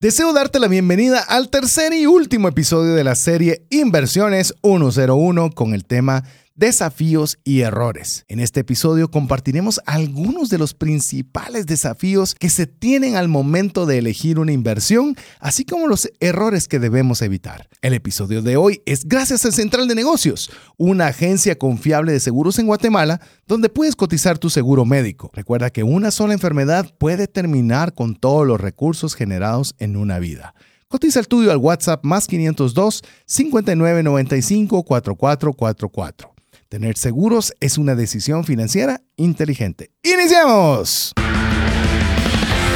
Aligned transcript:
Deseo 0.00 0.32
darte 0.32 0.60
la 0.60 0.68
bienvenida 0.68 1.18
al 1.18 1.48
tercer 1.48 1.92
y 1.92 2.06
último 2.06 2.46
episodio 2.46 2.94
de 2.94 3.02
la 3.02 3.16
serie 3.16 3.66
Inversiones 3.68 4.54
101 4.62 5.50
con 5.50 5.74
el 5.74 5.84
tema 5.84 6.22
desafíos 6.58 7.38
y 7.44 7.60
errores. 7.60 8.24
En 8.26 8.40
este 8.40 8.60
episodio 8.60 9.10
compartiremos 9.12 9.80
algunos 9.86 10.50
de 10.50 10.58
los 10.58 10.74
principales 10.74 11.66
desafíos 11.66 12.34
que 12.34 12.50
se 12.50 12.66
tienen 12.66 13.14
al 13.14 13.28
momento 13.28 13.86
de 13.86 13.98
elegir 13.98 14.40
una 14.40 14.50
inversión, 14.50 15.16
así 15.38 15.64
como 15.64 15.86
los 15.86 16.10
errores 16.18 16.66
que 16.66 16.80
debemos 16.80 17.22
evitar. 17.22 17.68
El 17.80 17.94
episodio 17.94 18.42
de 18.42 18.56
hoy 18.56 18.82
es 18.86 19.04
gracias 19.04 19.44
a 19.44 19.52
Central 19.52 19.86
de 19.86 19.94
Negocios, 19.94 20.50
una 20.76 21.06
agencia 21.06 21.56
confiable 21.56 22.10
de 22.10 22.18
seguros 22.18 22.58
en 22.58 22.66
Guatemala, 22.66 23.20
donde 23.46 23.68
puedes 23.68 23.94
cotizar 23.94 24.36
tu 24.36 24.50
seguro 24.50 24.84
médico. 24.84 25.30
Recuerda 25.34 25.70
que 25.70 25.84
una 25.84 26.10
sola 26.10 26.32
enfermedad 26.32 26.92
puede 26.98 27.28
terminar 27.28 27.94
con 27.94 28.16
todos 28.16 28.44
los 28.44 28.60
recursos 28.60 29.14
generados 29.14 29.76
en 29.78 29.96
una 29.96 30.18
vida. 30.18 30.54
Cotiza 30.88 31.20
el 31.20 31.28
tuyo 31.28 31.52
al 31.52 31.58
WhatsApp 31.58 32.04
más 32.04 32.26
502 32.26 33.04
5995 33.26 34.82
4444. 34.82 36.37
Tener 36.68 36.98
seguros 36.98 37.54
es 37.60 37.78
una 37.78 37.94
decisión 37.94 38.44
financiera 38.44 39.00
inteligente. 39.16 39.90
¡Iniciamos! 40.02 41.12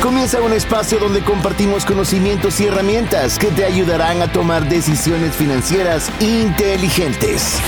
Comienza 0.02 0.40
un 0.40 0.54
espacio 0.54 0.98
donde 0.98 1.22
compartimos 1.22 1.84
conocimientos 1.84 2.58
y 2.60 2.64
herramientas 2.64 3.38
que 3.38 3.48
te 3.48 3.66
ayudarán 3.66 4.22
a 4.22 4.32
tomar 4.32 4.66
decisiones 4.66 5.36
financieras 5.36 6.10
inteligentes. 6.20 7.58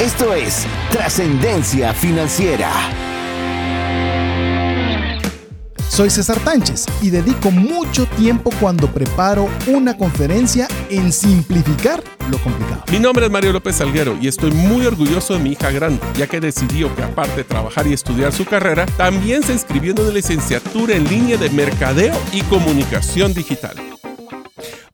Esto 0.00 0.34
es 0.34 0.66
Trascendencia 0.90 1.94
Financiera. 1.94 3.07
Soy 5.98 6.10
César 6.10 6.38
Tánchez 6.44 6.86
y 7.02 7.10
dedico 7.10 7.50
mucho 7.50 8.06
tiempo 8.06 8.52
cuando 8.60 8.86
preparo 8.86 9.48
una 9.66 9.96
conferencia 9.96 10.68
en 10.90 11.12
simplificar 11.12 12.04
lo 12.30 12.38
complicado. 12.38 12.84
Mi 12.92 13.00
nombre 13.00 13.26
es 13.26 13.32
Mario 13.32 13.52
López 13.52 13.74
Salguero 13.74 14.16
y 14.22 14.28
estoy 14.28 14.52
muy 14.52 14.86
orgulloso 14.86 15.34
de 15.34 15.40
mi 15.40 15.50
hija 15.50 15.72
grande, 15.72 16.00
ya 16.16 16.28
que 16.28 16.38
decidió 16.38 16.94
que 16.94 17.02
aparte 17.02 17.38
de 17.38 17.42
trabajar 17.42 17.88
y 17.88 17.94
estudiar 17.94 18.32
su 18.32 18.44
carrera, 18.44 18.86
también 18.96 19.42
se 19.42 19.54
inscribió 19.54 19.90
en 19.90 19.98
una 19.98 20.10
licenciatura 20.10 20.94
en 20.94 21.02
línea 21.08 21.36
de 21.36 21.50
Mercadeo 21.50 22.14
y 22.32 22.42
Comunicación 22.42 23.34
Digital. 23.34 23.74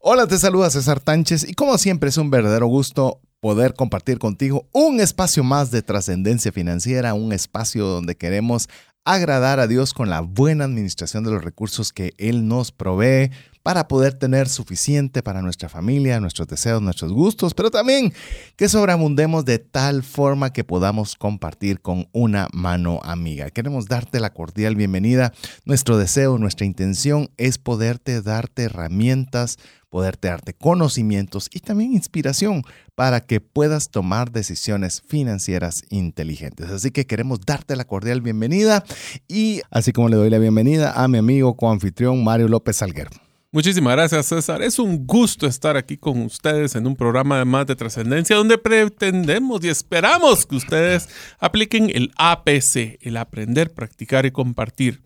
Hola, 0.01 0.27
te 0.27 0.39
saluda 0.39 0.71
César 0.71 1.01
Tánchez 1.01 1.47
y 1.47 1.53
como 1.53 1.77
siempre 1.77 2.09
es 2.09 2.17
un 2.17 2.31
verdadero 2.31 2.67
gusto 2.67 3.21
poder 3.41 3.75
compartir 3.75 4.19
contigo 4.19 4.67
un 4.73 5.01
espacio 5.01 5.45
más 5.45 5.71
de 5.71 5.83
trascendencia 5.83 6.51
financiera, 6.51 7.13
un 7.13 7.35
espacio 7.35 7.85
donde 7.85 8.17
queremos 8.17 8.71
agradar 9.05 9.61
a 9.61 9.67
Dios 9.67 9.93
con 9.93 10.09
la 10.09 10.21
buena 10.21 10.65
administración 10.65 11.25
de 11.25 11.31
los 11.31 11.45
recursos 11.45 11.93
que 11.93 12.15
Él 12.17 12.49
nos 12.49 12.73
provee 12.73 13.31
para 13.63 13.89
poder 13.89 14.13
tener 14.13 14.47
suficiente 14.49 15.23
para 15.23 15.41
nuestra 15.41 15.71
familia, 15.71 16.21
nuestros 16.21 16.49
deseos, 16.49 16.83
nuestros 16.83 17.13
gustos, 17.13 17.55
pero 17.55 17.71
también 17.71 18.13
que 18.57 18.69
sobreabundemos 18.69 19.47
de 19.47 19.59
tal 19.59 20.03
forma 20.03 20.53
que 20.53 20.65
podamos 20.65 21.17
compartir 21.17 21.81
con 21.81 22.07
una 22.13 22.49
mano 22.53 23.01
amiga. 23.03 23.49
Queremos 23.51 23.87
darte 23.87 24.21
la 24.21 24.35
cordial 24.35 24.77
bienvenida. 24.77 25.33
Nuestro 25.65 25.97
deseo, 25.97 26.37
nuestra 26.37 26.67
intención 26.67 27.31
es 27.39 27.57
poderte 27.57 28.21
darte 28.21 28.65
herramientas 28.65 29.59
poderte 29.95 30.27
darte 30.27 30.55
conocimientos 30.55 31.49
y 31.53 31.61
también 31.61 31.93
inspiración 31.93 32.65
para 32.97 33.21
que 33.21 33.41
puedas 33.41 33.91
tomar 33.91 34.33
decisiones 34.33 35.01
financieras 35.07 35.85
inteligentes. 35.89 36.69
Así 36.71 36.91
que 36.91 37.07
queremos 37.07 37.39
darte 37.47 37.77
la 37.77 37.85
cordial 37.85 38.21
bienvenida 38.21 38.83
y 39.29 39.61
así 39.71 39.93
como 39.93 40.09
le 40.09 40.17
doy 40.17 40.31
la 40.31 40.39
bienvenida 40.39 41.01
a 41.01 41.07
mi 41.07 41.19
amigo 41.19 41.55
coanfitrión 41.57 42.25
Mario 42.25 42.49
López 42.49 42.79
Salguero. 42.79 43.24
Muchísimas 43.55 43.93
gracias, 43.93 44.27
César. 44.27 44.63
Es 44.63 44.81
un 44.81 45.07
gusto 45.07 45.47
estar 45.47 45.77
aquí 45.77 45.97
con 45.97 46.23
ustedes 46.23 46.75
en 46.75 46.89
un 46.89 46.97
programa 46.97 47.39
de 47.39 47.45
más 47.45 47.69
de 47.69 47.77
trascendencia 47.77 48.35
donde 48.35 48.59
pretendemos 48.59 49.65
y 49.65 49.69
esperamos 49.69 50.45
que 50.45 50.57
ustedes 50.57 51.09
apliquen 51.39 51.89
el 51.95 52.11
APC, 52.17 52.99
el 53.01 53.17
aprender, 53.17 53.73
practicar 53.73 54.27
y 54.27 54.33
compartir. 54.33 55.03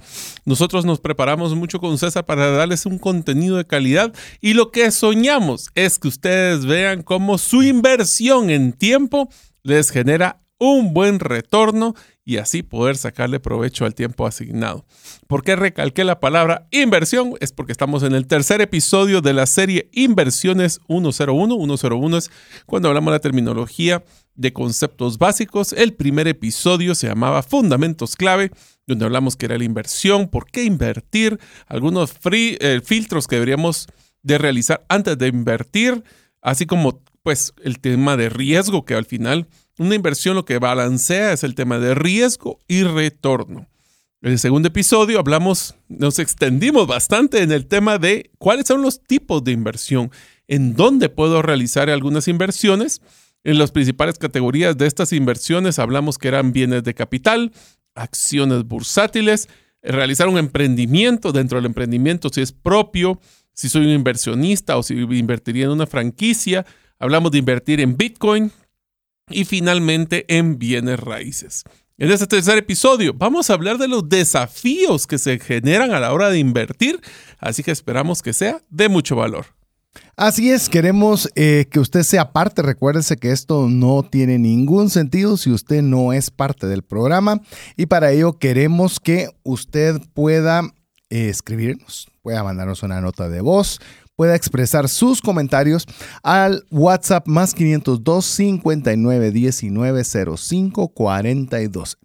Nosotros 0.46 0.86
nos 0.86 0.98
preparamos 0.98 1.54
mucho 1.54 1.78
con 1.78 1.98
César 1.98 2.24
para 2.24 2.50
darles 2.50 2.86
un 2.86 2.98
contenido 2.98 3.58
de 3.58 3.66
calidad 3.66 4.14
y 4.40 4.54
lo 4.54 4.70
que 4.70 4.92
soñamos 4.92 5.68
es 5.74 5.98
que 5.98 6.08
ustedes 6.08 6.64
vean 6.64 7.02
cómo 7.02 7.36
su 7.36 7.62
inversión 7.62 8.48
en 8.48 8.72
tiempo 8.72 9.28
les 9.62 9.90
genera 9.90 10.40
un 10.58 10.94
buen 10.94 11.20
retorno 11.20 11.94
y 12.24 12.38
así 12.38 12.62
poder 12.62 12.96
sacarle 12.96 13.40
provecho 13.40 13.84
al 13.84 13.94
tiempo 13.94 14.26
asignado. 14.26 14.86
¿Por 15.28 15.42
qué 15.42 15.56
recalqué 15.56 16.04
la 16.04 16.20
palabra 16.20 16.68
inversión? 16.70 17.34
Es 17.40 17.52
porque 17.52 17.72
estamos 17.72 18.02
en 18.02 18.14
el 18.14 18.26
tercer 18.26 18.62
episodio 18.62 19.20
de 19.20 19.34
la 19.34 19.44
serie 19.44 19.90
Inversiones 19.92 20.80
101. 20.88 21.54
101 21.54 22.16
es 22.16 22.30
cuando 22.64 22.88
hablamos 22.88 23.10
de 23.12 23.16
la 23.16 23.20
terminología 23.20 24.02
de 24.36 24.54
conceptos 24.54 25.18
básicos. 25.18 25.74
El 25.74 25.92
primer 25.92 26.28
episodio 26.28 26.94
se 26.94 27.08
llamaba 27.08 27.42
Fundamentos 27.42 28.16
clave, 28.16 28.52
donde 28.86 29.04
hablamos 29.04 29.36
que 29.36 29.44
era 29.44 29.58
la 29.58 29.64
inversión, 29.64 30.28
por 30.28 30.50
qué 30.50 30.64
invertir, 30.64 31.38
algunos 31.66 32.14
eh, 32.32 32.80
filtros 32.82 33.26
que 33.26 33.36
deberíamos 33.36 33.86
de 34.22 34.38
realizar 34.38 34.86
antes 34.88 35.18
de 35.18 35.28
invertir, 35.28 36.04
así 36.40 36.64
como 36.64 37.02
pues 37.22 37.52
el 37.62 37.80
tema 37.80 38.16
de 38.16 38.30
riesgo 38.30 38.86
que 38.86 38.94
al 38.94 39.04
final 39.04 39.46
una 39.78 39.94
inversión 39.94 40.36
lo 40.36 40.46
que 40.46 40.58
balancea 40.58 41.34
es 41.34 41.44
el 41.44 41.54
tema 41.54 41.78
de 41.78 41.94
riesgo 41.94 42.60
y 42.66 42.84
retorno. 42.84 43.68
En 44.20 44.32
el 44.32 44.40
segundo 44.40 44.66
episodio 44.66 45.20
hablamos, 45.20 45.76
nos 45.88 46.18
extendimos 46.18 46.88
bastante 46.88 47.40
en 47.42 47.52
el 47.52 47.66
tema 47.66 47.98
de 47.98 48.32
cuáles 48.38 48.66
son 48.66 48.82
los 48.82 49.00
tipos 49.00 49.44
de 49.44 49.52
inversión, 49.52 50.10
en 50.48 50.74
dónde 50.74 51.08
puedo 51.08 51.40
realizar 51.40 51.88
algunas 51.88 52.26
inversiones. 52.26 53.00
En 53.44 53.58
las 53.58 53.70
principales 53.70 54.18
categorías 54.18 54.76
de 54.76 54.88
estas 54.88 55.12
inversiones 55.12 55.78
hablamos 55.78 56.18
que 56.18 56.26
eran 56.26 56.52
bienes 56.52 56.82
de 56.82 56.94
capital, 56.94 57.52
acciones 57.94 58.64
bursátiles, 58.64 59.48
realizar 59.82 60.26
un 60.26 60.38
emprendimiento, 60.38 61.30
dentro 61.30 61.58
del 61.58 61.66
emprendimiento 61.66 62.28
si 62.28 62.40
es 62.40 62.50
propio, 62.50 63.20
si 63.52 63.68
soy 63.68 63.86
un 63.86 63.92
inversionista 63.92 64.76
o 64.78 64.82
si 64.82 64.94
invertiría 64.94 65.66
en 65.66 65.70
una 65.70 65.86
franquicia. 65.86 66.66
Hablamos 66.98 67.30
de 67.30 67.38
invertir 67.38 67.80
en 67.80 67.96
Bitcoin, 67.96 68.50
y 69.30 69.44
finalmente 69.44 70.24
en 70.28 70.58
bienes 70.58 70.98
raíces. 70.98 71.64
En 72.00 72.12
este 72.12 72.28
tercer 72.28 72.56
episodio 72.58 73.12
vamos 73.12 73.50
a 73.50 73.54
hablar 73.54 73.76
de 73.76 73.88
los 73.88 74.08
desafíos 74.08 75.08
que 75.08 75.18
se 75.18 75.40
generan 75.40 75.90
a 75.90 75.98
la 75.98 76.12
hora 76.12 76.30
de 76.30 76.38
invertir, 76.38 77.00
así 77.40 77.64
que 77.64 77.72
esperamos 77.72 78.22
que 78.22 78.32
sea 78.32 78.62
de 78.70 78.88
mucho 78.88 79.16
valor. 79.16 79.46
Así 80.14 80.52
es, 80.52 80.68
queremos 80.68 81.28
eh, 81.34 81.66
que 81.68 81.80
usted 81.80 82.04
sea 82.04 82.30
parte. 82.30 82.62
Recuérdese 82.62 83.16
que 83.16 83.32
esto 83.32 83.68
no 83.68 84.04
tiene 84.04 84.38
ningún 84.38 84.90
sentido 84.90 85.36
si 85.36 85.50
usted 85.50 85.82
no 85.82 86.12
es 86.12 86.30
parte 86.30 86.68
del 86.68 86.84
programa 86.84 87.40
y 87.76 87.86
para 87.86 88.12
ello 88.12 88.38
queremos 88.38 89.00
que 89.00 89.30
usted 89.42 90.00
pueda 90.14 90.62
eh, 91.10 91.28
escribirnos, 91.30 92.06
pueda 92.22 92.44
mandarnos 92.44 92.84
una 92.84 93.00
nota 93.00 93.28
de 93.28 93.40
voz, 93.40 93.80
pueda 94.18 94.34
expresar 94.34 94.88
sus 94.88 95.22
comentarios 95.22 95.86
al 96.24 96.64
WhatsApp 96.72 97.28
más 97.28 97.54
502 97.54 98.24
59 98.24 99.30
19 99.30 100.02
05 100.04 100.88
42. 100.88 101.98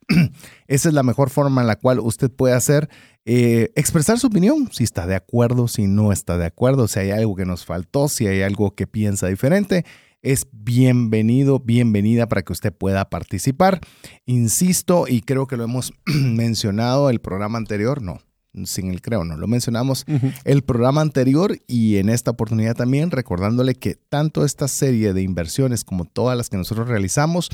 Esa 0.68 0.90
es 0.90 0.94
la 0.94 1.02
mejor 1.02 1.32
forma 1.32 1.62
en 1.62 1.68
la 1.68 1.76
cual 1.76 2.00
usted 2.00 2.30
puede 2.30 2.54
hacer 2.54 2.88
eh, 3.26 3.72
expresar 3.76 4.20
su 4.20 4.28
opinión, 4.28 4.70
si 4.72 4.84
está 4.84 5.08
de 5.08 5.16
acuerdo, 5.16 5.68
si 5.68 5.88
no 5.88 6.12
está 6.12 6.38
de 6.38 6.46
acuerdo, 6.46 6.88
si 6.88 7.00
hay 7.00 7.10
algo 7.10 7.36
que 7.36 7.46
nos 7.46 7.66
faltó, 7.66 8.08
si 8.08 8.28
hay 8.28 8.44
algo 8.44 8.76
que 8.76 8.86
piensa 8.86 9.26
diferente. 9.26 9.84
Es 10.22 10.46
bienvenido, 10.52 11.60
bienvenida 11.60 12.28
para 12.28 12.44
que 12.44 12.54
usted 12.54 12.72
pueda 12.72 13.10
participar. 13.10 13.82
Insisto, 14.28 15.06
y 15.08 15.22
creo 15.22 15.48
que 15.48 15.58
lo 15.58 15.64
hemos 15.64 15.94
mencionado 16.06 17.10
el 17.10 17.22
programa 17.22 17.58
anterior, 17.58 18.04
no, 18.04 18.20
sin 18.66 18.92
el 18.92 19.02
creo, 19.02 19.24
no 19.24 19.38
lo 19.38 19.48
mencionamos 19.48 20.06
el 20.44 20.64
programa 20.64 21.02
anterior 21.02 21.58
y 21.68 21.98
en 21.98 22.10
esta 22.10 22.32
oportunidad 22.32 22.76
también 22.76 23.12
recordándole 23.12 23.76
que 23.76 23.96
tanto 23.96 24.46
esta 24.46 24.68
serie 24.68 25.14
de 25.14 25.22
inversiones 25.22 25.84
como 25.84 26.06
todas 26.06 26.38
las 26.38 26.50
que 26.50 26.58
nosotros 26.58 26.88
realizamos, 26.88 27.50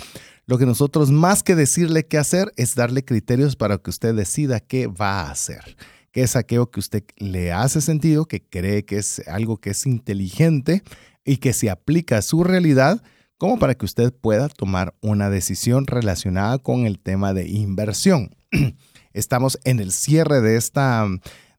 lo 0.45 0.57
que 0.57 0.65
nosotros 0.65 1.11
más 1.11 1.43
que 1.43 1.55
decirle 1.55 2.05
qué 2.05 2.17
hacer 2.17 2.51
es 2.57 2.75
darle 2.75 3.05
criterios 3.05 3.55
para 3.55 3.77
que 3.77 3.89
usted 3.89 4.13
decida 4.13 4.59
qué 4.59 4.87
va 4.87 5.21
a 5.21 5.31
hacer, 5.31 5.77
qué 6.11 6.21
es 6.21 6.35
aquello 6.35 6.69
que 6.69 6.79
usted 6.79 7.03
le 7.17 7.51
hace 7.51 7.81
sentido, 7.81 8.25
que 8.25 8.41
cree 8.41 8.83
que 8.83 8.97
es 8.97 9.21
algo 9.27 9.57
que 9.57 9.71
es 9.71 9.85
inteligente 9.85 10.83
y 11.23 11.37
que 11.37 11.53
se 11.53 11.69
aplica 11.69 12.17
a 12.17 12.21
su 12.21 12.43
realidad 12.43 13.01
como 13.37 13.57
para 13.57 13.73
que 13.73 13.85
usted 13.85 14.13
pueda 14.13 14.49
tomar 14.49 14.93
una 15.01 15.29
decisión 15.29 15.87
relacionada 15.87 16.57
con 16.57 16.85
el 16.85 16.99
tema 16.99 17.33
de 17.33 17.47
inversión. 17.47 18.35
Estamos 19.13 19.59
en 19.63 19.79
el 19.79 19.91
cierre 19.91 20.41
de 20.41 20.55
esta, 20.55 21.07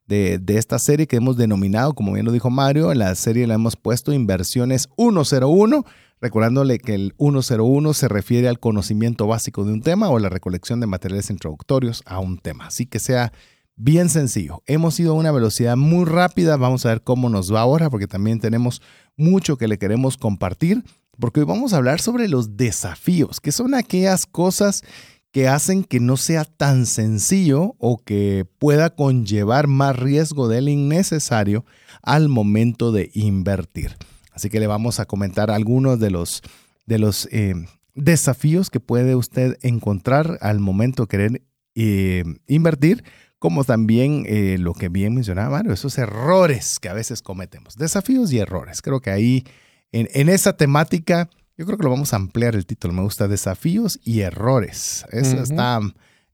de, 0.07 0.41
esta 0.47 0.79
serie 0.79 1.07
que 1.07 1.17
hemos 1.17 1.37
denominado, 1.37 1.93
como 1.93 2.13
bien 2.13 2.25
lo 2.25 2.31
dijo 2.31 2.49
Mario, 2.49 2.93
la 2.93 3.13
serie 3.15 3.47
la 3.47 3.55
hemos 3.55 3.75
puesto 3.75 4.13
Inversiones 4.13 4.89
101, 4.97 5.85
recordándole 6.19 6.79
que 6.79 6.95
el 6.95 7.13
101 7.17 7.93
se 7.93 8.07
refiere 8.07 8.47
al 8.47 8.59
conocimiento 8.59 9.27
básico 9.27 9.63
de 9.63 9.73
un 9.73 9.81
tema 9.81 10.09
o 10.09 10.19
la 10.19 10.29
recolección 10.29 10.79
de 10.79 10.87
materiales 10.87 11.29
introductorios 11.29 12.03
a 12.05 12.19
un 12.19 12.37
tema. 12.37 12.67
Así 12.67 12.85
que 12.85 12.99
sea 12.99 13.31
bien 13.75 14.09
sencillo. 14.09 14.61
Hemos 14.67 14.99
ido 14.99 15.13
a 15.13 15.15
una 15.15 15.31
velocidad 15.31 15.75
muy 15.75 16.05
rápida. 16.05 16.57
Vamos 16.57 16.85
a 16.85 16.89
ver 16.89 17.01
cómo 17.01 17.29
nos 17.29 17.53
va 17.53 17.61
ahora, 17.61 17.89
porque 17.89 18.07
también 18.07 18.39
tenemos 18.39 18.81
mucho 19.17 19.57
que 19.57 19.67
le 19.67 19.79
queremos 19.79 20.17
compartir, 20.17 20.83
porque 21.19 21.39
hoy 21.39 21.45
vamos 21.45 21.73
a 21.73 21.77
hablar 21.77 21.99
sobre 21.99 22.27
los 22.27 22.57
desafíos, 22.57 23.39
que 23.39 23.51
son 23.51 23.73
aquellas 23.73 24.25
cosas 24.25 24.83
que 25.31 25.47
hacen 25.47 25.83
que 25.83 25.99
no 25.99 26.17
sea 26.17 26.45
tan 26.45 26.85
sencillo 26.85 27.75
o 27.79 27.97
que 27.97 28.45
pueda 28.59 28.95
conllevar 28.95 29.67
más 29.67 29.97
riesgo 29.97 30.47
del 30.47 30.69
innecesario 30.69 31.65
al 32.01 32.27
momento 32.27 32.91
de 32.91 33.09
invertir. 33.13 33.95
Así 34.31 34.49
que 34.49 34.59
le 34.59 34.67
vamos 34.67 34.99
a 34.99 35.05
comentar 35.05 35.51
algunos 35.51 35.99
de 35.99 36.11
los, 36.11 36.41
de 36.85 36.99
los 36.99 37.27
eh, 37.31 37.53
desafíos 37.95 38.69
que 38.69 38.79
puede 38.79 39.15
usted 39.15 39.57
encontrar 39.61 40.37
al 40.41 40.59
momento 40.59 41.03
de 41.03 41.07
querer 41.07 41.41
eh, 41.75 42.23
invertir 42.47 43.03
como 43.41 43.63
también 43.63 44.23
eh, 44.27 44.57
lo 44.59 44.73
que 44.73 44.87
bien 44.89 45.15
mencionaba 45.15 45.57
Mario, 45.57 45.73
esos 45.73 45.97
errores 45.97 46.77
que 46.79 46.89
a 46.89 46.93
veces 46.93 47.23
cometemos, 47.23 47.75
desafíos 47.75 48.31
y 48.31 48.37
errores. 48.37 48.83
Creo 48.83 49.01
que 49.01 49.09
ahí, 49.09 49.45
en, 49.91 50.29
esa 50.29 50.55
temática, 50.55 51.27
yo 51.57 51.65
creo 51.65 51.77
que 51.77 51.83
lo 51.83 51.89
vamos 51.89 52.13
a 52.13 52.17
ampliar 52.17 52.55
el 52.55 52.65
título, 52.65 52.93
me 52.93 53.01
gusta 53.01 53.27
desafíos 53.27 53.99
y 54.03 54.21
errores. 54.21 55.05
Eso 55.11 55.41
está, 55.41 55.79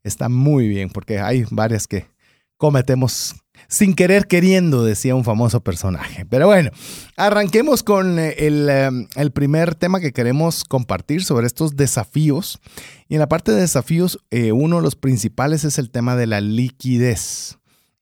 está 0.04 0.30
muy 0.30 0.68
bien, 0.68 0.90
porque 0.90 1.20
hay 1.20 1.46
varias 1.52 1.88
que 1.88 2.08
cometemos 2.58 3.36
sin 3.68 3.96
querer 3.96 4.28
queriendo, 4.28 4.84
decía 4.84 5.16
un 5.16 5.24
famoso 5.24 5.62
personaje. 5.62 6.26
Pero 6.26 6.48
bueno, 6.48 6.72
arranquemos 7.16 7.84
con 7.84 8.20
eh, 8.20 8.36
eh, 8.38 8.90
el, 9.16 9.32
primer 9.32 9.76
tema 9.76 10.00
que 10.00 10.14
queremos 10.14 10.64
compartir 10.64 11.24
sobre 11.24 11.48
estos 11.48 11.76
desafíos. 11.76 12.60
Y 13.10 13.16
en 13.16 13.20
la 13.20 13.30
parte 13.30 13.52
de 13.52 13.62
desafíos, 13.62 14.20
eh, 14.32 14.52
uno 14.52 14.78
de 14.78 14.84
los 14.84 14.96
principales 14.96 15.64
es 15.64 15.78
el 15.78 15.90
tema 15.90 16.16
de 16.16 16.28
la 16.28 16.42
liquidez. 16.42 17.58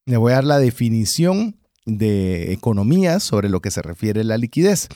Le 0.06 0.18
voy 0.18 0.34
a 0.34 0.36
dar 0.36 0.44
la 0.44 0.60
definición 0.60 1.58
de 1.86 2.52
economía 2.52 3.20
sobre 3.20 3.50
lo 3.50 3.62
que 3.62 3.72
se 3.72 3.82
refiere 3.82 4.22
a 4.22 4.26
la 4.26 4.38
liquidez. 4.38 4.88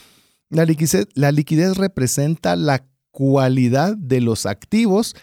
La 0.50 0.66
liquidez, 0.66 1.08
la 1.14 1.32
liquidez 1.32 1.78
representa 1.78 2.56
la 2.56 2.86
cualidad 3.12 3.96
de 3.98 4.22
los 4.22 4.46
activos 4.46 5.16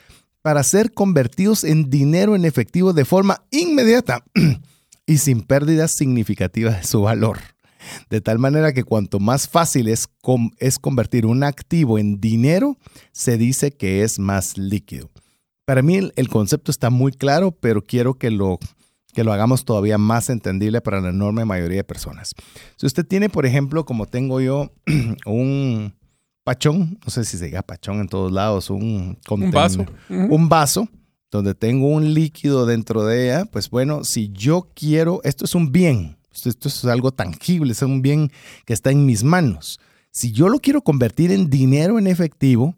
para 0.42 0.62
ser 0.62 0.92
convertidos 0.92 1.64
en 1.64 1.90
dinero 1.90 2.36
en 2.36 2.44
efectivo 2.44 2.92
de 2.92 3.04
forma 3.04 3.42
inmediata 3.50 4.24
y 5.06 5.18
sin 5.18 5.42
pérdidas 5.42 5.92
significativas 5.92 6.76
de 6.80 6.86
su 6.86 7.02
valor. 7.02 7.38
De 8.10 8.20
tal 8.20 8.38
manera 8.38 8.72
que 8.72 8.84
cuanto 8.84 9.18
más 9.18 9.48
fácil 9.48 9.88
es, 9.88 10.08
es 10.58 10.78
convertir 10.78 11.26
un 11.26 11.42
activo 11.42 11.98
en 11.98 12.20
dinero, 12.20 12.76
se 13.12 13.36
dice 13.38 13.72
que 13.72 14.02
es 14.02 14.18
más 14.18 14.58
líquido. 14.58 15.10
Para 15.64 15.82
mí 15.82 15.96
el, 15.96 16.28
concepto 16.28 16.70
está 16.70 16.90
muy 16.90 17.10
claro, 17.10 17.50
pero 17.50 17.82
quiero 17.82 18.14
que 18.14 18.30
lo, 18.30 18.58
que 19.16 19.24
lo 19.24 19.32
hagamos 19.32 19.64
todavía 19.64 19.96
más 19.96 20.28
entendible 20.28 20.82
para 20.82 21.00
la 21.00 21.08
enorme 21.08 21.46
mayoría 21.46 21.78
de 21.78 21.84
personas. 21.84 22.34
Si 22.76 22.84
usted 22.84 23.06
tiene, 23.06 23.30
por 23.30 23.46
ejemplo, 23.46 23.86
como 23.86 24.04
tengo 24.04 24.42
yo, 24.42 24.70
un 25.24 25.94
pachón, 26.44 26.98
no 27.02 27.10
sé 27.10 27.24
si 27.24 27.38
se 27.38 27.46
diga 27.46 27.62
pachón 27.62 28.00
en 28.00 28.08
todos 28.08 28.30
lados, 28.30 28.68
un, 28.68 29.18
un 29.30 29.50
vaso. 29.50 29.86
Un 30.10 30.50
vaso 30.50 30.86
donde 31.30 31.54
tengo 31.54 31.88
un 31.88 32.12
líquido 32.12 32.66
dentro 32.66 33.06
de 33.06 33.24
ella, 33.28 33.46
pues 33.46 33.70
bueno, 33.70 34.04
si 34.04 34.28
yo 34.34 34.68
quiero, 34.74 35.22
esto 35.24 35.46
es 35.46 35.54
un 35.54 35.72
bien, 35.72 36.18
esto 36.30 36.68
es 36.68 36.84
algo 36.84 37.10
tangible, 37.10 37.72
es 37.72 37.80
un 37.80 38.02
bien 38.02 38.30
que 38.66 38.74
está 38.74 38.90
en 38.90 39.06
mis 39.06 39.24
manos. 39.24 39.80
Si 40.10 40.30
yo 40.32 40.50
lo 40.50 40.58
quiero 40.58 40.82
convertir 40.82 41.32
en 41.32 41.48
dinero 41.48 41.98
en 41.98 42.06
efectivo, 42.06 42.76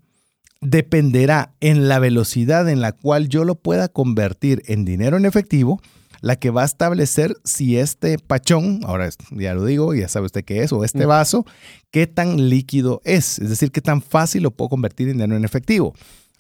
dependerá 0.61 1.57
en 1.59 1.89
la 1.89 1.99
velocidad 1.99 2.69
en 2.69 2.81
la 2.81 2.93
cual 2.93 3.29
yo 3.29 3.43
lo 3.43 3.57
pueda 3.57 3.89
convertir 3.89 4.63
en 4.67 4.85
dinero 4.85 5.17
en 5.17 5.27
efectivo, 5.27 5.81
la 6.21 6.37
que 6.37 6.51
va 6.51 6.63
a 6.63 6.67
establecer 6.67 7.37
si 7.45 7.79
este 7.79 8.19
pachón, 8.19 8.81
ahora 8.85 9.11
ya 9.31 9.55
lo 9.55 9.65
digo, 9.65 9.95
ya 9.95 10.09
sabe 10.09 10.27
usted 10.27 10.45
qué 10.45 10.63
es, 10.63 10.73
o 10.73 10.85
este 10.85 11.07
vaso, 11.07 11.45
qué 11.91 12.07
tan 12.07 12.49
líquido 12.49 13.01
es, 13.05 13.39
es 13.39 13.49
decir, 13.49 13.71
qué 13.71 13.81
tan 13.81 14.03
fácil 14.03 14.43
lo 14.43 14.51
puedo 14.51 14.69
convertir 14.69 15.09
en 15.09 15.19
dinero 15.19 15.37
en 15.37 15.45
efectivo 15.45 15.95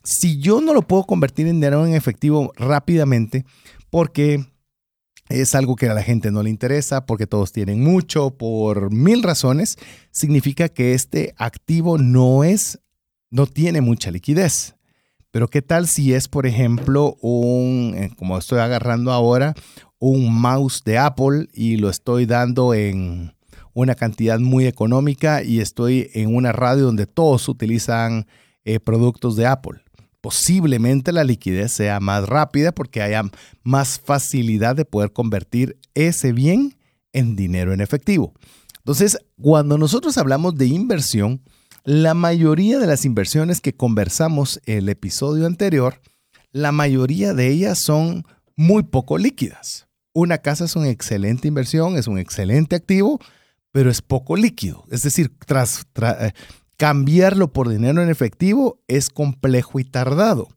si 0.08 0.38
yo 0.38 0.60
no 0.60 0.72
lo 0.72 0.82
puedo 0.82 1.04
convertir 1.04 1.46
en 1.46 1.56
dinero 1.56 1.84
en 1.86 1.94
efectivo 1.94 2.52
rápidamente, 2.56 3.44
porque 3.90 4.46
es 5.28 5.54
algo 5.54 5.76
que 5.76 5.88
a 5.88 5.94
la 5.94 6.02
gente 6.02 6.30
no 6.30 6.42
le 6.42 6.48
interesa, 6.48 7.04
porque 7.04 7.26
todos 7.26 7.52
tienen 7.52 7.82
mucho, 7.82 8.30
por 8.30 8.90
mil 8.90 9.22
razones, 9.22 9.76
significa 10.10 10.70
que 10.70 10.94
este 10.94 11.34
activo 11.36 11.98
no 11.98 12.42
es, 12.42 12.80
no 13.30 13.46
tiene 13.46 13.82
mucha 13.82 14.10
liquidez. 14.10 14.76
Pero 15.30 15.48
¿qué 15.48 15.62
tal 15.62 15.86
si 15.86 16.14
es, 16.14 16.28
por 16.28 16.46
ejemplo, 16.46 17.16
un, 17.20 17.94
eh, 17.96 18.10
como 18.16 18.38
estoy 18.38 18.60
agarrando 18.60 19.12
ahora, 19.12 19.54
un 19.98 20.32
mouse 20.32 20.82
de 20.84 20.98
Apple 20.98 21.48
y 21.52 21.76
lo 21.76 21.90
estoy 21.90 22.26
dando 22.26 22.74
en 22.74 23.34
una 23.74 23.94
cantidad 23.94 24.38
muy 24.38 24.66
económica 24.66 25.42
y 25.42 25.60
estoy 25.60 26.10
en 26.14 26.34
una 26.34 26.52
radio 26.52 26.84
donde 26.84 27.06
todos 27.06 27.48
utilizan 27.48 28.26
eh, 28.64 28.80
productos 28.80 29.36
de 29.36 29.46
Apple? 29.46 29.80
posiblemente 30.20 31.12
la 31.12 31.24
liquidez 31.24 31.72
sea 31.72 32.00
más 32.00 32.28
rápida 32.28 32.72
porque 32.72 33.02
haya 33.02 33.22
más 33.62 34.00
facilidad 34.00 34.76
de 34.76 34.84
poder 34.84 35.12
convertir 35.12 35.78
ese 35.94 36.32
bien 36.32 36.76
en 37.12 37.36
dinero 37.36 37.72
en 37.72 37.80
efectivo. 37.80 38.34
Entonces, 38.78 39.18
cuando 39.40 39.78
nosotros 39.78 40.18
hablamos 40.18 40.54
de 40.56 40.66
inversión, 40.66 41.42
la 41.88 42.12
mayoría 42.12 42.78
de 42.78 42.86
las 42.86 43.06
inversiones 43.06 43.62
que 43.62 43.74
conversamos 43.74 44.60
el 44.66 44.90
episodio 44.90 45.46
anterior, 45.46 46.02
la 46.52 46.70
mayoría 46.70 47.32
de 47.32 47.48
ellas 47.48 47.78
son 47.78 48.26
muy 48.56 48.82
poco 48.82 49.16
líquidas. 49.16 49.88
Una 50.12 50.36
casa 50.36 50.66
es 50.66 50.76
una 50.76 50.90
excelente 50.90 51.48
inversión, 51.48 51.96
es 51.96 52.06
un 52.06 52.18
excelente 52.18 52.76
activo, 52.76 53.20
pero 53.72 53.90
es 53.90 54.02
poco 54.02 54.36
líquido. 54.36 54.84
Es 54.90 55.02
decir, 55.02 55.32
tras, 55.46 55.86
eh, 56.20 56.32
Cambiarlo 56.76 57.54
por 57.54 57.70
dinero 57.70 58.02
en 58.02 58.10
efectivo 58.10 58.82
es 58.86 59.08
complejo 59.08 59.80
y 59.80 59.84
tardado. 59.84 60.48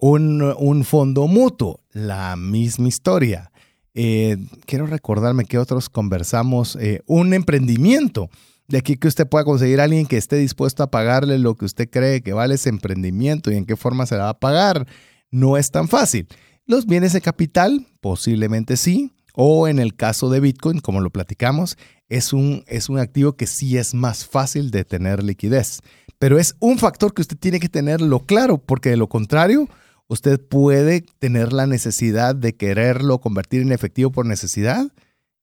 Un, 0.00 0.82
fondo 0.84 1.28
mutuo, 1.28 1.78
la 1.92 2.34
misma 2.34 2.88
historia. 2.88 3.52
Eh, 3.94 4.36
quiero 4.66 4.88
recordarme 4.88 5.44
que 5.44 5.58
otros 5.58 5.88
conversamos. 5.88 6.76
Eh, 6.80 7.02
un 7.06 7.34
emprendimiento. 7.34 8.30
De 8.72 8.78
aquí 8.78 8.96
que 8.96 9.06
usted 9.06 9.28
pueda 9.28 9.44
conseguir 9.44 9.82
a 9.82 9.84
alguien 9.84 10.06
que 10.06 10.16
esté 10.16 10.36
dispuesto 10.36 10.82
a 10.82 10.90
pagarle 10.90 11.38
lo 11.38 11.56
que 11.56 11.66
usted 11.66 11.90
cree 11.90 12.22
que 12.22 12.32
vale 12.32 12.54
ese 12.54 12.70
emprendimiento 12.70 13.52
y 13.52 13.56
en 13.56 13.66
qué 13.66 13.76
forma 13.76 14.06
se 14.06 14.16
va 14.16 14.30
a 14.30 14.40
pagar. 14.40 14.86
No 15.30 15.58
es 15.58 15.70
tan 15.70 15.88
fácil. 15.88 16.26
Los 16.64 16.86
bienes 16.86 17.12
de 17.12 17.20
capital, 17.20 17.86
posiblemente 18.00 18.78
sí. 18.78 19.12
O 19.34 19.68
en 19.68 19.78
el 19.78 19.94
caso 19.94 20.30
de 20.30 20.40
Bitcoin, 20.40 20.80
como 20.80 21.02
lo 21.02 21.10
platicamos, 21.10 21.76
es 22.08 22.32
un, 22.32 22.64
es 22.66 22.88
un 22.88 22.98
activo 22.98 23.34
que 23.34 23.46
sí 23.46 23.76
es 23.76 23.92
más 23.92 24.24
fácil 24.24 24.70
de 24.70 24.86
tener 24.86 25.22
liquidez. 25.22 25.80
Pero 26.18 26.38
es 26.38 26.56
un 26.58 26.78
factor 26.78 27.12
que 27.12 27.20
usted 27.20 27.36
tiene 27.36 27.60
que 27.60 27.68
tenerlo 27.68 28.20
claro, 28.20 28.56
porque 28.56 28.88
de 28.88 28.96
lo 28.96 29.10
contrario, 29.10 29.68
usted 30.08 30.40
puede 30.40 31.04
tener 31.18 31.52
la 31.52 31.66
necesidad 31.66 32.34
de 32.34 32.54
quererlo 32.54 33.20
convertir 33.20 33.60
en 33.60 33.70
efectivo 33.70 34.10
por 34.10 34.24
necesidad 34.24 34.90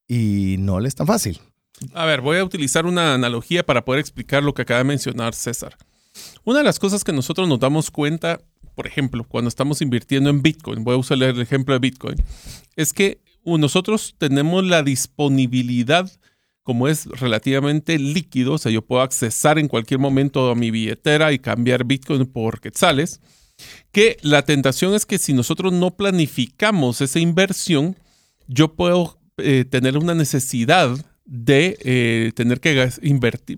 y 0.08 0.56
no 0.58 0.80
le 0.80 0.88
es 0.88 0.96
tan 0.96 1.06
fácil. 1.06 1.40
A 1.94 2.06
ver, 2.06 2.22
voy 2.22 2.38
a 2.38 2.44
utilizar 2.44 2.86
una 2.86 3.14
analogía 3.14 3.66
para 3.66 3.86
poder 3.86 4.00
explicar 4.00 4.44
lo 4.44 4.54
que 4.54 4.64
acaba 4.64 4.80
de 4.80 4.84
mencionar 4.86 5.34
César. 5.34 5.78
Una 6.44 6.60
de 6.60 6.66
las 6.66 6.80
cosas 6.80 7.04
que 7.04 7.14
nosotros 7.14 7.48
nos 7.48 7.60
damos 7.60 7.92
cuenta, 7.92 8.42
por 8.76 8.88
ejemplo, 8.88 9.24
cuando 9.24 9.48
estamos 9.48 9.82
invirtiendo 9.82 10.30
en 10.30 10.42
Bitcoin, 10.42 10.84
voy 10.84 10.96
a 10.96 10.98
usar 10.98 11.22
el 11.22 11.42
ejemplo 11.42 11.74
de 11.74 11.80
Bitcoin, 11.80 12.16
es 12.76 12.94
que 12.94 13.22
nosotros 13.46 14.16
tenemos 14.18 14.64
la 14.64 14.84
disponibilidad 14.84 16.12
como 16.70 16.88
es 16.88 17.08
relativamente 17.08 17.98
líquido, 17.98 18.54
o 18.54 18.58
sea, 18.60 18.72
yo 18.72 18.84
puedo 18.84 19.02
accesar 19.02 19.58
en 19.58 19.68
cualquier 19.68 20.00
momento 20.00 20.52
a 20.52 20.56
mi 20.56 20.70
billetera 20.70 21.32
y 21.32 21.40
cambiar 21.40 21.84
Bitcoin 21.84 22.28
por 22.28 22.62
quetzales, 22.62 23.22
que 23.92 24.18
la 24.22 24.44
tentación 24.44 24.94
es 24.94 25.08
que 25.08 25.18
si 25.18 25.34
nosotros 25.34 25.74
no 25.74 25.96
planificamos 25.98 27.02
esa 27.02 27.20
inversión, 27.20 27.98
yo 28.48 28.76
puedo 28.76 29.18
eh, 29.38 29.66
tener 29.68 29.98
una 29.98 30.14
necesidad 30.14 30.96
de 31.30 31.78
eh, 31.84 32.32
tener 32.34 32.60
que 32.60 32.90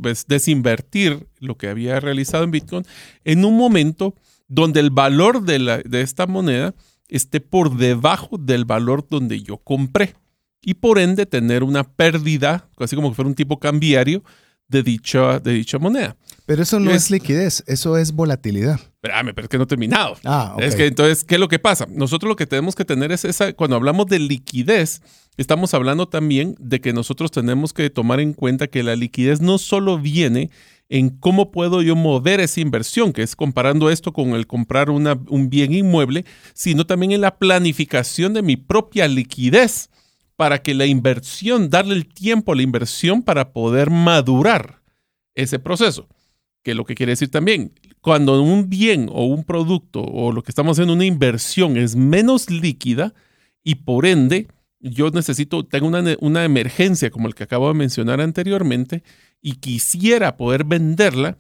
pues, 0.02 0.26
desinvertir 0.28 1.26
lo 1.40 1.58
que 1.58 1.70
había 1.70 2.02
realizado 2.02 2.44
en 2.44 2.52
Bitcoin 2.52 2.86
en 3.24 3.46
un 3.46 3.56
momento 3.56 4.14
donde 4.50 4.82
el 4.82 4.90
valor 4.90 5.44
de, 5.44 5.60
la, 5.60 5.78
de 5.78 6.02
esta 6.02 6.28
moneda 6.28 6.76
esté 7.08 7.40
por 7.40 7.78
debajo 7.78 8.38
del 8.38 8.66
valor 8.66 9.08
donde 9.10 9.42
yo 9.42 9.58
compré 9.58 10.16
y 10.62 10.74
por 10.74 11.00
ende 11.00 11.26
tener 11.26 11.64
una 11.64 11.86
pérdida, 11.86 12.70
así 12.78 12.98
como 12.98 13.10
que 13.10 13.16
fuera 13.16 13.30
un 13.30 13.36
tipo 13.36 13.58
cambiario 13.58 14.22
de 14.68 14.84
dicha, 14.84 15.40
de 15.40 15.54
dicha 15.54 15.80
moneda. 15.80 16.18
Pero 16.52 16.64
eso 16.64 16.82
no 16.82 16.92
es, 16.92 17.10
liquidez, 17.10 17.64
eso 17.66 17.98
es 17.98 18.12
volatilidad. 18.12 18.78
Espérame, 18.96 19.34
pero 19.34 19.46
es 19.46 19.48
que 19.48 19.58
no 19.58 19.64
he 19.64 19.68
terminado. 19.68 20.18
Ah, 20.26 20.58
Es 20.60 20.76
que 20.76 20.88
entonces, 20.88 21.24
¿qué 21.24 21.36
es 21.36 21.40
lo 21.40 21.48
que 21.48 21.60
pasa? 21.60 21.88
Nosotros 21.90 22.28
lo 22.28 22.36
que 22.36 22.46
tenemos 22.46 22.76
que 22.76 22.84
tener 22.84 23.14
es 23.14 23.24
esa, 23.24 23.54
cuando 23.54 23.78
hablamos 23.78 24.08
de 24.08 24.20
liquidez, 24.20 25.02
estamos 25.38 25.74
hablando 25.74 26.10
también 26.10 26.58
de 26.60 26.82
que 26.82 26.92
nosotros 26.92 27.32
tenemos 27.32 27.72
que 27.72 27.90
tomar 27.90 28.20
en 28.20 28.34
cuenta 28.34 28.68
que 28.68 28.84
la 28.84 28.98
liquidez 28.98 29.40
no 29.40 29.60
solo 29.60 29.98
viene 29.98 30.50
en 30.90 31.12
cómo 31.12 31.52
puedo 31.52 31.82
yo 31.82 31.96
mover 31.96 32.42
esa 32.42 32.60
inversión, 32.60 33.14
que 33.14 33.24
es 33.24 33.38
comparando 33.38 33.90
esto 33.90 34.12
con 34.12 34.32
el 34.32 34.46
comprar 34.46 34.90
un 34.90 35.50
bien 35.50 35.74
inmueble, 35.74 36.26
sino 36.54 36.86
también 36.86 37.14
en 37.14 37.22
la 37.22 37.38
planificación 37.38 38.34
de 38.34 38.42
mi 38.42 38.58
propia 38.58 39.08
liquidez 39.08 39.90
para 40.36 40.62
que 40.62 40.74
la 40.74 40.86
inversión, 40.86 41.70
darle 41.70 41.96
el 41.96 42.08
tiempo 42.14 42.52
a 42.52 42.56
la 42.58 42.64
inversión 42.64 43.24
para 43.24 43.54
poder 43.54 43.90
madurar 43.90 44.82
ese 45.34 45.58
proceso. 45.58 46.10
Que 46.64 46.76
lo 46.76 46.86
que 46.86 46.96
quiere 46.96 47.12
decir 47.12 47.30
también, 47.30 47.74
cuando 48.02 48.42
un 48.42 48.70
bien 48.70 49.10
o 49.12 49.26
un 49.26 49.44
producto 49.44 50.02
o 50.02 50.32
lo 50.32 50.44
que 50.44 50.52
estamos 50.52 50.76
haciendo, 50.76 50.94
una 50.94 51.06
inversión 51.06 51.78
es 51.78 51.96
menos 51.96 52.50
líquida 52.50 53.14
y 53.64 53.76
por 53.76 54.06
ende 54.06 54.48
yo 54.80 55.10
necesito, 55.12 55.64
tengo 55.64 55.88
una, 55.88 56.04
una 56.20 56.44
emergencia 56.44 57.12
como 57.12 57.28
el 57.28 57.36
que 57.36 57.44
acabo 57.44 57.68
de 57.68 57.76
mencionar 57.76 58.20
anteriormente 58.20 59.04
y 59.42 59.54
quisiera 59.54 60.38
poder 60.38 60.64
venderla, 60.64 61.38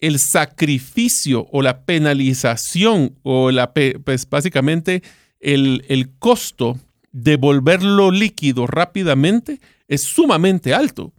el 0.00 0.18
sacrificio 0.18 1.48
o 1.50 1.60
la 1.60 1.84
penalización 1.84 3.18
o 3.22 3.50
la, 3.50 3.72
pues 3.72 4.28
básicamente 4.28 5.02
el, 5.40 5.84
el 5.88 6.10
costo 6.18 6.78
de 7.10 7.36
volverlo 7.36 8.10
líquido 8.10 8.66
rápidamente 8.66 9.60
es 9.88 10.04
sumamente 10.04 10.72
alto. 10.72 11.12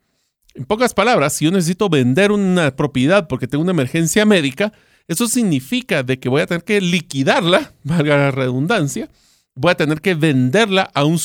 En 0.55 0.65
pocas 0.65 0.93
palabras, 0.93 1.33
si 1.33 1.45
yo 1.45 1.51
necesito 1.51 1.89
vender 1.89 2.31
una 2.31 2.75
propiedad 2.75 3.27
porque 3.27 3.47
tengo 3.47 3.63
una 3.63 3.71
emergencia 3.71 4.25
médica, 4.25 4.73
eso 5.07 5.27
significa 5.27 6.03
de 6.03 6.19
que 6.19 6.29
voy 6.29 6.41
a 6.41 6.47
tener 6.47 6.63
que 6.63 6.81
liquidarla, 6.81 7.73
valga 7.83 8.17
la 8.17 8.31
redundancia, 8.31 9.09
voy 9.55 9.71
a 9.71 9.75
tener 9.75 10.01
que 10.01 10.15
venderla 10.15 10.89
a 10.93 11.03
un, 11.03 11.19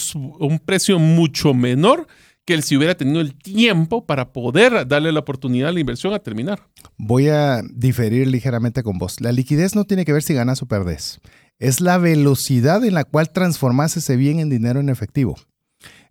precio 0.64 0.98
mucho 0.98 1.54
menor 1.54 2.06
que 2.44 2.54
el 2.54 2.62
si 2.62 2.76
hubiera 2.76 2.94
tenido 2.94 3.20
el 3.20 3.34
tiempo 3.34 4.04
para 4.04 4.32
poder 4.32 4.86
darle 4.86 5.12
la 5.12 5.20
oportunidad 5.20 5.70
a 5.70 5.72
la 5.72 5.80
inversión 5.80 6.12
a 6.12 6.18
terminar. 6.18 6.60
Voy 6.98 7.28
a 7.28 7.62
diferir 7.72 8.26
ligeramente 8.26 8.82
con 8.82 8.98
vos. 8.98 9.20
La 9.20 9.32
liquidez 9.32 9.74
no 9.74 9.84
tiene 9.84 10.04
que 10.04 10.12
ver 10.12 10.22
si 10.22 10.34
ganas 10.34 10.60
o 10.60 10.66
perdés. 10.66 11.20
Es 11.58 11.80
la 11.80 11.96
velocidad 11.96 12.84
en 12.84 12.94
la 12.94 13.04
cual 13.04 13.30
transformas 13.30 13.96
ese 13.96 14.16
bien 14.16 14.40
en 14.40 14.50
dinero 14.50 14.80
en 14.80 14.90
efectivo. 14.90 15.36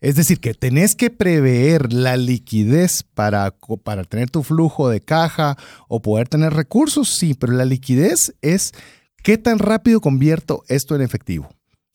Es 0.03 0.15
decir, 0.15 0.41
que 0.41 0.53
tenés 0.53 0.95
que 0.95 1.09
prever 1.09 1.93
la 1.93 2.17
liquidez 2.17 3.03
para, 3.03 3.55
para 3.85 4.03
tener 4.03 4.29
tu 4.29 4.43
flujo 4.43 4.89
de 4.89 4.99
caja 4.99 5.57
o 5.87 6.01
poder 6.01 6.27
tener 6.27 6.53
recursos, 6.53 7.07
sí, 7.07 7.35
pero 7.35 7.53
la 7.53 7.63
liquidez 7.63 8.35
es 8.41 8.73
qué 9.23 9.37
tan 9.37 9.59
rápido 9.59 10.01
convierto 10.01 10.65
esto 10.67 10.93
en 10.95 11.01
efectivo 11.01 11.49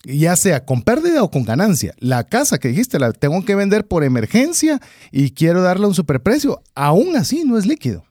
ya 0.05 0.37
sea 0.37 0.65
con 0.65 0.83
pérdida 0.83 1.23
o 1.23 1.31
con 1.31 1.45
ganancia. 1.45 1.93
La 1.99 2.25
casa 2.25 2.59
que 2.59 2.69
dijiste 2.69 2.99
la 2.99 3.13
tengo 3.13 3.45
que 3.45 3.57
vender 3.57 3.87
por 3.87 4.05
emergencia 4.05 4.81
y 5.11 5.33
quiero 5.33 5.61
darle 5.61 5.87
un 5.87 5.95
superprecio, 5.95 6.63
aún 6.75 7.17
así 7.17 7.43
no 7.45 7.59
es 7.59 7.67
líquido. 7.67 8.08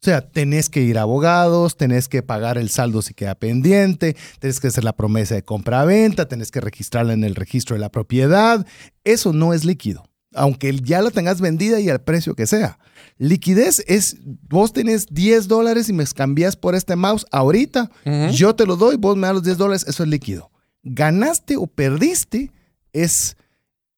O 0.00 0.04
sea, 0.04 0.20
tenés 0.20 0.68
que 0.68 0.82
ir 0.82 0.96
a 0.98 1.02
abogados, 1.02 1.76
tenés 1.76 2.06
que 2.06 2.22
pagar 2.22 2.56
el 2.56 2.70
saldo 2.70 3.02
si 3.02 3.14
queda 3.14 3.34
pendiente, 3.34 4.16
tenés 4.38 4.60
que 4.60 4.68
hacer 4.68 4.84
la 4.84 4.94
promesa 4.94 5.34
de 5.34 5.42
compra-venta, 5.42 6.28
tenés 6.28 6.50
que 6.50 6.60
registrarla 6.60 7.12
en 7.12 7.24
el 7.24 7.34
registro 7.34 7.74
de 7.74 7.80
la 7.80 7.90
propiedad. 7.90 8.64
Eso 9.02 9.32
no 9.32 9.52
es 9.52 9.64
líquido, 9.64 10.04
aunque 10.34 10.72
ya 10.80 11.02
la 11.02 11.10
tengas 11.10 11.40
vendida 11.40 11.80
y 11.80 11.88
al 11.88 12.00
precio 12.00 12.34
que 12.34 12.46
sea. 12.46 12.78
Liquidez 13.18 13.82
es, 13.88 14.16
vos 14.48 14.72
tenés 14.72 15.06
10 15.10 15.48
dólares 15.48 15.88
y 15.88 15.92
me 15.92 16.06
cambias 16.06 16.54
por 16.54 16.76
este 16.76 16.94
mouse 16.94 17.26
ahorita, 17.32 17.90
yo 18.32 18.54
te 18.54 18.66
lo 18.66 18.76
doy, 18.76 18.96
vos 18.96 19.16
me 19.16 19.26
das 19.26 19.34
los 19.34 19.42
10 19.42 19.58
dólares, 19.58 19.84
eso 19.88 20.04
es 20.04 20.08
líquido 20.08 20.50
ganaste 20.82 21.56
o 21.56 21.66
perdiste 21.66 22.52
es, 22.92 23.36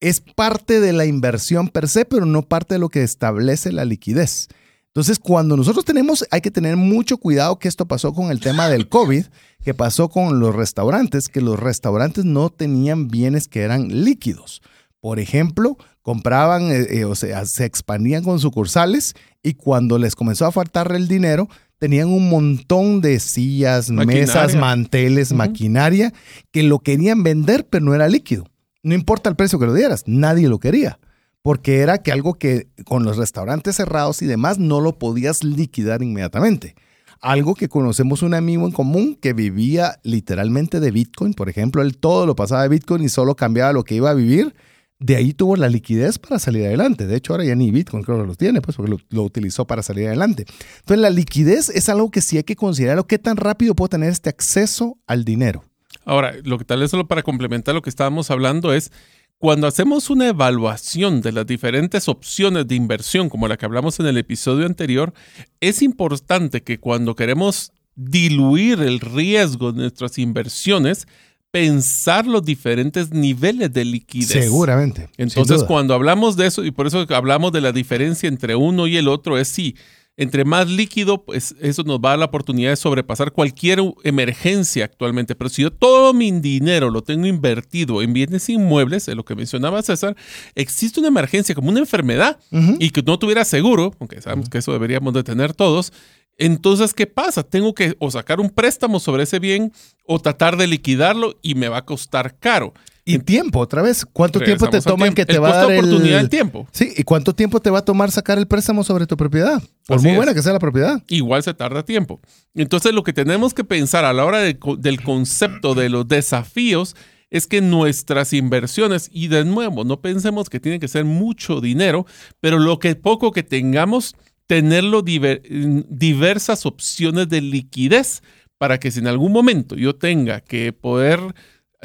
es 0.01 0.21
parte 0.21 0.81
de 0.81 0.93
la 0.93 1.07
inversión 1.07 1.69
per 1.69 1.89
se, 1.89 2.05
pero 2.05 2.27
no 2.27 2.43
parte 2.43 2.75
de 2.75 2.79
lo 2.79 2.89
que 2.89 3.03
establece 3.03 3.73
la 3.73 3.85
liquidez. 3.85 4.49
Entonces, 4.93 5.21
cuando 5.21 5.57
nosotros 5.57 5.85
tenemos, 5.85 6.27
hay 6.33 6.41
que 6.41 6.51
tener 6.51 6.77
mucho 6.77 7.17
cuidado 7.17 7.61
que 7.61 7.69
esto 7.69 7.87
pasó 7.87 8.13
con 8.13 8.33
el 8.33 8.41
tema 8.41 8.69
del 8.69 8.89
COVID, 8.89 9.25
que 9.63 9.73
pasó 9.73 10.09
con 10.09 10.41
los 10.41 10.55
restaurantes, 10.55 11.29
que 11.29 11.41
los 11.41 11.61
restaurantes 11.61 12.25
no 12.25 12.51
tenían 12.51 13.07
bienes 13.07 13.47
que 13.47 13.61
eran 13.61 14.05
líquidos. 14.05 14.63
Por 15.01 15.21
ejemplo, 15.21 15.79
compraban, 16.03 16.73
eh, 16.73 16.87
eh, 16.91 17.05
o 17.05 17.15
sea, 17.15 17.47
se 17.47 17.67
expandían 17.67 18.25
con 18.25 18.41
sucursales 18.41 19.15
y 19.45 19.55
cuando 19.55 19.97
les 19.97 20.17
comenzó 20.17 20.47
a 20.47 20.53
faltar 20.53 20.91
el 20.93 21.07
dinero, 21.07 21.49
tenían 21.79 22.09
un 22.09 22.29
montón 22.29 23.01
de 23.01 23.21
sillas, 23.21 23.91
mesas, 23.91 24.57
manteles, 24.57 25.33
maquinaria, 25.33 26.13
que 26.51 26.65
lo 26.65 26.81
querían 26.81 27.23
vender, 27.23 27.65
pero 27.65 27.85
no 27.85 27.95
era 27.95 28.09
líquido. 28.09 28.45
No 28.83 28.95
importa 28.95 29.31
el 29.31 29.37
precio 29.37 29.61
que 29.61 29.67
lo 29.67 29.75
dieras, 29.75 30.03
nadie 30.07 30.49
lo 30.49 30.59
quería. 30.59 30.99
Porque 31.43 31.79
era 31.79 31.99
que 31.99 32.13
algo 32.13 32.35
que 32.35 32.69
con 32.85 33.05
los 33.05 33.17
restaurantes 33.17 33.77
cerrados 33.77 34.23
y 34.23 34.27
demás 34.27 34.59
no 34.59 34.81
lo 34.81 34.99
podías 34.99 35.43
liquidar 35.43 36.03
inmediatamente. 36.03 36.75
Algo 37.21 37.55
que 37.55 37.69
conocemos 37.69 38.23
un 38.23 38.35
amigo 38.35 38.67
en 38.67 38.73
común 38.73 39.15
que 39.15 39.33
vivía 39.33 39.99
literalmente 40.03 40.81
de 40.81 40.91
Bitcoin. 40.91 41.35
Por 41.35 41.49
ejemplo, 41.49 41.83
él 41.83 41.99
todo 41.99 42.27
lo 42.27 42.35
pasaba 42.35 42.63
de 42.63 42.69
Bitcoin 42.69 43.05
y 43.05 43.09
solo 43.09 43.37
cambiaba 43.37 43.73
lo 43.73 43.85
que 43.85 43.95
iba 43.95 44.11
a 44.11 44.15
vivir 44.15 44.55
de 45.01 45.17
ahí 45.17 45.33
tuvo 45.33 45.57
la 45.57 45.69
liquidez 45.69 46.19
para 46.19 46.39
salir 46.39 46.67
adelante. 46.67 47.07
De 47.07 47.17
hecho, 47.17 47.33
ahora 47.33 47.45
ya 47.45 47.55
ni 47.55 47.71
Bitcoin 47.71 48.03
creo 48.05 48.21
que 48.21 48.27
lo 48.27 48.35
tiene, 48.35 48.61
pues 48.61 48.77
porque 48.77 48.95
lo, 49.09 49.23
utilizó 49.23 49.67
para 49.67 49.83
salir 49.83 50.07
adelante. 50.07 50.45
Entonces, 50.81 51.01
la 51.01 51.11
liquidez 51.11 51.71
es 51.71 51.89
algo 51.89 52.11
que 52.11 52.21
sí 52.21 52.37
hay 52.37 52.45
que 52.45 52.55
considerar. 52.55 53.05
¿Qué 53.07 53.19
tan 53.19 53.39
rápido 53.39 53.75
puedo 53.75 53.89
tener 53.89 54.11
este 54.11 54.29
acceso 54.29 54.99
al 55.07 55.25
dinero? 55.25 55.65
Ahora, 56.05 56.35
lo 56.45 56.59
que 56.59 56.67
tal 56.67 56.81
vez 56.81 56.91
solo 56.91 57.09
para 57.09 57.23
complementar 57.23 57.75
lo 57.75 57.83
que 57.83 57.91
estábamos 57.91 58.31
hablando 58.31 58.75
es 58.75 58.93
cuando 59.41 59.67
hacemos 59.67 60.11
una 60.11 60.29
evaluación 60.29 61.23
de 61.23 61.33
las 61.33 61.47
diferentes 61.47 62.09
opciones 62.09 62.69
de 62.69 62.75
inversión, 62.75 63.31
como 63.31 63.49
la 63.49 63.57
que 63.57 63.65
hablamos 63.65 63.99
en 63.99 64.07
el 64.07 64.19
episodio 64.19 64.67
anterior, 64.67 65.15
es 65.61 65.81
importante 65.81 66.63
que 66.63 66.79
cuando 66.79 67.17
queremos 67.17 67.73
diluir 67.97 68.81
el 68.81 69.01
riesgo 69.01 69.73
de 69.73 69.81
nuestras 69.81 70.19
inversiones, 70.19 71.09
pensar 71.51 72.27
los 72.27 72.45
diferentes 72.45 73.13
niveles 73.13 73.73
de 73.73 73.87
liquidez. 73.87 74.29
Seguramente. 74.29 75.09
Entonces, 75.17 75.65
cuando 75.65 75.95
hablamos 75.95 76.37
de 76.37 76.47
eso, 76.47 76.63
y 76.63 76.71
por 76.71 76.87
eso 76.87 77.07
hablamos 77.09 77.51
de 77.53 77.63
la 77.63 77.73
diferencia 77.73 78.29
entre 78.29 78.57
uno 78.57 78.87
y 78.87 78.99
el 78.99 79.09
otro, 79.09 79.39
es 79.39 79.49
si 79.49 79.75
entre 80.21 80.45
más 80.45 80.69
líquido, 80.69 81.25
pues 81.25 81.55
eso 81.63 81.83
nos 81.83 81.99
va 81.99 82.11
a 82.11 82.13
dar 82.13 82.19
la 82.19 82.25
oportunidad 82.27 82.69
de 82.69 82.77
sobrepasar 82.77 83.33
cualquier 83.33 83.81
emergencia 84.05 84.85
actualmente. 84.85 85.35
Pero 85.35 85.49
si 85.49 85.63
yo 85.63 85.73
todo 85.73 86.13
mi 86.13 86.31
dinero 86.31 86.91
lo 86.91 87.03
tengo 87.03 87.27
invertido 87.27 88.03
en 88.03 88.13
bienes 88.13 88.51
inmuebles, 88.51 89.09
es 89.09 89.17
lo 89.17 89.25
que 89.25 89.35
mencionaba 89.35 89.81
César, 89.81 90.15
existe 90.55 91.01
una 91.01 91.09
emergencia 91.09 91.55
como 91.55 91.71
una 91.71 91.79
enfermedad 91.81 92.39
y 92.79 92.91
que 92.91 93.01
no 93.01 93.19
tuviera 93.19 93.47
seguro, 93.47 93.95
aunque 93.99 94.21
sabemos 94.21 94.51
que 94.51 94.59
eso 94.59 94.75
deberíamos 94.75 95.15
de 95.15 95.25
tener 95.25 95.55
todos, 95.55 95.91
entonces, 96.37 96.93
¿qué 96.93 97.07
pasa? 97.07 97.43
Tengo 97.43 97.73
que 97.73 97.97
o 97.99 98.11
sacar 98.11 98.41
un 98.41 98.51
préstamo 98.51 99.01
sobre 99.01 99.23
ese 99.23 99.39
bien 99.39 99.73
o 100.05 100.19
tratar 100.19 100.59
de 100.59 100.67
liquidarlo 100.67 101.39
y 101.41 101.55
me 101.55 101.69
va 101.69 101.79
a 101.79 101.85
costar 101.87 102.39
caro. 102.39 102.75
Y 103.15 103.19
tiempo, 103.19 103.61
otra 103.61 103.83
vez. 103.83 104.05
¿Cuánto 104.05 104.41
tiempo 104.41 104.69
te 104.69 104.81
toma 104.81 105.07
en 105.07 105.15
que 105.15 105.27
te 105.27 105.39
va 105.39 105.51
a 105.51 105.57
dar 105.57 105.73
oportunidad 105.73 106.19
del 106.19 106.29
tiempo? 106.29 106.67
Sí, 106.73 106.93
¿y 106.97 107.03
cuánto 107.03 107.35
tiempo 107.35 107.61
te 107.61 107.71
va 107.71 107.81
a 107.81 107.85
tomar 107.85 108.11
sacar 108.11 108.39
el 108.39 108.47
préstamo 108.47 108.85
sobre 108.85 109.07
tu 109.07 109.17
propiedad? 109.17 109.63
Por 109.87 110.03
muy 110.03 110.15
buena 110.15 110.35
que 110.35 110.43
sea 110.43 110.53
la 110.53 110.59
propiedad. 110.59 111.03
Igual 111.09 111.43
se 111.43 111.55
tarda 111.55 111.85
tiempo. 111.85 112.21
Entonces, 112.55 112.93
lo 112.93 113.03
que 113.03 113.13
tenemos 113.13 113.55
que 113.55 113.65
pensar 113.65 114.05
a 114.05 114.13
la 114.13 114.25
hora 114.25 114.41
del 114.41 115.03
concepto 115.03 115.75
de 115.75 115.89
los 115.89 116.07
desafíos 116.09 116.97
es 117.31 117.47
que 117.47 117.61
nuestras 117.61 118.33
inversiones, 118.33 119.09
y 119.13 119.29
de 119.29 119.45
nuevo, 119.45 119.85
no 119.85 120.01
pensemos 120.01 120.51
que 120.51 120.59
tiene 120.61 120.81
que 120.81 120.89
ser 120.89 121.05
mucho 121.05 121.61
dinero, 121.61 122.05
pero 122.41 122.59
lo 122.59 122.79
que 122.79 122.97
poco 122.97 123.31
que 123.31 123.43
tengamos 123.43 124.17
tenerlo 124.47 125.03
diversas 125.03 126.67
opciones 126.67 127.29
de 127.29 127.41
liquidez 127.41 128.23
para 128.59 128.81
que 128.81 128.91
si 128.91 128.99
en 128.99 129.07
algún 129.07 129.31
momento 129.31 129.77
yo 129.77 129.95
tenga 129.95 130.41
que 130.41 130.73
poder 130.73 131.21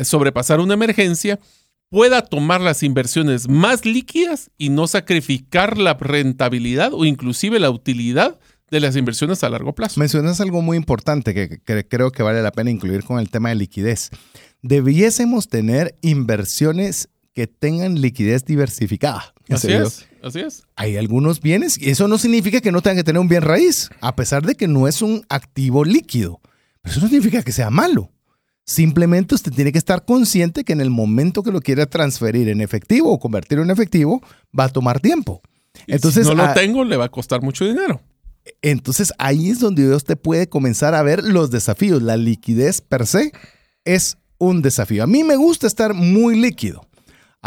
sobrepasar 0.04 0.60
una 0.60 0.74
emergencia, 0.74 1.40
pueda 1.90 2.22
tomar 2.22 2.62
las 2.62 2.84
inversiones 2.84 3.48
más 3.48 3.86
líquidas 3.86 4.52
y 4.58 4.70
no 4.70 4.88
sacrificar 4.88 5.78
la 5.78 5.94
rentabilidad 5.94 6.94
o 6.94 7.06
inclusive 7.06 7.60
la 7.60 7.70
utilidad 7.70 8.40
de 8.72 8.80
las 8.80 8.96
inversiones 8.96 9.44
a 9.44 9.50
largo 9.50 9.74
plazo. 9.74 10.00
Mencionas 10.00 10.42
algo 10.42 10.62
muy 10.62 10.78
importante 10.78 11.34
que, 11.34 11.60
que, 11.60 11.88
creo 11.88 12.12
que 12.12 12.24
vale 12.24 12.42
la 12.42 12.52
pena 12.52 12.72
incluir 12.72 13.04
con 13.04 13.20
el 13.20 13.30
tema 13.30 13.50
de 13.50 13.56
liquidez. 13.56 14.10
Debiésemos 14.62 15.48
tener 15.48 15.96
inversiones 16.02 17.10
que 17.34 17.48
tengan 17.48 18.02
liquidez 18.02 18.46
diversificada. 18.46 19.34
Así 19.50 19.72
es. 19.72 20.08
Así 20.24 20.40
es. 20.40 20.64
Hay 20.76 20.98
algunos 20.98 21.40
bienes, 21.40 21.80
y 21.80 21.92
eso 21.92 22.08
no 22.08 22.18
significa 22.18 22.62
que 22.62 22.72
no 22.72 22.82
tengan 22.82 22.98
que 22.98 23.04
tener 23.04 23.20
un 23.20 23.28
bien 23.28 23.44
raíz, 23.44 23.90
a 24.02 24.16
pesar 24.16 24.44
de 24.44 24.56
que 24.56 24.68
no 24.68 24.88
es 24.88 25.04
un 25.04 25.24
activo 25.30 25.86
líquido. 25.86 26.42
Pero 26.82 26.94
eso 26.94 27.02
no 27.02 27.08
significa 27.10 27.44
que 27.44 27.52
sea 27.52 27.70
malo. 27.70 28.12
Simplemente 28.66 29.36
usted 29.36 29.52
tiene 29.54 29.72
que 29.72 29.78
estar 29.78 30.06
consciente 30.06 30.64
que 30.64 30.74
en 30.74 30.82
el 30.82 30.90
momento 30.90 31.44
que 31.44 31.52
lo 31.52 31.62
quiera 31.62 31.86
transferir 31.86 32.50
en 32.50 32.62
efectivo 32.62 33.12
o 33.12 33.20
convertirlo 33.20 33.64
en 33.64 33.70
efectivo, 33.70 34.22
va 34.58 34.66
a 34.66 34.70
tomar 34.70 35.00
tiempo. 35.00 35.42
Entonces, 35.88 36.28
si 36.28 36.34
no 36.34 36.48
lo 36.48 36.54
tengo, 36.54 36.84
le 36.84 36.98
va 36.98 37.06
a 37.06 37.10
costar 37.10 37.42
mucho 37.42 37.66
dinero. 37.66 38.02
Entonces 38.62 39.12
ahí 39.18 39.50
es 39.50 39.60
donde 39.60 39.94
usted 39.94 40.18
puede 40.18 40.48
comenzar 40.48 40.94
a 40.94 41.04
ver 41.04 41.24
los 41.24 41.52
desafíos. 41.52 42.02
La 42.02 42.18
liquidez 42.18 42.82
per 42.82 43.08
se 43.08 43.32
es 43.86 44.18
un 44.38 44.62
desafío. 44.62 45.04
A 45.04 45.08
mí 45.08 45.24
me 45.24 45.36
gusta 45.36 45.68
estar 45.68 45.94
muy 45.94 46.40
líquido. 46.40 46.86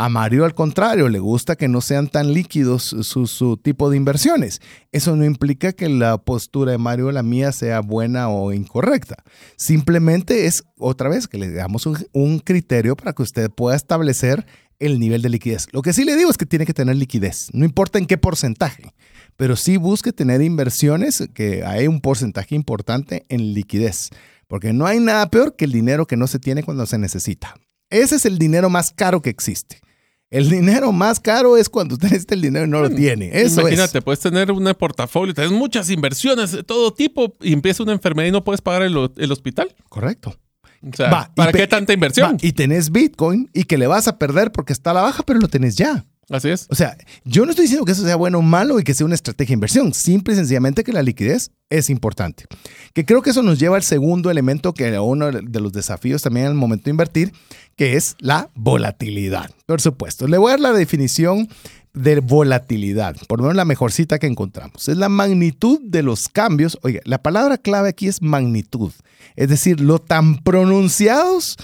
A 0.01 0.09
Mario, 0.09 0.45
al 0.45 0.55
contrario, 0.55 1.09
le 1.09 1.19
gusta 1.19 1.57
que 1.57 1.67
no 1.67 1.81
sean 1.81 2.07
tan 2.07 2.33
líquidos 2.33 2.85
su, 2.85 3.57
tipo 3.57 3.91
de 3.91 3.97
inversiones. 3.97 4.61
Eso 4.93 5.17
no 5.17 5.25
implica 5.25 5.73
que 5.73 5.89
la 5.89 6.19
postura 6.19 6.71
de 6.71 6.79
Mario 6.79 7.11
la 7.11 7.25
mía 7.25 7.51
sea 7.51 7.81
buena 7.81 8.29
o 8.29 8.53
incorrecta. 8.53 9.17
Simplemente 9.57 10.47
es, 10.47 10.63
otra 10.79 11.09
vez, 11.09 11.27
que 11.27 11.37
le 11.37 11.51
damos 11.51 11.85
un 12.13 12.39
criterio 12.39 12.95
para 12.95 13.13
que 13.13 13.25
usted 13.25 13.51
pueda 13.51 13.75
establecer 13.75 14.47
el 14.79 15.01
nivel 15.01 15.21
de 15.21 15.31
liquidez. 15.31 15.67
Lo 15.73 15.83
que 15.83 15.93
sí 15.93 16.05
le 16.05 16.15
digo 16.15 16.31
es 16.31 16.39
que 16.39 16.47
tiene 16.47 16.65
que 16.65 16.75
tener 16.75 16.95
liquidez, 16.95 17.49
no 17.53 17.65
importa 17.65 17.99
en 17.99 18.07
qué 18.07 18.19
porcentaje, 18.19 18.95
pero 19.37 19.57
sí 19.57 19.79
busque 19.79 20.13
tener 20.13 20.43
inversiones 20.43 21.29
que 21.35 21.65
hay 21.65 21.89
un 21.89 22.01
porcentaje 22.01 22.55
importante 22.55 23.27
en 23.29 23.53
liquidez, 23.53 24.11
porque 24.47 24.73
no 24.73 24.87
hay 24.87 25.01
nada 25.01 25.29
peor 25.29 25.57
que 25.57 25.65
el 25.65 25.73
dinero 25.73 26.07
que 26.07 26.17
no 26.17 26.29
se 26.29 26.39
tiene 26.39 26.63
cuando 26.63 26.87
se 26.87 26.99
necesita. 26.99 27.57
Ese 27.91 28.15
es 28.15 28.27
el 28.27 28.39
dinero 28.39 28.71
más 28.71 28.93
caro 28.93 29.23
que 29.23 29.31
existe. 29.31 29.81
El 30.31 30.51
dinero 30.51 30.93
más 30.93 31.21
caro 31.21 31.57
es 31.57 31.69
cuando 31.69 31.95
usted 31.97 32.09
necesita 32.09 32.35
el 32.35 32.43
dinero 32.43 32.67
y 32.67 32.69
no 32.69 32.81
lo 32.81 32.91
tiene. 32.91 33.31
Eso 33.33 33.61
Imagínate, 33.61 34.03
puedes 34.03 34.21
tener 34.21 34.53
un 34.53 34.65
portafolio, 34.79 35.35
tienes 35.35 35.53
muchas 35.53 35.91
inversiones 35.91 36.53
de 36.53 36.63
todo 36.63 36.93
tipo 36.93 37.37
y 37.41 37.53
empieza 37.53 37.83
una 37.83 37.93
enfermedad 37.93 38.29
y 38.29 38.33
no 38.33 38.45
puedes 38.45 38.61
pagar 38.61 38.83
el, 38.83 39.11
el 39.17 39.33
hospital. 39.33 39.75
Correcto. 39.89 40.39
O 40.81 40.97
sea, 40.97 41.33
¿para 41.35 41.53
qué 41.53 41.67
tanta 41.67 41.93
inversión? 41.93 42.35
Va, 42.35 42.39
y 42.41 42.53
tenés 42.53 42.93
Bitcoin 42.93 43.51
y 43.53 43.65
que 43.65 43.79
le 43.79 43.87
vas 43.89 44.07
a 44.07 44.19
perder 44.19 44.53
porque 44.53 44.73
está 44.73 44.93
a 44.93 44.95
la 44.95 45.03
baja, 45.03 45.25
pero 45.25 45.41
lo 45.41 45.49
tenés 45.49 45.77
ya. 45.77 46.05
Así 46.31 46.51
es. 46.51 46.67
O 46.69 46.75
sea, 46.75 46.97
yo 47.25 47.45
no 47.45 47.51
estoy 47.51 47.65
diciendo 47.65 47.87
que 47.87 47.93
eso 47.93 48.05
sea 48.05 48.17
bueno 48.17 48.39
o 48.39 48.43
malo 48.43 48.79
y 48.79 48.85
que 48.85 48.93
sea 48.93 49.07
una 49.07 49.15
estrategia 49.15 49.53
de 49.53 49.55
inversión. 49.55 49.95
Simple 49.95 50.35
y 50.35 50.37
sencillamente 50.37 50.85
que 50.85 50.93
la 50.93 51.03
liquidez 51.03 51.53
es 51.71 51.89
importante. 51.89 52.45
Que 52.93 53.07
creo 53.07 53.23
que 53.23 53.31
eso 53.31 53.43
nos 53.43 53.59
lleva 53.59 53.77
al 53.77 53.83
segundo 53.83 54.31
elemento 54.31 54.75
que 54.75 54.85
era 54.85 55.01
uno 55.01 55.31
de 55.33 55.61
los 55.61 55.73
desafíos 55.73 56.21
también 56.21 56.47
al 56.47 56.55
momento 56.55 56.85
de 56.85 56.91
invertir, 56.91 57.33
que 57.77 57.97
es 57.97 58.15
la 58.19 58.51
volatilidad. 58.55 59.51
Por 59.65 59.81
supuesto. 59.81 60.29
Le 60.29 60.37
voy 60.37 60.51
a 60.51 60.53
dar 60.53 60.61
la 60.61 60.73
definición 60.73 61.49
de 61.95 62.21
volatilidad, 62.21 63.17
por 63.27 63.39
lo 63.39 63.45
menos 63.45 63.57
la 63.57 63.65
mejor 63.65 63.91
cita 63.91 64.19
que 64.19 64.27
encontramos. 64.27 64.89
Es 64.89 64.99
la 64.99 65.09
magnitud 65.09 65.81
de 65.83 66.03
los 66.03 66.29
cambios. 66.29 66.79
Oiga, 66.83 67.01
la 67.05 67.23
palabra 67.23 67.57
clave 67.57 67.89
aquí 67.89 68.07
es 68.07 68.21
magnitud. 68.21 68.93
Es 69.35 69.49
decir, 69.49 69.81
lo 69.81 69.99
tan 69.99 70.43
pronunciados 70.43 71.57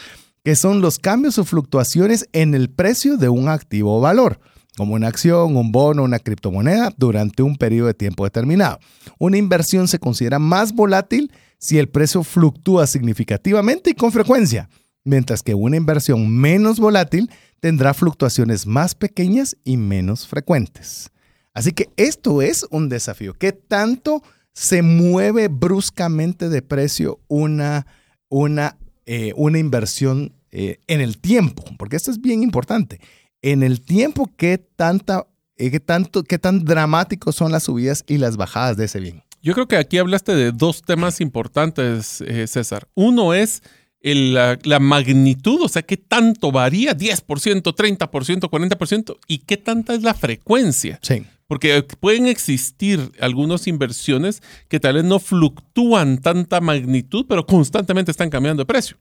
que 0.42 0.56
son 0.56 0.80
los 0.80 0.98
cambios 0.98 1.38
o 1.38 1.44
fluctuaciones 1.44 2.28
en 2.32 2.54
el 2.54 2.70
precio 2.70 3.18
de 3.18 3.28
un 3.28 3.48
activo 3.48 3.98
o 3.98 4.00
valor 4.00 4.40
como 4.76 4.94
una 4.94 5.08
acción, 5.08 5.56
un 5.56 5.72
bono, 5.72 6.02
una 6.02 6.18
criptomoneda, 6.18 6.92
durante 6.96 7.42
un 7.42 7.56
periodo 7.56 7.88
de 7.88 7.94
tiempo 7.94 8.24
determinado. 8.24 8.78
Una 9.18 9.38
inversión 9.38 9.88
se 9.88 9.98
considera 9.98 10.38
más 10.38 10.72
volátil 10.72 11.30
si 11.58 11.78
el 11.78 11.88
precio 11.88 12.22
fluctúa 12.22 12.86
significativamente 12.86 13.90
y 13.90 13.94
con 13.94 14.12
frecuencia, 14.12 14.68
mientras 15.04 15.42
que 15.42 15.54
una 15.54 15.76
inversión 15.76 16.28
menos 16.28 16.78
volátil 16.78 17.30
tendrá 17.60 17.94
fluctuaciones 17.94 18.66
más 18.66 18.94
pequeñas 18.94 19.56
y 19.64 19.76
menos 19.76 20.26
frecuentes. 20.26 21.10
Así 21.54 21.72
que 21.72 21.88
esto 21.96 22.42
es 22.42 22.66
un 22.70 22.88
desafío. 22.88 23.32
¿Qué 23.34 23.52
tanto 23.52 24.22
se 24.52 24.82
mueve 24.82 25.48
bruscamente 25.48 26.48
de 26.48 26.62
precio 26.62 27.20
una, 27.28 27.86
una, 28.28 28.76
eh, 29.06 29.32
una 29.36 29.58
inversión 29.58 30.34
eh, 30.50 30.80
en 30.88 31.00
el 31.00 31.18
tiempo? 31.18 31.64
Porque 31.78 31.96
esto 31.96 32.10
es 32.10 32.20
bien 32.20 32.42
importante 32.42 33.00
en 33.44 33.62
el 33.62 33.82
tiempo 33.82 34.30
qué 34.36 34.56
tanta 34.58 35.26
eh, 35.56 35.70
qué 35.70 35.78
tanto 35.78 36.24
qué 36.24 36.38
tan 36.38 36.64
dramáticos 36.64 37.36
son 37.36 37.52
las 37.52 37.64
subidas 37.64 38.02
y 38.08 38.16
las 38.16 38.36
bajadas 38.36 38.76
de 38.76 38.86
ese 38.86 39.00
bien. 39.00 39.22
Yo 39.42 39.52
creo 39.52 39.68
que 39.68 39.76
aquí 39.76 39.98
hablaste 39.98 40.34
de 40.34 40.50
dos 40.50 40.80
temas 40.80 41.20
importantes, 41.20 42.22
eh, 42.22 42.46
César. 42.46 42.88
Uno 42.94 43.34
es 43.34 43.62
el, 44.00 44.32
la, 44.32 44.58
la, 44.64 44.80
magnitud, 44.80 45.60
o 45.62 45.68
sea, 45.68 45.82
qué 45.82 45.98
tanto 45.98 46.50
varía, 46.50 46.96
10%, 46.96 47.62
30%, 47.62 48.08
40%, 48.08 49.16
y 49.28 49.38
qué 49.38 49.58
tanta 49.58 49.94
es 49.94 50.02
la 50.02 50.14
frecuencia. 50.14 50.98
Sí. 51.02 51.24
Porque 51.46 51.82
pueden 52.00 52.26
existir 52.26 53.12
algunas 53.20 53.66
inversiones 53.66 54.42
que 54.68 54.80
tal 54.80 54.94
vez 54.94 55.04
no 55.04 55.18
fluctúan 55.20 56.18
tanta 56.18 56.62
magnitud, 56.62 57.26
pero 57.28 57.44
constantemente 57.44 58.10
están 58.10 58.30
cambiando 58.30 58.62
de 58.62 58.66
precio. 58.66 58.96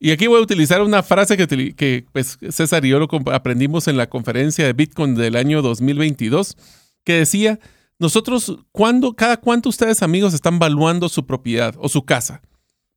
Y 0.00 0.12
aquí 0.12 0.28
voy 0.28 0.38
a 0.38 0.42
utilizar 0.42 0.80
una 0.82 1.02
frase 1.02 1.36
que, 1.36 2.06
pues, 2.12 2.38
César 2.50 2.84
y 2.84 2.90
yo 2.90 3.00
lo 3.00 3.08
aprendimos 3.32 3.88
en 3.88 3.96
la 3.96 4.08
conferencia 4.08 4.64
de 4.64 4.72
Bitcoin 4.72 5.16
del 5.16 5.34
año 5.34 5.60
2022, 5.60 6.56
que 7.04 7.14
decía, 7.14 7.58
nosotros, 7.98 8.58
¿cuándo, 8.70 9.14
cada 9.14 9.38
cuánto 9.38 9.68
ustedes 9.68 10.02
amigos 10.02 10.34
están 10.34 10.60
valuando 10.60 11.08
su 11.08 11.26
propiedad 11.26 11.74
o 11.78 11.88
su 11.88 12.04
casa? 12.04 12.42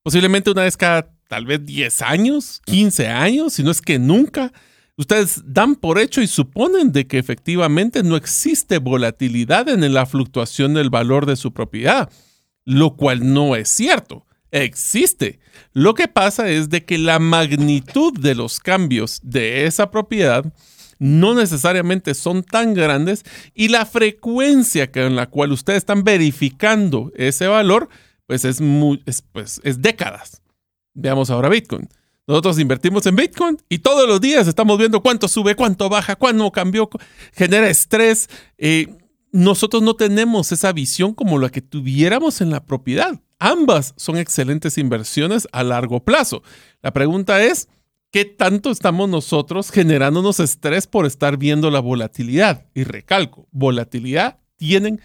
Posiblemente 0.04 0.52
una 0.52 0.64
vez 0.64 0.78
cada 0.78 1.12
tal 1.28 1.46
vez 1.46 1.66
10 1.66 2.02
años, 2.04 2.62
15 2.66 3.08
años, 3.08 3.54
si 3.54 3.64
no 3.64 3.72
es 3.72 3.82
que 3.82 3.98
nunca. 3.98 4.52
Ustedes 4.98 5.42
dan 5.46 5.76
por 5.76 5.98
hecho 5.98 6.22
y 6.22 6.28
suponen 6.28 6.92
de 6.92 7.08
que 7.08 7.18
efectivamente 7.18 8.04
no 8.04 8.16
existe 8.16 8.78
volatilidad 8.78 9.70
en 9.70 9.92
la 9.94 10.06
fluctuación 10.06 10.76
del 10.76 10.90
valor 10.90 11.26
de 11.26 11.38
su 11.38 11.54
propiedad, 11.54 12.12
lo 12.66 12.96
cual 12.96 13.34
no 13.34 13.56
es 13.56 13.70
cierto 13.70 14.26
existe. 14.52 15.40
Lo 15.74 15.94
que 15.94 16.08
pasa 16.08 16.50
es 16.50 16.70
de 16.70 16.86
que 16.86 16.98
la 16.98 17.20
magnitud 17.20 18.14
de 18.20 18.36
los 18.36 18.60
cambios 18.60 19.20
de 19.24 19.66
esa 19.66 19.92
propiedad 19.92 20.46
no 21.00 21.34
necesariamente 21.34 22.14
son 22.14 22.44
tan 22.44 22.76
grandes 22.76 23.24
y 23.56 23.70
la 23.70 23.88
frecuencia 23.88 24.92
con 24.92 25.16
la 25.16 25.28
cual 25.28 25.52
ustedes 25.52 25.78
están 25.78 26.04
verificando 26.04 27.12
ese 27.16 27.48
valor, 27.48 27.90
pues 28.28 28.46
es, 28.46 28.62
muy, 28.62 29.04
pues 29.32 29.60
es 29.64 29.82
décadas. 29.82 30.42
Veamos 30.94 31.30
ahora 31.30 31.50
Bitcoin. 31.50 31.90
Nosotros 32.28 32.60
invertimos 32.60 33.06
en 33.08 33.16
Bitcoin 33.16 33.58
y 33.68 33.80
todos 33.80 34.08
los 34.08 34.22
días 34.22 34.48
estamos 34.48 34.78
viendo 34.78 35.02
cuánto 35.02 35.28
sube, 35.28 35.56
cuánto 35.56 35.90
baja, 35.90 36.16
cuánto 36.16 36.52
cambió, 36.52 36.88
genera 37.34 37.68
estrés. 37.68 38.30
Eh, 38.60 38.88
nosotros 39.32 39.82
no 39.82 39.96
tenemos 39.96 40.52
esa 40.52 40.72
visión 40.72 41.14
como 41.14 41.40
la 41.40 41.50
que 41.50 41.62
tuviéramos 41.62 42.42
en 42.42 42.52
la 42.52 42.64
propiedad. 42.64 43.20
Ambas 43.44 43.96
son 43.98 44.18
excelentes 44.18 44.78
inversiones 44.78 45.48
a 45.52 45.64
largo 45.64 46.04
plazo. 46.04 46.44
La 46.84 46.94
pregunta 46.94 47.44
es, 47.44 47.70
¿qué 48.12 48.24
tanto 48.24 48.70
estamos 48.70 49.10
nosotros 49.10 49.72
generándonos 49.72 50.40
estrés 50.40 50.86
por 50.86 51.08
estar 51.08 51.38
viendo 51.38 51.72
la 51.72 51.80
volatilidad? 51.80 52.68
Y 52.76 52.84
recalco, 52.84 53.48
volatilidad 53.52 54.38
tienen 54.58 55.02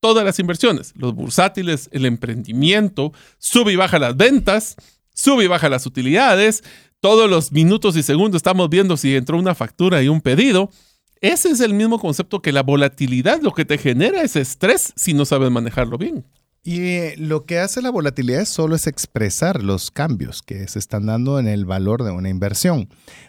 todas 0.00 0.24
las 0.24 0.40
inversiones, 0.40 0.94
los 0.96 1.14
bursátiles, 1.14 1.88
el 1.92 2.06
emprendimiento, 2.06 3.12
sube 3.38 3.74
y 3.74 3.76
baja 3.76 4.00
las 4.00 4.16
ventas, 4.16 4.74
sube 5.14 5.44
y 5.44 5.46
baja 5.46 5.68
las 5.68 5.86
utilidades, 5.86 6.64
todos 6.98 7.30
los 7.30 7.52
minutos 7.52 7.96
y 7.96 8.02
segundos 8.02 8.40
estamos 8.40 8.68
viendo 8.68 8.96
si 8.96 9.14
entró 9.14 9.38
una 9.38 9.54
factura 9.54 10.02
y 10.02 10.08
un 10.08 10.22
pedido. 10.22 10.70
Ese 11.20 11.50
es 11.50 11.60
el 11.60 11.72
mismo 11.72 12.00
concepto 12.00 12.42
que 12.42 12.50
la 12.50 12.64
volatilidad, 12.64 13.40
lo 13.42 13.52
que 13.52 13.64
te 13.64 13.78
genera 13.78 14.22
es 14.22 14.34
estrés 14.34 14.92
si 14.96 15.14
no 15.14 15.24
sabes 15.24 15.52
manejarlo 15.52 15.98
bien. 15.98 16.24
Y 16.66 16.80
eh, 16.80 17.14
lo 17.16 17.44
que 17.44 17.60
hace 17.60 17.80
la 17.80 17.90
volatilidad 17.90 18.44
solo 18.44 18.74
es 18.74 18.88
expresar 18.88 19.62
los 19.62 19.92
cambios 19.92 20.42
que 20.42 20.66
se 20.66 20.80
están 20.80 21.06
dando 21.06 21.38
en 21.38 21.46
el 21.46 21.64
valor 21.64 22.02
de 22.02 22.10
una 22.10 22.28
inversión. 22.28 22.88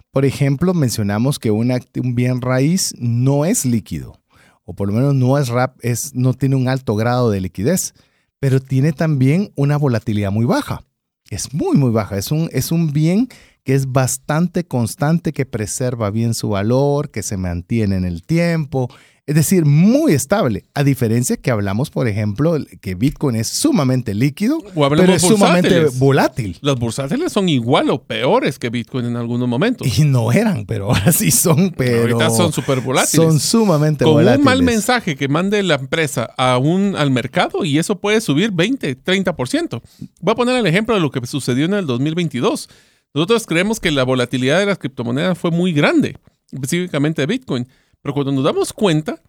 Por 0.10 0.26
ejemplo, 0.26 0.74
mencionamos 0.74 1.38
que 1.38 1.52
un 1.52 1.70
bien 2.16 2.42
raíz 2.42 2.96
no 2.98 3.46
es 3.46 3.64
líquido, 3.64 4.20
o 4.66 4.74
por 4.74 4.88
lo 4.88 4.96
menos 4.96 5.14
no 5.14 5.38
es 5.38 5.50
rap, 5.50 5.78
es, 5.84 6.16
no 6.16 6.34
tiene 6.34 6.56
un 6.56 6.68
alto 6.68 6.96
grado 6.96 7.30
de 7.30 7.40
liquidez, 7.40 7.94
pero 8.40 8.60
tiene 8.60 8.92
también 8.92 9.52
una 9.56 9.78
volatilidad 9.78 10.32
muy 10.32 10.46
baja. 10.46 10.82
Es 11.30 11.54
muy, 11.54 11.78
muy 11.78 11.92
baja. 11.92 12.18
Es 12.18 12.32
un, 12.32 12.50
es 12.54 12.72
un 12.72 12.92
bien 12.92 13.30
que 13.64 13.76
es 13.76 13.92
bastante 13.92 14.64
constante, 14.64 15.32
que 15.32 15.46
preserva 15.46 16.10
bien 16.10 16.34
su 16.34 16.50
valor, 16.50 17.12
que 17.12 17.22
se 17.22 17.38
mantiene 17.38 17.98
en 17.98 18.06
el 18.06 18.24
tiempo, 18.24 18.90
es 19.28 19.36
decir, 19.36 19.66
muy 19.66 20.14
estable, 20.14 20.64
a 20.74 20.86
diferencia 20.86 21.36
que 21.36 21.52
hablamos, 21.52 21.90
por 21.90 22.08
ejemplo, 22.08 22.58
que 22.80 22.96
Bitcoin 22.96 23.36
es 23.36 23.50
sumamente 23.50 24.14
líquido, 24.14 24.60
pero 24.74 25.04
es 25.04 25.22
sumamente 25.22 25.88
volátil. 25.96 26.58
Los 26.62 26.80
bursátiles 26.80 27.34
son 27.34 27.50
igual 27.50 27.90
o 27.90 28.02
peores 28.02 28.58
que 28.58 28.70
Bitcoin 28.70 29.06
en 29.06 29.18
algunos 29.18 29.50
momentos. 29.50 30.00
Y 30.00 30.06
no 30.06 30.32
eran, 30.32 30.66
pero 30.66 30.86
ahora 30.94 31.12
sí 31.12 31.32
son, 31.32 31.72
pero... 31.72 32.04
Ahorita 32.04 32.30
son 32.30 32.54
súper 32.54 32.80
volátiles. 32.80 33.28
Son 33.28 33.38
sumamente 33.38 34.06
volátiles. 34.06 34.36
Con 34.36 34.40
un 34.40 34.46
mal 34.46 34.64
mensaje 34.64 35.18
que 35.18 35.28
mande 35.28 35.62
la 35.62 35.76
empresa 35.76 36.30
a 36.38 36.58
un, 36.58 36.96
al 36.96 37.12
mercado 37.12 37.66
y 37.66 37.80
eso 37.80 38.00
puede 38.00 38.22
subir 38.22 38.52
20, 38.52 39.04
30%. 39.04 39.82
Voy 40.22 40.32
a 40.32 40.36
poner 40.36 40.56
el 40.56 40.68
ejemplo 40.68 40.96
de 40.96 41.02
lo 41.02 41.12
que 41.12 41.28
sucedió 41.28 41.66
en 41.66 41.74
el 41.74 41.86
2022. 41.86 42.70
Nosotros 43.14 43.46
creemos 43.46 43.82
que 43.82 43.92
la 43.92 44.04
volatilidad 44.04 44.60
de 44.60 44.68
las 44.68 44.78
criptomonedas 44.78 45.38
fue 45.38 45.52
muy 45.52 45.74
grande, 45.74 46.16
específicamente 46.50 47.24
de 47.24 47.26
Bitcoin. 47.26 47.68
Pero 48.02 48.14
cuando 48.14 48.32
nos 48.32 48.44
damos 48.44 48.74
cuenta, 48.74 49.22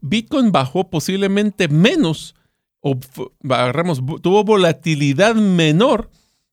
Bitcoin 0.00 0.52
bajó 0.52 0.90
posiblemente 0.90 1.68
menos 1.68 2.34
o 2.80 2.98
agarramos, 3.48 4.00
tuvo 4.22 4.44
volatilidad 4.44 5.34
menor 5.34 6.10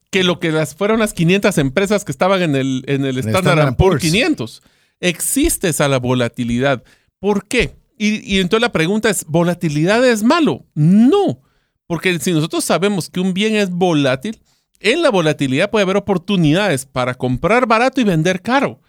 que 0.09 0.23
lo 0.23 0.39
que 0.39 0.51
las, 0.51 0.75
fueron 0.75 0.99
las 0.99 1.13
500 1.13 1.57
empresas 1.57 2.05
que 2.05 2.11
estaban 2.11 2.41
en 2.41 2.55
el, 2.55 2.83
en 2.87 3.05
el 3.05 3.17
Standard 3.17 3.75
Poor's 3.75 4.01
500. 4.01 4.61
Existe 4.99 5.69
esa 5.69 5.87
la 5.87 5.99
volatilidad. 5.99 6.83
¿Por 7.19 7.47
qué? 7.47 7.75
Y, 7.97 8.35
y 8.35 8.39
entonces 8.39 8.61
la 8.61 8.71
pregunta 8.71 9.09
es, 9.09 9.25
¿volatilidad 9.27 10.05
es 10.07 10.23
malo? 10.23 10.65
No, 10.75 11.41
porque 11.87 12.17
si 12.19 12.31
nosotros 12.31 12.63
sabemos 12.63 13.09
que 13.09 13.19
un 13.19 13.33
bien 13.33 13.55
es 13.55 13.69
volátil, 13.69 14.39
en 14.79 15.01
la 15.01 15.09
volatilidad 15.09 15.69
puede 15.69 15.83
haber 15.83 15.97
oportunidades 15.97 16.85
para 16.85 17.15
comprar 17.15 17.67
barato 17.67 18.01
y 18.01 18.03
vender 18.03 18.41
caro. 18.41 18.81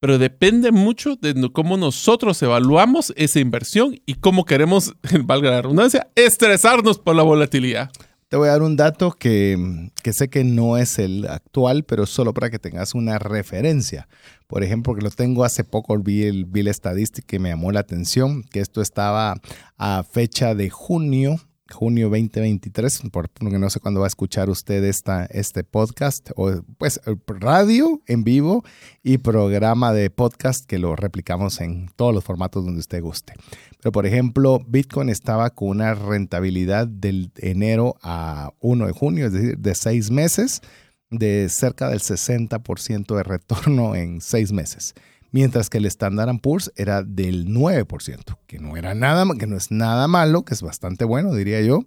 Pero 0.00 0.18
depende 0.18 0.70
mucho 0.72 1.16
de 1.16 1.34
cómo 1.52 1.76
nosotros 1.76 2.40
evaluamos 2.42 3.12
esa 3.16 3.40
inversión 3.40 4.00
y 4.06 4.14
cómo 4.14 4.44
queremos, 4.44 4.94
valga 5.24 5.50
la 5.50 5.62
redundancia, 5.62 6.08
estresarnos 6.14 6.98
por 6.98 7.16
la 7.16 7.22
volatilidad. 7.22 7.90
Te 8.28 8.36
voy 8.36 8.48
a 8.48 8.52
dar 8.52 8.62
un 8.62 8.76
dato 8.76 9.12
que, 9.12 9.90
que, 10.02 10.12
sé 10.12 10.28
que 10.28 10.44
no 10.44 10.76
es 10.76 10.98
el 10.98 11.26
actual, 11.26 11.84
pero 11.84 12.04
solo 12.04 12.34
para 12.34 12.50
que 12.50 12.58
tengas 12.58 12.94
una 12.94 13.18
referencia. 13.18 14.06
Por 14.46 14.62
ejemplo, 14.62 14.94
que 14.94 15.00
lo 15.00 15.10
tengo 15.10 15.44
hace 15.44 15.64
poco, 15.64 15.98
vi, 15.98 16.24
el, 16.24 16.44
vi 16.44 16.62
la 16.62 16.70
estadística 16.70 17.36
y 17.36 17.38
me 17.38 17.48
llamó 17.48 17.72
la 17.72 17.80
atención, 17.80 18.42
que 18.42 18.60
esto 18.60 18.82
estaba 18.82 19.40
a 19.78 20.02
fecha 20.02 20.54
de 20.54 20.68
junio 20.68 21.40
junio 21.70 22.08
2023, 22.08 23.02
porque 23.12 23.44
no 23.44 23.70
sé 23.70 23.80
cuándo 23.80 24.00
va 24.00 24.06
a 24.06 24.08
escuchar 24.08 24.50
usted 24.50 24.82
esta, 24.84 25.26
este 25.26 25.64
podcast, 25.64 26.30
o 26.36 26.62
pues 26.78 27.00
radio 27.26 28.00
en 28.06 28.24
vivo 28.24 28.64
y 29.02 29.18
programa 29.18 29.92
de 29.92 30.10
podcast 30.10 30.66
que 30.66 30.78
lo 30.78 30.96
replicamos 30.96 31.60
en 31.60 31.90
todos 31.96 32.14
los 32.14 32.24
formatos 32.24 32.64
donde 32.64 32.80
usted 32.80 33.02
guste. 33.02 33.34
Pero 33.80 33.92
por 33.92 34.06
ejemplo, 34.06 34.60
Bitcoin 34.66 35.08
estaba 35.08 35.50
con 35.50 35.68
una 35.68 35.94
rentabilidad 35.94 36.86
del 36.86 37.30
enero 37.36 37.96
a 38.02 38.52
1 38.60 38.86
de 38.86 38.92
junio, 38.92 39.26
es 39.26 39.32
decir, 39.32 39.58
de 39.58 39.74
seis 39.74 40.10
meses, 40.10 40.62
de 41.10 41.48
cerca 41.48 41.88
del 41.88 42.00
60% 42.00 43.16
de 43.16 43.22
retorno 43.22 43.94
en 43.94 44.20
seis 44.20 44.52
meses 44.52 44.94
mientras 45.30 45.70
que 45.70 45.78
el 45.78 45.86
Standard 45.86 46.40
Poor's 46.40 46.72
era 46.76 47.02
del 47.02 47.48
9%, 47.48 48.38
que 48.46 48.58
no 48.58 48.76
era 48.76 48.94
nada, 48.94 49.24
que 49.38 49.46
no 49.46 49.56
es 49.56 49.70
nada 49.70 50.08
malo, 50.08 50.44
que 50.44 50.54
es 50.54 50.62
bastante 50.62 51.04
bueno, 51.04 51.34
diría 51.34 51.60
yo. 51.60 51.84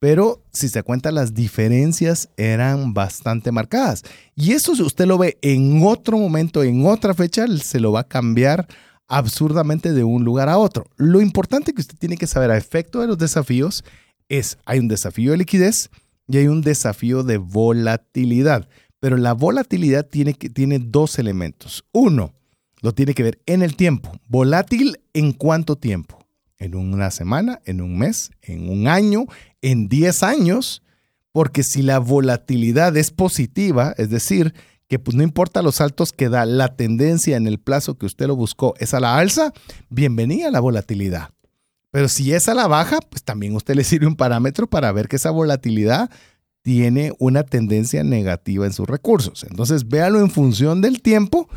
Pero 0.00 0.42
si 0.50 0.68
se 0.68 0.82
cuenta, 0.82 1.12
las 1.12 1.34
diferencias 1.34 2.30
eran 2.38 2.94
bastante 2.94 3.52
marcadas. 3.52 4.02
Y 4.34 4.52
eso, 4.52 4.74
si 4.74 4.82
usted 4.82 5.06
lo 5.06 5.18
ve 5.18 5.38
en 5.42 5.82
otro 5.84 6.16
momento, 6.16 6.62
en 6.62 6.86
otra 6.86 7.12
fecha, 7.12 7.46
se 7.58 7.80
lo 7.80 7.92
va 7.92 8.00
a 8.00 8.08
cambiar 8.08 8.66
absurdamente 9.08 9.92
de 9.92 10.02
un 10.02 10.24
lugar 10.24 10.48
a 10.48 10.56
otro. 10.56 10.86
Lo 10.96 11.20
importante 11.20 11.74
que 11.74 11.82
usted 11.82 11.98
tiene 11.98 12.16
que 12.16 12.26
saber 12.26 12.50
a 12.50 12.56
efecto 12.56 13.00
de 13.00 13.08
los 13.08 13.18
desafíos 13.18 13.84
es, 14.30 14.56
hay 14.64 14.78
un 14.78 14.88
desafío 14.88 15.32
de 15.32 15.38
liquidez 15.38 15.90
y 16.28 16.38
hay 16.38 16.48
un 16.48 16.62
desafío 16.62 17.22
de 17.22 17.36
volatilidad. 17.36 18.68
Pero 19.00 19.18
la 19.18 19.34
volatilidad 19.34 20.06
tiene, 20.06 20.32
tiene 20.32 20.78
dos 20.78 21.18
elementos. 21.18 21.84
Uno, 21.92 22.32
lo 22.80 22.92
tiene 22.92 23.14
que 23.14 23.22
ver 23.22 23.40
en 23.46 23.62
el 23.62 23.76
tiempo. 23.76 24.12
Volátil 24.26 25.00
en 25.12 25.32
cuánto 25.32 25.76
tiempo. 25.76 26.18
En 26.58 26.74
una 26.74 27.10
semana, 27.10 27.60
en 27.64 27.80
un 27.80 27.98
mes, 27.98 28.30
en 28.42 28.68
un 28.68 28.86
año, 28.86 29.26
en 29.62 29.88
10 29.88 30.22
años. 30.22 30.82
Porque 31.32 31.62
si 31.62 31.82
la 31.82 31.98
volatilidad 31.98 32.96
es 32.96 33.10
positiva, 33.10 33.94
es 33.96 34.10
decir, 34.10 34.52
que 34.88 34.98
pues 34.98 35.16
no 35.16 35.22
importa 35.22 35.62
los 35.62 35.76
saltos 35.76 36.12
que 36.12 36.28
da 36.28 36.44
la 36.44 36.74
tendencia 36.74 37.36
en 37.36 37.46
el 37.46 37.60
plazo 37.60 37.96
que 37.96 38.06
usted 38.06 38.26
lo 38.26 38.34
buscó 38.34 38.74
es 38.78 38.92
a 38.92 38.98
la 38.98 39.16
alza, 39.16 39.52
bienvenida 39.88 40.48
a 40.48 40.50
la 40.50 40.58
volatilidad. 40.58 41.30
Pero 41.92 42.08
si 42.08 42.32
es 42.32 42.48
a 42.48 42.54
la 42.54 42.66
baja, 42.66 42.98
pues 43.08 43.22
también 43.22 43.54
usted 43.54 43.76
le 43.76 43.84
sirve 43.84 44.08
un 44.08 44.16
parámetro 44.16 44.68
para 44.68 44.90
ver 44.90 45.06
que 45.06 45.16
esa 45.16 45.30
volatilidad 45.30 46.10
tiene 46.62 47.12
una 47.18 47.44
tendencia 47.44 48.04
negativa 48.04 48.66
en 48.66 48.72
sus 48.72 48.88
recursos. 48.88 49.44
Entonces, 49.48 49.88
véalo 49.88 50.20
en 50.20 50.30
función 50.30 50.80
del 50.80 51.00
tiempo 51.00 51.48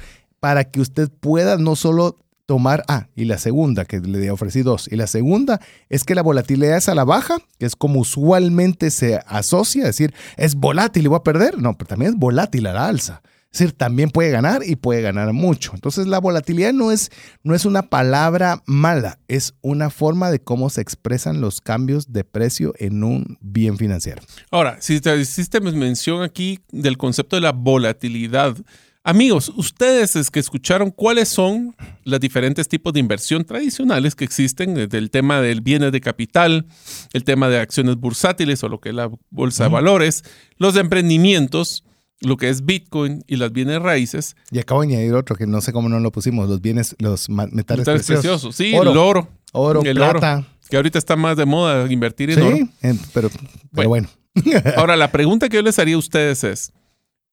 para 0.43 0.65
que 0.65 0.81
usted 0.81 1.09
pueda 1.09 1.55
no 1.55 1.77
solo 1.77 2.19
tomar, 2.45 2.83
ah, 2.89 3.07
y 3.15 3.23
la 3.23 3.37
segunda, 3.37 3.85
que 3.85 4.01
le 4.01 4.29
ofrecí 4.29 4.61
dos, 4.61 4.89
y 4.91 4.97
la 4.97 5.07
segunda 5.07 5.61
es 5.87 6.03
que 6.03 6.15
la 6.15 6.21
volatilidad 6.21 6.75
es 6.75 6.89
a 6.89 6.95
la 6.95 7.05
baja, 7.05 7.37
que 7.59 7.65
es 7.65 7.77
como 7.77 8.01
usualmente 8.01 8.91
se 8.91 9.21
asocia, 9.25 9.83
es 9.83 9.95
decir, 9.95 10.13
es 10.35 10.55
volátil 10.55 11.05
y 11.05 11.07
voy 11.07 11.15
a 11.15 11.23
perder, 11.23 11.61
no, 11.61 11.77
pero 11.77 11.87
también 11.87 12.11
es 12.11 12.19
volátil 12.19 12.67
a 12.67 12.73
la 12.73 12.87
alza. 12.87 13.21
Es 13.53 13.59
decir, 13.59 13.71
también 13.71 14.09
puede 14.09 14.31
ganar 14.31 14.63
y 14.65 14.75
puede 14.75 15.01
ganar 15.01 15.31
mucho. 15.31 15.71
Entonces 15.75 16.07
la 16.07 16.19
volatilidad 16.19 16.73
no 16.73 16.91
es, 16.91 17.09
no 17.43 17.55
es 17.55 17.63
una 17.63 17.83
palabra 17.83 18.63
mala, 18.65 19.19
es 19.29 19.53
una 19.61 19.89
forma 19.91 20.29
de 20.29 20.39
cómo 20.39 20.69
se 20.69 20.81
expresan 20.81 21.39
los 21.39 21.61
cambios 21.61 22.11
de 22.11 22.25
precio 22.25 22.73
en 22.79 23.05
un 23.05 23.37
bien 23.39 23.77
financiero. 23.77 24.21
Ahora, 24.51 24.75
si 24.81 24.99
te 24.99 25.15
hiciste 25.15 25.61
mención 25.61 26.21
aquí 26.21 26.59
del 26.69 26.97
concepto 26.97 27.37
de 27.37 27.43
la 27.43 27.53
volatilidad, 27.53 28.57
Amigos, 29.05 29.51
ustedes 29.57 30.15
es 30.15 30.31
que 30.31 30.39
escucharon 30.39 30.89
cuáles 30.89 31.27
son 31.27 31.75
los 32.05 32.21
diferentes 32.21 32.69
tipos 32.69 32.93
de 32.93 33.01
inversión 33.01 33.43
tradicionales 33.43 34.15
que 34.15 34.23
existen, 34.23 34.75
desde 34.75 34.97
el 34.97 35.11
tema 35.11 35.41
del 35.41 35.59
bienes 35.59 35.91
de 35.91 35.99
capital, 35.99 36.67
el 37.11 37.25
tema 37.25 37.49
de 37.49 37.59
acciones 37.59 37.97
bursátiles 37.97 38.63
o 38.63 38.69
lo 38.69 38.79
que 38.79 38.89
es 38.89 38.95
la 38.95 39.11
bolsa 39.29 39.65
de 39.65 39.71
valores, 39.71 40.23
los 40.57 40.75
de 40.75 40.79
emprendimientos, 40.79 41.83
lo 42.21 42.37
que 42.37 42.47
es 42.47 42.63
Bitcoin 42.63 43.25
y 43.27 43.35
las 43.35 43.51
bienes 43.51 43.81
raíces. 43.81 44.37
Y 44.51 44.59
acabo 44.59 44.81
de 44.83 44.87
añadir 44.87 45.13
otro 45.15 45.35
que 45.35 45.47
no 45.47 45.59
sé 45.59 45.73
cómo 45.73 45.89
no 45.89 45.99
lo 45.99 46.13
pusimos, 46.13 46.47
los 46.47 46.61
bienes, 46.61 46.95
los 46.99 47.29
metales, 47.29 47.85
preciosos. 47.85 48.55
Sí, 48.55 48.73
el 48.73 48.87
oro. 48.87 49.27
Oro, 49.51 49.83
el 49.83 49.97
plata. 49.97 50.37
Oro, 50.37 50.47
que 50.69 50.77
ahorita 50.77 50.97
está 50.97 51.17
más 51.17 51.35
de 51.35 51.45
moda 51.45 51.91
invertir 51.91 52.31
en 52.31 52.41
oro. 52.41 52.55
Sí, 52.55 52.99
pero, 53.13 53.29
pero 53.73 53.89
bueno. 53.89 54.07
Ahora, 54.77 54.95
la 54.95 55.11
pregunta 55.11 55.49
que 55.49 55.57
yo 55.57 55.61
les 55.61 55.77
haría 55.77 55.95
a 55.95 55.99
ustedes 55.99 56.45
es, 56.45 56.71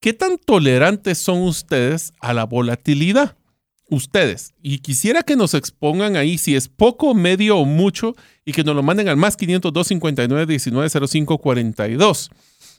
¿Qué 0.00 0.14
tan 0.14 0.38
tolerantes 0.38 1.22
son 1.22 1.42
ustedes 1.42 2.14
a 2.20 2.32
la 2.32 2.46
volatilidad? 2.46 3.36
Ustedes. 3.90 4.54
Y 4.62 4.78
quisiera 4.78 5.22
que 5.22 5.36
nos 5.36 5.52
expongan 5.52 6.16
ahí 6.16 6.38
si 6.38 6.56
es 6.56 6.68
poco, 6.68 7.14
medio 7.14 7.58
o 7.58 7.66
mucho 7.66 8.14
y 8.46 8.52
que 8.52 8.64
nos 8.64 8.74
lo 8.74 8.82
manden 8.82 9.08
al 9.08 9.18
más 9.18 9.36
502 9.36 9.86
59 9.86 10.46
19 10.46 11.06
05 11.06 11.38
42. 11.38 12.30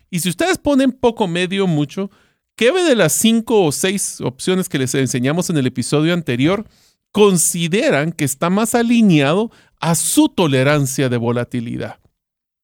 Y 0.10 0.20
si 0.22 0.30
ustedes 0.30 0.58
ponen 0.58 0.94
poco, 0.94 1.28
medio, 1.28 1.68
mucho, 1.68 2.10
¿qué 2.56 2.72
de 2.72 2.96
las 2.96 3.14
cinco 3.14 3.66
o 3.66 3.72
seis 3.72 4.20
opciones 4.22 4.68
que 4.68 4.80
les 4.80 4.96
enseñamos 4.96 5.52
en 5.52 5.58
el 5.58 5.68
episodio 5.68 6.16
anterior 6.16 6.66
consideran 7.12 8.14
que 8.14 8.26
está 8.26 8.50
más 8.50 8.74
alineado 8.74 9.52
a 9.80 9.94
su 9.94 10.28
tolerancia 10.28 11.08
de 11.08 11.18
volatilidad? 11.18 12.00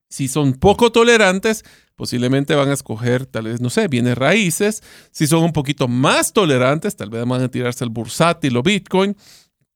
Si 0.09 0.27
son 0.27 0.53
poco 0.53 0.91
tolerantes, 0.91 1.63
posiblemente 1.97 2.55
van 2.55 2.69
a 2.69 2.73
escoger, 2.73 3.25
tal 3.25 3.45
vez, 3.45 3.59
no 3.59 3.69
sé, 3.69 3.89
bienes 3.89 4.17
raíces. 4.17 4.81
Si 5.11 5.27
son 5.27 5.43
un 5.43 5.51
poquito 5.51 5.89
más 5.89 6.31
tolerantes, 6.31 6.95
tal 6.95 7.09
vez 7.09 7.25
van 7.25 7.41
a 7.41 7.49
tirarse 7.49 7.83
al 7.83 7.89
bursátil 7.89 8.55
o 8.55 8.63
Bitcoin. 8.63 9.17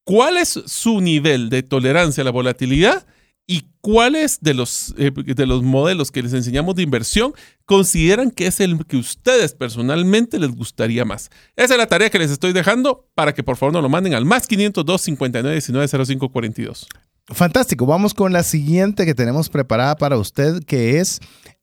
¿Cuál 0.05 0.37
es 0.37 0.59
su 0.65 1.01
nivel 1.01 1.49
de 1.49 1.63
tolerancia 1.63 2.21
a 2.21 2.25
la 2.25 2.31
volatilidad? 2.31 3.05
¿Y 3.47 3.65
cuáles 3.81 4.39
de 4.39 4.53
los, 4.53 4.93
eh, 4.97 5.11
de 5.11 5.45
los 5.45 5.63
modelos 5.63 6.11
que 6.11 6.21
les 6.21 6.33
enseñamos 6.33 6.75
de 6.75 6.83
inversión 6.83 7.33
consideran 7.65 8.29
que 8.29 8.47
es 8.47 8.59
el 8.59 8.85
que 8.85 8.97
ustedes 8.97 9.53
personalmente 9.55 10.39
les 10.39 10.51
gustaría 10.51 11.03
más? 11.05 11.31
Esa 11.55 11.73
es 11.73 11.77
la 11.77 11.87
tarea 11.87 12.11
que 12.11 12.19
les 12.19 12.31
estoy 12.31 12.53
dejando 12.53 13.09
para 13.15 13.33
que 13.33 13.43
por 13.43 13.57
favor 13.57 13.73
nos 13.73 13.83
lo 13.83 13.89
manden 13.89 14.13
al 14.13 14.25
más 14.25 14.47
502 14.47 15.01
59 15.01 15.55
19 15.55 16.05
05 16.05 16.29
42. 16.29 16.87
Fantástico. 17.27 17.85
Vamos 17.85 18.13
con 18.13 18.31
la 18.31 18.43
siguiente 18.43 19.05
que 19.05 19.15
tenemos 19.15 19.49
preparada 19.49 19.95
para 19.95 20.17
usted, 20.17 20.63
que 20.63 20.99
es 20.99 21.19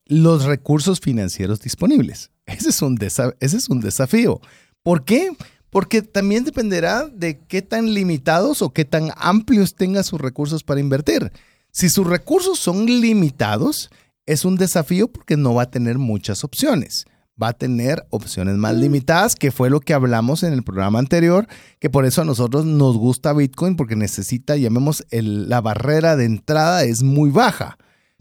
los 0.09 0.43
recursos 0.43 0.99
financieros 0.99 1.61
disponibles. 1.61 2.31
Ese 2.45 2.69
es 2.69 2.81
un, 2.81 2.97
ese 3.01 3.57
es 3.57 3.69
un 3.69 3.79
desafío. 3.79 4.41
¿Por 4.83 5.05
qué? 5.05 5.31
Porque 5.69 6.01
también 6.01 6.43
dependerá 6.43 7.07
de 7.07 7.39
qué 7.47 7.61
tan 7.61 7.93
limitados 7.93 8.63
o 8.63 8.73
qué 8.73 8.85
tan 8.85 9.11
amplios 9.15 9.75
tenga 9.75 10.01
sus 10.01 10.19
recursos 10.19 10.63
para 10.63 10.79
invertir. 10.79 11.31
Si 11.71 11.89
sus 11.89 12.07
recursos 12.07 12.57
son 12.57 12.87
limitados, 12.87 13.91
es 14.25 14.45
un 14.45 14.55
desafío 14.55 15.09
porque 15.09 15.37
no 15.37 15.53
va 15.53 15.63
a 15.63 15.71
tener 15.71 15.99
muchas 15.99 16.43
opciones 16.43 17.05
va 17.41 17.49
a 17.49 17.53
tener 17.53 18.05
opciones 18.09 18.55
más 18.55 18.75
limitadas, 18.75 19.35
que 19.35 19.51
fue 19.51 19.69
lo 19.69 19.79
que 19.79 19.93
hablamos 19.93 20.43
en 20.43 20.53
el 20.53 20.63
programa 20.63 20.99
anterior, 20.99 21.47
que 21.79 21.89
por 21.89 22.05
eso 22.05 22.21
a 22.21 22.25
nosotros 22.25 22.65
nos 22.65 22.97
gusta 22.97 23.33
Bitcoin 23.33 23.75
porque 23.75 23.95
necesita, 23.95 24.57
llamemos, 24.57 25.05
la 25.11 25.61
barrera 25.61 26.15
de 26.15 26.25
entrada 26.25 26.83
es 26.83 27.01
muy 27.01 27.31
baja. 27.31 27.77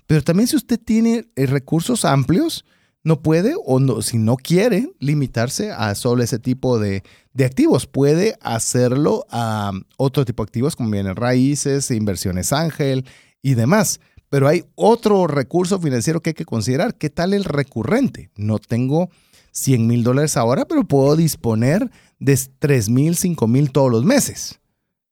Pero 0.09 0.23
también 0.23 0.49
si 0.49 0.57
usted 0.57 0.81
tiene 0.83 1.27
eh, 1.37 1.45
recursos 1.45 2.07
amplios, 2.07 2.65
no 3.05 3.21
puede 3.21 3.55
o 3.63 3.79
no, 3.79 4.01
si 4.01 4.17
no 4.17 4.37
quiere 4.37 4.91
limitarse 4.99 5.71
a 5.71 5.95
solo 5.95 6.23
ese 6.23 6.39
tipo 6.39 6.79
de, 6.79 7.03
de 7.35 7.45
activos, 7.45 7.87
puede 7.87 8.39
hacerlo 8.41 9.27
a 9.31 9.71
otro 9.99 10.25
tipo 10.25 10.43
de 10.43 10.49
activos 10.49 10.77
como 10.77 10.91
bienes 10.91 11.15
raíces, 11.15 11.91
inversiones 11.91 12.55
ángel 12.55 13.05
y 13.43 13.53
demás. 13.53 14.01
Pero 14.31 14.49
hay 14.49 14.65
otro 14.77 15.27
recurso 15.27 15.79
financiero 15.79 16.23
que 16.23 16.31
hay 16.31 16.35
que 16.35 16.47
considerar. 16.47 16.95
¿Qué 16.97 17.11
tal 17.11 17.35
el 17.35 17.45
recurrente? 17.45 18.31
No 18.35 18.59
tengo 18.59 19.11
100 19.53 19.87
mil 19.87 20.05
dólares 20.05 20.39
ahora, 20.39 20.65
pero 20.65 20.85
puedo 20.85 21.17
disponer 21.17 21.91
de 22.19 22.39
3 22.59 22.89
mil, 22.89 23.15
5 23.15 23.47
mil 23.47 23.73
todos 23.73 23.93
los 23.93 24.05
meses. 24.07 24.59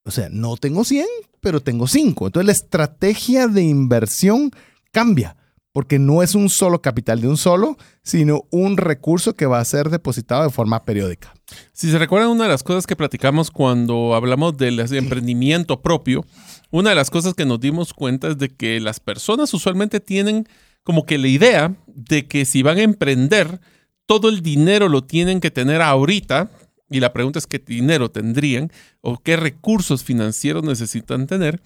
O 0.04 0.10
sea, 0.10 0.30
no 0.30 0.56
tengo 0.56 0.84
100, 0.84 1.04
pero 1.42 1.60
tengo 1.60 1.86
5. 1.86 2.28
Entonces 2.28 2.46
la 2.46 2.52
estrategia 2.52 3.46
de 3.46 3.62
inversión 3.62 4.52
cambia, 4.92 5.36
porque 5.72 5.98
no 5.98 6.22
es 6.22 6.34
un 6.34 6.48
solo 6.48 6.80
capital 6.80 7.20
de 7.20 7.28
un 7.28 7.36
solo, 7.36 7.76
sino 8.02 8.44
un 8.50 8.76
recurso 8.76 9.34
que 9.34 9.46
va 9.46 9.60
a 9.60 9.64
ser 9.64 9.90
depositado 9.90 10.44
de 10.44 10.50
forma 10.50 10.84
periódica. 10.84 11.34
Si 11.72 11.90
se 11.90 11.98
recuerdan, 11.98 12.30
una 12.30 12.44
de 12.44 12.50
las 12.50 12.62
cosas 12.62 12.86
que 12.86 12.96
platicamos 12.96 13.50
cuando 13.50 14.14
hablamos 14.14 14.56
del 14.56 14.80
emprendimiento 14.96 15.82
propio, 15.82 16.24
una 16.70 16.90
de 16.90 16.96
las 16.96 17.10
cosas 17.10 17.34
que 17.34 17.44
nos 17.44 17.60
dimos 17.60 17.92
cuenta 17.92 18.28
es 18.28 18.38
de 18.38 18.48
que 18.48 18.80
las 18.80 19.00
personas 19.00 19.52
usualmente 19.52 20.00
tienen 20.00 20.48
como 20.82 21.04
que 21.04 21.18
la 21.18 21.28
idea 21.28 21.74
de 21.86 22.26
que 22.26 22.44
si 22.44 22.62
van 22.62 22.78
a 22.78 22.82
emprender, 22.82 23.60
todo 24.06 24.28
el 24.28 24.40
dinero 24.40 24.88
lo 24.88 25.04
tienen 25.04 25.40
que 25.40 25.50
tener 25.50 25.82
ahorita 25.82 26.48
y 26.88 27.00
la 27.00 27.12
pregunta 27.12 27.38
es 27.38 27.46
qué 27.46 27.58
dinero 27.58 28.10
tendrían 28.10 28.70
o 29.00 29.18
qué 29.18 29.36
recursos 29.36 30.04
financieros 30.04 30.62
necesitan 30.62 31.26
tener. 31.26 31.60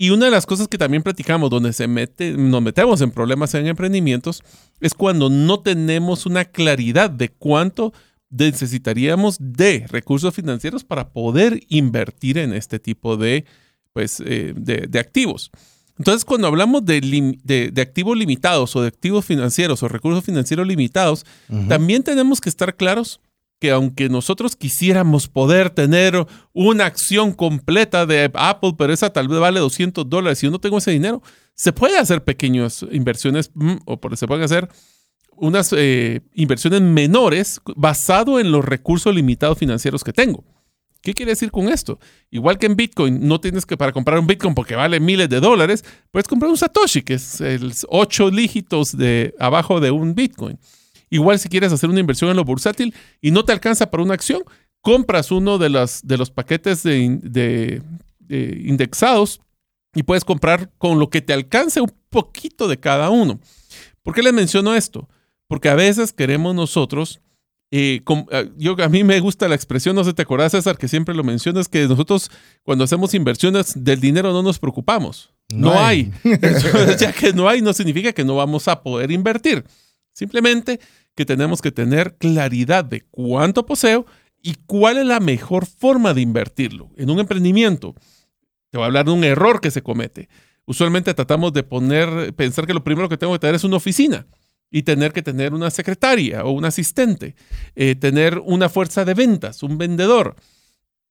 Y 0.00 0.10
una 0.10 0.26
de 0.26 0.30
las 0.30 0.46
cosas 0.46 0.68
que 0.68 0.78
también 0.78 1.02
platicamos, 1.02 1.50
donde 1.50 1.72
se 1.72 1.88
mete, 1.88 2.32
nos 2.32 2.62
metemos 2.62 3.00
en 3.00 3.10
problemas 3.10 3.52
en 3.54 3.66
emprendimientos, 3.66 4.44
es 4.80 4.94
cuando 4.94 5.28
no 5.28 5.58
tenemos 5.58 6.24
una 6.24 6.44
claridad 6.44 7.10
de 7.10 7.30
cuánto 7.30 7.92
necesitaríamos 8.30 9.38
de 9.40 9.86
recursos 9.88 10.32
financieros 10.32 10.84
para 10.84 11.10
poder 11.10 11.60
invertir 11.68 12.38
en 12.38 12.52
este 12.52 12.78
tipo 12.78 13.16
de, 13.16 13.44
pues, 13.92 14.22
eh, 14.24 14.54
de, 14.54 14.98
activos. 15.00 15.50
Entonces, 15.98 16.24
cuando 16.24 16.46
hablamos 16.46 16.84
de, 16.84 17.72
activos 17.80 18.16
limitados 18.16 18.76
o 18.76 18.82
de 18.82 18.88
activos 18.88 19.24
financieros 19.24 19.82
o 19.82 19.88
recursos 19.88 20.24
financieros 20.24 20.64
limitados, 20.64 21.26
también 21.68 22.04
tenemos 22.04 22.40
que 22.40 22.50
estar 22.50 22.76
claros 22.76 23.20
que 23.58 23.70
aunque 23.70 24.08
nosotros 24.08 24.56
quisiéramos 24.56 25.28
poder 25.28 25.70
tener 25.70 26.26
una 26.52 26.86
acción 26.86 27.32
completa 27.32 28.06
de 28.06 28.30
Apple, 28.34 28.74
pero 28.78 28.92
esa 28.92 29.10
tal 29.10 29.28
vez 29.28 29.40
vale 29.40 29.60
200 29.60 30.08
dólares 30.08 30.42
y 30.42 30.46
yo 30.46 30.50
no 30.50 30.60
tengo 30.60 30.78
ese 30.78 30.92
dinero, 30.92 31.22
se 31.54 31.72
puede 31.72 31.98
hacer 31.98 32.22
pequeñas 32.22 32.86
inversiones 32.92 33.50
mm, 33.54 33.76
o 33.84 33.98
se 34.14 34.26
pueden 34.26 34.44
hacer 34.44 34.68
unas 35.36 35.72
eh, 35.76 36.20
inversiones 36.34 36.80
menores 36.80 37.60
basado 37.76 38.40
en 38.40 38.52
los 38.52 38.64
recursos 38.64 39.14
limitados 39.14 39.58
financieros 39.58 40.04
que 40.04 40.12
tengo. 40.12 40.44
¿Qué 41.00 41.14
quiere 41.14 41.32
decir 41.32 41.50
con 41.50 41.68
esto? 41.68 41.98
Igual 42.30 42.58
que 42.58 42.66
en 42.66 42.76
Bitcoin, 42.76 43.26
no 43.26 43.40
tienes 43.40 43.64
que 43.64 43.76
para 43.76 43.92
comprar 43.92 44.18
un 44.18 44.26
Bitcoin 44.26 44.54
porque 44.54 44.74
vale 44.74 44.98
miles 44.98 45.28
de 45.28 45.40
dólares, 45.40 45.84
puedes 46.10 46.26
comprar 46.26 46.50
un 46.50 46.56
Satoshi, 46.56 47.02
que 47.02 47.14
es 47.14 47.40
el 47.40 47.72
ocho 47.88 48.30
dígitos 48.30 48.96
de 48.96 49.34
abajo 49.38 49.80
de 49.80 49.92
un 49.92 50.14
Bitcoin. 50.14 50.58
Igual 51.10 51.38
si 51.38 51.48
quieres 51.48 51.72
hacer 51.72 51.90
una 51.90 52.00
inversión 52.00 52.30
en 52.30 52.36
lo 52.36 52.44
bursátil 52.44 52.94
y 53.20 53.30
no 53.30 53.44
te 53.44 53.52
alcanza 53.52 53.90
para 53.90 54.02
una 54.02 54.14
acción, 54.14 54.42
compras 54.80 55.30
uno 55.30 55.58
de, 55.58 55.70
las, 55.70 56.06
de 56.06 56.16
los 56.16 56.30
paquetes 56.30 56.82
de, 56.82 57.82
indexados 58.28 59.40
y 59.94 60.02
puedes 60.02 60.24
comprar 60.24 60.70
con 60.78 60.98
lo 60.98 61.10
que 61.10 61.22
te 61.22 61.32
alcance 61.32 61.80
un 61.80 61.92
poquito 62.10 62.68
de 62.68 62.78
cada 62.78 63.10
uno. 63.10 63.40
¿Por 64.02 64.14
qué 64.14 64.22
les 64.22 64.32
menciono 64.32 64.74
esto? 64.74 65.08
Porque 65.46 65.68
a 65.68 65.74
veces 65.74 66.12
queremos 66.12 66.54
nosotros, 66.54 67.20
eh, 67.70 68.02
eh, 68.30 68.50
yo, 68.56 68.76
a 68.82 68.88
mí 68.88 69.04
me 69.04 69.20
gusta 69.20 69.48
la 69.48 69.54
expresión, 69.54 69.96
no 69.96 70.04
sé, 70.04 70.12
te 70.12 70.22
acuerdas 70.22 70.52
César, 70.52 70.78
que 70.78 70.88
siempre 70.88 71.14
lo 71.14 71.24
mencionas, 71.24 71.68
que 71.68 71.86
nosotros 71.86 72.30
cuando 72.62 72.84
hacemos 72.84 73.14
inversiones 73.14 73.72
del 73.76 74.00
dinero 74.00 74.32
no 74.32 74.42
nos 74.42 74.58
preocupamos. 74.58 75.30
No, 75.50 75.78
hay. 75.78 76.12
ya 76.98 77.12
que 77.12 77.32
no 77.32 77.48
hay, 77.48 77.62
no 77.62 77.72
significa 77.72 78.12
que 78.12 78.24
no 78.24 78.36
vamos 78.36 78.68
a 78.68 78.82
poder 78.82 79.10
invertir. 79.10 79.64
Simplemente 80.18 80.80
que 81.14 81.24
tenemos 81.24 81.62
que 81.62 81.70
tener 81.70 82.16
claridad 82.16 82.84
de 82.84 83.02
cuánto 83.02 83.64
poseo 83.64 84.04
y 84.42 84.54
cuál 84.66 84.98
es 84.98 85.06
la 85.06 85.20
mejor 85.20 85.64
forma 85.64 86.12
de 86.12 86.22
invertirlo. 86.22 86.90
En 86.96 87.08
un 87.08 87.20
emprendimiento, 87.20 87.94
te 88.70 88.78
voy 88.78 88.82
a 88.82 88.86
hablar 88.86 89.06
de 89.06 89.12
un 89.12 89.22
error 89.22 89.60
que 89.60 89.70
se 89.70 89.82
comete. 89.82 90.28
Usualmente 90.66 91.14
tratamos 91.14 91.52
de 91.52 91.62
poner, 91.62 92.34
pensar 92.34 92.66
que 92.66 92.74
lo 92.74 92.82
primero 92.82 93.08
que 93.08 93.16
tengo 93.16 93.32
que 93.32 93.38
tener 93.38 93.54
es 93.54 93.62
una 93.62 93.76
oficina 93.76 94.26
y 94.72 94.82
tener 94.82 95.12
que 95.12 95.22
tener 95.22 95.54
una 95.54 95.70
secretaria 95.70 96.44
o 96.44 96.50
un 96.50 96.64
asistente, 96.64 97.36
eh, 97.76 97.94
tener 97.94 98.40
una 98.44 98.68
fuerza 98.68 99.04
de 99.04 99.14
ventas, 99.14 99.62
un 99.62 99.78
vendedor. 99.78 100.34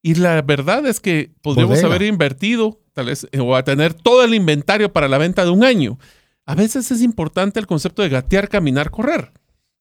Y 0.02 0.15
la 0.15 0.41
verdad 0.41 0.86
es 0.86 1.00
que 1.00 1.32
podríamos 1.41 1.82
haber 1.82 2.02
invertido, 2.02 2.82
tal 2.91 3.06
vez, 3.06 3.26
o 3.39 3.56
a 3.56 3.63
tener 3.63 3.93
todo 3.93 4.26
el 4.26 4.34
inventario 4.34 4.91
para 4.91 5.08
la 5.08 5.17
venta 5.17 5.46
de 5.46 5.52
un 5.52 5.63
año. 5.63 5.98
A 6.47 6.55
veces 6.55 6.89
es 6.91 7.01
importante 7.01 7.60
el 7.60 7.67
concepto 7.67 8.01
de 8.01 8.07
gatear, 8.07 8.47
caminar, 8.47 8.89
correr. 8.89 9.33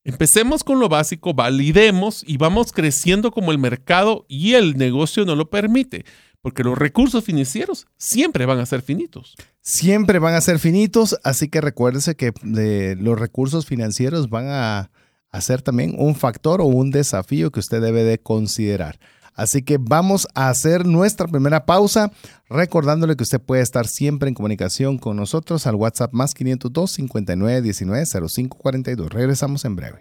Empecemos 0.03 0.65
con 0.65 0.81
lo 0.81 0.89
básico, 0.89 1.33
validemos 1.33 2.25
y 2.27 2.39
vamos 2.39 2.73
creciendo 2.73 3.31
como 3.31 3.53
el 3.53 3.59
mercado 3.59 4.27
y 4.29 4.55
el 4.55 4.77
negocio 4.77 5.25
nos 5.25 5.39
lo 5.39 5.49
permite, 5.49 6.05
porque 6.43 6.65
los 6.65 6.77
recursos 6.77 7.23
financieros 7.23 7.87
siempre 7.99 8.47
van 8.47 8.59
a 8.59 8.67
ser 8.67 8.83
finitos. 8.83 9.37
Siempre 9.63 10.19
van 10.19 10.35
a 10.35 10.41
ser 10.41 10.59
finitos, 10.59 11.17
así 11.23 11.49
que 11.49 11.61
recuérdese 11.61 12.17
que 12.17 12.33
los 12.99 13.17
recursos 13.17 13.65
financieros 13.65 14.29
van 14.29 14.49
a, 14.49 14.91
a 15.31 15.41
ser 15.41 15.63
también 15.63 15.95
un 15.97 16.17
factor 16.17 16.61
o 16.61 16.65
un 16.65 16.91
desafío 16.91 17.53
que 17.53 17.61
usted 17.61 17.81
debe 17.81 18.03
de 18.03 18.19
considerar. 18.19 18.99
Así 19.37 19.63
que 19.63 19.79
vamos 19.79 20.27
a 20.35 20.49
hacer 20.49 20.87
nuestra 20.87 21.29
primera 21.29 21.67
pausa, 21.67 22.11
recordándole 22.49 23.17
que 23.17 23.23
usted 23.23 23.41
puede 23.41 23.63
estar 23.63 23.87
siempre 23.87 24.29
en 24.29 24.35
comunicación 24.35 24.99
con 24.99 25.17
nosotros 25.17 25.67
al 25.67 25.75
WhatsApp 25.77 26.13
más 26.13 26.35
502 26.35 26.91
59 26.91 27.63
19 27.63 28.07
05 28.07 28.59
42. 28.59 29.11
Regresamos 29.11 29.65
en 29.65 29.77
breve. 29.77 30.01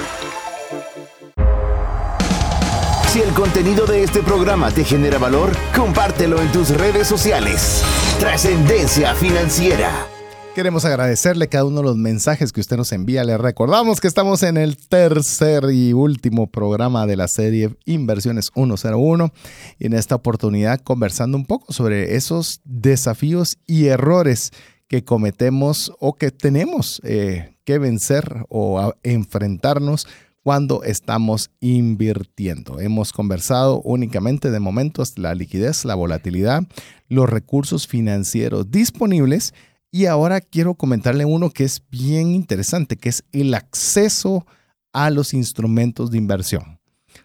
El 3.21 3.35
contenido 3.35 3.85
de 3.85 4.01
este 4.01 4.23
programa 4.23 4.71
te 4.71 4.83
genera 4.83 5.19
valor, 5.19 5.51
compártelo 5.75 6.41
en 6.41 6.51
tus 6.51 6.75
redes 6.75 7.07
sociales. 7.07 7.83
Trascendencia 8.19 9.13
financiera. 9.13 10.07
Queremos 10.55 10.85
agradecerle 10.85 11.47
cada 11.47 11.65
uno 11.65 11.81
de 11.81 11.83
los 11.83 11.97
mensajes 11.97 12.51
que 12.51 12.61
usted 12.61 12.77
nos 12.77 12.91
envía. 12.91 13.23
Le 13.23 13.37
recordamos 13.37 14.01
que 14.01 14.07
estamos 14.07 14.41
en 14.41 14.57
el 14.57 14.75
tercer 14.75 15.65
y 15.71 15.93
último 15.93 16.47
programa 16.47 17.05
de 17.05 17.15
la 17.15 17.27
serie 17.27 17.69
Inversiones 17.85 18.49
101 18.55 19.31
y 19.77 19.85
en 19.85 19.93
esta 19.93 20.15
oportunidad 20.15 20.79
conversando 20.79 21.37
un 21.37 21.45
poco 21.45 21.73
sobre 21.73 22.15
esos 22.15 22.59
desafíos 22.63 23.59
y 23.67 23.85
errores 23.85 24.51
que 24.87 25.03
cometemos 25.03 25.93
o 25.99 26.15
que 26.15 26.31
tenemos 26.31 26.99
eh, 27.03 27.53
que 27.65 27.77
vencer 27.77 28.45
o 28.49 28.93
enfrentarnos 29.03 30.07
cuando 30.43 30.83
estamos 30.83 31.51
invirtiendo. 31.59 32.79
Hemos 32.79 33.13
conversado 33.13 33.81
únicamente 33.81 34.51
de 34.51 34.59
momentos 34.59 35.17
la 35.17 35.35
liquidez, 35.35 35.85
la 35.85 35.95
volatilidad, 35.95 36.63
los 37.07 37.29
recursos 37.29 37.87
financieros 37.87 38.71
disponibles 38.71 39.53
y 39.91 40.05
ahora 40.05 40.41
quiero 40.41 40.75
comentarle 40.75 41.25
uno 41.25 41.49
que 41.49 41.65
es 41.65 41.83
bien 41.89 42.33
interesante, 42.33 42.95
que 42.95 43.09
es 43.09 43.23
el 43.31 43.53
acceso 43.53 44.45
a 44.93 45.09
los 45.09 45.33
instrumentos 45.33 46.11
de 46.11 46.17
inversión. 46.17 46.79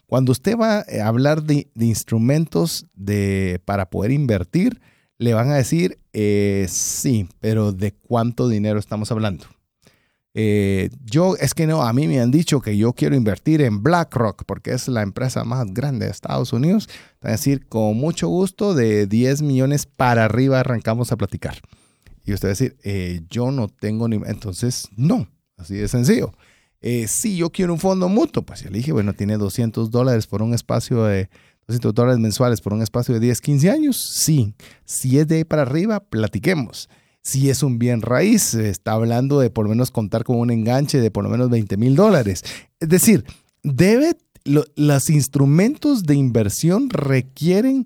Cuando 0.07 0.33
usted 0.33 0.57
va 0.57 0.79
a 0.79 1.07
hablar 1.07 1.43
de, 1.43 1.69
instrumentos 1.77 2.87
de, 2.95 3.61
para 3.65 3.89
poder 3.89 4.11
invertir, 4.11 4.81
le 5.19 5.33
van 5.33 5.49
a 5.51 5.55
decir, 5.55 5.99
eh, 6.13 6.67
sí, 6.69 7.29
pero 7.41 7.73
¿de 7.73 7.93
cuánto 7.93 8.49
dinero 8.49 8.79
estamos 8.79 9.11
hablando? 9.11 9.47
Eh, 10.39 10.91
yo, 11.03 11.35
es 11.37 11.55
que 11.55 11.67
no, 11.67 11.83
a 11.83 11.95
mí 11.95 12.07
me 12.07 12.21
han 12.21 12.31
dicho 12.31 12.61
que 12.61 12.77
yo 12.77 12.93
quiero 12.93 13.17
invertir 13.17 13.63
en 13.63 13.83
BlackRock 13.83 14.45
porque 14.45 14.73
es 14.73 14.87
la 14.87 15.01
empresa 15.01 15.45
más 15.45 15.73
grande 15.73 16.05
de 16.05 16.13
Estados 16.13 16.53
Unidos. 16.53 16.91
Es 17.23 17.31
decir, 17.31 17.67
con 17.67 17.97
mucho 17.97 18.29
gusto, 18.29 18.75
de 18.75 19.07
10 19.07 19.41
millones 19.41 19.87
para 19.87 20.27
arriba 20.27 20.61
arrancamos 20.61 21.11
a 21.11 21.17
platicar. 21.17 21.57
Y 22.27 22.35
usted 22.35 22.49
decir, 22.49 22.77
eh, 22.85 23.23
yo 23.31 23.51
no 23.51 23.69
tengo 23.69 24.09
ni... 24.09 24.17
Entonces, 24.27 24.91
no, 24.95 25.27
así 25.57 25.77
de 25.77 25.89
sencillo. 25.89 26.35
Eh, 26.83 27.09
si 27.09 27.39
yo 27.39 27.49
quiero 27.49 27.73
un 27.73 27.79
fondo 27.79 28.11
mutuo, 28.11 28.43
pues 28.43 28.63
elige, 28.63 28.93
bueno, 28.93 29.15
tiene 29.15 29.39
200 29.39 29.91
dólares 29.91 30.27
por 30.27 30.43
un 30.43 30.53
espacio 30.53 31.05
de 31.05 31.31
200 31.67 31.95
dólares 31.95 32.21
mensuales 32.21 32.61
por 32.61 32.75
un 32.75 32.83
espacio 32.83 33.15
de 33.15 33.21
10, 33.21 33.41
15 33.41 33.71
años, 33.71 33.97
sí. 33.97 34.55
Si 34.85 35.19
es 35.19 35.27
de 35.29 35.37
ahí 35.37 35.45
para 35.45 35.63
arriba, 35.63 36.01
platiquemos. 36.01 36.91
Si 37.27 37.51
es 37.51 37.65
un 37.65 37.81
bien 37.81 38.03
raíz, 38.03 38.55
está 38.55 38.93
hablando 38.93 39.41
de 39.41 39.51
por 39.51 39.65
lo 39.65 39.71
menos 39.71 39.91
contar 39.91 40.23
con 40.23 40.39
un 40.39 40.53
enganche 40.53 41.01
de 41.01 41.11
por 41.11 41.25
lo 41.25 41.29
menos 41.29 41.51
20 41.51 41.77
mil 41.77 41.97
dólares. 41.97 42.45
Es 42.79 42.89
decir, 42.89 43.25
debe, 43.65 44.17
los 44.45 45.11
instrumentos 45.11 46.05
de 46.05 46.15
inversión 46.15 46.89
requieren 46.89 47.85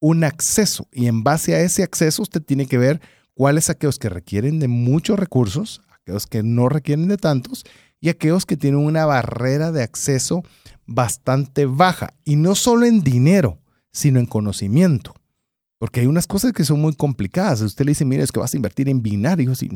un 0.00 0.24
acceso 0.24 0.88
y 0.90 1.06
en 1.06 1.22
base 1.22 1.54
a 1.54 1.60
ese 1.60 1.84
acceso 1.84 2.22
usted 2.22 2.42
tiene 2.42 2.66
que 2.66 2.78
ver 2.78 3.00
cuáles 3.32 3.70
aquellos 3.70 4.00
que 4.00 4.08
requieren 4.08 4.58
de 4.58 4.66
muchos 4.66 5.20
recursos, 5.20 5.82
aquellos 6.02 6.26
que 6.26 6.42
no 6.42 6.68
requieren 6.68 7.06
de 7.06 7.16
tantos 7.16 7.64
y 8.00 8.08
aquellos 8.08 8.44
que 8.44 8.56
tienen 8.56 8.84
una 8.84 9.06
barrera 9.06 9.70
de 9.70 9.84
acceso 9.84 10.42
bastante 10.88 11.64
baja. 11.64 12.14
Y 12.24 12.34
no 12.34 12.56
solo 12.56 12.86
en 12.86 13.04
dinero, 13.04 13.60
sino 13.92 14.18
en 14.18 14.26
conocimiento. 14.26 15.14
Porque 15.80 16.00
hay 16.00 16.06
unas 16.06 16.26
cosas 16.26 16.52
que 16.52 16.62
son 16.62 16.78
muy 16.78 16.92
complicadas. 16.92 17.62
Usted 17.62 17.86
le 17.86 17.92
dice, 17.92 18.04
mire, 18.04 18.22
es 18.22 18.30
que 18.30 18.38
vas 18.38 18.52
a 18.52 18.56
invertir 18.58 18.90
en 18.90 19.02
binarios. 19.02 19.62
Y 19.62 19.70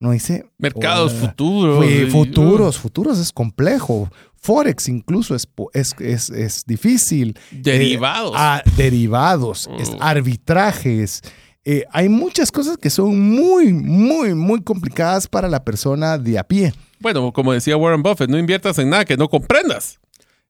no 0.00 0.12
dice... 0.12 0.46
Mercados 0.56 1.12
futuros. 1.12 1.84
Futuros, 2.10 2.78
futuros 2.78 3.18
es 3.18 3.30
complejo. 3.30 4.10
Forex 4.36 4.88
incluso 4.88 5.34
es, 5.34 5.46
es, 5.74 6.30
es, 6.30 6.64
difícil. 6.64 7.38
Derivados. 7.50 8.34
Eh, 8.34 8.70
derivados, 8.78 9.68
es 9.78 9.90
oh. 9.90 9.98
arbitrajes. 10.00 11.20
Eh, 11.66 11.84
hay 11.90 12.08
muchas 12.08 12.50
cosas 12.50 12.78
que 12.78 12.88
son 12.88 13.20
muy, 13.20 13.74
muy, 13.74 14.34
muy 14.34 14.62
complicadas 14.62 15.26
para 15.26 15.48
la 15.48 15.64
persona 15.64 16.16
de 16.16 16.38
a 16.38 16.44
pie. 16.44 16.72
Bueno, 16.98 17.30
como 17.34 17.52
decía 17.52 17.76
Warren 17.76 18.02
Buffett, 18.02 18.30
no 18.30 18.38
inviertas 18.38 18.78
en 18.78 18.88
nada 18.88 19.04
que 19.04 19.18
no 19.18 19.28
comprendas. 19.28 20.00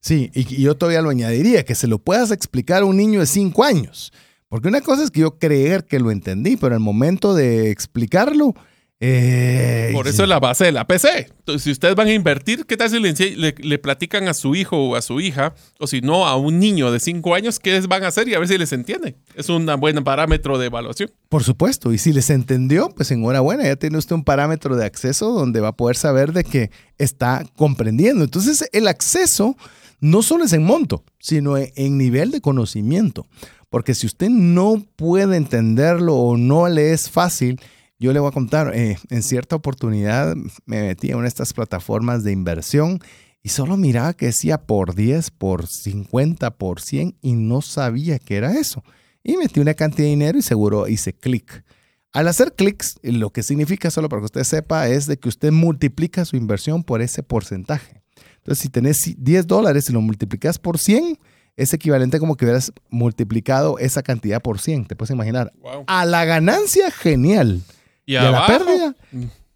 Sí, 0.01 0.31
y, 0.33 0.63
yo 0.63 0.77
todavía 0.77 1.03
lo 1.03 1.11
añadiría, 1.11 1.65
que 1.65 1.75
se 1.75 1.89
lo 1.89 1.99
puedas 1.99 2.31
explicar 2.31 2.83
a 2.83 2.85
un 2.85 2.97
niño 2.97 3.19
de 3.19 3.27
cinco 3.27 3.65
años. 3.65 4.13
Porque 4.49 4.69
una 4.69 4.81
cosa 4.81 5.05
es 5.05 5.11
que 5.11 5.21
yo 5.21 5.39
creer 5.39 5.85
que 5.85 6.01
lo 6.01 6.11
entendí, 6.11 6.57
pero 6.57 6.75
el 6.75 6.81
momento 6.81 7.35
de 7.35 7.71
explicarlo, 7.71 8.55
eh, 9.01 9.91
Por 9.93 10.09
eso 10.09 10.25
es 10.25 10.29
la 10.29 10.41
base 10.41 10.65
de 10.65 10.73
la 10.73 10.85
PC. 10.85 11.29
Entonces, 11.39 11.63
si 11.63 11.71
ustedes 11.71 11.95
van 11.95 12.09
a 12.09 12.13
invertir, 12.13 12.67
¿qué 12.67 12.77
tal 12.77 12.91
si 12.91 12.99
le, 12.99 13.79
platican 13.79 14.27
a 14.27 14.35
su 14.35 14.57
hijo 14.57 14.77
o 14.77 14.97
a 14.97 15.03
su 15.03 15.21
hija, 15.21 15.55
o 15.79 15.87
si 15.87 16.01
no, 16.01 16.27
a 16.27 16.37
un 16.37 16.59
niño 16.59 16.91
de 16.91 16.99
5 16.99 17.35
años, 17.35 17.61
qué 17.61 17.79
van 17.83 18.03
a 18.03 18.09
hacer 18.09 18.29
y 18.29 18.35
a 18.35 18.41
ver 18.41 18.49
si 18.49 18.59
les 18.59 18.73
entiende? 18.73 19.15
Es 19.37 19.49
un 19.49 19.67
buen 19.79 20.03
parámetro 20.03 20.59
de 20.59 20.67
evaluación. 20.67 21.11
Por 21.29 21.45
supuesto, 21.45 21.93
y 21.93 21.99
si 21.99 22.13
les 22.13 22.29
entendió, 22.31 22.89
pues 22.97 23.13
enhorabuena, 23.13 23.65
ya 23.65 23.77
tiene 23.77 23.99
usted 23.99 24.17
un 24.17 24.25
parámetro 24.25 24.75
de 24.75 24.85
acceso 24.85 25.31
donde 25.31 25.61
va 25.61 25.69
a 25.69 25.77
poder 25.77 25.97
saber 25.97 26.33
de 26.33 26.43
que 26.43 26.73
está 26.99 27.45
comprendiendo. 27.55 28.25
Entonces, 28.25 28.69
el 28.73 28.89
acceso 28.89 29.57
no 30.01 30.23
solo 30.23 30.45
es 30.45 30.53
en 30.53 30.65
monto, 30.65 31.05
sino 31.21 31.57
en 31.57 31.99
nivel 31.99 32.33
de 32.33 32.41
conocimiento. 32.41 33.27
Porque 33.71 33.95
si 33.95 34.07
usted 34.07 34.31
no 34.31 34.83
puede 34.97 35.37
entenderlo 35.37 36.15
o 36.17 36.37
no 36.37 36.69
le 36.69 36.93
es 36.93 37.11
fácil, 37.11 37.61
yo 37.99 38.13
le 38.13 38.21
voy 38.21 38.29
a 38.29 38.33
contar, 38.33 38.73
eh, 38.75 38.97
en 39.11 39.23
cierta 39.23 39.57
oportunidad 39.57 40.35
me 40.67 40.83
metí 40.83 41.11
en 41.11 41.17
una 41.17 41.25
de 41.25 41.29
estas 41.29 41.53
plataformas 41.53 42.23
de 42.23 42.33
inversión 42.33 43.01
y 43.43 43.51
solo 43.51 43.77
miraba 43.77 44.15
que 44.15 44.27
decía 44.27 44.59
por 44.59 44.95
10, 44.95 45.31
por 45.33 45.67
50, 45.67 46.51
por 46.59 46.81
100 46.81 47.17
y 47.21 47.33
no 47.35 47.61
sabía 47.61 48.19
qué 48.19 48.37
era 48.37 48.59
eso. 48.59 48.85
Y 49.23 49.37
metí 49.37 49.61
una 49.61 49.75
cantidad 49.75 50.05
de 50.05 50.11
dinero 50.11 50.39
y 50.39 50.43
seguro 50.43 50.89
hice 50.89 51.13
clic. 51.13 51.65
Al 52.13 52.29
hacer 52.29 52.55
clics, 52.55 52.99
lo 53.03 53.31
que 53.31 53.43
significa, 53.43 53.91
solo 53.91 54.09
para 54.09 54.21
que 54.21 54.27
usted 54.27 54.45
sepa, 54.45 54.89
es 54.89 55.07
de 55.07 55.19
que 55.19 55.29
usted 55.29 55.53
multiplica 55.53 56.25
su 56.25 56.37
inversión 56.37 56.83
por 56.83 57.03
ese 57.03 57.23
porcentaje. 57.23 58.03
Entonces, 58.39 58.63
si 58.63 58.69
tenés 58.71 59.15
10 59.19 59.47
dólares 59.47 59.91
y 59.91 59.93
lo 59.93 60.01
multiplicas 60.01 60.59
por 60.59 60.79
100, 60.79 61.19
es 61.59 61.75
equivalente 61.75 62.21
como 62.21 62.37
que 62.37 62.45
hubieras 62.45 62.73
multiplicado 62.89 63.81
esa 63.81 64.05
cantidad 64.05 64.41
por 64.41 64.61
100. 64.61 64.87
Te 64.87 64.95
puedes 64.95 65.11
imaginar. 65.11 65.53
A 65.89 66.05
la 66.05 66.25
ganancia, 66.25 66.93
genial. 66.93 67.63
Y, 68.07 68.15
a 68.15 68.31
la 68.31 68.47
pérdida. 68.47 68.95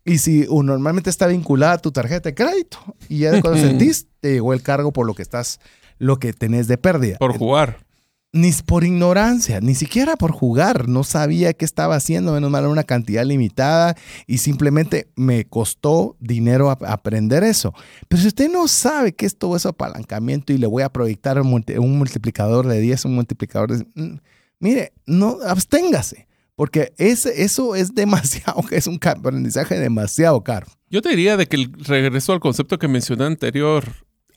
Y 0.04 0.18
si 0.18 0.46
normalmente 0.50 1.10
está 1.10 1.28
vinculada 1.28 1.74
a 1.74 1.78
tu 1.78 1.92
tarjeta 1.92 2.28
de 2.28 2.34
crédito 2.34 2.78
y 3.08 3.20
ya 3.20 3.40
cuando 3.40 3.60
sentís, 3.60 4.08
te 4.20 4.32
llegó 4.32 4.52
el 4.52 4.62
cargo 4.62 4.92
por 4.92 5.06
lo 5.06 5.14
que 5.14 5.22
estás, 5.22 5.60
lo 5.98 6.18
que 6.18 6.32
tenés 6.32 6.66
de 6.66 6.76
pérdida. 6.76 7.18
Por 7.18 7.38
jugar. 7.38 7.81
Ni 8.34 8.50
por 8.64 8.82
ignorancia, 8.82 9.60
ni 9.60 9.74
siquiera 9.74 10.16
por 10.16 10.32
jugar. 10.32 10.88
No 10.88 11.04
sabía 11.04 11.52
qué 11.52 11.66
estaba 11.66 11.96
haciendo, 11.96 12.32
menos 12.32 12.50
mal 12.50 12.66
una 12.66 12.84
cantidad 12.84 13.26
limitada 13.26 13.94
y 14.26 14.38
simplemente 14.38 15.08
me 15.16 15.44
costó 15.44 16.16
dinero 16.18 16.70
aprender 16.70 17.44
eso. 17.44 17.74
Pero 18.08 18.22
si 18.22 18.28
usted 18.28 18.50
no 18.50 18.68
sabe 18.68 19.12
qué 19.12 19.26
es 19.26 19.36
todo 19.36 19.54
eso 19.54 19.68
apalancamiento 19.68 20.54
y 20.54 20.58
le 20.58 20.66
voy 20.66 20.82
a 20.82 20.88
proyectar 20.88 21.38
un, 21.40 21.98
multiplicador 21.98 22.66
de 22.66 22.80
10, 22.80 23.04
un 23.04 23.14
multiplicador 23.16 23.76
de... 23.76 23.86
Mm, 23.94 24.18
mire, 24.60 24.92
no, 25.04 25.36
absténgase 25.46 26.26
porque 26.54 26.92
ese, 26.96 27.42
eso 27.42 27.74
es 27.74 27.94
demasiado, 27.94 28.62
es 28.70 28.86
un 28.86 28.98
aprendizaje 29.02 29.78
demasiado 29.78 30.42
caro. 30.42 30.68
Yo 30.90 31.02
te 31.02 31.10
diría 31.10 31.36
de 31.36 31.46
que 31.46 31.68
regreso 31.78 32.32
al 32.32 32.40
concepto 32.40 32.78
que 32.78 32.88
mencioné 32.88 33.24
anterior, 33.24 33.84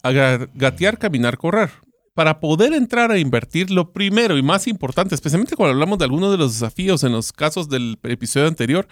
gatear, 0.03 0.97
caminar, 0.97 1.37
correr. 1.37 1.69
Para 2.15 2.39
poder 2.39 2.73
entrar 2.73 3.11
a 3.11 3.19
invertir, 3.19 3.69
lo 3.69 3.91
primero 3.91 4.37
y 4.37 4.41
más 4.41 4.67
importante, 4.67 5.13
especialmente 5.13 5.55
cuando 5.55 5.73
hablamos 5.73 5.99
de 5.99 6.05
algunos 6.05 6.31
de 6.31 6.37
los 6.37 6.53
desafíos 6.53 7.03
en 7.03 7.11
los 7.11 7.31
casos 7.31 7.69
del 7.69 7.99
episodio 8.03 8.47
anterior, 8.47 8.87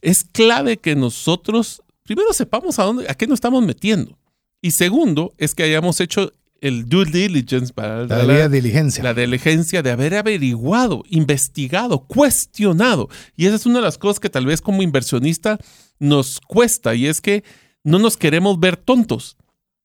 es 0.00 0.24
clave 0.24 0.78
que 0.78 0.96
nosotros 0.96 1.82
primero 2.02 2.32
sepamos 2.32 2.78
a 2.78 2.84
dónde, 2.84 3.08
a 3.08 3.14
qué 3.14 3.26
nos 3.26 3.36
estamos 3.36 3.64
metiendo. 3.64 4.18
Y 4.60 4.72
segundo, 4.72 5.34
es 5.38 5.54
que 5.54 5.64
hayamos 5.64 6.00
hecho 6.00 6.32
el 6.62 6.88
due 6.88 7.04
diligence, 7.04 7.72
para 7.72 8.06
la, 8.06 8.48
diligencia. 8.48 9.02
La 9.02 9.12
diligencia 9.12 9.82
de 9.82 9.90
haber 9.90 10.14
averiguado, 10.14 11.02
investigado, 11.10 12.06
cuestionado. 12.06 13.08
Y 13.36 13.46
esa 13.46 13.56
es 13.56 13.66
una 13.66 13.80
de 13.80 13.84
las 13.84 13.98
cosas 13.98 14.20
que 14.20 14.30
tal 14.30 14.46
vez 14.46 14.60
como 14.60 14.82
inversionista 14.82 15.58
nos 15.98 16.40
cuesta 16.40 16.94
y 16.94 17.06
es 17.06 17.20
que 17.20 17.42
no 17.82 17.98
nos 17.98 18.16
queremos 18.16 18.60
ver 18.60 18.76
tontos. 18.76 19.36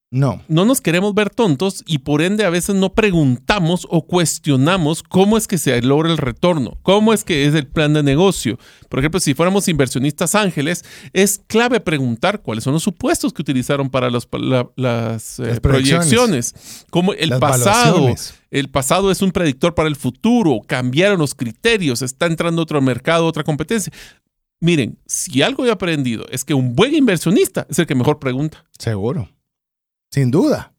No. 0.09 0.41
No 0.47 0.63
nos 0.63 0.79
queremos 0.79 1.13
ver 1.13 1.29
tontos 1.29 1.83
y 1.85 1.97
por 1.97 2.21
ende 2.21 2.45
a 2.45 2.49
veces 2.49 2.75
no 2.75 2.93
preguntamos 2.93 3.85
o 3.89 4.07
cuestionamos 4.07 5.03
cómo 5.03 5.37
es 5.37 5.47
que 5.47 5.57
se 5.57 5.81
logra 5.81 6.09
el 6.09 6.17
retorno, 6.17 6.77
cómo 6.81 7.11
es 7.11 7.25
que 7.25 7.45
es 7.45 7.53
el 7.53 7.67
plan 7.67 7.93
de 7.93 8.03
negocio. 8.03 8.57
Por 8.87 8.99
ejemplo, 8.99 9.19
si 9.19 9.33
fuéramos 9.33 9.67
inversionistas 9.67 10.33
ángeles, 10.33 10.85
es 11.11 11.41
clave 11.47 11.81
preguntar 11.81 12.41
cuáles 12.41 12.63
son 12.63 12.71
los 12.73 12.83
supuestos 12.83 13.33
que 13.33 13.41
utilizaron 13.41 13.89
para 13.89 14.09
las 14.09 15.39
eh, 15.39 15.59
proyecciones, 15.61 16.85
cómo 16.89 17.11
el 17.11 17.37
pasado, 17.37 18.15
el 18.49 18.69
pasado 18.69 19.11
es 19.11 19.21
un 19.21 19.33
predictor 19.33 19.75
para 19.75 19.89
el 19.89 19.97
futuro, 19.97 20.61
cambiaron 20.65 21.19
los 21.19 21.35
criterios, 21.35 22.01
está 22.01 22.27
entrando 22.27 22.61
otro 22.61 22.81
mercado, 22.81 23.25
otra 23.25 23.43
competencia. 23.43 23.91
Miren, 24.61 24.97
si 25.05 25.41
algo 25.41 25.65
he 25.65 25.71
aprendido 25.71 26.25
es 26.31 26.45
que 26.45 26.53
un 26.53 26.75
buen 26.75 26.95
inversionista 26.95 27.67
es 27.69 27.77
el 27.77 27.85
que 27.85 27.93
mejor 27.93 28.19
pregunta. 28.19 28.65
Seguro. 28.79 29.29
Sin 30.09 30.31
duda. 30.31 30.73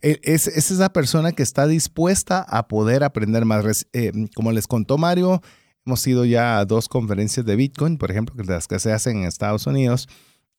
E, 0.00 0.20
es, 0.22 0.46
es, 0.46 0.70
esa 0.70 0.90
persona 0.92 1.32
que 1.32 1.42
está 1.42 1.66
dispuesta 1.66 2.44
a 2.48 2.66
poder 2.66 3.04
aprender 3.04 3.44
más. 3.44 3.86
Eh, 3.92 4.12
como 4.34 4.52
les 4.52 4.66
contó 4.66 4.96
Mario, 4.96 5.42
hemos 5.84 6.06
ido 6.06 6.24
ya 6.24 6.58
a 6.58 6.64
dos 6.64 6.88
conferencias 6.88 7.44
de 7.44 7.56
Bitcoin, 7.56 7.98
por 7.98 8.10
ejemplo, 8.10 8.42
las 8.44 8.66
que 8.66 8.78
se 8.78 8.92
hacen 8.92 9.18
en 9.18 9.24
Estados 9.24 9.66
Unidos. 9.66 10.08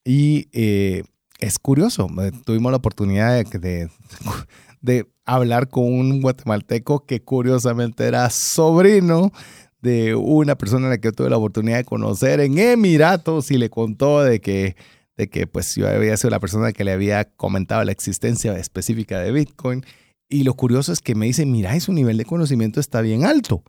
Y 0.04 0.48
eh, 0.52 1.02
es 1.38 1.58
curioso, 1.58 2.08
eh, 2.20 2.32
tuvimos 2.44 2.70
la 2.70 2.78
oportunidad 2.78 3.44
de, 3.44 3.88
de, 4.80 5.06
hablar 5.24 5.68
con 5.68 5.84
un 5.84 6.20
guatemalteco 6.20 7.06
que 7.06 7.22
curiosamente 7.22 8.04
era 8.04 8.28
sobrino 8.30 9.32
de 9.80 10.16
una 10.16 10.56
persona 10.56 10.88
a 10.88 10.90
la 10.90 10.98
que 10.98 11.08
yo 11.08 11.12
tuve 11.12 11.30
la 11.30 11.36
oportunidad 11.36 11.78
de 11.78 11.84
conocer 11.84 12.40
en 12.40 12.58
Emiratos 12.58 13.50
y 13.52 13.58
le 13.58 13.70
contó 13.70 14.22
de 14.22 14.40
que 14.40 14.76
de 15.16 15.28
que 15.28 15.46
pues 15.46 15.74
yo 15.74 15.88
había 15.88 16.16
sido 16.16 16.30
la 16.30 16.40
persona 16.40 16.72
que 16.72 16.84
le 16.84 16.92
había 16.92 17.24
comentado 17.24 17.84
la 17.84 17.92
existencia 17.92 18.56
específica 18.56 19.20
de 19.20 19.32
Bitcoin. 19.32 19.84
Y 20.28 20.44
lo 20.44 20.54
curioso 20.54 20.92
es 20.92 21.00
que 21.00 21.14
me 21.14 21.26
dice, 21.26 21.44
mira, 21.44 21.78
su 21.80 21.92
nivel 21.92 22.16
de 22.16 22.24
conocimiento 22.24 22.80
está 22.80 23.00
bien 23.02 23.24
alto. 23.24 23.62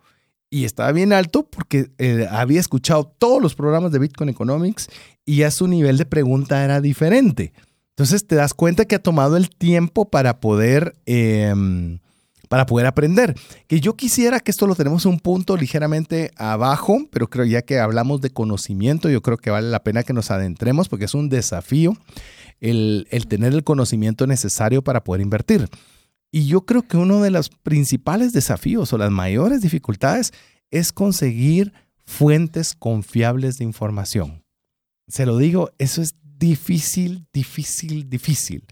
Y 0.50 0.66
estaba 0.66 0.92
bien 0.92 1.14
alto 1.14 1.48
porque 1.50 1.90
eh, 1.98 2.28
había 2.30 2.60
escuchado 2.60 3.06
todos 3.18 3.42
los 3.42 3.56
programas 3.56 3.92
de 3.92 4.00
Bitcoin 4.00 4.30
Economics 4.30 4.88
y 5.26 5.38
ya 5.38 5.52
su 5.52 5.68
nivel 5.68 5.98
de 5.98 6.06
pregunta 6.06 6.64
era 6.64 6.80
diferente. 6.80 7.54
Entonces 7.90 8.28
te 8.28 8.36
das 8.36 8.54
cuenta 8.54 8.86
que 8.86 8.96
ha 8.96 9.00
tomado 9.00 9.36
el 9.36 9.50
tiempo 9.50 10.10
para 10.10 10.40
poder 10.40 10.96
em, 11.06 12.00
para 12.54 12.68
poder 12.68 12.86
aprender. 12.86 13.34
Que 13.66 13.80
yo 13.80 13.96
quisiera 13.96 14.40
que 14.40 14.52
esto 14.52 14.68
lo 14.68 14.76
tenemos 14.76 15.08
un 15.08 15.20
punto 15.20 15.58
ligeramente 15.58 16.30
abajo, 16.38 17.00
pero 17.10 17.28
creo 17.28 17.46
ya 17.46 17.64
que 17.64 17.80
hablamos 17.80 18.22
de 18.22 18.30
conocimiento, 18.30 19.10
yo 19.10 19.24
creo 19.24 19.38
que 19.38 19.50
vale 19.50 19.72
la 19.72 19.82
pena 19.82 20.04
que 20.04 20.14
nos 20.14 20.30
adentremos 20.30 20.88
porque 20.88 21.06
es 21.06 21.16
un 21.16 21.30
desafío 21.30 21.98
el, 22.62 23.08
el 23.10 23.26
tener 23.26 23.54
el 23.54 23.64
conocimiento 23.64 24.28
necesario 24.28 24.84
para 24.84 25.04
poder 25.04 25.22
invertir. 25.24 25.68
Y 26.32 26.46
yo 26.46 26.64
creo 26.64 26.84
que 26.84 26.96
uno 26.96 27.24
de 27.24 27.32
los 27.32 27.50
principales 27.50 28.34
desafíos 28.34 28.94
o 28.94 29.00
las 29.00 29.10
mayores 29.10 29.62
dificultades 29.62 30.32
es 30.70 30.92
conseguir 30.92 31.74
fuentes 32.06 32.76
confiables 32.76 33.58
de 33.58 33.64
información. 33.64 34.44
Se 35.08 35.26
lo 35.26 35.40
digo, 35.40 35.72
eso 35.80 36.04
es 36.04 36.14
difícil, 36.38 37.26
difícil, 37.34 38.08
difícil. 38.08 38.64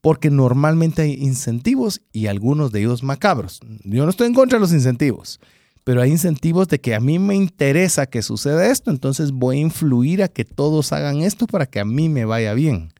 Porque 0.00 0.30
normalmente 0.30 1.02
hay 1.02 1.14
incentivos 1.14 2.00
y 2.12 2.26
algunos 2.26 2.72
de 2.72 2.80
ellos 2.80 3.02
macabros. 3.02 3.60
Yo 3.84 4.04
no 4.04 4.10
estoy 4.10 4.28
en 4.28 4.34
contra 4.34 4.58
de 4.58 4.60
los 4.60 4.72
incentivos, 4.72 5.40
pero 5.84 6.02
hay 6.02 6.10
incentivos 6.10 6.68
de 6.68 6.80
que 6.80 6.94
a 6.94 7.00
mí 7.00 7.18
me 7.18 7.34
interesa 7.34 8.06
que 8.06 8.22
suceda 8.22 8.70
esto, 8.70 8.90
entonces 8.90 9.32
voy 9.32 9.58
a 9.58 9.60
influir 9.60 10.22
a 10.22 10.28
que 10.28 10.44
todos 10.44 10.92
hagan 10.92 11.22
esto 11.22 11.46
para 11.46 11.66
que 11.66 11.80
a 11.80 11.84
mí 11.84 12.08
me 12.08 12.24
vaya 12.24 12.54
bien. 12.54 12.92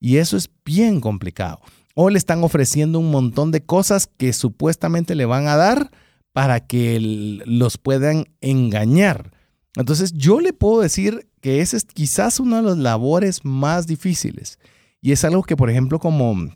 Y 0.00 0.16
eso 0.16 0.36
es 0.36 0.50
bien 0.64 1.00
complicado. 1.00 1.60
O 1.94 2.10
le 2.10 2.18
están 2.18 2.42
ofreciendo 2.42 2.98
un 2.98 3.10
montón 3.10 3.52
de 3.52 3.62
cosas 3.64 4.08
que 4.16 4.32
supuestamente 4.32 5.14
le 5.14 5.26
van 5.26 5.46
a 5.46 5.56
dar 5.56 5.90
para 6.32 6.60
que 6.60 6.98
los 7.44 7.78
puedan 7.78 8.26
engañar. 8.40 9.30
Entonces 9.76 10.12
yo 10.12 10.40
le 10.40 10.52
puedo 10.52 10.80
decir 10.80 11.28
que 11.40 11.60
ese 11.60 11.76
es 11.76 11.84
quizás 11.84 12.40
una 12.40 12.62
de 12.62 12.68
las 12.68 12.78
labores 12.78 13.44
más 13.44 13.86
difíciles. 13.86 14.58
Y 15.02 15.12
es 15.12 15.24
algo 15.24 15.42
que, 15.42 15.56
por 15.56 15.68
ejemplo, 15.68 15.98
como, 15.98 16.54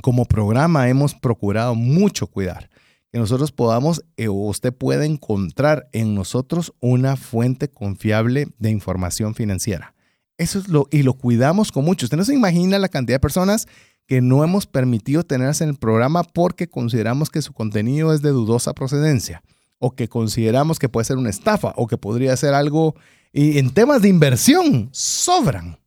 como 0.00 0.24
programa 0.24 0.88
hemos 0.88 1.14
procurado 1.14 1.74
mucho 1.74 2.28
cuidar. 2.28 2.70
Que 3.10 3.18
nosotros 3.18 3.52
podamos, 3.52 4.02
eh, 4.16 4.28
o 4.28 4.32
usted 4.32 4.72
pueda 4.72 5.04
encontrar 5.04 5.88
en 5.92 6.14
nosotros 6.14 6.72
una 6.80 7.16
fuente 7.16 7.68
confiable 7.68 8.48
de 8.58 8.70
información 8.70 9.34
financiera. 9.34 9.94
Eso 10.38 10.60
es 10.60 10.68
lo, 10.68 10.88
y 10.90 11.02
lo 11.02 11.14
cuidamos 11.14 11.72
con 11.72 11.84
mucho. 11.84 12.06
Usted 12.06 12.16
no 12.16 12.24
se 12.24 12.34
imagina 12.34 12.78
la 12.78 12.88
cantidad 12.88 13.16
de 13.16 13.20
personas 13.20 13.66
que 14.06 14.20
no 14.20 14.44
hemos 14.44 14.66
permitido 14.66 15.24
tenerse 15.24 15.64
en 15.64 15.70
el 15.70 15.76
programa 15.76 16.22
porque 16.22 16.68
consideramos 16.68 17.30
que 17.30 17.42
su 17.42 17.52
contenido 17.52 18.14
es 18.14 18.22
de 18.22 18.30
dudosa 18.30 18.72
procedencia 18.72 19.42
o 19.78 19.94
que 19.94 20.08
consideramos 20.08 20.78
que 20.78 20.88
puede 20.88 21.04
ser 21.04 21.16
una 21.16 21.30
estafa 21.30 21.72
o 21.76 21.86
que 21.86 21.98
podría 21.98 22.36
ser 22.36 22.54
algo 22.54 22.94
y 23.32 23.58
en 23.58 23.70
temas 23.70 24.02
de 24.02 24.08
inversión 24.08 24.88
sobran. 24.92 25.78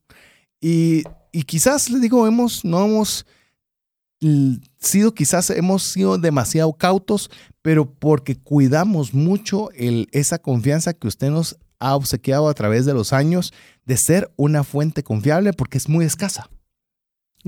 Y, 0.60 1.04
quizás 1.44 1.90
les 1.90 2.02
digo, 2.02 2.28
hemos, 2.28 2.64
no 2.64 2.86
hemos 2.86 3.26
sido, 4.80 5.14
quizás 5.14 5.50
hemos 5.50 5.84
sido 5.84 6.18
demasiado 6.18 6.74
cautos, 6.74 7.30
pero 7.62 7.90
porque 7.92 8.36
cuidamos 8.36 9.14
mucho 9.14 9.70
el, 9.72 10.08
esa 10.12 10.40
confianza 10.40 10.94
que 10.94 11.08
usted 11.08 11.30
nos 11.30 11.58
ha 11.80 11.96
obsequiado 11.96 12.48
a 12.48 12.54
través 12.54 12.86
de 12.86 12.94
los 12.94 13.14
años 13.14 13.54
de 13.86 13.98
ser 13.98 14.32
una 14.36 14.64
fuente 14.64 15.04
confiable 15.04 15.54
porque 15.54 15.78
es 15.78 15.90
muy 15.90 16.06
escasa. 16.06 16.50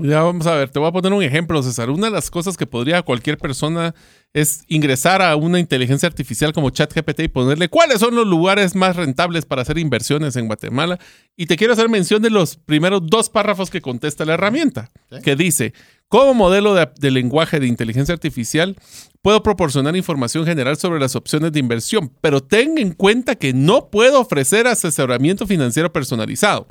Ya 0.00 0.22
vamos 0.22 0.46
a 0.46 0.54
ver, 0.54 0.70
te 0.70 0.78
voy 0.78 0.88
a 0.88 0.92
poner 0.92 1.12
un 1.12 1.24
ejemplo, 1.24 1.60
César. 1.60 1.90
Una 1.90 2.06
de 2.06 2.12
las 2.12 2.30
cosas 2.30 2.56
que 2.56 2.66
podría 2.66 3.02
cualquier 3.02 3.36
persona 3.36 3.96
es 4.32 4.62
ingresar 4.68 5.22
a 5.22 5.34
una 5.34 5.58
inteligencia 5.58 6.06
artificial 6.06 6.52
como 6.52 6.70
ChatGPT 6.70 7.20
y 7.22 7.28
ponerle 7.28 7.68
cuáles 7.68 7.98
son 7.98 8.14
los 8.14 8.24
lugares 8.24 8.76
más 8.76 8.94
rentables 8.94 9.44
para 9.44 9.62
hacer 9.62 9.76
inversiones 9.76 10.36
en 10.36 10.46
Guatemala. 10.46 11.00
Y 11.36 11.46
te 11.46 11.56
quiero 11.56 11.72
hacer 11.72 11.88
mención 11.88 12.22
de 12.22 12.30
los 12.30 12.58
primeros 12.58 13.02
dos 13.06 13.28
párrafos 13.28 13.70
que 13.70 13.80
contesta 13.80 14.24
la 14.24 14.34
herramienta, 14.34 14.88
que 15.24 15.34
dice, 15.34 15.74
como 16.06 16.32
modelo 16.32 16.74
de, 16.74 16.88
de 17.00 17.10
lenguaje 17.10 17.58
de 17.58 17.66
inteligencia 17.66 18.12
artificial, 18.12 18.76
puedo 19.20 19.42
proporcionar 19.42 19.96
información 19.96 20.46
general 20.46 20.76
sobre 20.76 21.00
las 21.00 21.16
opciones 21.16 21.50
de 21.50 21.58
inversión, 21.58 22.12
pero 22.20 22.40
ten 22.40 22.78
en 22.78 22.92
cuenta 22.92 23.34
que 23.34 23.52
no 23.52 23.90
puedo 23.90 24.20
ofrecer 24.20 24.68
asesoramiento 24.68 25.44
financiero 25.44 25.92
personalizado. 25.92 26.68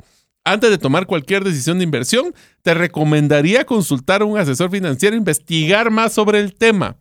Antes 0.48 0.70
de 0.70 0.78
tomar 0.78 1.04
cualquier 1.04 1.44
decisión 1.44 1.76
de 1.76 1.84
inversión, 1.84 2.34
te 2.62 2.72
recomendaría 2.72 3.66
consultar 3.66 4.22
a 4.22 4.24
un 4.24 4.38
asesor 4.38 4.70
financiero 4.70 5.14
e 5.14 5.18
investigar 5.18 5.90
más 5.90 6.14
sobre 6.14 6.40
el 6.40 6.54
tema. 6.54 6.96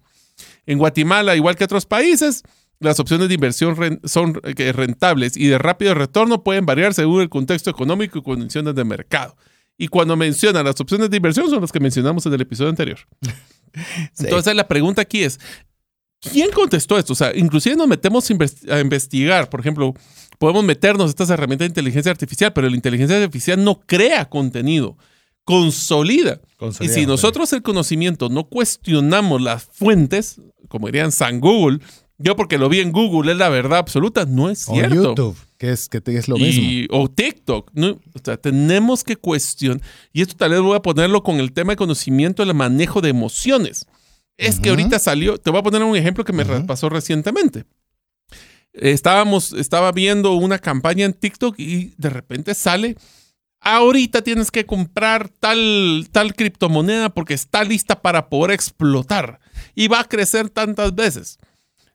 En 0.65 0.77
Guatemala, 0.77 1.33
igual 1.33 1.55
que 1.55 1.63
otros 1.63 1.85
países, 1.85 2.43
las 2.79 2.99
opciones 2.99 3.29
de 3.29 3.35
inversión 3.35 4.01
son 4.03 4.41
eh, 4.43 4.73
rentables 4.73 5.37
y 5.37 5.47
de 5.47 5.57
rápido 5.57 5.93
retorno 5.93 6.43
pueden 6.43 6.65
variar 6.65 6.93
según 6.93 7.21
el 7.21 7.29
contexto 7.29 7.69
económico 7.69 8.19
y 8.19 8.21
condiciones 8.21 8.75
de 8.75 8.83
mercado. 8.83 9.37
Y 9.77 9.87
cuando 9.87 10.17
menciona 10.17 10.61
las 10.61 10.81
opciones 10.81 11.09
de 11.09 11.15
inversión 11.15 11.49
son 11.49 11.61
las 11.61 11.71
que 11.71 11.79
mencionamos 11.79 12.25
en 12.25 12.33
el 12.33 12.41
episodio 12.41 12.69
anterior. 12.69 12.99
Entonces 14.19 14.55
la 14.55 14.67
pregunta 14.67 15.03
aquí 15.03 15.23
es, 15.23 15.39
¿quién 16.19 16.51
contestó 16.51 16.97
esto? 16.97 17.13
O 17.13 17.15
sea, 17.15 17.31
inclusive 17.33 17.77
nos 17.77 17.87
metemos 17.87 18.29
a 18.69 18.79
investigar, 18.81 19.49
por 19.49 19.61
ejemplo, 19.61 19.93
podemos 20.37 20.63
meternos 20.63 21.09
estas 21.09 21.29
herramientas 21.29 21.65
de 21.65 21.69
inteligencia 21.69 22.11
artificial, 22.11 22.53
pero 22.53 22.69
la 22.69 22.75
inteligencia 22.75 23.17
artificial 23.17 23.63
no 23.63 23.79
crea 23.85 24.29
contenido, 24.29 24.97
consolida. 25.43 26.39
y 26.79 26.89
si 26.89 27.05
nosotros 27.05 27.51
el 27.53 27.61
conocimiento 27.61 28.29
no 28.29 28.45
cuestionamos 28.45 29.41
las 29.41 29.65
fuentes, 29.65 30.41
como 30.67 30.87
dirían 30.87 31.11
San 31.11 31.39
Google, 31.39 31.79
yo 32.19 32.35
porque 32.35 32.57
lo 32.57 32.67
vi 32.67 32.79
en 32.79 32.91
Google 32.91 33.31
es 33.31 33.37
la 33.37 33.49
verdad 33.49 33.77
absoluta, 33.77 34.25
no 34.25 34.49
es 34.49 34.59
cierto. 34.59 34.99
O 34.99 35.03
YouTube, 35.03 35.37
que 35.57 35.71
es, 35.71 35.87
que 35.87 36.01
es 36.05 36.27
lo 36.27 36.37
mismo. 36.37 36.87
O 36.89 37.09
TikTok. 37.09 37.71
O 37.77 38.19
sea, 38.23 38.37
tenemos 38.37 39.03
que 39.03 39.15
cuestionar. 39.15 39.81
Y 40.13 40.21
esto 40.21 40.35
tal 40.35 40.51
vez 40.51 40.61
voy 40.61 40.75
a 40.75 40.81
ponerlo 40.81 41.21
con 41.21 41.39
el 41.39 41.53
tema 41.53 41.73
de 41.73 41.77
conocimiento 41.77 42.43
del 42.43 42.55
manejo 42.55 43.01
de 43.01 43.09
emociones. 43.09 43.85
Es 44.35 44.59
que 44.59 44.69
ahorita 44.69 44.97
salió, 44.99 45.37
te 45.37 45.51
voy 45.51 45.59
a 45.59 45.63
poner 45.63 45.83
un 45.83 45.95
ejemplo 45.95 46.23
que 46.23 46.33
me 46.33 46.45
pasó 46.45 46.89
recientemente 46.89 47.65
estábamos, 48.79 49.53
estaba 49.53 49.91
viendo 49.91 50.33
una 50.33 50.59
campaña 50.59 51.05
en 51.05 51.13
TikTok 51.13 51.59
y 51.59 51.93
de 51.97 52.09
repente 52.09 52.53
sale, 52.53 52.95
ahorita 53.59 54.21
tienes 54.21 54.51
que 54.51 54.65
comprar 54.65 55.29
tal, 55.29 56.07
tal 56.11 56.35
criptomoneda 56.35 57.09
porque 57.09 57.33
está 57.33 57.63
lista 57.63 58.01
para 58.01 58.29
poder 58.29 58.51
explotar 58.51 59.39
y 59.75 59.87
va 59.87 60.01
a 60.01 60.07
crecer 60.07 60.49
tantas 60.49 60.95
veces. 60.95 61.37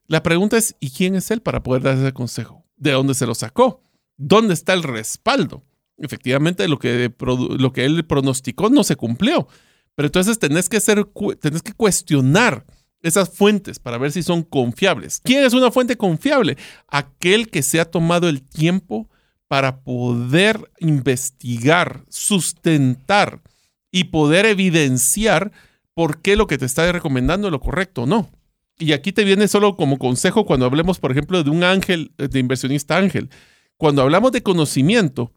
La 0.06 0.22
pregunta 0.22 0.58
es, 0.58 0.76
¿y 0.80 0.90
quién 0.90 1.14
es 1.14 1.30
él 1.30 1.40
para 1.40 1.62
poder 1.62 1.82
dar 1.82 1.96
ese 1.96 2.12
consejo? 2.12 2.64
¿De 2.76 2.92
dónde 2.92 3.14
se 3.14 3.26
lo 3.26 3.34
sacó? 3.34 3.82
¿Dónde 4.16 4.54
está 4.54 4.72
el 4.72 4.82
respaldo? 4.82 5.64
Efectivamente, 5.98 6.66
lo 6.68 6.78
que, 6.78 7.12
lo 7.18 7.72
que 7.72 7.84
él 7.84 8.04
pronosticó 8.04 8.68
no 8.68 8.84
se 8.84 8.96
cumplió. 8.96 9.46
Pero 9.94 10.06
entonces 10.06 10.38
tenés 10.38 10.68
que, 10.68 10.80
ser, 10.80 11.04
tenés 11.40 11.62
que 11.62 11.74
cuestionar 11.74 12.66
esas 13.02 13.30
fuentes 13.30 13.78
para 13.78 13.98
ver 13.98 14.12
si 14.12 14.22
son 14.22 14.42
confiables. 14.42 15.20
¿Quién 15.22 15.44
es 15.44 15.52
una 15.52 15.70
fuente 15.70 15.96
confiable? 15.96 16.56
Aquel 16.88 17.48
que 17.50 17.62
se 17.62 17.80
ha 17.80 17.84
tomado 17.84 18.28
el 18.28 18.42
tiempo 18.42 19.08
para 19.48 19.80
poder 19.80 20.70
investigar, 20.78 22.04
sustentar 22.08 23.42
y 23.90 24.04
poder 24.04 24.46
evidenciar 24.46 25.52
por 25.94 26.22
qué 26.22 26.36
lo 26.36 26.46
que 26.46 26.56
te 26.56 26.64
está 26.64 26.90
recomendando 26.90 27.48
es 27.48 27.52
lo 27.52 27.60
correcto 27.60 28.04
o 28.04 28.06
no. 28.06 28.30
Y 28.78 28.92
aquí 28.92 29.12
te 29.12 29.24
viene 29.24 29.48
solo 29.48 29.76
como 29.76 29.98
consejo 29.98 30.46
cuando 30.46 30.64
hablemos, 30.66 30.98
por 30.98 31.12
ejemplo, 31.12 31.42
de 31.42 31.50
un 31.50 31.62
ángel, 31.62 32.12
de 32.16 32.38
inversionista 32.38 32.96
ángel. 32.96 33.28
Cuando 33.76 34.02
hablamos 34.02 34.32
de 34.32 34.42
conocimiento, 34.42 35.32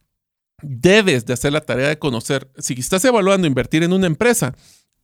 debes 0.62 1.26
de 1.26 1.34
hacer 1.34 1.52
la 1.52 1.62
tarea 1.62 1.90
de 1.90 2.00
conocer. 2.00 2.50
Si 2.58 2.74
estás 2.74 3.04
evaluando 3.06 3.48
invertir 3.48 3.84
en 3.84 3.94
una 3.94 4.08
empresa, 4.08 4.56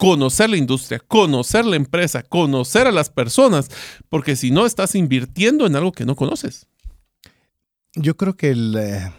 conocer 0.01 0.49
la 0.49 0.57
industria, 0.57 0.97
conocer 0.97 1.63
la 1.63 1.75
empresa, 1.75 2.23
conocer 2.23 2.87
a 2.87 2.91
las 2.91 3.11
personas, 3.11 3.69
porque 4.09 4.35
si 4.35 4.49
no 4.49 4.65
estás 4.65 4.95
invirtiendo 4.95 5.67
en 5.67 5.75
algo 5.75 5.91
que 5.91 6.05
no 6.05 6.15
conoces. 6.15 6.65
Yo 7.93 8.17
creo 8.17 8.35
que 8.35 8.49
eh, 8.49 9.11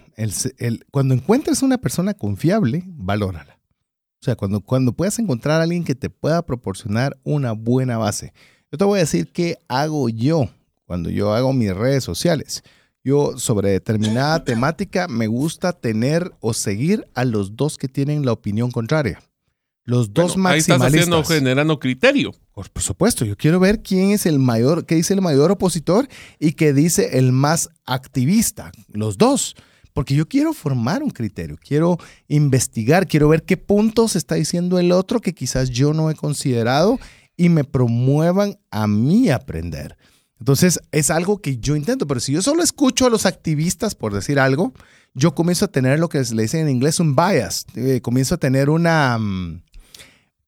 el, 0.59 0.85
cuando 0.91 1.14
encuentres 1.14 1.62
una 1.62 1.78
persona 1.78 2.14
confiable, 2.14 2.83
valórala. 2.85 3.61
O 4.20 4.24
sea, 4.24 4.35
cuando, 4.35 4.61
cuando 4.61 4.93
puedas 4.93 5.20
encontrar 5.20 5.61
a 5.61 5.62
alguien 5.62 5.85
que 5.85 5.95
te 5.95 6.11
pueda 6.11 6.45
proporcionar 6.45 7.16
una 7.22 7.53
buena 7.53 7.97
base. 7.97 8.33
Yo 8.72 8.76
te 8.76 8.85
voy 8.85 8.99
a 8.99 9.03
decir 9.03 9.30
qué 9.30 9.59
hago 9.68 10.09
yo 10.09 10.51
cuando 10.85 11.11
yo 11.11 11.33
hago 11.33 11.53
mis 11.53 11.72
redes 11.72 12.03
sociales. 12.03 12.64
Yo 13.05 13.39
sobre 13.39 13.70
determinada 13.70 14.43
temática 14.45 15.07
me 15.07 15.28
gusta 15.28 15.74
tener 15.74 16.33
o 16.41 16.53
seguir 16.53 17.07
a 17.14 17.24
los 17.24 17.55
dos 17.55 17.78
que 17.78 17.87
tienen 17.87 18.26
la 18.26 18.33
opinión 18.33 18.72
contraria. 18.72 19.20
Los 19.85 20.14
dos 20.14 20.37
maximalistas. 20.37 20.80
Ahí 20.80 20.87
estás 20.87 20.95
haciendo, 20.95 21.24
generando 21.24 21.78
criterio. 21.78 22.33
Por, 22.53 22.68
supuesto, 22.83 23.24
yo 23.24 23.37
quiero 23.37 23.59
ver 23.59 23.83
quién 23.83 24.11
es 24.11 24.26
el 24.26 24.39
mayor, 24.39 24.87
qué 24.87 24.95
dice 24.95 25.14
el 25.14 25.22
mayor 25.22 25.51
opositor 25.51 26.09
y 26.39 26.53
qué 26.53 26.72
dice 26.72 27.18
el 27.18 27.33
más 27.33 27.70
activista. 27.85 28.70
Los 28.89 29.18
dos. 29.18 29.57
Porque 29.93 30.14
yo 30.14 30.26
quiero 30.26 30.55
formar 30.55 31.03
un 31.03 31.11
criterio, 31.11 31.59
quiero 31.61 31.99
investigar, 32.28 33.07
quiero 33.07 33.28
ver 33.28 33.43
qué 33.43 33.59
puntos 33.59 34.16
está 34.16 34.37
diciendo 34.37 34.78
el 34.78 34.91
otro 34.91 35.20
que 35.20 35.35
quizás 35.35 35.68
yo 35.68 35.93
no 35.93 36.11
he 36.11 36.14
considerado 36.14 36.99
y 37.37 37.51
me 37.51 37.64
promuevan 37.64 38.59
a 38.70 38.87
mí 38.87 39.28
aprender. 39.28 39.99
Entonces, 40.39 40.80
es 40.93 41.11
algo 41.11 41.39
que 41.39 41.59
yo 41.59 41.76
intento, 41.76 42.07
pero 42.07 42.20
si 42.20 42.33
yo 42.33 42.43
solo 42.43 42.62
escucho 42.62 43.07
a 43.07 43.11
los 43.11 43.26
activistas 43.26 43.95
por 43.95 44.14
decir 44.14 44.41
algo, 44.41 44.72
yo 45.14 45.35
comienzo 45.35 45.66
a 45.66 45.68
tener 45.68 46.01
lo 46.01 46.09
que 46.09 46.20
le 46.20 46.43
dicen 46.43 46.61
en 46.62 46.70
inglés 46.70 46.99
un 46.99 47.14
bias, 47.14 47.66
eh, 47.74 48.01
comienzo 48.01 48.35
a 48.35 48.39
tener 48.39 48.70
una... 48.70 49.18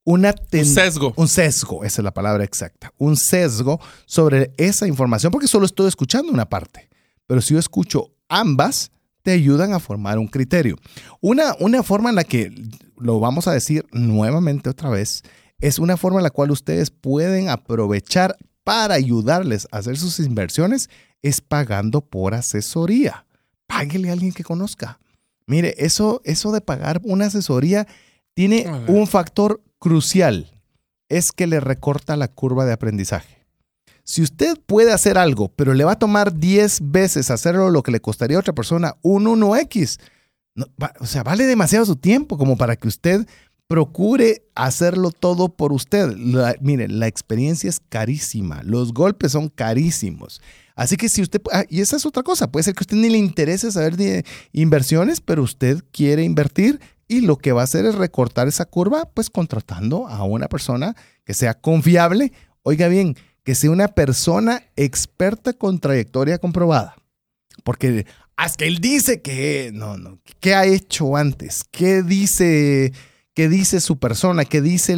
Un 0.04 0.22
sesgo. 0.66 1.14
Un 1.16 1.28
sesgo, 1.28 1.84
esa 1.84 2.02
es 2.02 2.04
la 2.04 2.12
palabra 2.12 2.44
exacta. 2.44 2.92
Un 2.98 3.16
sesgo 3.16 3.80
sobre 4.06 4.52
esa 4.58 4.86
información, 4.86 5.32
porque 5.32 5.48
solo 5.48 5.64
estoy 5.64 5.88
escuchando 5.88 6.30
una 6.30 6.48
parte. 6.48 6.88
Pero 7.26 7.40
si 7.40 7.54
yo 7.54 7.60
escucho 7.60 8.12
ambas, 8.28 8.90
te 9.22 9.32
ayudan 9.32 9.72
a 9.72 9.80
formar 9.80 10.18
un 10.18 10.28
criterio. 10.28 10.76
Una, 11.20 11.54
una 11.58 11.82
forma 11.82 12.10
en 12.10 12.16
la 12.16 12.24
que, 12.24 12.52
lo 12.98 13.18
vamos 13.18 13.48
a 13.48 13.52
decir 13.52 13.86
nuevamente 13.92 14.68
otra 14.68 14.90
vez, 14.90 15.22
es 15.58 15.78
una 15.78 15.96
forma 15.96 16.18
en 16.18 16.24
la 16.24 16.30
cual 16.30 16.50
ustedes 16.50 16.90
pueden 16.90 17.48
aprovechar 17.48 18.36
para 18.62 18.94
ayudarles 18.94 19.66
a 19.72 19.78
hacer 19.78 19.96
sus 19.96 20.20
inversiones, 20.20 20.90
es 21.22 21.40
pagando 21.40 22.02
por 22.02 22.34
asesoría. 22.34 23.26
Páguele 23.66 24.10
a 24.10 24.12
alguien 24.12 24.32
que 24.32 24.44
conozca. 24.44 24.98
Mire, 25.46 25.74
eso, 25.78 26.20
eso 26.24 26.52
de 26.52 26.60
pagar 26.60 27.00
una 27.04 27.26
asesoría 27.26 27.86
tiene 28.34 28.66
un 28.88 29.06
factor 29.06 29.62
crucial 29.84 30.50
es 31.10 31.30
que 31.30 31.46
le 31.46 31.60
recorta 31.60 32.16
la 32.16 32.28
curva 32.28 32.64
de 32.64 32.72
aprendizaje. 32.72 33.44
Si 34.02 34.22
usted 34.22 34.56
puede 34.64 34.94
hacer 34.94 35.18
algo, 35.18 35.50
pero 35.50 35.74
le 35.74 35.84
va 35.84 35.92
a 35.92 35.98
tomar 35.98 36.32
10 36.32 36.90
veces 36.90 37.30
hacerlo 37.30 37.68
lo 37.68 37.82
que 37.82 37.92
le 37.92 38.00
costaría 38.00 38.38
a 38.38 38.40
otra 38.40 38.54
persona 38.54 38.96
un 39.02 39.26
1X, 39.26 40.00
o 41.00 41.06
sea, 41.06 41.22
vale 41.22 41.44
demasiado 41.44 41.84
su 41.84 41.96
tiempo 41.96 42.38
como 42.38 42.56
para 42.56 42.76
que 42.76 42.88
usted 42.88 43.26
procure 43.68 44.46
hacerlo 44.54 45.10
todo 45.10 45.50
por 45.50 45.70
usted. 45.70 46.16
mire, 46.62 46.88
la 46.88 47.06
experiencia 47.06 47.68
es 47.68 47.78
carísima, 47.78 48.62
los 48.62 48.94
golpes 48.94 49.32
son 49.32 49.50
carísimos. 49.50 50.40
Así 50.76 50.96
que 50.96 51.10
si 51.10 51.20
usted, 51.20 51.42
ah, 51.52 51.64
y 51.68 51.82
esa 51.82 51.96
es 51.96 52.06
otra 52.06 52.22
cosa, 52.22 52.50
puede 52.50 52.64
ser 52.64 52.74
que 52.74 52.84
usted 52.84 52.96
ni 52.96 53.10
le 53.10 53.18
interese 53.18 53.70
saber 53.70 53.98
de 53.98 54.24
inversiones, 54.52 55.20
pero 55.20 55.42
usted 55.42 55.84
quiere 55.92 56.24
invertir 56.24 56.80
y 57.08 57.20
lo 57.20 57.36
que 57.36 57.52
va 57.52 57.62
a 57.62 57.64
hacer 57.64 57.84
es 57.84 57.94
recortar 57.94 58.48
esa 58.48 58.64
curva, 58.64 59.08
pues 59.12 59.30
contratando 59.30 60.06
a 60.08 60.24
una 60.24 60.48
persona 60.48 60.96
que 61.24 61.34
sea 61.34 61.54
confiable. 61.54 62.32
Oiga 62.62 62.88
bien, 62.88 63.16
que 63.42 63.54
sea 63.54 63.70
una 63.70 63.88
persona 63.88 64.62
experta 64.76 65.52
con 65.52 65.78
trayectoria 65.78 66.38
comprobada. 66.38 66.96
Porque 67.62 68.06
hasta 68.36 68.58
que 68.58 68.66
él 68.66 68.78
dice 68.78 69.20
que, 69.22 69.70
no, 69.72 69.96
no, 69.96 70.18
¿qué 70.40 70.54
ha 70.54 70.66
hecho 70.66 71.16
antes? 71.16 71.62
¿Qué 71.70 72.02
dice, 72.02 72.92
qué 73.32 73.48
dice 73.48 73.80
su 73.80 73.98
persona? 73.98 74.44
¿Qué 74.44 74.60
dice 74.60 74.96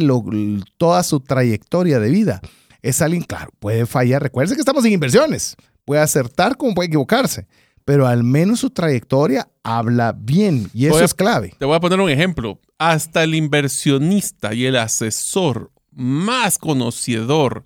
toda 0.77 1.03
su 1.03 1.19
trayectoria 1.19 1.99
de 1.99 2.09
vida? 2.09 2.41
Es 2.81 3.01
alguien, 3.01 3.23
claro, 3.23 3.51
puede 3.59 3.85
fallar. 3.85 4.23
Recuerden 4.23 4.55
que 4.55 4.61
estamos 4.61 4.85
en 4.85 4.93
inversiones. 4.93 5.55
Puede 5.85 6.01
acertar 6.01 6.57
como 6.57 6.73
puede 6.73 6.87
equivocarse. 6.87 7.47
Pero 7.87 8.05
al 8.05 8.25
menos 8.25 8.59
su 8.59 8.69
trayectoria 8.71 9.47
habla 9.63 10.11
bien 10.11 10.69
y 10.73 10.87
eso 10.87 11.05
es 11.05 11.13
clave. 11.13 11.53
Te 11.57 11.63
voy 11.63 11.77
a 11.77 11.79
poner 11.79 12.01
un 12.01 12.09
ejemplo. 12.09 12.59
Hasta 12.77 13.23
el 13.23 13.33
inversionista 13.33 14.53
y 14.53 14.65
el 14.65 14.75
asesor 14.75 15.71
más 15.93 16.57
conocedor 16.57 17.63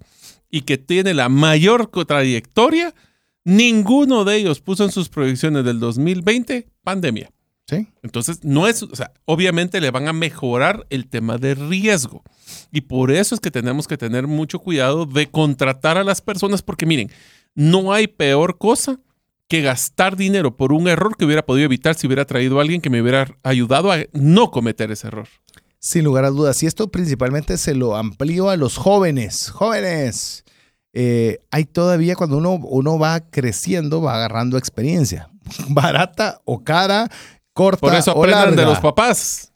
y 0.52 0.62
que 0.62 0.78
tiene 0.78 1.16
la 1.16 1.28
mayor 1.28 1.90
trayectoria, 2.06 2.94
ninguno 3.46 4.24
de 4.24 4.36
ellos 4.36 4.62
puso 4.62 4.84
en 4.84 4.92
sus 4.92 5.10
proyecciones 5.10 5.66
del 5.66 5.80
2020 5.80 6.68
pandemia. 6.84 7.32
¿Sí? 7.68 7.88
Entonces, 8.04 8.44
no 8.44 8.68
es, 8.68 8.84
o 8.84 8.96
sea, 8.96 9.14
obviamente 9.26 9.82
le 9.82 9.90
van 9.90 10.08
a 10.08 10.14
mejorar 10.14 10.86
el 10.92 11.08
tema 11.08 11.40
de 11.40 11.56
riesgo. 11.56 12.22
Y 12.72 12.82
por 12.82 13.10
eso 13.10 13.34
es 13.34 13.42
que 13.42 13.50
tenemos 13.50 13.88
que 13.88 13.98
tener 13.98 14.28
mucho 14.28 14.60
cuidado 14.60 15.08
de 15.08 15.32
contratar 15.32 15.98
a 15.98 16.04
las 16.04 16.22
personas, 16.22 16.62
porque 16.62 16.86
miren, 16.86 17.10
no 17.56 17.92
hay 17.92 18.06
peor 18.06 18.60
cosa 18.60 19.00
que 19.52 19.62
gastar 19.62 20.16
dinero 20.16 20.56
por 20.56 20.72
un 20.72 20.88
error 20.88 21.18
que 21.18 21.26
hubiera 21.26 21.46
podido 21.46 21.66
evitar 21.66 21.96
si 21.96 22.08
hubiera 22.08 22.24
traído 22.24 22.58
a 22.58 22.62
alguien 22.62 22.80
que 22.80 22.90
me 22.90 23.02
hubiera 23.02 23.28
ayudado 23.44 23.92
a 23.92 23.98
no 24.14 24.50
cometer 24.50 24.92
ese 24.92 25.08
error. 25.08 25.28
Sin 25.78 26.06
lugar 26.06 26.24
a 26.24 26.30
dudas. 26.30 26.64
Y 26.64 26.68
esto 26.68 26.90
principalmente 26.90 27.58
se 27.58 27.76
lo 27.76 27.98
amplío 27.98 28.50
a 28.50 28.56
los 28.56 28.78
jóvenes. 28.78 29.50
Jóvenes. 29.50 30.46
Eh, 30.94 31.40
hay 31.52 31.66
todavía 31.66 32.16
cuando 32.16 32.38
uno, 32.38 32.62
uno 32.64 32.98
va 32.98 33.20
creciendo, 33.30 34.02
va 34.02 34.16
agarrando 34.16 34.58
experiencia. 34.58 35.30
Barata 35.68 36.40
o 36.46 36.64
cara, 36.64 37.10
corta 37.52 37.82
Por 37.82 37.94
eso 37.94 38.14
o 38.16 38.26
larga. 38.26 38.56
de 38.56 38.64
los 38.64 38.80
papás 38.80 39.51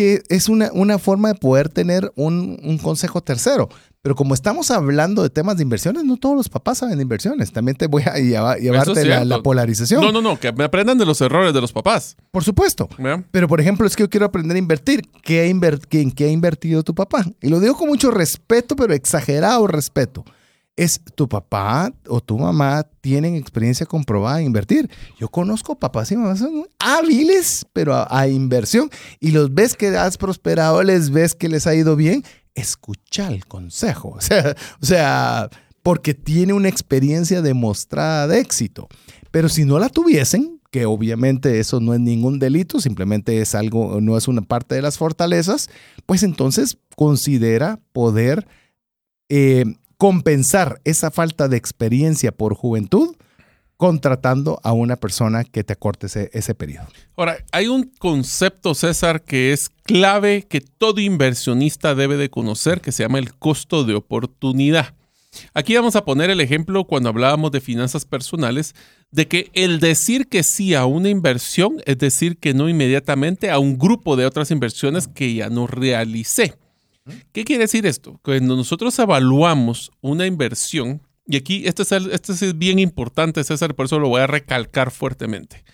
que 0.00 0.22
es 0.30 0.48
una, 0.48 0.70
una 0.72 0.98
forma 0.98 1.28
de 1.28 1.34
poder 1.34 1.68
tener 1.68 2.10
un, 2.16 2.58
un, 2.64 2.78
consejo 2.78 3.20
tercero. 3.20 3.68
Pero 4.00 4.14
como 4.14 4.32
estamos 4.32 4.70
hablando 4.70 5.22
de 5.22 5.28
temas 5.28 5.58
de 5.58 5.62
inversiones, 5.62 6.04
no 6.04 6.16
todos 6.16 6.34
los 6.34 6.48
papás 6.48 6.78
saben 6.78 6.96
de 6.96 7.02
inversiones. 7.02 7.52
También 7.52 7.76
te 7.76 7.86
voy 7.86 8.04
a 8.06 8.14
llevarte 8.58 9.04
la, 9.04 9.42
polarización. 9.42 10.00
No, 10.00 10.10
no, 10.10 10.22
no, 10.22 10.40
que 10.40 10.52
me 10.52 10.64
aprendan 10.64 10.96
de 10.96 11.04
los 11.04 11.20
errores 11.20 11.52
de 11.52 11.60
los 11.60 11.74
papás. 11.74 12.16
Por 12.30 12.42
supuesto. 12.42 12.88
Pero, 13.30 13.46
por 13.46 13.60
ejemplo, 13.60 13.86
es 13.86 13.94
que 13.94 14.04
yo 14.04 14.08
quiero 14.08 14.24
aprender 14.24 14.56
a 14.56 14.58
invertir. 14.58 15.02
¿Qué 15.22 15.50
¿En 15.50 16.12
qué 16.12 16.24
ha 16.24 16.30
invertido 16.30 16.82
tu 16.82 16.94
papá? 16.94 17.26
Y 17.42 17.48
lo 17.50 17.60
digo 17.60 17.76
con 17.76 17.88
mucho 17.88 18.10
respeto, 18.10 18.76
pero 18.76 18.94
exagerado 18.94 19.66
respeto 19.66 20.24
es 20.80 20.98
tu 21.14 21.28
papá 21.28 21.92
o 22.08 22.22
tu 22.22 22.38
mamá 22.38 22.86
tienen 23.02 23.34
experiencia 23.34 23.84
comprobada 23.84 24.40
en 24.40 24.46
invertir. 24.46 24.90
Yo 25.18 25.28
conozco 25.28 25.78
papás 25.78 26.10
y 26.10 26.16
mamás 26.16 26.38
son 26.38 26.66
hábiles, 26.78 27.66
pero 27.74 28.06
a, 28.10 28.28
inversión, 28.28 28.88
y 29.20 29.32
los 29.32 29.52
ves 29.52 29.76
que 29.76 29.88
has 29.88 30.16
prosperado, 30.16 30.82
les 30.82 31.10
ves 31.10 31.34
que 31.34 31.50
les 31.50 31.66
ha 31.66 31.74
ido 31.74 31.96
bien, 31.96 32.24
escucha 32.54 33.28
el 33.28 33.44
consejo. 33.44 34.16
O 34.80 34.86
sea, 34.86 35.50
porque 35.82 36.14
tiene 36.14 36.54
una 36.54 36.70
experiencia 36.70 37.42
demostrada 37.42 38.26
de 38.26 38.40
éxito. 38.40 38.88
Pero 39.30 39.50
si 39.50 39.66
no 39.66 39.78
la 39.78 39.90
tuviesen, 39.90 40.62
que 40.70 40.86
obviamente 40.86 41.60
eso 41.60 41.80
no 41.80 41.92
es 41.92 42.00
ningún 42.00 42.38
delito, 42.38 42.80
simplemente 42.80 43.42
es 43.42 43.54
algo, 43.54 44.00
no 44.00 44.16
es 44.16 44.28
una 44.28 44.40
parte 44.40 44.76
de 44.76 44.82
las 44.82 44.96
fortalezas, 44.96 45.68
pues 46.06 46.22
entonces 46.22 46.78
considera 46.96 47.78
poder 47.92 48.46
eh, 49.28 49.64
compensar 50.00 50.80
esa 50.84 51.10
falta 51.10 51.46
de 51.46 51.58
experiencia 51.58 52.32
por 52.32 52.54
juventud 52.54 53.16
contratando 53.76 54.58
a 54.62 54.72
una 54.72 54.96
persona 54.96 55.44
que 55.44 55.62
te 55.62 55.74
acorte 55.74 56.06
ese, 56.32 56.54
periodo. 56.54 56.86
Ahora, 57.18 57.36
hay 57.52 57.68
un 57.68 57.84
concepto, 57.98 58.74
César, 58.74 59.22
que 59.24 59.52
es 59.52 59.68
clave 59.68 60.46
que 60.48 60.62
todo 60.62 61.02
inversionista 61.02 61.94
debe 61.94 62.16
de 62.16 62.30
conocer, 62.30 62.80
que 62.80 62.92
se 62.92 63.02
llama 63.02 63.18
el 63.18 63.34
costo 63.34 63.84
de 63.84 63.94
oportunidad. 63.94 64.94
Aquí 65.52 65.74
vamos 65.74 65.96
a 65.96 66.04
poner 66.06 66.30
el 66.30 66.40
ejemplo 66.40 66.84
cuando 66.84 67.10
hablábamos 67.10 67.52
de 67.52 67.60
finanzas 67.60 68.06
personales, 68.06 68.74
de 69.10 69.28
que 69.28 69.50
el 69.52 69.80
decir 69.80 70.28
que 70.28 70.44
sí 70.44 70.74
a 70.74 70.86
una 70.86 71.10
inversión 71.10 71.76
es 71.84 71.98
decir 71.98 72.38
que 72.38 72.54
no 72.54 72.70
inmediatamente 72.70 73.50
a 73.50 73.58
un 73.58 73.76
grupo 73.76 74.16
de 74.16 74.24
otras 74.24 74.50
inversiones 74.50 75.08
que 75.08 75.34
ya 75.34 75.50
no 75.50 75.66
realicé. 75.66 76.54
¿Qué 77.32 77.44
quiere 77.44 77.64
decir 77.64 77.86
esto? 77.86 78.20
Cuando 78.22 78.56
nosotros 78.56 78.98
evaluamos 78.98 79.90
una 80.00 80.26
inversión, 80.26 81.02
y 81.26 81.36
aquí 81.36 81.66
esto 81.66 81.82
es, 81.82 81.92
esto 81.92 82.32
es 82.32 82.58
bien 82.58 82.78
importante, 82.78 83.42
César, 83.44 83.74
por 83.74 83.86
eso 83.86 83.98
lo 83.98 84.08
voy 84.08 84.20
a 84.20 84.26
recalcar 84.26 84.90
fuertemente. 84.90 85.64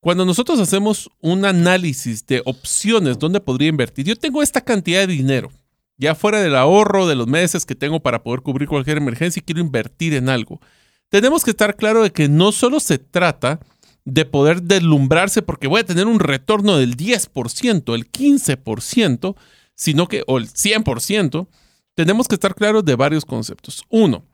Cuando 0.00 0.24
nosotros 0.24 0.60
hacemos 0.60 1.10
un 1.20 1.44
análisis 1.44 2.24
de 2.26 2.42
opciones 2.44 3.18
donde 3.18 3.40
podría 3.40 3.68
invertir, 3.68 4.06
yo 4.06 4.16
tengo 4.16 4.42
esta 4.42 4.60
cantidad 4.60 5.00
de 5.00 5.12
dinero, 5.12 5.50
ya 5.96 6.14
fuera 6.14 6.40
del 6.40 6.54
ahorro 6.54 7.08
de 7.08 7.16
los 7.16 7.26
meses 7.26 7.66
que 7.66 7.74
tengo 7.74 8.00
para 8.00 8.22
poder 8.22 8.42
cubrir 8.42 8.68
cualquier 8.68 8.98
emergencia 8.98 9.40
y 9.40 9.42
quiero 9.42 9.60
invertir 9.60 10.14
en 10.14 10.28
algo. 10.28 10.60
Tenemos 11.08 11.42
que 11.42 11.50
estar 11.50 11.74
claro 11.74 12.02
de 12.02 12.12
que 12.12 12.28
no 12.28 12.52
solo 12.52 12.78
se 12.78 12.98
trata 12.98 13.60
de 14.04 14.24
poder 14.24 14.62
deslumbrarse 14.62 15.42
porque 15.42 15.66
voy 15.66 15.80
a 15.80 15.86
tener 15.86 16.06
un 16.06 16.20
retorno 16.20 16.76
del 16.76 16.96
10%, 16.96 17.94
el 17.94 18.10
15%, 18.10 19.36
sino 19.78 20.08
que, 20.08 20.24
o 20.26 20.38
el 20.38 20.48
100%, 20.48 21.48
tenemos 21.94 22.28
que 22.28 22.34
estar 22.34 22.54
claros 22.54 22.84
de 22.84 22.96
varios 22.96 23.24
conceptos. 23.24 23.84
Uno, 23.88 24.26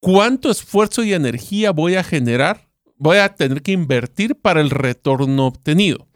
¿cuánto 0.00 0.50
esfuerzo 0.50 1.02
y 1.02 1.14
energía 1.14 1.72
voy 1.72 1.96
a 1.96 2.04
generar? 2.04 2.68
Voy 2.96 3.16
a 3.16 3.34
tener 3.34 3.62
que 3.62 3.72
invertir 3.72 4.36
para 4.36 4.60
el 4.60 4.70
retorno 4.70 5.46
obtenido. 5.46 6.06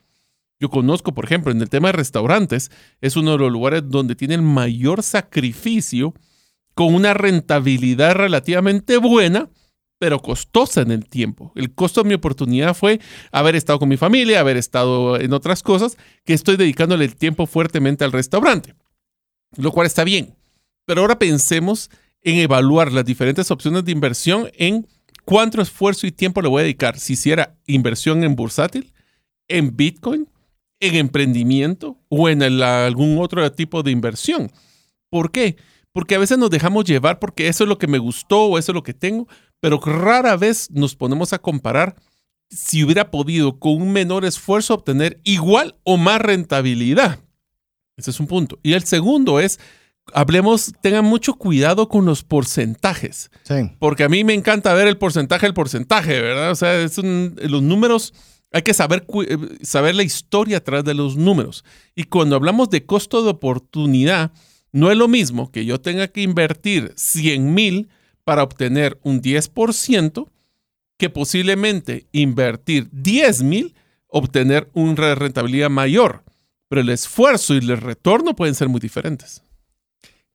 Yo 0.61 0.71
conozco, 0.71 1.13
por 1.13 1.25
ejemplo, 1.25 1.51
en 1.53 1.61
el 1.61 1.69
tema 1.69 1.89
de 1.89 1.93
restaurantes, 1.93 2.71
es 3.01 3.17
uno 3.17 3.33
de 3.33 3.39
los 3.39 3.51
lugares 3.51 3.83
donde 3.87 4.15
tiene 4.15 4.35
el 4.35 4.43
mayor 4.43 5.03
sacrificio 5.03 6.15
con 6.75 6.95
una 6.95 7.15
rentabilidad 7.15 8.15
relativamente 8.15 8.99
buena, 8.99 9.49
pero 9.99 10.21
costosa 10.21 10.83
en 10.83 10.91
el 10.91 11.07
tiempo. 11.09 11.53
El 11.55 11.75
costo 11.75 12.03
de 12.03 12.09
mi 12.09 12.15
oportunidad 12.15 12.75
fue 12.75 13.01
haber 13.33 13.57
estado 13.57 13.79
con 13.79 13.89
mi 13.89 13.97
familia, 13.97 14.41
haber 14.41 14.57
estado 14.57 15.19
en 15.19 15.33
otras 15.33 15.63
cosas, 15.63 15.97
que 16.25 16.35
estoy 16.35 16.57
dedicándole 16.57 17.05
el 17.05 17.17
tiempo 17.17 17.47
fuertemente 17.47 18.05
al 18.05 18.13
restaurante, 18.13 18.75
lo 19.57 19.73
cual 19.73 19.87
está 19.87 20.05
bien. 20.05 20.35
Pero 20.85 21.01
ahora 21.01 21.19
pensemos 21.19 21.91
en 22.23 22.39
evaluar 22.39 22.93
las 22.93 23.05
diferentes 23.05 23.51
opciones 23.51 23.85
de 23.85 23.93
inversión 23.93 24.51
en 24.55 24.87
cuánto 25.25 25.61
esfuerzo 25.63 26.07
y 26.07 26.13
tiempo 26.13 26.43
le 26.43 26.49
voy 26.49 26.61
a 26.61 26.65
dedicar. 26.65 26.99
Si 26.99 27.15
hiciera 27.15 27.57
inversión 27.67 28.25
en 28.25 28.37
bursátil, 28.37 28.93
en 29.49 29.77
Bitcoin, 29.77 30.29
en 30.81 30.95
emprendimiento 30.97 31.99
o 32.09 32.29
en 32.29 32.43
algún 32.43 33.19
otro 33.19 33.51
tipo 33.53 33.83
de 33.83 33.91
inversión. 33.91 34.51
¿Por 35.11 35.31
qué? 35.31 35.57
Porque 35.93 36.15
a 36.15 36.19
veces 36.19 36.37
nos 36.37 36.51
dejamos 36.51 36.85
llevar 36.85 37.19
porque 37.19 37.49
eso 37.49 37.65
es 37.65 37.69
lo 37.69 37.79
que 37.79 37.87
me 37.87 37.99
gustó 37.99 38.45
o 38.45 38.59
eso 38.59 38.73
es 38.73 38.75
lo 38.75 38.83
que 38.83 38.93
tengo, 38.93 39.29
pero 39.67 39.81
rara 39.81 40.37
vez 40.37 40.71
nos 40.71 40.95
ponemos 40.95 41.33
a 41.33 41.41
comparar 41.41 41.97
si 42.49 42.85
hubiera 42.85 43.11
podido 43.11 43.59
con 43.59 43.83
un 43.83 43.93
menor 43.93 44.25
esfuerzo 44.25 44.75
obtener 44.75 45.19
igual 45.25 45.75
o 45.83 45.97
más 45.97 46.21
rentabilidad. 46.21 47.19
Ese 47.97 48.13
es 48.13 48.21
un 48.21 48.29
punto. 48.29 48.61
Y 48.63 48.75
el 48.75 48.85
segundo 48.85 49.41
es, 49.41 49.59
hablemos, 50.15 50.73
tengan 50.83 51.05
mucho 51.05 51.35
cuidado 51.35 51.89
con 51.89 52.05
los 52.05 52.23
porcentajes. 52.23 53.29
Porque 53.81 54.05
a 54.05 54.09
mí 54.09 54.23
me 54.23 54.35
encanta 54.35 54.73
ver 54.73 54.87
el 54.87 54.99
porcentaje, 54.99 55.47
el 55.47 55.55
porcentaje, 55.55 56.21
¿verdad? 56.21 56.53
O 56.53 56.55
sea, 56.55 56.79
es 56.79 56.99
los 56.99 57.61
números, 57.61 58.15
hay 58.53 58.63
que 58.63 58.73
saber, 58.73 59.05
eh, 59.27 59.37
saber 59.63 59.97
la 59.97 60.05
historia 60.05 60.59
atrás 60.59 60.85
de 60.85 60.95
los 60.95 61.17
números. 61.17 61.65
Y 61.97 62.05
cuando 62.05 62.37
hablamos 62.37 62.71
de 62.71 62.87
costo 62.87 63.25
de 63.25 63.31
oportunidad, 63.31 64.31
no 64.71 64.93
es 64.93 64.97
lo 64.97 65.09
mismo 65.09 65.51
que 65.51 65.65
yo 65.65 65.81
tenga 65.81 66.07
que 66.07 66.23
invertir 66.23 66.93
100 66.95 67.53
mil 67.53 67.89
para 68.27 68.43
obtener 68.43 68.99
un 69.05 69.23
10% 69.23 70.29
que 70.99 71.11
posiblemente 71.11 72.09
invertir 72.11 72.89
10 72.91 73.45
mil, 73.45 73.77
obtener 74.09 74.69
una 74.73 75.15
rentabilidad 75.15 75.71
mayor. 75.71 76.25
Pero 76.69 76.81
el 76.81 76.89
esfuerzo 76.89 77.55
y 77.55 77.59
el 77.59 77.77
retorno 77.77 78.35
pueden 78.35 78.57
ser 78.57 78.69
muy 78.69 78.81
diferentes. 78.81 79.43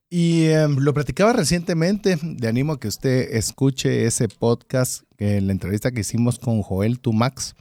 Y 0.10 0.46
em, 0.46 0.78
lo 0.78 0.94
platicaba 0.94 1.34
recientemente, 1.34 2.18
le 2.40 2.48
animo 2.48 2.74
a 2.74 2.80
que 2.80 2.88
usted 2.88 3.36
escuche 3.36 4.06
ese 4.06 4.30
podcast, 4.30 5.04
la 5.18 5.52
entrevista 5.52 5.92
que 5.92 6.00
hicimos 6.00 6.40
con 6.40 6.62
Joel 6.62 6.98
Tumax. 6.98 7.56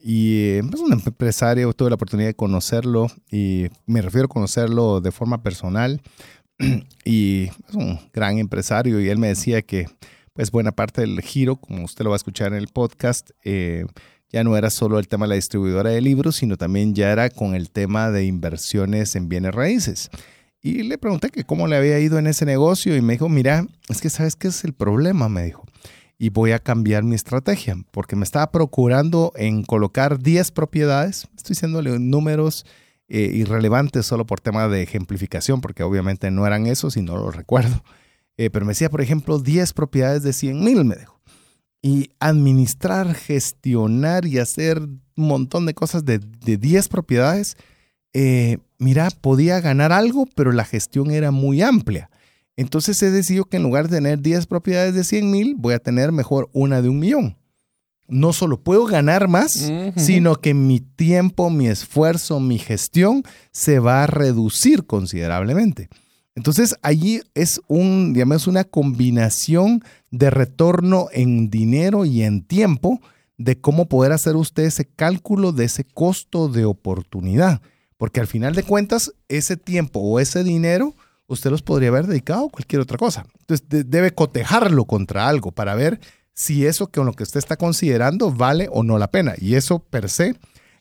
Y 0.00 0.56
em, 0.56 0.70
es 0.74 0.80
un 0.80 0.92
empresario, 0.92 1.72
tuve 1.72 1.90
la 1.90 1.94
oportunidad 1.94 2.30
de 2.30 2.34
conocerlo 2.34 3.06
y 3.30 3.68
me 3.86 4.02
refiero 4.02 4.26
a 4.26 4.28
conocerlo 4.28 5.00
de 5.00 5.12
forma 5.12 5.40
personal. 5.44 6.02
y 7.04 7.50
es 7.68 7.74
un 7.74 7.98
gran 8.12 8.38
empresario 8.38 9.00
y 9.00 9.08
él 9.08 9.18
me 9.18 9.28
decía 9.28 9.62
que 9.62 9.86
pues 10.32 10.50
buena 10.50 10.72
parte 10.72 11.00
del 11.00 11.20
giro, 11.20 11.56
como 11.56 11.84
usted 11.84 12.04
lo 12.04 12.10
va 12.10 12.16
a 12.16 12.18
escuchar 12.18 12.52
en 12.52 12.58
el 12.58 12.68
podcast, 12.68 13.30
eh, 13.42 13.86
ya 14.30 14.44
no 14.44 14.56
era 14.56 14.70
solo 14.70 14.98
el 14.98 15.08
tema 15.08 15.24
de 15.24 15.30
la 15.30 15.34
distribuidora 15.34 15.90
de 15.90 16.00
libros, 16.00 16.36
sino 16.36 16.56
también 16.56 16.94
ya 16.94 17.10
era 17.10 17.28
con 17.30 17.54
el 17.54 17.70
tema 17.70 18.10
de 18.10 18.24
inversiones 18.24 19.16
en 19.16 19.28
bienes 19.28 19.54
raíces. 19.54 20.10
Y 20.60 20.82
le 20.82 20.98
pregunté 20.98 21.30
que 21.30 21.44
cómo 21.44 21.66
le 21.66 21.76
había 21.76 21.98
ido 21.98 22.18
en 22.18 22.26
ese 22.26 22.44
negocio 22.44 22.96
y 22.96 23.00
me 23.00 23.14
dijo, 23.14 23.28
mira, 23.28 23.66
es 23.88 24.00
que 24.00 24.10
sabes 24.10 24.36
qué 24.36 24.48
es 24.48 24.64
el 24.64 24.74
problema, 24.74 25.28
me 25.28 25.44
dijo. 25.44 25.64
Y 26.18 26.30
voy 26.30 26.52
a 26.52 26.58
cambiar 26.58 27.04
mi 27.04 27.14
estrategia 27.14 27.76
porque 27.90 28.16
me 28.16 28.24
estaba 28.24 28.50
procurando 28.50 29.32
en 29.36 29.62
colocar 29.62 30.18
10 30.18 30.50
propiedades. 30.50 31.28
Estoy 31.36 31.54
diciéndole 31.54 31.98
números 31.98 32.66
eh, 33.08 33.30
irrelevantes 33.34 34.06
solo 34.06 34.26
por 34.26 34.40
tema 34.40 34.68
de 34.68 34.82
ejemplificación, 34.82 35.60
porque 35.60 35.82
obviamente 35.82 36.30
no 36.30 36.46
eran 36.46 36.66
esos 36.66 36.96
y 36.96 37.02
no 37.02 37.16
lo 37.16 37.30
recuerdo. 37.30 37.82
Eh, 38.36 38.50
pero 38.50 38.64
me 38.64 38.70
decía, 38.70 38.90
por 38.90 39.00
ejemplo, 39.00 39.38
10 39.38 39.72
propiedades 39.72 40.22
de 40.22 40.32
100 40.32 40.64
mil, 40.64 40.84
me 40.84 40.96
dijo. 40.96 41.20
Y 41.82 42.10
administrar, 42.20 43.14
gestionar 43.14 44.26
y 44.26 44.38
hacer 44.38 44.78
un 44.80 45.00
montón 45.16 45.66
de 45.66 45.74
cosas 45.74 46.04
de, 46.04 46.18
de 46.18 46.56
10 46.56 46.88
propiedades 46.88 47.56
eh, 48.12 48.58
mira, 48.78 49.08
podía 49.20 49.60
ganar 49.60 49.92
algo, 49.92 50.26
pero 50.34 50.52
la 50.52 50.64
gestión 50.64 51.10
era 51.10 51.30
muy 51.30 51.62
amplia. 51.62 52.10
Entonces 52.56 53.00
he 53.02 53.10
decidido 53.10 53.44
que 53.44 53.58
en 53.58 53.62
lugar 53.62 53.88
de 53.88 53.98
tener 53.98 54.20
10 54.20 54.46
propiedades 54.46 54.94
de 54.94 55.04
100 55.04 55.30
mil, 55.30 55.54
voy 55.56 55.74
a 55.74 55.78
tener 55.78 56.10
mejor 56.10 56.48
una 56.52 56.82
de 56.82 56.88
un 56.88 56.98
millón. 56.98 57.37
No 58.08 58.32
solo 58.32 58.60
puedo 58.60 58.86
ganar 58.86 59.28
más, 59.28 59.70
sino 59.96 60.36
que 60.36 60.54
mi 60.54 60.80
tiempo, 60.80 61.50
mi 61.50 61.68
esfuerzo, 61.68 62.40
mi 62.40 62.58
gestión 62.58 63.22
se 63.52 63.78
va 63.78 64.02
a 64.02 64.06
reducir 64.06 64.86
considerablemente. 64.86 65.88
Entonces 66.34 66.76
allí 66.82 67.20
es 67.34 67.60
un, 67.68 68.14
digamos, 68.14 68.46
una 68.46 68.64
combinación 68.64 69.82
de 70.10 70.30
retorno 70.30 71.08
en 71.12 71.50
dinero 71.50 72.04
y 72.04 72.22
en 72.22 72.44
tiempo 72.44 73.00
de 73.38 73.60
cómo 73.60 73.88
poder 73.88 74.12
hacer 74.12 74.36
usted 74.36 74.64
ese 74.64 74.84
cálculo 74.84 75.52
de 75.52 75.64
ese 75.64 75.84
costo 75.84 76.48
de 76.48 76.64
oportunidad. 76.64 77.60
Porque 77.96 78.20
al 78.20 78.26
final 78.26 78.54
de 78.54 78.62
cuentas, 78.62 79.12
ese 79.28 79.56
tiempo 79.56 80.00
o 80.00 80.20
ese 80.20 80.44
dinero, 80.44 80.94
usted 81.26 81.50
los 81.50 81.62
podría 81.62 81.88
haber 81.88 82.06
dedicado 82.06 82.46
a 82.46 82.50
cualquier 82.50 82.82
otra 82.82 82.98
cosa. 82.98 83.26
Entonces, 83.40 83.66
debe 83.68 84.12
cotejarlo 84.12 84.84
contra 84.84 85.28
algo 85.28 85.52
para 85.52 85.74
ver 85.74 86.00
si 86.38 86.66
eso 86.66 86.90
con 86.90 87.06
lo 87.06 87.12
que 87.12 87.24
usted 87.24 87.38
está 87.38 87.56
considerando 87.56 88.30
vale 88.30 88.68
o 88.70 88.82
no 88.82 88.96
la 88.98 89.10
pena. 89.10 89.34
Y 89.38 89.54
eso 89.54 89.80
per 89.80 90.08
se 90.08 90.36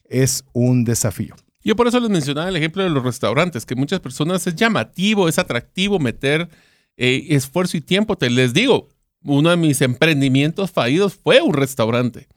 es 0.05 0.43
un 0.53 0.84
desafío. 0.84 1.36
Yo 1.64 1.76
por 1.76 1.88
eso 1.88 1.99
les 1.99 2.10
mencionaba 2.10 2.49
el 2.49 2.55
ejemplo 2.55 2.84
de 2.84 2.89
los 2.89 3.03
restaurantes, 3.03 3.66
que 3.66 3.76
muchas 3.76 3.99
personas 3.99 4.45
es 4.45 4.55
llamativo, 4.55 5.28
es 5.28 5.39
atractivo 5.39 5.99
meter 5.99 6.47
eh, 6.95 7.26
esfuerzo 7.30 7.78
y 7.78 7.82
tiempo. 7.82 8.16
Te 8.18 8.30
les 8.30 8.53
digo, 8.53 8.89
uno 9.24 9.49
de 9.49 9.58
mis 9.58 9.82
emprendimientos 9.82 10.72
fallidos 10.72 11.16
fue 11.16 11.41
un 11.41 11.53
restaurante 11.53 12.28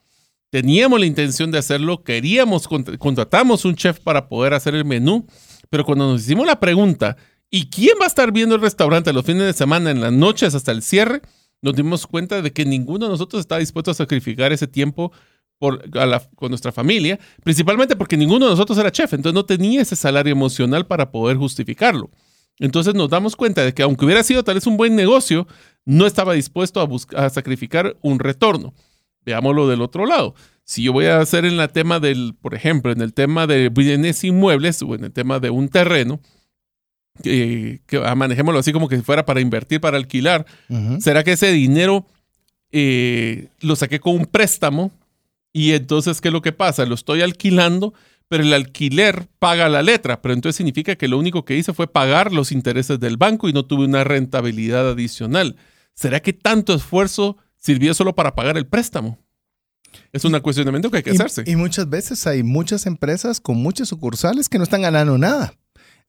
teníamos 0.50 0.98
la 0.98 1.06
intención 1.06 1.50
de 1.50 1.58
hacerlo, 1.58 2.02
queríamos, 2.02 2.68
contratamos 2.98 3.64
un 3.64 3.76
chef 3.76 4.00
para 4.00 4.28
poder 4.28 4.52
hacer 4.52 4.74
el 4.74 4.84
menú, 4.84 5.26
pero 5.70 5.84
cuando 5.84 6.10
nos 6.10 6.22
hicimos 6.22 6.46
la 6.46 6.58
pregunta, 6.58 7.16
¿y 7.50 7.70
quién 7.70 7.96
va 8.00 8.04
a 8.04 8.08
estar 8.08 8.32
viendo 8.32 8.56
el 8.56 8.60
restaurante 8.60 9.12
los 9.12 9.24
fines 9.24 9.44
de 9.44 9.52
semana, 9.52 9.90
en 9.90 10.00
las 10.00 10.12
noches 10.12 10.54
hasta 10.54 10.72
el 10.72 10.82
cierre? 10.82 11.22
Nos 11.62 11.74
dimos 11.74 12.06
cuenta 12.06 12.40
de 12.42 12.52
que 12.52 12.64
ninguno 12.64 13.06
de 13.06 13.12
nosotros 13.12 13.40
estaba 13.40 13.58
dispuesto 13.58 13.90
a 13.90 13.94
sacrificar 13.94 14.52
ese 14.52 14.66
tiempo 14.66 15.12
por, 15.58 15.90
con 16.34 16.48
nuestra 16.48 16.72
familia, 16.72 17.20
principalmente 17.44 17.94
porque 17.94 18.16
ninguno 18.16 18.46
de 18.46 18.52
nosotros 18.52 18.78
era 18.78 18.90
chef, 18.90 19.12
entonces 19.12 19.34
no 19.34 19.44
tenía 19.44 19.82
ese 19.82 19.94
salario 19.94 20.32
emocional 20.32 20.86
para 20.86 21.10
poder 21.10 21.36
justificarlo. 21.36 22.10
Entonces 22.58 22.94
nos 22.94 23.10
damos 23.10 23.36
cuenta 23.36 23.64
de 23.64 23.74
que 23.74 23.82
aunque 23.82 24.04
hubiera 24.04 24.22
sido 24.22 24.42
tal 24.42 24.54
vez 24.54 24.66
un 24.66 24.76
buen 24.76 24.96
negocio, 24.96 25.46
no 25.84 26.06
estaba 26.06 26.32
dispuesto 26.34 26.80
a, 26.80 27.24
a 27.24 27.30
sacrificar 27.30 27.96
un 28.02 28.18
retorno. 28.18 28.74
Veámoslo 29.24 29.68
del 29.68 29.82
otro 29.82 30.06
lado. 30.06 30.34
Si 30.64 30.82
yo 30.82 30.92
voy 30.92 31.06
a 31.06 31.20
hacer 31.20 31.44
en 31.44 31.58
el 31.58 31.68
tema 31.70 32.00
del, 32.00 32.34
por 32.40 32.54
ejemplo, 32.54 32.92
en 32.92 33.02
el 33.02 33.12
tema 33.12 33.46
de 33.46 33.68
bienes 33.68 34.24
inmuebles 34.24 34.82
o 34.82 34.94
en 34.94 35.04
el 35.04 35.12
tema 35.12 35.40
de 35.40 35.50
un 35.50 35.68
terreno, 35.68 36.20
que 37.22 37.80
ah, 38.04 38.14
manejémoslo 38.14 38.60
así 38.60 38.72
como 38.72 38.88
que 38.88 39.00
fuera 39.02 39.24
para 39.24 39.40
invertir, 39.40 39.80
para 39.80 39.96
alquilar, 39.96 40.46
¿será 41.00 41.24
que 41.24 41.32
ese 41.32 41.52
dinero 41.52 42.06
eh, 42.72 43.48
lo 43.60 43.76
saqué 43.76 44.00
con 44.00 44.14
un 44.16 44.26
préstamo? 44.26 44.90
Y 45.52 45.72
entonces, 45.72 46.20
¿qué 46.20 46.28
es 46.28 46.32
lo 46.32 46.42
que 46.42 46.52
pasa? 46.52 46.86
Lo 46.86 46.94
estoy 46.94 47.22
alquilando, 47.22 47.92
pero 48.28 48.44
el 48.44 48.52
alquiler 48.52 49.26
paga 49.38 49.68
la 49.68 49.82
letra, 49.82 50.22
pero 50.22 50.32
entonces 50.32 50.56
significa 50.56 50.94
que 50.96 51.08
lo 51.08 51.18
único 51.18 51.44
que 51.44 51.56
hice 51.56 51.72
fue 51.72 51.88
pagar 51.88 52.32
los 52.32 52.52
intereses 52.52 53.00
del 53.00 53.16
banco 53.16 53.48
y 53.48 53.52
no 53.52 53.64
tuve 53.64 53.84
una 53.84 54.04
rentabilidad 54.04 54.88
adicional. 54.88 55.56
¿Será 55.94 56.20
que 56.20 56.32
tanto 56.32 56.72
esfuerzo 56.72 57.36
sirvió 57.60 57.94
solo 57.94 58.14
para 58.14 58.34
pagar 58.34 58.56
el 58.56 58.66
préstamo. 58.66 59.18
Es 60.12 60.24
un 60.24 60.38
cuestionamiento 60.40 60.90
que 60.90 60.98
hay 60.98 61.02
que 61.02 61.10
hacerse. 61.10 61.44
Y 61.46 61.56
muchas 61.56 61.88
veces 61.88 62.26
hay 62.26 62.42
muchas 62.42 62.86
empresas 62.86 63.40
con 63.40 63.56
muchas 63.56 63.88
sucursales 63.88 64.48
que 64.48 64.58
no 64.58 64.64
están 64.64 64.82
ganando 64.82 65.18
nada. 65.18 65.52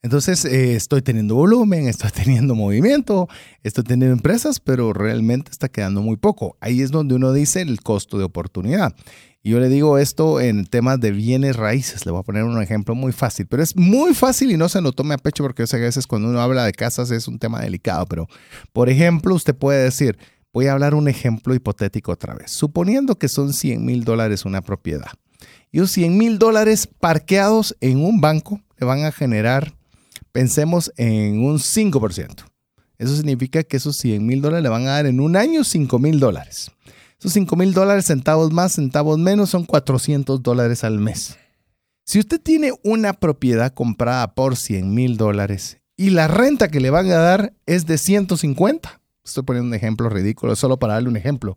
Entonces, 0.04 0.46
eh, 0.46 0.76
estoy 0.76 1.02
teniendo 1.02 1.36
volumen, 1.36 1.88
estoy 1.88 2.12
teniendo 2.16 2.56
movimiento, 2.56 3.28
estoy 3.64 3.84
teniendo 3.84 4.14
empresas, 4.14 4.60
pero 4.60 4.94
realmente 4.94 5.52
está 5.52 5.70
quedando 5.70 6.02
muy 6.02 6.18
poco. 6.18 6.58
Ahí 6.60 6.82
es 6.82 6.92
donde 6.92 7.16
uno 7.16 7.34
dice 7.34 7.62
el 7.62 7.82
costo 7.82 8.18
de 8.18 8.24
oportunidad. 8.24 8.96
Y 9.44 9.52
yo 9.52 9.60
le 9.60 9.70
digo 9.70 9.98
esto 9.98 10.40
en 10.40 10.66
temas 10.66 11.00
de 11.00 11.12
bienes 11.12 11.56
raíces. 11.56 12.06
Le 12.06 12.12
voy 12.12 12.20
a 12.20 12.24
poner 12.24 12.44
un 12.44 12.62
ejemplo 12.62 12.94
muy 12.94 13.12
fácil, 13.12 13.48
pero 13.48 13.64
es 13.64 13.76
muy 13.76 14.14
fácil 14.14 14.52
y 14.52 14.58
no 14.58 14.70
se 14.70 14.82
lo 14.82 14.92
tome 14.92 15.16
a 15.16 15.18
pecho 15.18 15.44
porque 15.44 15.64
yo 15.64 15.68
sé 15.68 15.78
que 15.78 15.84
a 15.84 15.88
veces 15.88 16.06
cuando 16.06 16.30
uno 16.30 16.42
habla 16.42 16.64
de 16.64 16.74
casas 16.74 17.10
es 17.10 17.28
un 17.28 17.40
tema 17.40 17.62
delicado. 17.62 18.06
Pero, 18.06 18.28
por 18.72 18.90
ejemplo, 18.90 19.34
usted 19.34 19.56
puede 19.56 19.84
decir, 19.84 20.18
Voy 20.54 20.68
a 20.68 20.74
hablar 20.74 20.96
un 20.96 21.08
ejemplo 21.08 21.56
hipotético 21.56 22.12
otra 22.12 22.34
vez. 22.34 22.52
Suponiendo 22.52 23.18
que 23.18 23.30
son 23.30 23.54
100 23.54 23.86
mil 23.86 24.04
dólares 24.04 24.44
una 24.44 24.62
propiedad. 24.62 25.12
Y 25.72 25.78
esos 25.78 25.92
100 25.92 26.18
mil 26.18 26.40
dólares 26.40 26.88
parqueados 26.88 27.78
en 27.80 28.04
un 28.04 28.20
banco 28.20 28.60
le 28.78 28.86
van 28.86 29.06
a 29.06 29.14
generar, 29.14 29.74
pensemos, 30.32 30.92
en 30.98 31.44
un 31.44 31.60
5%. 31.60 32.46
Eso 32.98 33.16
significa 33.16 33.64
que 33.64 33.78
esos 33.78 33.98
100 33.98 34.26
mil 34.26 34.42
dólares 34.42 34.64
le 34.64 34.70
van 34.70 34.84
a 34.84 34.92
dar 34.92 35.06
en 35.06 35.20
un 35.20 35.36
año 35.36 35.64
5 35.64 36.00
mil 36.00 36.20
dólares. 36.20 36.72
Esos 37.20 37.34
5 37.34 37.56
mil 37.56 37.74
dólares, 37.74 38.06
centavos 38.06 38.52
más, 38.52 38.74
centavos 38.74 39.18
menos, 39.18 39.50
son 39.50 39.66
400 39.66 40.42
dólares 40.44 40.84
al 40.84 41.00
mes. 41.00 41.38
Si 42.04 42.20
usted 42.20 42.42
tiene 42.42 42.74
una 42.84 43.14
propiedad 43.14 43.74
comprada 43.74 44.34
por 44.34 44.56
100 44.56 44.94
mil 44.94 45.18
dólares 45.18 45.80
y 45.98 46.10
la 46.10 46.28
renta 46.28 46.70
que 46.70 46.80
le 46.80 46.90
van 46.90 47.08
a 47.08 47.18
dar 47.18 47.54
es 47.66 47.86
de 47.86 47.98
150, 47.98 49.02
Estoy 49.24 49.44
poniendo 49.44 49.68
un 49.68 49.74
ejemplo 49.74 50.10
ridículo, 50.10 50.56
solo 50.56 50.78
para 50.78 50.94
darle 50.94 51.10
un 51.10 51.18
ejemplo. 51.18 51.56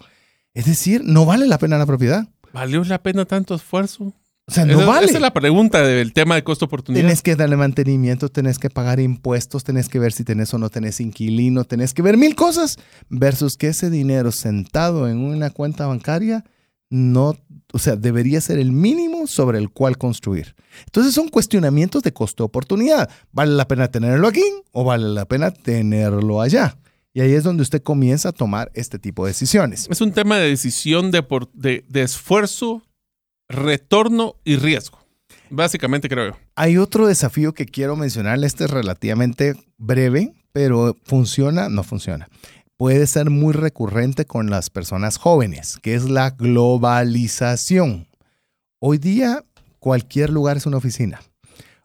Es 0.53 0.67
decir, 0.67 1.03
no 1.05 1.25
vale 1.25 1.47
la 1.47 1.59
pena 1.59 1.79
la 1.79 1.87
propiedad. 1.87 2.29
¿Valió 2.53 2.85
la 2.85 3.03
pena 3.03 3.25
tanto 3.25 3.55
esfuerzo? 3.55 4.13
O 4.47 4.53
sea, 4.53 4.67
no 4.67 4.87
vale. 4.87 5.07
Esa 5.07 5.17
es 5.17 5.23
la 5.23 5.33
pregunta 5.33 5.83
del 5.83 6.13
tema 6.13 6.35
de 6.35 6.45
costo-oportunidad. 6.45 7.03
Tienes 7.03 7.23
que 7.23 7.35
darle 7.35 7.57
mantenimiento, 7.57 8.29
tenés 8.29 8.59
que 8.59 8.69
pagar 8.69 9.01
impuestos, 9.01 9.65
tenés 9.65 9.89
que 9.89 9.99
ver 9.99 10.13
si 10.13 10.23
tenés 10.23 10.53
o 10.53 10.59
no 10.59 10.69
tenés 10.69 11.01
inquilino, 11.01 11.65
tenés 11.65 11.95
que 11.95 12.03
ver 12.03 12.17
mil 12.17 12.35
cosas, 12.35 12.77
versus 13.09 13.57
que 13.57 13.69
ese 13.69 13.89
dinero 13.89 14.33
sentado 14.33 15.09
en 15.09 15.19
una 15.19 15.51
cuenta 15.51 15.87
bancaria 15.87 16.45
no, 16.91 17.37
o 17.73 17.79
sea, 17.79 17.97
debería 17.97 18.41
ser 18.41 18.59
el 18.59 18.71
mínimo 18.71 19.27
sobre 19.27 19.59
el 19.59 19.71
cual 19.71 19.99
construir. 19.99 20.55
Entonces 20.87 21.15
son 21.15 21.29
cuestionamientos 21.29 22.03
de 22.03 22.13
costo-oportunidad. 22.13 23.11
¿Vale 23.33 23.53
la 23.53 23.67
pena 23.67 23.89
tenerlo 23.89 24.29
aquí 24.29 24.45
o 24.73 24.85
vale 24.85 25.09
la 25.09 25.25
pena 25.25 25.51
tenerlo 25.51 26.41
allá? 26.41 26.77
Y 27.13 27.21
ahí 27.21 27.33
es 27.33 27.45
donde 27.45 27.63
usted 27.63 27.83
comienza 27.83 28.31
a 28.31 28.33
tomar 28.33 28.71
este 28.75 28.99
tipo 28.99 29.25
de 29.25 29.31
decisiones. 29.31 29.87
Es 29.91 30.01
un 30.01 30.13
tema 30.13 30.39
de 30.39 30.49
decisión 30.49 31.11
de, 31.11 31.85
de, 31.89 32.03
esfuerzo, 32.03 32.83
retorno 33.49 34.37
y 34.45 34.57
riesgo. 34.57 34.99
Básicamente 35.51 36.09
creo 36.09 36.31
yo. 36.31 36.39
Hay 36.57 36.79
otro 36.79 37.07
desafío 37.07 37.53
que 37.55 37.67
quiero 37.67 37.97
mencionarle. 37.97 38.47
Este 38.47 38.65
es 38.65 38.71
relativamente 38.71 39.55
breve, 39.79 40.35
pero 40.53 40.97
funciona, 41.05 41.69
no 41.69 41.83
funciona. 41.83 42.29
Puede 42.77 43.07
ser 43.07 43.31
muy 43.31 43.53
recurrente 43.53 44.25
con 44.25 44.51
las 44.51 44.69
personas 44.69 45.17
jóvenes, 45.17 45.79
que 45.83 45.95
es 45.95 46.05
la 46.11 46.31
globalización. 46.31 48.09
Hoy 48.81 48.99
día 48.99 49.45
cualquier 49.79 50.31
lugar 50.31 50.57
es 50.57 50.67
una 50.67 50.79
oficina. 50.79 51.21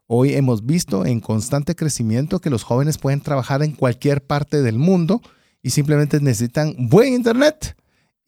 Hoy 0.08 0.34
hemos 0.34 0.66
visto 0.66 1.06
en 1.06 1.20
constante 1.20 1.76
crecimiento 1.76 2.40
que 2.40 2.50
los 2.50 2.64
jóvenes 2.64 2.98
pueden 2.98 3.22
trabajar 3.22 3.62
en 3.62 3.74
cualquier 3.74 4.24
parte 4.26 4.62
del 4.64 4.80
mundo 4.80 5.22
y 5.62 5.70
simplemente 5.70 6.20
necesitan 6.20 6.76
buen 6.78 7.14
internet 7.14 7.76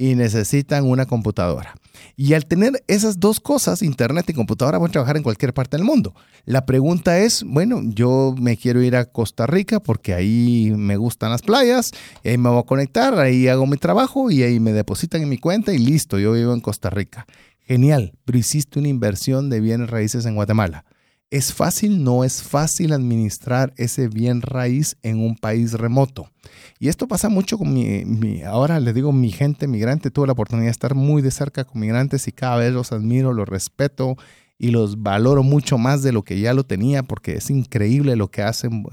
y 0.01 0.15
necesitan 0.15 0.89
una 0.89 1.05
computadora. 1.05 1.75
Y 2.17 2.33
al 2.33 2.47
tener 2.47 2.83
esas 2.87 3.19
dos 3.19 3.39
cosas, 3.39 3.83
internet 3.83 4.27
y 4.29 4.33
computadora, 4.33 4.83
a 4.83 4.87
trabajar 4.89 5.15
en 5.15 5.21
cualquier 5.21 5.53
parte 5.53 5.77
del 5.77 5.85
mundo. 5.85 6.15
La 6.43 6.65
pregunta 6.65 7.19
es, 7.19 7.43
bueno, 7.43 7.81
yo 7.83 8.33
me 8.35 8.57
quiero 8.57 8.81
ir 8.81 8.95
a 8.95 9.05
Costa 9.05 9.45
Rica 9.45 9.79
porque 9.79 10.15
ahí 10.15 10.73
me 10.75 10.97
gustan 10.97 11.29
las 11.29 11.43
playas, 11.43 11.91
y 12.23 12.29
ahí 12.29 12.37
me 12.39 12.49
voy 12.49 12.61
a 12.61 12.63
conectar, 12.63 13.19
ahí 13.19 13.47
hago 13.47 13.67
mi 13.67 13.77
trabajo 13.77 14.31
y 14.31 14.41
ahí 14.41 14.59
me 14.59 14.73
depositan 14.73 15.21
en 15.21 15.29
mi 15.29 15.37
cuenta 15.37 15.71
y 15.71 15.77
listo, 15.77 16.17
yo 16.17 16.31
vivo 16.31 16.55
en 16.55 16.61
Costa 16.61 16.89
Rica. 16.89 17.27
Genial, 17.59 18.13
pero 18.25 18.39
hiciste 18.39 18.79
una 18.79 18.87
inversión 18.87 19.51
de 19.51 19.59
bienes 19.59 19.91
raíces 19.91 20.25
en 20.25 20.33
Guatemala. 20.33 20.83
¿Es 21.31 21.53
fácil? 21.53 22.03
No 22.03 22.25
es 22.25 22.43
fácil 22.43 22.91
administrar 22.91 23.73
ese 23.77 24.09
bien 24.09 24.41
raíz 24.41 24.97
en 25.01 25.17
un 25.17 25.37
país 25.37 25.71
remoto. 25.71 26.29
Y 26.77 26.89
esto 26.89 27.07
pasa 27.07 27.29
mucho 27.29 27.57
con 27.57 27.73
mi, 27.73 28.43
ahora 28.43 28.81
le 28.81 28.91
digo 28.91 29.13
mi 29.13 29.31
gente 29.31 29.65
migrante, 29.65 30.11
tuve 30.11 30.27
la 30.27 30.33
oportunidad 30.33 30.65
de 30.65 30.71
estar 30.71 30.93
muy 30.93 31.21
de 31.21 31.31
cerca 31.31 31.63
con 31.63 31.79
migrantes 31.79 32.27
y 32.27 32.33
cada 32.33 32.57
vez 32.57 32.73
los 32.73 32.91
admiro, 32.91 33.31
los 33.31 33.47
respeto 33.47 34.17
y 34.57 34.71
los 34.71 35.01
valoro 35.01 35.41
mucho 35.41 35.77
más 35.77 36.03
de 36.03 36.11
lo 36.11 36.23
que 36.23 36.37
ya 36.37 36.53
lo 36.53 36.65
tenía 36.65 37.01
porque 37.01 37.35
es 37.35 37.49
increíble 37.49 38.17
lo 38.17 38.29
que 38.29 38.41
hacen, 38.41 38.83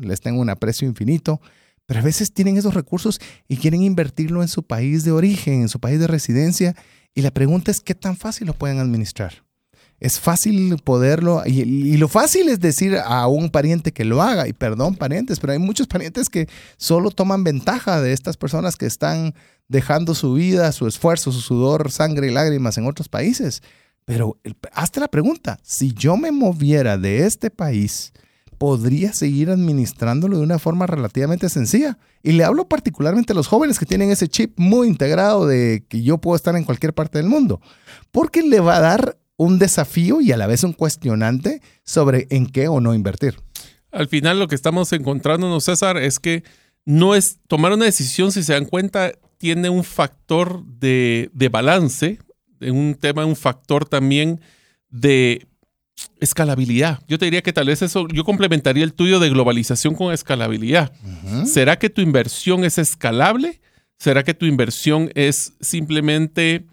les 0.00 0.20
tengo 0.22 0.40
un 0.40 0.48
aprecio 0.48 0.88
infinito. 0.88 1.38
Pero 1.84 2.00
a 2.00 2.02
veces 2.02 2.32
tienen 2.32 2.56
esos 2.56 2.72
recursos 2.72 3.20
y 3.46 3.58
quieren 3.58 3.82
invertirlo 3.82 4.40
en 4.40 4.48
su 4.48 4.62
país 4.62 5.04
de 5.04 5.12
origen, 5.12 5.60
en 5.60 5.68
su 5.68 5.80
país 5.80 6.00
de 6.00 6.06
residencia. 6.06 6.74
Y 7.14 7.20
la 7.20 7.30
pregunta 7.30 7.70
es, 7.70 7.80
¿qué 7.80 7.94
tan 7.94 8.16
fácil 8.16 8.46
lo 8.46 8.54
pueden 8.54 8.78
administrar? 8.78 9.47
Es 10.00 10.20
fácil 10.20 10.76
poderlo, 10.84 11.42
y, 11.44 11.96
lo 11.96 12.08
fácil 12.08 12.48
es 12.48 12.60
decir 12.60 12.96
a 12.96 13.26
un 13.26 13.50
pariente 13.50 13.92
que 13.92 14.04
lo 14.04 14.22
haga, 14.22 14.46
y 14.46 14.52
perdón 14.52 14.94
parientes, 14.94 15.40
pero 15.40 15.52
hay 15.52 15.58
muchos 15.58 15.86
parientes 15.88 16.28
que 16.28 16.48
solo 16.76 17.10
toman 17.10 17.44
ventaja 17.44 18.00
de 18.00 18.12
estas 18.12 18.36
personas 18.36 18.76
que 18.76 18.86
están 18.86 19.34
dejando 19.66 20.14
su 20.14 20.34
vida, 20.34 20.72
su 20.72 20.86
esfuerzo, 20.86 21.32
su 21.32 21.40
sudor, 21.40 21.90
sangre 21.90 22.28
y 22.28 22.32
lágrimas 22.32 22.78
en 22.78 22.86
otros 22.86 23.08
países. 23.08 23.62
Pero 24.04 24.38
hazte 24.72 25.00
la 25.00 25.08
pregunta, 25.08 25.58
si 25.62 25.92
yo 25.92 26.16
me 26.16 26.32
moviera 26.32 26.96
de 26.96 27.26
este 27.26 27.50
país, 27.50 28.12
podría 28.56 29.12
seguir 29.12 29.50
administrándolo 29.50 30.38
de 30.38 30.44
una 30.44 30.58
forma 30.58 30.86
relativamente 30.86 31.50
sencilla. 31.50 31.98
Y 32.22 32.32
le 32.32 32.44
hablo 32.44 32.68
particularmente 32.68 33.32
a 33.32 33.36
los 33.36 33.46
jóvenes 33.46 33.78
que 33.78 33.84
tienen 33.84 34.10
ese 34.10 34.28
chip 34.28 34.58
muy 34.58 34.88
integrado 34.88 35.46
de 35.46 35.84
que 35.88 36.02
yo 36.02 36.18
puedo 36.18 36.36
estar 36.36 36.56
en 36.56 36.64
cualquier 36.64 36.94
parte 36.94 37.18
del 37.18 37.28
mundo, 37.28 37.60
porque 38.10 38.42
le 38.42 38.60
va 38.60 38.76
a 38.76 38.80
dar 38.80 39.17
un 39.38 39.58
desafío 39.58 40.20
y 40.20 40.32
a 40.32 40.36
la 40.36 40.46
vez 40.46 40.64
un 40.64 40.74
cuestionante 40.74 41.62
sobre 41.84 42.26
en 42.28 42.46
qué 42.46 42.68
o 42.68 42.80
no 42.80 42.92
invertir. 42.92 43.36
Al 43.90 44.08
final 44.08 44.38
lo 44.38 44.48
que 44.48 44.54
estamos 44.54 44.92
encontrándonos, 44.92 45.64
César, 45.64 45.96
es 45.96 46.18
que 46.18 46.42
no 46.84 47.14
es 47.14 47.38
tomar 47.46 47.72
una 47.72 47.86
decisión, 47.86 48.32
si 48.32 48.42
se 48.42 48.52
dan 48.52 48.66
cuenta, 48.66 49.12
tiene 49.38 49.70
un 49.70 49.84
factor 49.84 50.64
de, 50.64 51.30
de 51.32 51.48
balance, 51.48 52.18
un 52.60 52.96
tema, 53.00 53.24
un 53.24 53.36
factor 53.36 53.86
también 53.86 54.40
de 54.90 55.46
escalabilidad. 56.20 57.00
Yo 57.06 57.18
te 57.18 57.26
diría 57.26 57.42
que 57.42 57.52
tal 57.52 57.68
vez 57.68 57.80
eso, 57.82 58.08
yo 58.08 58.24
complementaría 58.24 58.84
el 58.84 58.92
tuyo 58.92 59.20
de 59.20 59.30
globalización 59.30 59.94
con 59.94 60.12
escalabilidad. 60.12 60.92
¿Será 61.46 61.78
que 61.78 61.90
tu 61.90 62.00
inversión 62.00 62.64
es 62.64 62.78
escalable? 62.78 63.60
¿Será 63.98 64.24
que 64.24 64.34
tu 64.34 64.46
inversión 64.46 65.10
es 65.14 65.52
simplemente 65.60 66.64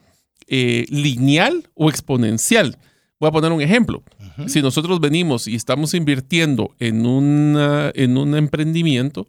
eh, 0.48 0.86
lineal 0.90 1.70
o 1.74 1.90
exponencial. 1.90 2.78
Voy 3.20 3.30
a 3.30 3.32
poner 3.32 3.52
un 3.52 3.62
ejemplo. 3.62 4.04
Si 4.48 4.62
nosotros 4.62 5.00
venimos 5.00 5.48
y 5.48 5.56
estamos 5.56 5.94
invirtiendo 5.94 6.76
en, 6.80 7.06
una, 7.06 7.92
en 7.96 8.18
un 8.18 8.36
emprendimiento, 8.36 9.26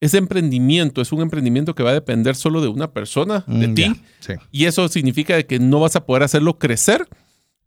ese 0.00 0.18
emprendimiento 0.18 1.00
es 1.00 1.12
un 1.12 1.20
emprendimiento 1.20 1.74
que 1.74 1.82
va 1.82 1.90
a 1.90 1.94
depender 1.94 2.34
solo 2.34 2.60
de 2.60 2.68
una 2.68 2.92
persona, 2.92 3.44
de 3.46 3.68
mm, 3.68 3.74
ti, 3.74 3.92
y 4.50 4.64
eso 4.64 4.88
significa 4.88 5.42
que 5.42 5.58
no 5.58 5.80
vas 5.80 5.96
a 5.96 6.06
poder 6.06 6.22
hacerlo 6.22 6.58
crecer. 6.58 7.06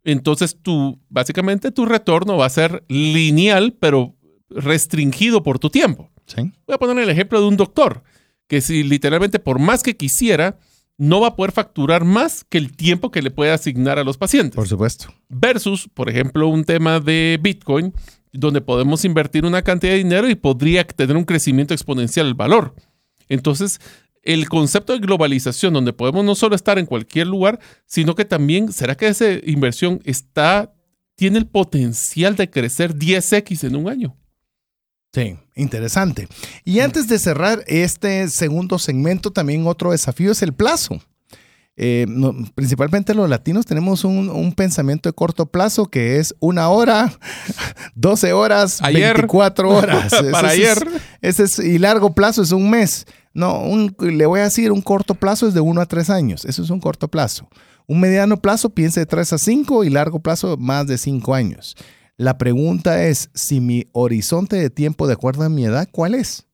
Entonces, 0.02 0.56
tú, 0.60 0.98
básicamente, 1.08 1.70
tu 1.70 1.86
retorno 1.86 2.36
va 2.36 2.46
a 2.46 2.50
ser 2.50 2.84
lineal, 2.88 3.74
pero 3.78 4.16
restringido 4.48 5.42
por 5.42 5.58
tu 5.58 5.70
tiempo. 5.70 6.10
Voy 6.36 6.74
a 6.74 6.78
poner 6.78 7.04
el 7.04 7.10
ejemplo 7.10 7.40
de 7.40 7.48
un 7.48 7.56
doctor, 7.56 8.02
que 8.46 8.60
si 8.60 8.82
literalmente 8.82 9.38
por 9.38 9.58
más 9.58 9.82
que 9.82 9.96
quisiera, 9.96 10.58
no 11.00 11.22
va 11.22 11.28
a 11.28 11.34
poder 11.34 11.50
facturar 11.50 12.04
más 12.04 12.44
que 12.44 12.58
el 12.58 12.76
tiempo 12.76 13.10
que 13.10 13.22
le 13.22 13.30
puede 13.30 13.52
asignar 13.52 13.98
a 13.98 14.04
los 14.04 14.18
pacientes. 14.18 14.54
Por 14.54 14.68
supuesto. 14.68 15.06
Versus, 15.30 15.88
por 15.88 16.10
ejemplo, 16.10 16.46
un 16.48 16.62
tema 16.62 17.00
de 17.00 17.38
Bitcoin, 17.40 17.94
donde 18.34 18.60
podemos 18.60 19.06
invertir 19.06 19.46
una 19.46 19.62
cantidad 19.62 19.92
de 19.92 19.98
dinero 19.98 20.28
y 20.28 20.34
podría 20.34 20.86
tener 20.86 21.16
un 21.16 21.24
crecimiento 21.24 21.72
exponencial 21.72 22.26
el 22.26 22.34
valor. 22.34 22.74
Entonces, 23.30 23.80
el 24.22 24.46
concepto 24.50 24.92
de 24.92 24.98
globalización, 24.98 25.72
donde 25.72 25.94
podemos 25.94 26.22
no 26.22 26.34
solo 26.34 26.54
estar 26.54 26.78
en 26.78 26.84
cualquier 26.84 27.28
lugar, 27.28 27.60
sino 27.86 28.14
que 28.14 28.26
también, 28.26 28.70
¿será 28.70 28.94
que 28.94 29.08
esa 29.08 29.24
inversión 29.46 30.02
está, 30.04 30.74
tiene 31.14 31.38
el 31.38 31.46
potencial 31.46 32.36
de 32.36 32.50
crecer 32.50 32.94
10x 32.94 33.66
en 33.66 33.76
un 33.76 33.88
año? 33.88 34.18
Sí, 35.12 35.36
interesante. 35.56 36.28
Y 36.64 36.80
antes 36.80 37.08
de 37.08 37.18
cerrar 37.18 37.64
este 37.66 38.28
segundo 38.28 38.78
segmento, 38.78 39.32
también 39.32 39.66
otro 39.66 39.90
desafío 39.90 40.30
es 40.30 40.42
el 40.42 40.52
plazo. 40.52 41.00
Eh, 41.82 42.06
principalmente 42.54 43.14
los 43.14 43.28
latinos 43.30 43.64
tenemos 43.64 44.04
un, 44.04 44.52
pensamiento 44.52 45.08
de 45.08 45.14
corto 45.14 45.46
plazo 45.46 45.86
que 45.86 46.18
es 46.18 46.34
una 46.38 46.68
hora, 46.68 47.10
12 47.94 48.32
horas, 48.34 48.80
24 48.82 49.70
horas. 49.70 50.14
Para 50.32 50.50
ayer. 50.50 50.78
ese 51.22 51.44
es, 51.44 51.58
y 51.58 51.78
largo 51.78 52.14
plazo 52.14 52.42
es 52.42 52.52
un 52.52 52.68
mes. 52.68 53.06
No, 53.32 53.64
le 53.98 54.26
voy 54.26 54.40
a 54.40 54.44
decir, 54.44 54.72
un 54.72 54.82
corto 54.82 55.14
plazo 55.14 55.48
es 55.48 55.54
de 55.54 55.60
1 55.60 55.80
a 55.80 55.86
3 55.86 56.10
años. 56.10 56.44
Eso 56.44 56.62
es 56.62 56.70
un 56.70 56.80
corto 56.80 57.08
plazo. 57.08 57.48
Un 57.86 58.00
mediano 58.00 58.36
plazo 58.36 58.70
piense 58.70 59.00
de 59.00 59.06
3 59.06 59.32
a 59.32 59.38
5 59.38 59.84
y 59.84 59.90
largo 59.90 60.20
plazo 60.20 60.56
más 60.56 60.86
de 60.86 60.98
5 60.98 61.34
años. 61.34 61.76
La 62.20 62.36
pregunta 62.36 63.06
es, 63.06 63.30
si 63.32 63.62
mi 63.62 63.86
horizonte 63.92 64.56
de 64.56 64.68
tiempo 64.68 65.06
de 65.06 65.14
acuerdo 65.14 65.42
a 65.42 65.48
mi 65.48 65.64
edad, 65.64 65.88
¿cuál 65.90 66.14
es? 66.14 66.44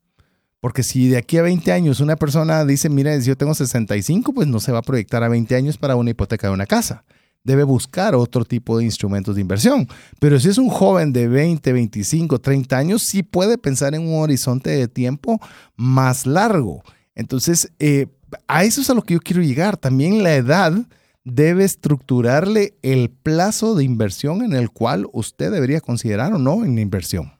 Porque 0.60 0.84
si 0.84 1.08
de 1.08 1.16
aquí 1.16 1.38
a 1.38 1.42
20 1.42 1.72
años 1.72 1.98
una 1.98 2.14
persona 2.14 2.64
dice, 2.64 2.88
mira, 2.88 3.18
yo 3.18 3.36
tengo 3.36 3.52
65, 3.52 4.32
pues 4.32 4.46
no 4.46 4.60
se 4.60 4.70
va 4.70 4.78
a 4.78 4.82
proyectar 4.82 5.24
a 5.24 5.28
20 5.28 5.56
años 5.56 5.76
para 5.76 5.96
una 5.96 6.10
hipoteca 6.10 6.46
de 6.46 6.52
una 6.52 6.66
casa. 6.66 7.02
Debe 7.42 7.64
buscar 7.64 8.14
otro 8.14 8.44
tipo 8.44 8.78
de 8.78 8.84
instrumentos 8.84 9.34
de 9.34 9.40
inversión. 9.40 9.88
Pero 10.20 10.38
si 10.38 10.50
es 10.50 10.58
un 10.58 10.68
joven 10.68 11.12
de 11.12 11.26
20, 11.26 11.72
25, 11.72 12.38
30 12.38 12.78
años, 12.78 13.02
sí 13.02 13.24
puede 13.24 13.58
pensar 13.58 13.96
en 13.96 14.02
un 14.02 14.22
horizonte 14.22 14.70
de 14.70 14.86
tiempo 14.86 15.40
más 15.74 16.26
largo. 16.26 16.84
Entonces, 17.16 17.72
eh, 17.80 18.06
a 18.46 18.62
eso 18.62 18.82
es 18.82 18.88
a 18.88 18.94
lo 18.94 19.02
que 19.02 19.14
yo 19.14 19.20
quiero 19.20 19.42
llegar. 19.42 19.76
También 19.76 20.22
la 20.22 20.36
edad 20.36 20.86
debe 21.26 21.64
estructurarle 21.64 22.74
el 22.82 23.10
plazo 23.10 23.74
de 23.74 23.82
inversión 23.82 24.44
en 24.44 24.54
el 24.54 24.70
cual 24.70 25.08
usted 25.12 25.50
debería 25.50 25.80
considerar 25.80 26.32
o 26.32 26.38
no 26.38 26.64
en 26.64 26.76
la 26.76 26.80
inversión. 26.80 27.32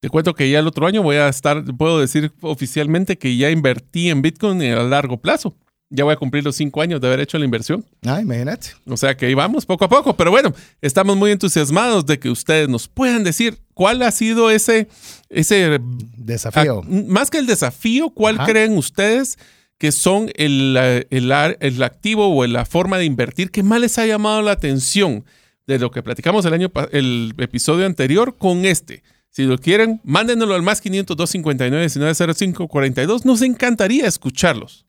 Te 0.00 0.08
cuento 0.08 0.34
que 0.34 0.50
ya 0.50 0.58
el 0.58 0.66
otro 0.66 0.86
año 0.86 1.02
voy 1.02 1.16
a 1.16 1.28
estar, 1.28 1.62
puedo 1.76 2.00
decir 2.00 2.32
oficialmente 2.40 3.18
que 3.18 3.36
ya 3.36 3.50
invertí 3.50 4.08
en 4.08 4.22
Bitcoin 4.22 4.62
a 4.62 4.82
largo 4.82 5.18
plazo. 5.18 5.54
Ya 5.90 6.04
voy 6.04 6.14
a 6.14 6.16
cumplir 6.16 6.44
los 6.44 6.56
cinco 6.56 6.80
años 6.80 6.98
de 7.00 7.06
haber 7.06 7.20
hecho 7.20 7.38
la 7.38 7.44
inversión. 7.44 7.84
Ah, 8.06 8.22
imagínate. 8.22 8.68
O 8.86 8.96
sea 8.96 9.14
que 9.14 9.26
ahí 9.26 9.34
vamos 9.34 9.66
poco 9.66 9.84
a 9.84 9.88
poco. 9.88 10.16
Pero 10.16 10.30
bueno, 10.30 10.52
estamos 10.80 11.16
muy 11.16 11.30
entusiasmados 11.30 12.06
de 12.06 12.18
que 12.18 12.30
ustedes 12.30 12.70
nos 12.70 12.88
puedan 12.88 13.22
decir 13.22 13.58
cuál 13.74 14.00
ha 14.02 14.10
sido 14.10 14.50
ese, 14.50 14.88
ese 15.28 15.78
desafío. 16.16 16.82
más 16.88 17.30
que 17.30 17.38
el 17.38 17.46
desafío, 17.46 18.10
¿cuál 18.10 18.38
creen 18.44 18.76
ustedes 18.78 19.38
que 19.78 19.92
son 19.92 20.30
el, 20.36 20.76
el, 21.10 21.82
activo 21.82 22.34
o 22.34 22.46
la 22.46 22.64
forma 22.64 22.98
de 22.98 23.04
invertir 23.04 23.50
que 23.50 23.62
más 23.62 23.80
les 23.80 23.98
ha 23.98 24.06
llamado 24.06 24.42
la 24.42 24.52
atención 24.52 25.24
de 25.66 25.78
lo 25.78 25.90
que 25.90 26.02
platicamos 26.02 26.44
el, 26.44 26.54
año, 26.54 26.70
el 26.92 27.34
episodio 27.38 27.86
anterior 27.86 28.36
con 28.36 28.64
este. 28.64 29.02
Si 29.30 29.42
lo 29.44 29.58
quieren, 29.58 30.00
mándenoslo 30.04 30.54
al 30.54 30.62
más 30.62 30.80
500 30.80 31.16
259 31.16 31.88
1905 31.88 32.68
42. 32.68 33.24
Nos 33.24 33.42
encantaría 33.42 34.06
escucharlos. 34.06 34.83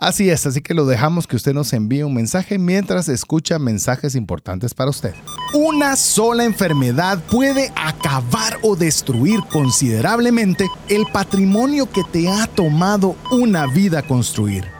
Así 0.00 0.30
es, 0.30 0.46
así 0.46 0.62
que 0.62 0.72
lo 0.72 0.86
dejamos 0.86 1.26
que 1.26 1.36
usted 1.36 1.52
nos 1.52 1.74
envíe 1.74 2.04
un 2.04 2.14
mensaje 2.14 2.58
mientras 2.58 3.06
escucha 3.10 3.58
mensajes 3.58 4.14
importantes 4.14 4.72
para 4.72 4.88
usted. 4.88 5.14
Una 5.52 5.94
sola 5.94 6.44
enfermedad 6.44 7.22
puede 7.30 7.70
acabar 7.76 8.56
o 8.62 8.76
destruir 8.76 9.40
considerablemente 9.52 10.68
el 10.88 11.04
patrimonio 11.12 11.86
que 11.90 12.02
te 12.10 12.30
ha 12.30 12.46
tomado 12.46 13.14
una 13.30 13.66
vida 13.66 14.00
construir. 14.00 14.79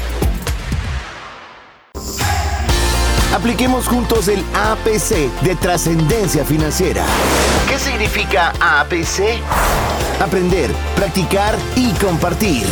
Apliquemos 3.33 3.87
juntos 3.87 4.27
el 4.27 4.43
APC 4.53 5.31
de 5.43 5.55
trascendencia 5.55 6.43
financiera. 6.43 7.05
¿Qué 7.69 7.79
significa 7.79 8.51
APC? 8.59 9.39
Aprender, 10.21 10.69
practicar 10.97 11.55
y 11.77 11.93
compartir. 11.93 12.63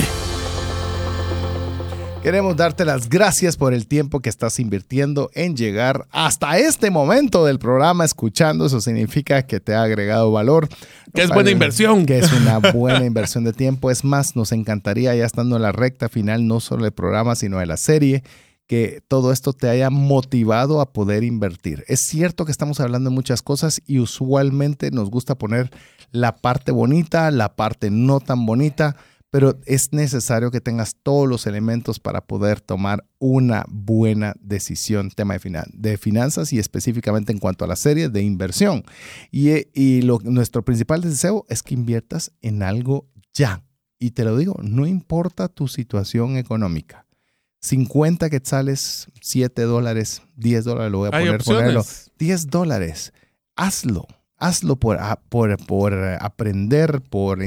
Queremos 2.22 2.58
darte 2.58 2.84
las 2.84 3.08
gracias 3.08 3.56
por 3.56 3.74
el 3.74 3.88
tiempo 3.88 4.20
que 4.20 4.28
estás 4.28 4.60
invirtiendo 4.60 5.32
en 5.34 5.56
llegar 5.56 6.06
hasta 6.12 6.58
este 6.58 6.92
momento 6.92 7.46
del 7.46 7.58
programa 7.58 8.04
escuchando. 8.04 8.66
Eso 8.66 8.82
significa 8.82 9.44
que 9.44 9.62
te 9.62 9.74
ha 9.74 9.84
agregado 9.84 10.30
valor. 10.30 10.68
Que 11.14 11.22
es 11.24 11.30
buena 11.30 11.52
inversión. 11.52 12.06
Que 12.06 12.20
es 12.20 12.34
una 12.34 12.58
buena 12.74 13.06
inversión 13.06 13.46
de 13.46 13.54
tiempo. 13.54 13.90
Es 13.90 14.04
más, 14.04 14.36
nos 14.36 14.52
encantaría 14.52 15.16
ya 15.16 15.26
estando 15.26 15.56
en 15.56 15.62
la 15.62 15.72
recta 15.72 16.10
final, 16.10 16.46
no 16.46 16.60
solo 16.60 16.84
del 16.84 16.92
programa, 16.92 17.36
sino 17.36 17.60
de 17.60 17.66
la 17.66 17.78
serie, 17.78 18.24
que 18.70 19.02
todo 19.08 19.32
esto 19.32 19.52
te 19.52 19.68
haya 19.68 19.90
motivado 19.90 20.80
a 20.80 20.94
poder 20.94 21.24
invertir. 21.24 21.84
Es 21.88 22.02
cierto 22.02 22.46
que 22.46 22.52
estamos 22.52 22.80
hablando 22.80 23.10
de 23.10 23.16
muchas 23.16 23.42
cosas 23.42 23.82
y 23.88 23.98
usualmente 23.98 24.92
nos 24.92 25.10
gusta 25.10 25.34
poner 25.34 25.72
la 26.12 26.36
parte 26.36 26.72
bonita, 26.72 27.32
la 27.32 27.56
parte 27.56 27.90
no 27.90 28.20
tan 28.20 28.46
bonita, 28.46 28.96
pero 29.32 29.60
es 29.66 29.92
necesario 29.92 30.52
que 30.52 30.62
tengas 30.62 30.96
todos 31.02 31.28
los 31.28 31.48
elementos 31.48 32.00
para 32.00 32.22
poder 32.22 32.62
tomar 32.62 33.08
una 33.18 33.66
buena 33.70 34.36
decisión, 34.40 35.10
tema 35.10 35.36
de, 35.36 35.64
de 35.74 35.98
finanzas 35.98 36.54
y 36.54 36.60
específicamente 36.60 37.32
en 37.32 37.40
cuanto 37.40 37.66
a 37.66 37.68
la 37.68 37.76
serie 37.76 38.10
de 38.10 38.22
inversión. 38.22 38.84
Y, 39.32 39.50
y 39.74 40.04
lo, 40.04 40.20
nuestro 40.24 40.64
principal 40.64 41.02
deseo 41.02 41.44
es 41.50 41.64
que 41.64 41.74
inviertas 41.74 42.34
en 42.44 42.62
algo 42.62 43.08
ya. 43.34 43.64
Y 43.98 44.12
te 44.12 44.24
lo 44.24 44.38
digo, 44.38 44.56
no 44.62 44.86
importa 44.86 45.48
tu 45.48 45.68
situación 45.68 46.38
económica 46.38 47.08
50 47.62 48.30
quetzales, 48.30 49.08
7 49.22 49.62
dólares, 49.64 50.22
10 50.38 50.64
dólares, 50.64 50.92
lo 50.92 50.98
voy 51.00 51.08
a 51.10 51.12
poner, 51.12 51.44
ponerlo. 51.44 51.86
10 52.18 52.48
dólares. 52.48 53.14
Hazlo. 53.56 54.08
Hazlo 54.38 54.78
por, 54.78 54.98
por, 55.28 55.58
por 55.66 55.94
aprender, 55.94 57.02
por, 57.02 57.40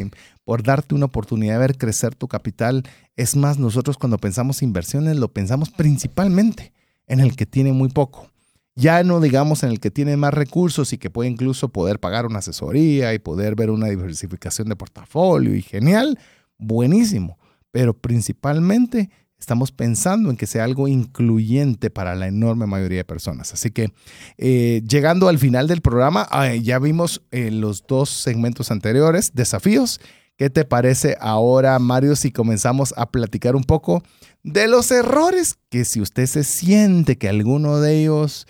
por 0.45 0.63
darte 0.63 0.95
una 0.95 1.07
oportunidad 1.07 1.55
de 1.55 1.61
ver 1.61 1.79
crecer 1.79 2.15
tu 2.15 2.29
capital. 2.29 2.83
Es 3.17 3.35
más, 3.35 3.59
nosotros 3.59 3.97
cuando 3.97 4.19
pensamos 4.19 4.63
inversiones 4.63 5.17
lo 5.17 5.29
pensamos 5.33 5.71
principalmente 5.71 6.75
en 7.07 7.21
el 7.21 7.35
que 7.35 7.47
tiene 7.47 7.73
muy 7.73 7.89
poco. 7.89 8.29
Ya 8.75 9.03
no 9.05 9.21
digamos 9.21 9.63
en 9.63 9.71
el 9.71 9.81
que 9.81 9.91
tiene 9.91 10.17
más 10.17 10.33
recursos 10.33 10.93
y 10.93 10.99
que 10.99 11.11
puede 11.11 11.31
incluso 11.31 11.69
poder 11.69 11.99
pagar 11.99 12.27
una 12.27 12.39
asesoría 12.39 13.13
y 13.13 13.19
poder 13.19 13.55
ver 13.55 13.71
una 13.71 13.89
diversificación 13.89 14.69
de 14.69 14.77
portafolio 14.77 15.55
y 15.55 15.63
genial, 15.63 16.19
buenísimo. 16.59 17.39
Pero 17.71 17.95
principalmente 17.95 19.11
estamos 19.43 19.73
pensando 19.73 20.31
en 20.31 20.37
que 20.37 20.47
sea 20.47 20.63
algo 20.63 20.87
incluyente 20.87 21.91
para 21.91 22.15
la 22.15 22.29
enorme 22.29 22.67
mayoría 22.67 22.99
de 22.99 23.05
personas. 23.05 23.53
Así 23.53 23.73
que 23.73 23.93
eh, 24.39 24.83
llegando 24.89 25.29
al 25.29 25.41
final 25.41 25.67
del 25.67 25.81
programa, 25.81 26.29
ya 26.63 26.79
vimos 26.79 27.23
eh, 27.33 27.51
los 27.51 27.85
dos 27.89 28.09
segmentos 28.09 28.71
anteriores, 28.71 29.33
desafíos. 29.35 30.01
¿Qué 30.37 30.49
te 30.49 30.65
parece 30.65 31.17
ahora, 31.21 31.77
Mario, 31.81 32.15
si 32.15 32.31
comenzamos 32.31 32.95
a 32.97 33.11
platicar 33.11 33.57
un 33.57 33.65
poco 33.65 34.05
de 34.45 34.69
los 34.69 34.93
errores 34.93 35.57
que 35.69 35.85
si 35.85 36.01
usted 36.01 36.27
se 36.27 36.45
siente 36.45 37.19
que 37.19 37.29
alguno 37.29 37.81
de 37.81 38.01
ellos 38.01 38.47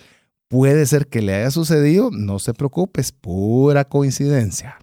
puede 0.47 0.85
ser 0.85 1.07
que 1.07 1.23
le 1.23 1.33
haya 1.33 1.49
sucedido, 1.49 2.11
no 2.11 2.37
se 2.37 2.53
preocupe, 2.53 3.01
es 3.01 3.11
pura 3.11 3.85
coincidencia. 3.85 4.77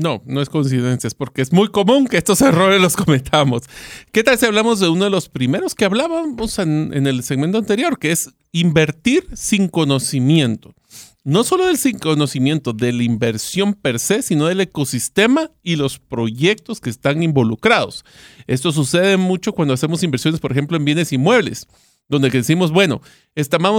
No, 0.00 0.22
no 0.24 0.40
es 0.40 0.48
coincidencia, 0.48 1.08
es 1.08 1.14
porque 1.14 1.42
es 1.42 1.52
muy 1.52 1.68
común 1.68 2.06
que 2.06 2.16
estos 2.16 2.40
errores 2.40 2.80
los 2.80 2.96
cometamos. 2.96 3.64
¿Qué 4.12 4.24
tal 4.24 4.38
si 4.38 4.46
hablamos 4.46 4.80
de 4.80 4.88
uno 4.88 5.04
de 5.04 5.10
los 5.10 5.28
primeros 5.28 5.74
que 5.74 5.84
hablábamos 5.84 6.58
en, 6.58 7.06
el 7.06 7.22
segmento 7.22 7.58
anterior, 7.58 7.98
que 7.98 8.10
es 8.10 8.30
invertir 8.50 9.26
sin 9.34 9.68
conocimiento? 9.68 10.74
No 11.22 11.44
solo 11.44 11.66
del 11.66 11.76
sin 11.76 11.98
conocimiento 11.98 12.72
de 12.72 12.94
la 12.94 13.02
inversión 13.02 13.74
per 13.74 13.98
se, 13.98 14.22
sino 14.22 14.46
del 14.46 14.62
ecosistema 14.62 15.50
y 15.62 15.76
los 15.76 15.98
proyectos 15.98 16.80
que 16.80 16.88
están 16.88 17.22
involucrados. 17.22 18.06
Esto 18.46 18.72
sucede 18.72 19.18
mucho 19.18 19.52
cuando 19.52 19.74
hacemos 19.74 20.02
inversiones, 20.02 20.40
por 20.40 20.50
ejemplo, 20.50 20.78
en 20.78 20.86
bienes 20.86 21.12
inmuebles, 21.12 21.68
donde 22.08 22.30
decimos, 22.30 22.72
bueno, 22.72 23.02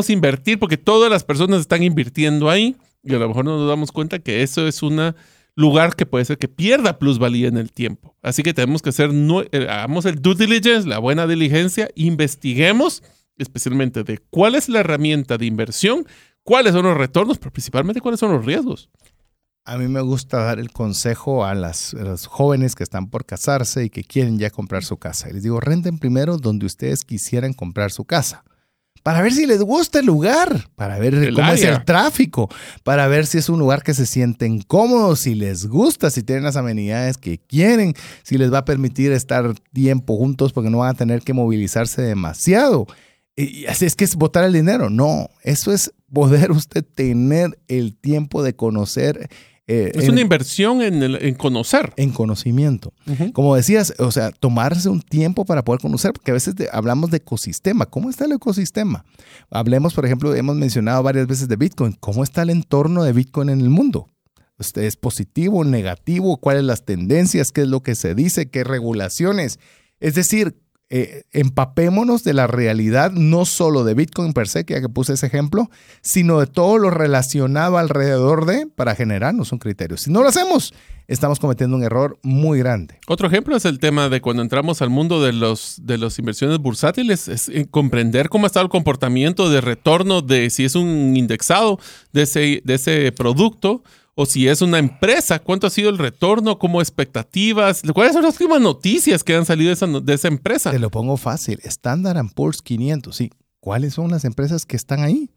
a 0.07 0.13
invertir 0.13 0.59
porque 0.59 0.77
todas 0.77 1.09
las 1.09 1.23
personas 1.23 1.61
están 1.61 1.81
invirtiendo 1.81 2.47
ahí 2.47 2.75
y 3.03 3.15
a 3.15 3.17
lo 3.17 3.27
mejor 3.27 3.43
no 3.43 3.57
nos 3.57 3.67
damos 3.67 3.91
cuenta 3.91 4.19
que 4.19 4.43
eso 4.43 4.67
es 4.67 4.83
una 4.83 5.15
lugar 5.61 5.95
que 5.95 6.05
puede 6.05 6.25
ser 6.25 6.37
que 6.37 6.47
pierda 6.47 6.99
plusvalía 6.99 7.47
en 7.47 7.57
el 7.57 7.71
tiempo. 7.71 8.17
Así 8.21 8.43
que 8.43 8.53
tenemos 8.53 8.81
que 8.81 8.89
hacer, 8.89 9.11
eh, 9.51 9.67
hagamos 9.69 10.05
el 10.05 10.21
due 10.21 10.35
diligence, 10.35 10.87
la 10.87 10.99
buena 10.99 11.27
diligencia, 11.27 11.89
investiguemos 11.95 13.03
especialmente 13.37 14.03
de 14.03 14.19
cuál 14.29 14.55
es 14.55 14.69
la 14.69 14.81
herramienta 14.81 15.37
de 15.37 15.45
inversión, 15.45 16.05
cuáles 16.43 16.73
son 16.73 16.85
los 16.85 16.97
retornos, 16.97 17.37
pero 17.39 17.51
principalmente 17.51 18.01
cuáles 18.01 18.19
son 18.19 18.33
los 18.33 18.45
riesgos. 18.45 18.89
A 19.63 19.77
mí 19.77 19.87
me 19.87 20.01
gusta 20.01 20.43
dar 20.43 20.59
el 20.59 20.71
consejo 20.71 21.45
a, 21.45 21.53
las, 21.53 21.95
jóvenes 22.27 22.75
que 22.75 22.83
están 22.83 23.09
por 23.09 23.25
casarse 23.25 23.85
y 23.85 23.89
que 23.89 24.03
quieren 24.03 24.39
ya 24.39 24.49
comprar 24.49 24.83
su 24.83 24.97
casa. 24.97 25.29
Les 25.29 25.43
digo, 25.43 25.59
renten 25.59 25.99
primero 25.99 26.37
donde 26.37 26.65
ustedes 26.65 27.03
quisieran 27.03 27.53
comprar 27.53 27.91
su 27.91 28.05
casa 28.05 28.43
para 29.03 29.21
ver 29.21 29.33
si 29.33 29.45
les 29.45 29.61
gusta 29.61 29.99
el 29.99 30.05
lugar, 30.05 30.69
para 30.75 30.99
ver 30.99 31.33
cómo 31.33 31.51
es 31.51 31.63
el 31.63 31.83
tráfico, 31.85 32.49
para 32.83 33.07
ver 33.07 33.25
si 33.25 33.37
es 33.37 33.49
un 33.49 33.59
lugar 33.59 33.83
que 33.83 33.93
se 33.93 34.05
sienten 34.05 34.61
cómodos, 34.61 35.21
si 35.21 35.35
les 35.35 35.67
gusta, 35.67 36.09
si 36.09 36.23
tienen 36.23 36.43
las 36.43 36.55
amenidades 36.55 37.17
que 37.17 37.39
quieren, 37.39 37.93
si 38.23 38.37
les 38.37 38.53
va 38.53 38.59
a 38.59 38.65
permitir 38.65 39.11
estar 39.11 39.53
tiempo 39.73 40.17
juntos 40.17 40.53
porque 40.53 40.69
no 40.69 40.79
van 40.79 40.91
a 40.91 40.97
tener 40.97 41.21
que 41.21 41.33
movilizarse 41.33 42.01
demasiado. 42.01 42.87
Y 43.35 43.65
así 43.65 43.85
es 43.85 43.95
que 43.95 44.03
es 44.03 44.15
botar 44.15 44.43
el 44.43 44.53
dinero. 44.53 44.89
No, 44.89 45.29
eso 45.43 45.71
es 45.71 45.91
poder 46.13 46.51
usted 46.51 46.83
tener 46.83 47.57
el 47.67 47.95
tiempo 47.95 48.43
de 48.43 48.55
conocer 48.55 49.29
eh, 49.73 49.91
es 49.95 50.09
una 50.09 50.19
inversión 50.19 50.81
en, 50.81 51.33
conocer. 51.35 51.93
En 51.95 52.11
conocimiento. 52.11 52.93
Como 53.31 53.55
decías, 53.55 53.93
o 53.99 54.11
sea, 54.11 54.31
tomarse 54.31 54.89
un 54.89 55.01
tiempo 55.01 55.45
para 55.45 55.63
poder 55.63 55.79
conocer, 55.79 56.11
porque 56.11 56.31
a 56.31 56.33
veces 56.33 56.55
hablamos 56.73 57.09
de 57.09 57.17
ecosistema. 57.17 57.85
¿Cómo 57.85 58.09
está 58.09 58.25
el 58.25 58.33
ecosistema? 58.33 59.05
Hablemos, 59.49 59.93
por 59.93 60.05
ejemplo, 60.05 60.35
hemos 60.35 60.57
mencionado 60.57 61.01
varias 61.03 61.25
veces 61.25 61.47
de 61.47 61.55
Bitcoin. 61.55 61.93
¿Cómo 62.01 62.23
está 62.23 62.41
el 62.41 62.49
entorno 62.49 63.05
de 63.05 63.13
Bitcoin 63.13 63.47
en 63.47 63.61
el 63.61 63.69
mundo? 63.69 64.09
Este, 64.59 64.87
¿Es 64.87 64.97
positivo, 64.97 65.63
negativo? 65.63 66.35
¿Cuáles 66.35 66.65
las 66.65 66.83
tendencias? 66.83 67.53
¿Qué 67.53 67.61
es 67.61 67.67
lo 67.67 67.81
que 67.81 67.95
se 67.95 68.13
dice? 68.13 68.49
¿Qué 68.49 68.65
regulaciones? 68.65 69.57
Es 70.01 70.15
decir, 70.15 70.57
eh, 70.93 71.23
empapémonos 71.31 72.25
de 72.25 72.33
la 72.33 72.47
realidad, 72.47 73.13
no 73.13 73.45
solo 73.45 73.85
de 73.85 73.93
Bitcoin 73.93 74.33
per 74.33 74.49
se, 74.49 74.65
que 74.65 74.73
ya 74.73 74.81
que 74.81 74.89
puse 74.89 75.13
ese 75.13 75.25
ejemplo, 75.25 75.71
sino 76.01 76.41
de 76.41 76.47
todo 76.47 76.77
lo 76.77 76.89
relacionado 76.89 77.77
alrededor 77.77 78.45
de 78.45 78.67
para 78.67 78.93
generarnos 78.93 79.53
un 79.53 79.59
criterio. 79.59 79.95
Si 79.95 80.11
no 80.11 80.21
lo 80.21 80.27
hacemos, 80.27 80.73
estamos 81.07 81.39
cometiendo 81.39 81.77
un 81.77 81.83
error 81.83 82.19
muy 82.23 82.59
grande. 82.59 82.99
Otro 83.07 83.29
ejemplo 83.29 83.55
es 83.55 83.63
el 83.63 83.79
tema 83.79 84.09
de 84.09 84.19
cuando 84.19 84.41
entramos 84.41 84.81
al 84.81 84.89
mundo 84.89 85.23
de 85.23 85.31
los 85.31 85.77
de 85.81 85.97
las 85.97 86.19
inversiones 86.19 86.57
bursátiles, 86.57 87.29
es 87.29 87.47
eh, 87.47 87.67
comprender 87.71 88.27
cómo 88.27 88.45
está 88.45 88.59
el 88.59 88.67
comportamiento 88.67 89.49
de 89.49 89.61
retorno 89.61 90.21
de 90.21 90.49
si 90.49 90.65
es 90.65 90.75
un 90.75 91.15
indexado 91.15 91.79
de 92.11 92.23
ese, 92.23 92.61
de 92.65 92.73
ese 92.73 93.13
producto 93.13 93.81
o 94.15 94.25
si 94.25 94.47
es 94.47 94.61
una 94.61 94.79
empresa, 94.79 95.39
cuánto 95.39 95.67
ha 95.67 95.69
sido 95.69 95.89
el 95.89 95.97
retorno, 95.97 96.59
como 96.59 96.81
expectativas, 96.81 97.81
cuáles 97.93 98.13
son 98.13 98.23
las 98.23 98.33
últimas 98.39 98.61
noticias 98.61 99.23
que 99.23 99.35
han 99.35 99.45
salido 99.45 99.69
de 99.69 99.73
esa, 99.73 99.87
de 99.87 100.13
esa 100.13 100.27
empresa. 100.27 100.71
Te 100.71 100.79
lo 100.79 100.89
pongo 100.89 101.17
fácil, 101.17 101.59
Standard 101.63 102.25
Poor's 102.33 102.61
500, 102.61 103.15
sí. 103.15 103.31
¿Cuáles 103.59 103.93
son 103.93 104.09
las 104.09 104.25
empresas 104.25 104.65
que 104.65 104.75
están 104.75 105.03
ahí? 105.03 105.29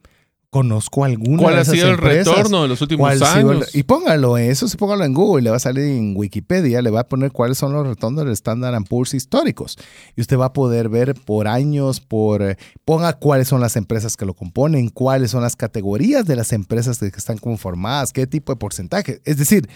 Conozco 0.54 1.04
alguna 1.04 1.42
¿Cuál 1.42 1.54
de 1.54 1.58
ha 1.58 1.62
esas 1.62 1.74
sido 1.74 1.88
el 1.88 1.98
retorno 1.98 2.62
de 2.62 2.68
los 2.68 2.80
últimos 2.80 3.00
¿Cuál 3.00 3.22
ha 3.24 3.40
el- 3.40 3.50
años? 3.50 3.74
y 3.74 3.82
póngalo 3.82 4.38
eso, 4.38 4.68
sí, 4.68 4.76
póngalo 4.76 5.02
en 5.04 5.12
Google, 5.12 5.42
le 5.42 5.50
va 5.50 5.56
a 5.56 5.58
salir 5.58 5.82
en 5.82 6.14
Wikipedia, 6.16 6.80
le 6.80 6.90
va 6.90 7.00
a 7.00 7.08
poner 7.08 7.32
cuáles 7.32 7.58
son 7.58 7.72
los 7.72 7.84
retornos 7.84 8.24
del 8.24 8.32
Standard 8.34 8.80
Poor's 8.88 9.14
históricos. 9.14 9.76
Y 10.14 10.20
usted 10.20 10.38
va 10.38 10.44
a 10.46 10.52
poder 10.52 10.88
ver 10.88 11.16
por 11.16 11.48
años, 11.48 11.98
por 11.98 12.40
eh, 12.40 12.56
ponga 12.84 13.14
cuáles 13.14 13.48
son 13.48 13.60
las 13.60 13.74
empresas 13.74 14.16
que 14.16 14.26
lo 14.26 14.34
componen, 14.34 14.90
cuáles 14.90 15.32
son 15.32 15.42
las 15.42 15.56
categorías 15.56 16.24
de 16.24 16.36
las 16.36 16.52
empresas 16.52 17.00
que 17.00 17.06
están 17.08 17.38
conformadas, 17.38 18.12
qué 18.12 18.28
tipo 18.28 18.52
de 18.52 18.56
porcentaje. 18.56 19.20
Es 19.24 19.38
decir, 19.38 19.68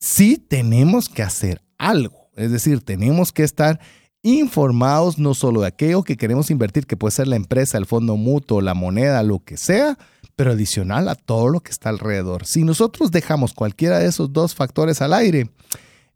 sí 0.00 0.38
tenemos 0.38 1.08
que 1.08 1.22
hacer 1.22 1.62
algo. 1.78 2.30
Es 2.34 2.50
decir, 2.50 2.80
tenemos 2.80 3.30
que 3.30 3.44
estar 3.44 3.78
informados 4.22 5.18
no 5.20 5.34
solo 5.34 5.60
de 5.60 5.68
aquello 5.68 6.02
que 6.02 6.16
queremos 6.16 6.50
invertir, 6.50 6.84
que 6.86 6.96
puede 6.96 7.12
ser 7.12 7.28
la 7.28 7.36
empresa, 7.36 7.78
el 7.78 7.86
fondo 7.86 8.16
mutuo, 8.16 8.60
la 8.60 8.74
moneda, 8.74 9.22
lo 9.22 9.38
que 9.38 9.56
sea, 9.56 9.96
pero 10.36 10.52
adicional 10.52 11.08
a 11.08 11.14
todo 11.14 11.48
lo 11.48 11.60
que 11.60 11.72
está 11.72 11.88
alrededor. 11.88 12.46
Si 12.46 12.62
nosotros 12.62 13.10
dejamos 13.10 13.54
cualquiera 13.54 13.98
de 13.98 14.06
esos 14.06 14.32
dos 14.32 14.54
factores 14.54 15.00
al 15.00 15.14
aire, 15.14 15.50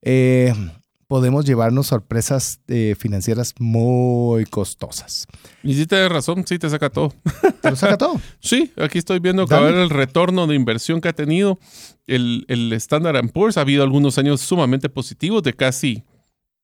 eh, 0.03 0.55
podemos 1.09 1.45
llevarnos 1.45 1.89
sorpresas 1.89 2.61
eh, 2.69 2.95
financieras 2.97 3.55
muy 3.59 4.45
costosas. 4.45 5.27
Y 5.63 5.75
sí 5.75 5.87
tienes 5.87 6.11
razón, 6.11 6.45
sí 6.47 6.59
te 6.59 6.71
saca 6.71 6.91
todo. 6.91 7.13
Te 7.61 7.71
lo 7.71 7.77
saca 7.77 7.99
todo. 7.99 8.21
Sí, 8.41 8.73
aquí 8.77 8.99
estoy 8.99 9.19
viendo 9.19 9.47
que 9.47 9.55
ver 9.55 9.75
el 9.75 9.91
retorno 9.91 10.47
de 10.47 10.55
inversión 10.55 11.01
que 11.01 11.09
ha 11.09 11.13
tenido 11.13 11.59
el, 12.07 12.45
el 12.49 12.73
Standard 12.75 13.29
Poor's. 13.33 13.57
Ha 13.57 13.63
habido 13.63 13.83
algunos 13.83 14.19
años 14.19 14.41
sumamente 14.41 14.89
positivos 14.89 15.43
de 15.43 15.55
casi 15.55 16.05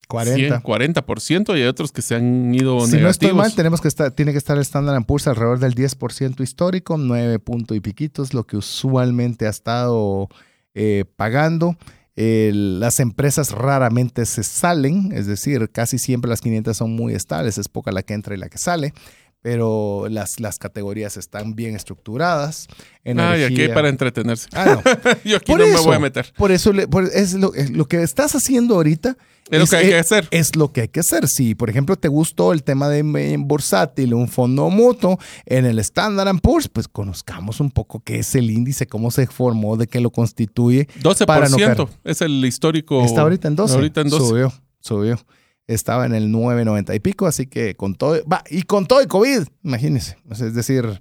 40. 0.09 0.61
100, 0.61 0.63
40% 0.63 1.57
y 1.57 1.63
hay 1.63 1.67
otros 1.67 1.93
que 1.93 2.03
se 2.03 2.15
han 2.15 2.55
ido 2.55 2.81
Si 2.87 2.97
no 2.99 3.09
estoy 3.09 3.29
negativos. 3.29 3.37
mal, 3.37 3.55
tenemos 3.55 3.81
que 3.81 3.89
estar, 3.89 4.11
tiene 4.13 4.33
que 4.33 4.39
estar 4.39 4.57
el 4.57 4.63
Standard 4.63 5.05
Poor's 5.05 5.27
alrededor 5.27 5.59
del 5.59 5.75
10% 5.75 6.41
histórico, 6.41 6.97
9 6.97 7.39
punto 7.41 7.75
y 7.75 7.81
piquitos, 7.81 8.35
lo 8.35 8.45
que 8.45 8.57
usualmente 8.57 9.47
ha 9.47 9.51
estado 9.51 10.29
eh, 10.75 11.05
pagando. 11.17 11.77
Las 12.19 12.99
empresas 13.01 13.51
raramente 13.51 14.25
se 14.25 14.43
salen, 14.43 15.13
es 15.13 15.27
decir, 15.27 15.71
casi 15.71 15.99
siempre 15.99 16.31
las 16.31 16.41
500 16.41 16.75
son 16.75 16.93
muy 16.93 17.13
estables, 17.13 17.59
es 17.59 17.69
poca 17.69 17.93
la 17.93 18.03
que 18.03 18.15
entra 18.15 18.35
y 18.35 18.39
la 18.39 18.49
que 18.49 18.57
sale, 18.57 18.95
pero 19.43 20.07
las, 20.11 20.41
las 20.41 20.59
categorías 20.59 21.17
están 21.17 21.55
bien 21.55 21.77
estructuradas. 21.77 22.67
Ay, 23.05 23.13
aquí 23.13 23.21
hay 23.21 23.43
Energía- 23.45 23.75
para 23.75 23.89
entretenerse. 23.89 24.49
Ah, 24.53 24.83
no. 24.85 25.11
Yo 25.25 25.37
aquí 25.37 25.53
Por 25.53 25.61
no 25.61 25.67
me 25.67 25.77
voy 25.77 25.95
a 25.95 25.99
meter. 26.01 26.33
Por 26.37 26.51
eso 26.51 26.73
le- 26.73 26.89
por- 26.89 27.05
es 27.05 27.35
lo, 27.35 27.55
es 27.55 27.71
lo 27.71 27.87
que 27.87 28.03
estás 28.03 28.35
haciendo 28.35 28.75
ahorita. 28.75 29.17
Es 29.49 29.61
lo 29.61 29.67
que 29.67 29.77
hay 29.77 29.87
que 29.87 29.93
eh, 29.95 29.99
hacer. 30.01 30.27
Es 30.33 30.57
lo 30.57 30.73
que 30.73 30.81
hay 30.81 30.89
que 30.89 30.99
hacer. 30.99 31.29
Si, 31.29 31.55
por 31.55 31.71
ejemplo, 31.71 31.95
te 31.95 32.09
gustó 32.09 32.53
el 32.53 32.65
tema 32.65 32.89
de 32.89 33.05
bursátil, 33.39 34.15
un 34.15 34.27
fondo 34.27 34.69
mutuo, 34.71 35.19
en 35.45 35.65
el 35.67 35.79
Standard 35.79 36.41
Poor's, 36.41 36.69
pues 36.69 36.89
conozcamos 36.89 37.61
un 37.61 37.71
poco 37.71 38.01
qué 38.01 38.19
es 38.19 38.35
el 38.35 38.51
índice, 38.51 38.89
cómo 38.89 39.13
se 39.13 39.29
formó, 39.29 39.77
de 39.77 39.87
qué 39.87 40.01
lo 40.01 40.11
constituye. 40.11 40.89
12% 41.01 41.27
para 41.27 41.49
no 41.49 41.57
es 42.03 42.21
el 42.21 42.45
histórico. 42.45 43.05
Está 43.05 43.21
ahorita 43.21 43.47
en 43.47 43.55
12. 43.55 43.75
Ahorita 43.75 44.01
en 44.01 44.09
12. 44.09 44.27
Subió, 44.27 44.53
subió. 44.81 45.21
Estaba 45.67 46.07
en 46.07 46.15
el 46.15 46.33
9.90 46.33 46.95
y 46.95 47.01
pico, 47.01 47.27
así 47.27 47.47
que 47.47 47.75
con 47.75 47.95
todo, 47.95 48.23
va, 48.31 48.45
y 48.49 48.63
con 48.63 48.87
todo 48.87 49.01
el 49.01 49.09
COVID, 49.09 49.43
imagínense. 49.65 50.17
Es 50.31 50.55
decir, 50.55 51.01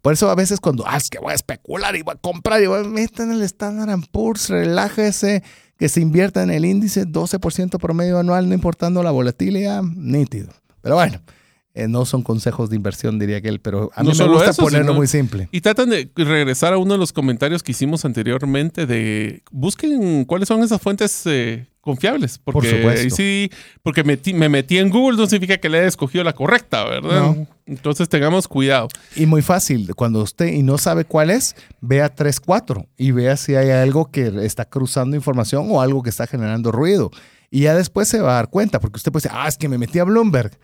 por 0.00 0.12
eso 0.12 0.30
a 0.30 0.34
veces 0.34 0.60
cuando, 0.60 0.84
ah, 0.86 0.96
es 0.96 1.10
que 1.10 1.18
voy 1.18 1.32
a 1.32 1.34
especular 1.34 1.96
y 1.96 2.02
voy 2.02 2.14
a 2.14 2.18
comprar 2.18 2.62
y 2.62 2.66
voy 2.66 2.80
a 2.80 2.88
meter 2.88 3.26
en 3.26 3.32
el 3.32 3.42
Standard 3.42 4.00
Poor's, 4.10 4.48
relájese, 4.48 5.42
que 5.78 5.88
se 5.88 6.00
invierta 6.00 6.42
en 6.42 6.50
el 6.50 6.64
índice 6.64 7.06
12% 7.06 7.78
promedio 7.78 8.18
anual, 8.18 8.48
no 8.48 8.54
importando 8.54 9.02
la 9.02 9.10
volatilidad, 9.10 9.82
nítido. 9.82 10.50
Pero 10.80 10.94
bueno, 10.94 11.20
eh, 11.76 11.88
no 11.88 12.04
son 12.06 12.22
consejos 12.22 12.70
de 12.70 12.76
inversión, 12.76 13.18
diría 13.18 13.36
aquel, 13.36 13.60
pero 13.60 13.90
a 13.94 14.02
mí 14.02 14.06
No 14.08 14.10
me 14.12 14.14
solo 14.16 14.32
gusta 14.32 14.50
eso, 14.50 14.62
ponerlo 14.62 14.86
sino- 14.88 14.94
muy 14.94 15.06
simple. 15.06 15.48
Y 15.52 15.60
tratan 15.60 15.90
de 15.90 16.10
regresar 16.16 16.72
a 16.72 16.78
uno 16.78 16.94
de 16.94 16.98
los 16.98 17.12
comentarios 17.12 17.62
que 17.62 17.72
hicimos 17.72 18.04
anteriormente 18.04 18.86
de 18.86 19.42
busquen 19.50 20.24
cuáles 20.24 20.48
son 20.48 20.62
esas 20.62 20.80
fuentes 20.80 21.22
eh, 21.26 21.66
confiables. 21.80 22.38
Porque 22.42 22.70
supuesto. 22.70 23.00
ahí 23.02 23.10
sí, 23.10 23.50
porque 23.82 24.04
metí- 24.04 24.34
me 24.34 24.48
metí 24.48 24.78
en 24.78 24.90
Google 24.90 25.16
no 25.18 25.26
significa 25.26 25.58
que 25.58 25.68
le 25.68 25.78
haya 25.78 25.86
escogido 25.88 26.24
la 26.24 26.32
correcta, 26.32 26.84
¿verdad? 26.84 27.20
No. 27.34 27.46
Entonces 27.66 28.08
tengamos 28.08 28.48
cuidado. 28.48 28.88
Y 29.14 29.26
muy 29.26 29.42
fácil, 29.42 29.94
cuando 29.94 30.22
usted 30.22 30.46
y 30.48 30.62
no 30.62 30.78
sabe 30.78 31.04
cuál 31.04 31.30
es, 31.30 31.54
vea 31.80 32.08
3, 32.08 32.40
4 32.40 32.86
y 32.96 33.10
vea 33.12 33.36
si 33.36 33.54
hay 33.54 33.70
algo 33.70 34.10
que 34.10 34.32
está 34.44 34.64
cruzando 34.64 35.14
información 35.16 35.66
o 35.70 35.80
algo 35.80 36.02
que 36.02 36.10
está 36.10 36.26
generando 36.26 36.72
ruido. 36.72 37.10
Y 37.50 37.60
ya 37.62 37.74
después 37.74 38.08
se 38.08 38.20
va 38.20 38.32
a 38.32 38.34
dar 38.36 38.50
cuenta, 38.50 38.80
porque 38.80 38.96
usted 38.96 39.12
puede 39.12 39.22
decir, 39.24 39.32
ah, 39.34 39.46
es 39.48 39.56
que 39.56 39.68
me 39.68 39.78
metí 39.78 39.98
a 40.00 40.04
Bloomberg 40.04 40.58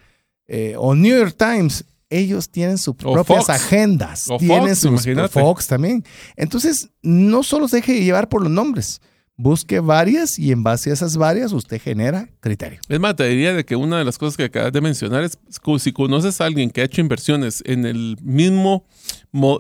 eh, 0.53 0.75
o 0.79 0.95
New 0.95 1.17
York 1.19 1.35
Times. 1.37 1.85
Ellos 2.11 2.51
tienen 2.51 2.77
sus 2.77 2.95
O 3.05 3.13
propias 3.15 3.47
Fox. 3.47 3.49
agendas, 3.49 4.27
O 4.29 4.37
tienen 4.37 4.77
Fox, 4.77 5.03
sus. 5.03 5.31
Fox 5.31 5.67
también. 5.67 6.05
Entonces, 6.37 6.91
no 7.01 7.43
solo 7.43 7.69
se 7.69 7.77
deje 7.77 8.05
llevar 8.05 8.29
por 8.29 8.43
los 8.43 8.51
nombres, 8.53 9.01
busque 9.35 9.81
varias 9.81 10.39
y 10.39 10.53
en 10.53 10.63
base 10.63 10.91
a 10.91 10.93
esas 10.93 11.17
varias 11.17 11.53
usted 11.53 11.81
genera 11.81 12.29
criterio. 12.41 12.81
Es 12.87 13.01
más, 13.01 13.17
te 13.17 13.27
diría 13.29 13.55
de 13.55 13.65
que 13.65 13.77
una 13.77 13.97
de 13.99 14.05
las 14.05 14.19
cosas 14.19 14.37
que 14.37 14.45
acabas 14.45 14.73
de 14.73 14.83
mencionar 14.83 15.25
es 15.25 15.39
si 15.79 15.93
conoces 15.93 16.39
a 16.43 16.45
alguien 16.45 16.69
que 16.71 16.83
ha 16.83 16.85
hecho 16.85 17.01
inversiones 17.01 17.63
en 17.65 17.87
el 17.87 18.19
mismo 18.23 18.63
mo- 18.63 18.85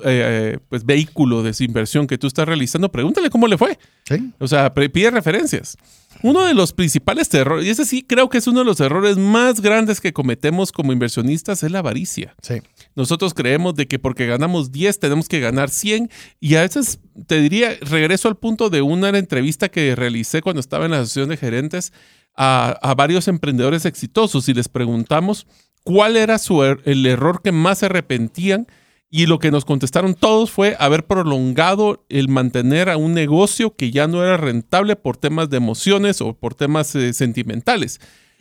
eh, 0.05 0.59
pues, 0.69 0.85
vehículo 0.85 1.43
de 1.43 1.55
su 1.55 1.65
inversión 1.65 2.07
que 2.07 2.19
tú 2.19 2.27
estás 2.27 2.47
realizando, 2.47 2.91
pregúntale 2.93 3.31
cómo 3.31 3.47
le 3.49 3.57
fue. 3.57 3.79
¿Sí? 4.05 4.31
O 4.39 4.47
sea, 4.49 4.73
pide 4.75 5.11
referencias. 5.11 5.77
Uno 6.23 6.45
de 6.45 6.53
los 6.55 6.73
principales 6.75 7.33
errores, 7.33 7.65
y 7.67 7.71
ese 7.71 7.87
sí 7.87 8.03
creo 8.07 8.29
que 8.29 8.39
es 8.39 8.47
uno 8.47 8.59
de 8.61 8.65
los 8.67 8.81
errores 8.81 9.17
más 9.17 9.61
grandes 9.63 10.01
que 10.01 10.13
cometemos 10.13 10.71
como 10.71 10.93
inversionistas, 10.93 11.63
es 11.63 11.71
la 11.71 11.79
avaricia. 11.79 12.35
Sí. 12.43 12.57
Nosotros 12.95 13.33
creemos 13.33 13.75
de 13.75 13.89
que 13.89 13.99
porque 13.99 14.27
ganamos 14.27 14.71
10 14.71 14.99
tenemos 15.01 15.27
que 15.27 15.41
ganar 15.41 15.71
100 15.71 16.11
y 16.39 16.57
a 16.57 16.61
veces 16.61 17.01
te 17.27 17.41
diría, 17.41 17.71
regreso 17.81 18.29
al 18.29 18.37
punto 18.37 18.69
de 18.69 18.83
una 18.83 19.09
entrevista 19.09 19.71
que 19.71 19.97
realicé 19.97 20.43
cuando 20.43 20.61
estaba 20.61 20.85
en 20.85 20.91
la 20.91 20.99
asociación 20.99 21.31
de 21.31 21.39
gerentes 21.39 21.93
a, 22.37 22.79
a 22.83 22.95
varios 22.95 23.27
emprendedores 23.27 23.87
exitosos 23.87 24.49
y 24.51 24.55
les 24.55 24.69
preguntamos 24.69 25.47
cuál 25.83 26.17
era 26.19 26.39
su 26.39 26.57
er- 26.63 26.81
el 26.85 27.05
error 27.07 27.41
que 27.43 27.53
más 27.53 27.79
se 27.79 27.87
arrepentían 27.87 28.67
y 29.15 29.27
lo 29.27 29.39
que 29.39 29.51
nos 29.51 29.67
contestaron 29.67 30.15
todos 30.15 30.51
fue 30.51 30.75
haber 30.79 31.07
prolongado 31.07 32.03
el 32.09 32.31
mantener 32.31 32.89
a 32.89 32.97
un 32.97 33.13
negocio 33.13 33.77
que 33.77 33.91
ya 33.91 34.09
no 34.09 34.25
era 34.25 34.39
rentable 34.39 34.97
por 34.97 35.19
temas 35.19 35.51
de 35.51 35.59
emociones 35.59 36.23
o 36.23 36.33
por 36.33 36.55
temas 36.55 36.95
eh, 36.95 37.13
sentimentales. 37.13 38.01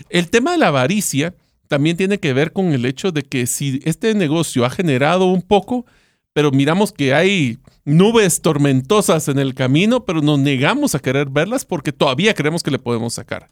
El 0.10 0.30
tema 0.30 0.54
de 0.54 0.60
la 0.60 0.70
avaricia 0.70 1.36
también 1.68 1.98
tiene 1.98 2.20
que 2.20 2.32
ver 2.32 2.54
con 2.54 2.72
el 2.72 2.86
hecho 2.86 3.12
de 3.12 3.24
que 3.24 3.48
si 3.48 3.82
este 3.84 4.14
negocio 4.16 4.64
ha 4.64 4.70
generado 4.70 5.26
un 5.26 5.42
poco, 5.42 5.86
pero 6.32 6.52
miramos 6.52 6.94
que 6.94 7.14
hay 7.14 7.58
nubes 7.84 8.42
tormentosas 8.42 9.28
en 9.28 9.40
el 9.40 9.54
camino, 9.54 10.06
pero 10.06 10.22
nos 10.22 10.40
negamos 10.40 10.96
a 10.96 11.00
querer 11.00 11.30
verlas 11.30 11.66
porque 11.66 11.92
todavía 11.92 12.34
creemos 12.34 12.64
que 12.64 12.72
le 12.72 12.80
podemos 12.80 13.16
sacar. 13.16 13.50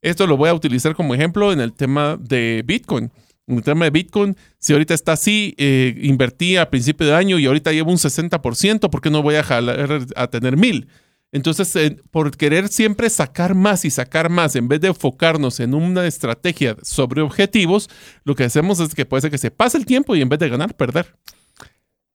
Esto 0.00 0.26
lo 0.26 0.38
voy 0.38 0.48
a 0.48 0.54
utilizar 0.54 0.96
como 0.96 1.14
ejemplo 1.14 1.52
en 1.52 1.60
el 1.60 1.74
tema 1.74 2.16
de 2.18 2.62
Bitcoin. 2.64 3.12
En 3.46 3.56
el 3.56 3.62
tema 3.62 3.86
de 3.86 3.90
Bitcoin, 3.90 4.36
si 4.58 4.72
ahorita 4.72 4.94
está 4.94 5.12
así, 5.12 5.54
eh, 5.58 5.94
invertí 6.02 6.56
a 6.56 6.70
principio 6.70 7.06
de 7.06 7.14
año 7.14 7.38
y 7.38 7.46
ahorita 7.46 7.72
llevo 7.72 7.90
un 7.90 7.98
60%, 7.98 8.88
¿por 8.88 9.00
qué 9.00 9.10
no 9.10 9.22
voy 9.22 9.34
a 9.34 9.42
jalar 9.42 10.06
a 10.14 10.26
tener 10.28 10.56
mil? 10.56 10.88
Entonces, 11.32 11.74
eh, 11.76 11.96
por 12.10 12.36
querer 12.36 12.68
siempre 12.68 13.08
sacar 13.08 13.54
más 13.54 13.86
y 13.86 13.90
sacar 13.90 14.28
más, 14.28 14.54
en 14.54 14.68
vez 14.68 14.82
de 14.82 14.88
enfocarnos 14.88 15.60
en 15.60 15.74
una 15.74 16.06
estrategia 16.06 16.76
sobre 16.82 17.22
objetivos, 17.22 17.88
lo 18.24 18.34
que 18.34 18.44
hacemos 18.44 18.80
es 18.80 18.94
que 18.94 19.06
puede 19.06 19.22
ser 19.22 19.30
que 19.30 19.38
se 19.38 19.50
pase 19.50 19.78
el 19.78 19.86
tiempo 19.86 20.14
y 20.14 20.20
en 20.20 20.28
vez 20.28 20.38
de 20.38 20.50
ganar, 20.50 20.76
perder. 20.76 21.16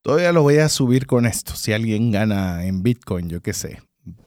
Todavía 0.03 0.31
lo 0.31 0.43
voy 0.43 0.57
a 0.57 0.69
subir 0.69 1.07
con 1.07 1.25
esto. 1.25 1.55
Si 1.55 1.73
alguien 1.73 2.11
gana 2.11 2.65
en 2.65 2.83
Bitcoin, 2.83 3.27
yo 3.27 3.41
qué 3.41 3.53
sé, 3.53 3.81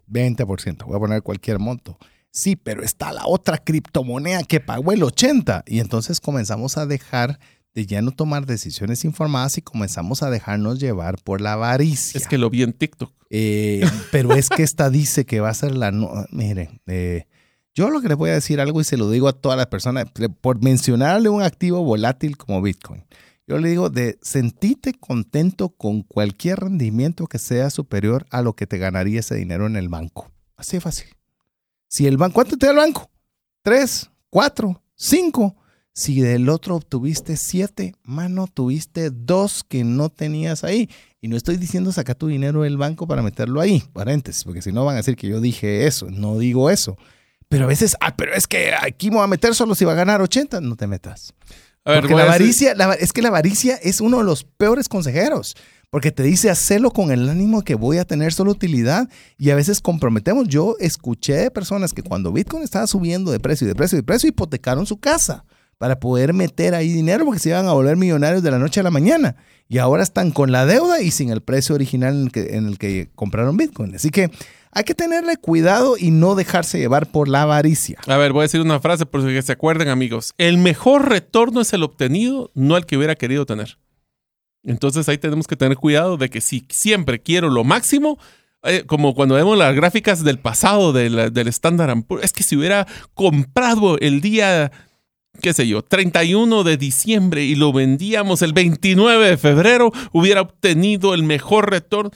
20%, 0.09 0.85
voy 0.85 0.97
a 0.97 0.99
poner 0.99 1.23
cualquier 1.23 1.61
monto. 1.61 1.97
Sí, 2.33 2.57
pero 2.57 2.83
está 2.83 3.13
la 3.13 3.27
otra 3.27 3.59
criptomoneda 3.59 4.43
que 4.45 4.61
pagó 4.61 4.93
el 4.93 5.03
80%. 5.03 5.65
Y 5.67 5.81
entonces 5.81 6.21
comenzamos 6.21 6.79
a 6.79 6.87
dejar 6.87 7.39
de 7.75 7.87
ya 7.87 8.03
no 8.03 8.11
tomar 8.13 8.47
decisiones 8.47 9.05
informadas 9.05 9.59
y 9.59 9.63
comenzamos 9.63 10.23
a 10.23 10.31
dejarnos 10.31 10.81
llevar 10.81 11.17
por 11.23 11.41
la 11.41 11.55
avaricia. 11.55 12.19
Es 12.19 12.27
que 12.27 12.39
lo 12.39 12.51
vi 12.51 12.63
en 12.63 12.73
TikTok. 12.73 13.13
Eh, 13.31 13.85
pero 14.11 14.35
es 14.35 14.49
que 14.49 14.63
esta 14.63 14.91
dice 14.91 15.25
que 15.25 15.41
va 15.41 15.51
a 15.51 15.55
ser 15.55 15.75
la... 15.75 15.93
No, 15.93 16.27
miren, 16.31 16.81
eh, 16.87 17.27
yo 17.75 17.91
lo 17.91 18.01
que 18.01 18.09
les 18.09 18.17
voy 18.17 18.31
a 18.31 18.35
decir 18.35 18.61
algo 18.61 18.81
y 18.81 18.85
se 18.85 18.97
lo 18.97 19.11
digo 19.11 19.29
a 19.29 19.33
todas 19.33 19.57
las 19.57 19.69
personas, 19.69 20.07
por 20.41 20.63
mencionarle 20.63 21.29
un 21.29 21.43
activo 21.43 21.83
volátil 21.85 22.37
como 22.37 22.61
Bitcoin. 22.61 23.05
Yo 23.47 23.59
le 23.59 23.69
digo 23.69 23.91
de 23.91 24.19
sentirte 24.23 24.95
contento 24.95 25.71
con 25.71 26.03
cualquier 26.03 26.61
rendimiento 26.61 27.27
que 27.27 27.39
sea 27.39 27.71
superior 27.71 28.27
a 28.31 28.43
lo 28.43 28.55
que 28.55 28.67
te 28.67 28.79
ganaría 28.79 29.21
ese 29.21 29.35
dinero 29.35 29.67
en 29.67 29.77
el 29.77 29.89
banco. 29.89 30.31
Así 30.57 30.77
de 30.77 30.81
fácil. 30.81 31.20
Si 31.91 32.07
el 32.07 32.17
banco, 32.17 32.35
¿cuánto 32.35 32.57
te 32.57 32.67
da 32.67 32.73
el 32.73 32.79
banco? 32.79 33.11
Tres, 33.63 34.09
cuatro, 34.31 34.81
cinco. 34.95 35.57
Si 35.93 36.21
del 36.21 36.49
otro 36.49 36.77
obtuviste 36.77 37.37
siete, 37.37 37.95
mano, 38.05 38.47
tuviste 38.47 39.11
dos 39.11 39.65
que 39.65 39.83
no 39.83 40.09
tenías 40.09 40.63
ahí. 40.63 40.89
Y 41.21 41.27
no 41.27 41.37
estoy 41.37 41.57
diciendo 41.57 41.91
saca 41.91 42.15
tu 42.15 42.29
dinero 42.29 42.63
del 42.63 42.77
banco 42.77 43.09
para 43.09 43.23
meterlo 43.23 43.61
ahí, 43.61 43.83
paréntesis, 43.93 44.45
porque 44.45 44.63
si 44.63 44.71
no 44.71 44.85
van 44.85 44.95
a 44.95 44.99
decir 44.99 45.17
que 45.17 45.27
yo 45.27 45.41
dije 45.41 45.89
eso. 45.89 46.07
No 46.09 46.39
digo 46.39 46.71
eso. 46.71 46.97
Pero 47.49 47.65
a 47.65 47.67
veces, 47.67 47.97
ah, 48.01 48.17
pero 48.17 48.33
es 48.35 48.47
que 48.47 48.73
aquí 48.81 49.11
me 49.11 49.17
voy 49.17 49.25
a 49.25 49.27
meter 49.27 49.53
solo 49.57 49.75
si 49.75 49.85
va 49.85 49.93
a 49.93 49.97
ganar 49.97 50.23
80. 50.23 50.61
No 50.61 50.77
te 50.77 50.87
metas. 50.87 51.35
A 51.85 51.91
ver, 51.91 52.01
Porque 52.03 52.15
la 52.15 52.23
avaricia, 52.23 52.75
la- 52.77 52.95
es 52.95 53.13
que 53.13 53.21
la 53.23 53.29
avaricia 53.29 53.75
es 53.83 54.01
uno 54.01 54.19
de 54.19 54.25
los 54.25 54.45
peores 54.45 54.89
consejeros. 54.89 55.57
Porque 55.91 56.13
te 56.13 56.23
dice 56.23 56.51
hacerlo 56.51 56.93
con 56.93 57.11
el 57.11 57.29
ánimo 57.29 57.63
que 57.63 57.75
voy 57.75 57.99
a 57.99 58.05
tener 58.05 58.33
solo 58.33 58.53
utilidad 58.53 59.09
y 59.37 59.51
a 59.51 59.57
veces 59.57 59.81
comprometemos. 59.81 60.47
Yo 60.47 60.77
escuché 60.79 61.35
de 61.35 61.51
personas 61.51 61.93
que 61.93 62.05
cuando 62.05 62.33
Bitcoin 62.33 62.63
estaba 62.63 62.87
subiendo 62.87 63.33
de 63.33 63.41
precio 63.41 63.65
y 63.65 63.69
de 63.69 63.75
precio 63.75 63.97
y 63.97 64.01
de 64.01 64.05
precio, 64.05 64.29
hipotecaron 64.29 64.87
su 64.87 65.01
casa 65.01 65.45
para 65.79 65.99
poder 65.99 66.33
meter 66.33 66.77
ahí 66.77 66.93
dinero 66.93 67.25
porque 67.25 67.41
se 67.41 67.49
iban 67.49 67.67
a 67.67 67.73
volver 67.73 67.97
millonarios 67.97 68.45
de 68.45 68.53
la 68.53 68.61
noche 68.61 68.79
a 68.79 68.85
la 68.85 68.93
mañana. 68.93 69.35
Y 69.69 69.79
ahora 69.79 70.05
están 70.05 70.31
con 70.31 70.53
la 70.53 70.65
deuda 70.65 71.01
y 71.01 71.11
sin 71.11 71.31
el 71.31 71.41
precio 71.41 71.75
original 71.75 72.15
en 72.15 72.23
el 72.23 72.33
que, 72.33 72.57
en 72.57 72.67
el 72.69 72.79
que 72.79 73.11
compraron 73.17 73.57
Bitcoin. 73.57 73.93
Así 73.97 74.11
que 74.11 74.31
hay 74.71 74.85
que 74.85 74.95
tenerle 74.95 75.39
cuidado 75.39 75.97
y 75.99 76.13
no 76.13 76.37
dejarse 76.37 76.79
llevar 76.79 77.11
por 77.11 77.27
la 77.27 77.43
avaricia. 77.43 77.99
A 78.07 78.17
ver, 78.17 78.33
voy 78.33 78.41
a 78.41 78.43
decir 78.43 78.61
una 78.61 78.79
frase 78.79 79.07
por 79.07 79.23
si 79.23 79.43
se 79.43 79.53
acuerden, 79.53 79.89
amigos. 79.89 80.35
El 80.39 80.59
mejor 80.59 81.09
retorno 81.09 81.63
es 81.63 81.73
el 81.73 81.83
obtenido, 81.83 82.53
no 82.55 82.77
el 82.77 82.87
que 82.87 82.97
hubiera 82.97 83.17
querido 83.17 83.45
tener. 83.45 83.80
Entonces 84.65 85.09
ahí 85.09 85.19
tenemos 85.19 85.47
que 85.47 85.57
tener 85.57 85.77
cuidado 85.77 86.17
de 86.17 86.29
que 86.29 86.41
si 86.41 86.67
siempre 86.71 87.21
quiero 87.21 87.49
lo 87.49 87.65
máximo, 87.65 88.19
eh, 88.63 88.85
como 88.87 89.15
cuando 89.15 89.35
vemos 89.37 89.57
las 89.57 89.75
gráficas 89.75 90.23
del 90.23 90.39
pasado 90.39 90.93
de 90.93 91.09
la- 91.11 91.31
del 91.31 91.49
Poor's, 92.07 92.25
es 92.25 92.33
que 92.33 92.43
si 92.43 92.57
hubiera 92.57 92.87
comprado 93.15 93.99
el 93.99 94.21
día, 94.21 94.71
qué 95.41 95.55
sé 95.55 95.67
yo, 95.67 95.83
31 95.83 96.63
de 96.63 96.77
diciembre 96.77 97.43
y 97.45 97.55
lo 97.55 97.73
vendíamos 97.73 98.43
el 98.43 98.53
29 98.53 99.31
de 99.31 99.37
febrero, 99.39 99.93
hubiera 100.13 100.43
obtenido 100.43 101.15
el 101.15 101.23
mejor 101.23 101.71
retorno. 101.71 102.11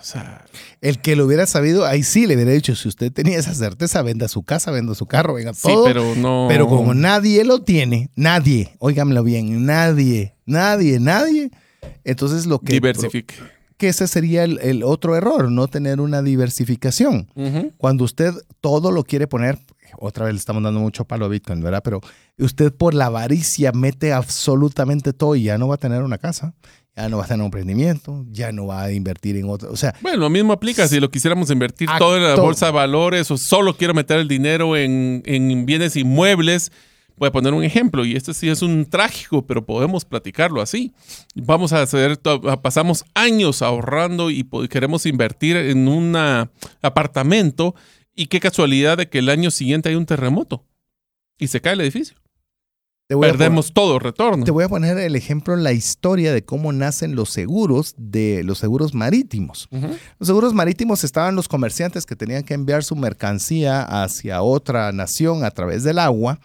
O 0.00 0.02
sea, 0.02 0.44
El 0.80 1.00
que 1.00 1.16
lo 1.16 1.26
hubiera 1.26 1.46
sabido, 1.46 1.84
ahí 1.86 2.02
sí 2.02 2.26
le 2.26 2.34
hubiera 2.34 2.52
dicho, 2.52 2.74
si 2.74 2.88
usted 2.88 3.12
tenía 3.12 3.38
esa 3.38 3.54
certeza, 3.54 4.02
venda 4.02 4.28
su 4.28 4.42
casa, 4.42 4.70
venda 4.70 4.94
su 4.94 5.06
carro, 5.06 5.34
venga 5.34 5.54
sí, 5.54 5.62
todo. 5.62 5.84
pero 5.84 6.14
no. 6.16 6.46
Pero 6.48 6.68
como 6.68 6.94
nadie 6.94 7.44
lo 7.44 7.62
tiene, 7.62 8.10
nadie, 8.16 8.74
óigamelo 8.78 9.22
bien, 9.24 9.64
nadie, 9.66 10.34
nadie, 10.46 11.00
nadie, 11.00 11.50
entonces 12.04 12.46
lo 12.46 12.58
que... 12.60 12.72
diversifique. 12.72 13.34
Que 13.76 13.88
ese 13.88 14.08
sería 14.08 14.42
el, 14.42 14.58
el 14.60 14.82
otro 14.82 15.14
error, 15.14 15.52
no 15.52 15.68
tener 15.68 16.00
una 16.00 16.20
diversificación. 16.20 17.28
Cuando 17.76 18.02
usted 18.02 18.34
todo 18.60 18.90
lo 18.90 19.04
quiere 19.04 19.28
poner, 19.28 19.56
otra 19.98 20.24
vez 20.24 20.34
le 20.34 20.38
estamos 20.40 20.62
dando 20.64 20.80
mucho 20.80 21.04
palo 21.04 21.26
a 21.26 21.28
Bitcoin, 21.28 21.62
¿verdad? 21.62 21.82
Pero 21.84 22.00
usted 22.38 22.72
por 22.72 22.94
la 22.94 23.06
avaricia 23.06 23.70
mete 23.70 24.12
absolutamente 24.12 25.12
todo 25.12 25.36
y 25.36 25.44
ya 25.44 25.58
no 25.58 25.68
va 25.68 25.76
a 25.76 25.78
tener 25.78 26.02
una 26.02 26.18
casa, 26.18 26.54
ya 26.98 27.08
no 27.08 27.18
va 27.18 27.24
a 27.24 27.28
tener 27.28 27.40
un 27.40 27.46
emprendimiento, 27.46 28.26
ya 28.32 28.50
no 28.50 28.66
va 28.66 28.82
a 28.82 28.92
invertir 28.92 29.36
en 29.36 29.48
otro. 29.48 29.70
O 29.70 29.76
sea, 29.76 29.94
Bueno, 30.02 30.18
lo 30.18 30.30
mismo 30.30 30.52
aplica 30.52 30.88
si 30.88 30.98
lo 30.98 31.10
quisiéramos 31.12 31.48
invertir 31.48 31.88
todo 31.96 32.16
en 32.16 32.24
la 32.24 32.34
bolsa 32.34 32.66
de 32.66 32.72
valores 32.72 33.30
o 33.30 33.38
solo 33.38 33.76
quiero 33.76 33.94
meter 33.94 34.18
el 34.18 34.26
dinero 34.26 34.76
en, 34.76 35.22
en 35.24 35.64
bienes 35.64 35.94
inmuebles. 35.94 36.72
Voy 37.16 37.28
a 37.28 37.32
poner 37.32 37.52
un 37.54 37.62
ejemplo 37.62 38.04
y 38.04 38.16
este 38.16 38.34
sí 38.34 38.48
es 38.48 38.62
un 38.62 38.84
trágico, 38.86 39.46
pero 39.46 39.64
podemos 39.64 40.04
platicarlo 40.04 40.60
así. 40.60 40.92
Vamos 41.36 41.72
a 41.72 41.82
hacer, 41.82 42.18
pasamos 42.62 43.04
años 43.14 43.62
ahorrando 43.62 44.30
y 44.30 44.44
queremos 44.68 45.06
invertir 45.06 45.56
en 45.56 45.86
un 45.86 46.16
apartamento 46.82 47.76
y 48.14 48.26
qué 48.26 48.40
casualidad 48.40 48.96
de 48.98 49.08
que 49.08 49.20
el 49.20 49.28
año 49.28 49.52
siguiente 49.52 49.88
hay 49.88 49.94
un 49.94 50.06
terremoto 50.06 50.64
y 51.38 51.46
se 51.46 51.60
cae 51.60 51.74
el 51.74 51.80
edificio. 51.80 52.16
Perdemos 53.08 53.72
todo 53.72 53.98
retorno. 53.98 54.44
Te 54.44 54.50
voy 54.50 54.64
a 54.64 54.68
poner 54.68 54.98
el 54.98 55.16
ejemplo 55.16 55.54
en 55.54 55.64
la 55.64 55.72
historia 55.72 56.32
de 56.32 56.44
cómo 56.44 56.72
nacen 56.72 57.14
los 57.14 57.30
seguros 57.30 57.94
de 57.96 58.42
los 58.44 58.58
seguros 58.58 58.94
marítimos. 58.94 59.68
Los 60.18 60.26
seguros 60.26 60.52
marítimos 60.52 61.04
estaban 61.04 61.34
los 61.34 61.48
comerciantes 61.48 62.04
que 62.04 62.16
tenían 62.16 62.42
que 62.42 62.52
enviar 62.52 62.84
su 62.84 62.96
mercancía 62.96 63.82
hacia 64.02 64.42
otra 64.42 64.92
nación 64.92 65.42
a 65.44 65.50
través 65.50 65.84
del 65.84 65.98
agua 65.98 66.38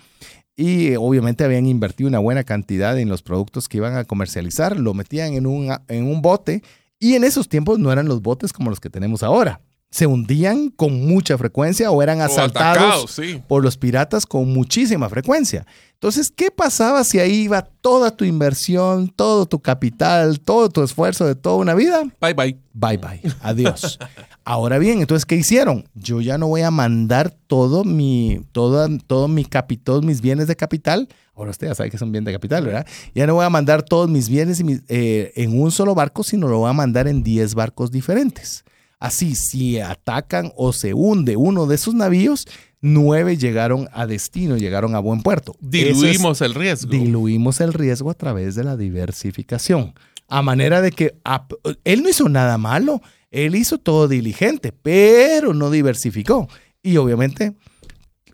y 0.56 0.96
obviamente 0.96 1.44
habían 1.44 1.66
invertido 1.66 2.08
una 2.08 2.20
buena 2.20 2.46
cantidad 2.46 2.98
en 2.98 3.10
los 3.10 3.24
productos 3.24 3.68
que 3.68 3.78
iban 3.78 3.98
a 3.98 4.06
comercializar, 4.06 4.80
lo 4.80 4.94
metían 4.94 5.34
en 5.34 5.48
un, 5.48 5.76
en 5.90 6.06
un 6.06 6.22
bote 6.22 6.64
y 6.98 7.16
en 7.16 7.26
esos 7.26 7.50
tiempos 7.50 7.80
no 7.80 7.92
eran 7.92 8.08
los 8.08 8.22
botes 8.22 8.54
como 8.54 8.70
los 8.70 8.80
que 8.80 8.90
tenemos 8.90 9.22
ahora. 9.22 9.60
Se 9.94 10.08
hundían 10.08 10.70
con 10.70 11.06
mucha 11.06 11.38
frecuencia 11.38 11.92
o 11.92 12.02
eran 12.02 12.20
O 12.20 12.24
asaltados 12.24 12.78
atacados, 12.80 13.12
sí. 13.12 13.40
por 13.48 13.62
los 13.64 13.78
piratas 13.78 14.26
con 14.26 14.52
muchísima 14.52 15.08
frecuencia. 15.08 15.68
Entonces, 15.94 16.34
¿qué 16.36 16.50
pasaba 16.50 17.04
si 17.04 17.20
ahí 17.20 17.42
iba 17.44 17.62
toda 17.62 18.10
tu 18.10 18.26
inversión, 18.26 19.08
todo 19.16 19.46
tu 19.46 19.60
capital, 19.60 20.40
todo 20.40 20.70
tu 20.70 20.82
esfuerzo 20.82 21.28
de 21.28 21.36
toda 21.36 21.58
una 21.58 21.76
vida? 21.76 22.04
Bye 22.20 22.34
bye. 22.34 22.58
Bye 22.74 22.98
bye, 22.98 23.22
adiós. 23.42 24.00
Ahora 24.44 24.80
bien, 24.80 25.00
entonces, 25.00 25.26
¿qué 25.28 25.36
hicieron? 25.36 25.88
Yo 25.94 26.22
ya 26.22 26.40
no 26.40 26.48
voy 26.48 26.62
a 26.62 26.72
mandar 26.72 27.30
todo 27.46 27.84
mi, 27.84 28.42
toda, 28.52 28.90
todo 29.06 29.28
mi 29.28 29.46
capital, 29.46 29.84
todos 29.84 30.04
mis 30.04 30.22
bienes 30.22 30.48
de 30.48 30.56
capital. 30.56 31.08
Ahora 31.36 31.52
usted 31.52 31.68
ya 31.68 31.76
sabe 31.76 31.92
que 31.92 32.00
son 32.00 32.12
bienes 32.12 32.26
de 32.26 32.34
capital, 32.34 32.66
¿verdad? 32.66 32.88
Ya 33.14 33.28
no 33.28 33.36
voy 33.36 33.46
a 33.46 33.50
mandar 33.52 33.84
todos 33.84 34.10
mis 34.10 34.28
bienes 34.28 34.60
y 34.60 34.64
mis- 34.64 34.82
eh, 34.88 35.32
en 35.36 35.62
un 35.62 35.70
solo 35.72 35.94
barco, 35.94 36.24
sino 36.24 36.48
lo 36.48 36.58
voy 36.58 36.70
a 36.72 36.74
mandar 36.74 37.08
en 37.08 37.22
10 37.24 37.54
barcos 37.54 37.92
diferentes. 37.92 38.66
Así, 39.04 39.36
si 39.36 39.80
atacan 39.80 40.52
o 40.56 40.72
se 40.72 40.94
hunde 40.94 41.36
uno 41.36 41.66
de 41.66 41.76
esos 41.76 41.94
navíos, 41.94 42.48
nueve 42.80 43.36
llegaron 43.38 43.90
a 43.92 44.06
destino, 44.08 44.56
llegaron 44.56 44.96
a 44.96 45.00
buen 45.00 45.22
puerto. 45.22 45.56
Es- 45.62 45.70
Diluimos 45.70 46.42
el 46.42 46.54
riesgo. 46.54 46.90
diluimos 46.90 47.60
el 47.60 47.74
riesgo 47.74 48.10
a 48.10 48.14
través 48.14 48.56
de 48.56 48.64
la 48.64 48.78
diversificación. 48.78 49.94
A 50.30 50.42
manera 50.42 50.82
de 50.82 50.92
que 50.92 51.16
ap- 51.24 51.54
él 51.84 52.02
no 52.04 52.10
hizo 52.10 52.30
nada 52.30 52.58
malo, 52.58 53.02
él 53.30 53.56
hizo 53.56 53.78
todo 53.78 54.08
diligente, 54.08 54.72
pero 54.72 55.54
no 55.54 55.70
diversificó. 55.70 56.48
Y 56.82 56.98
obviamente, 56.98 57.54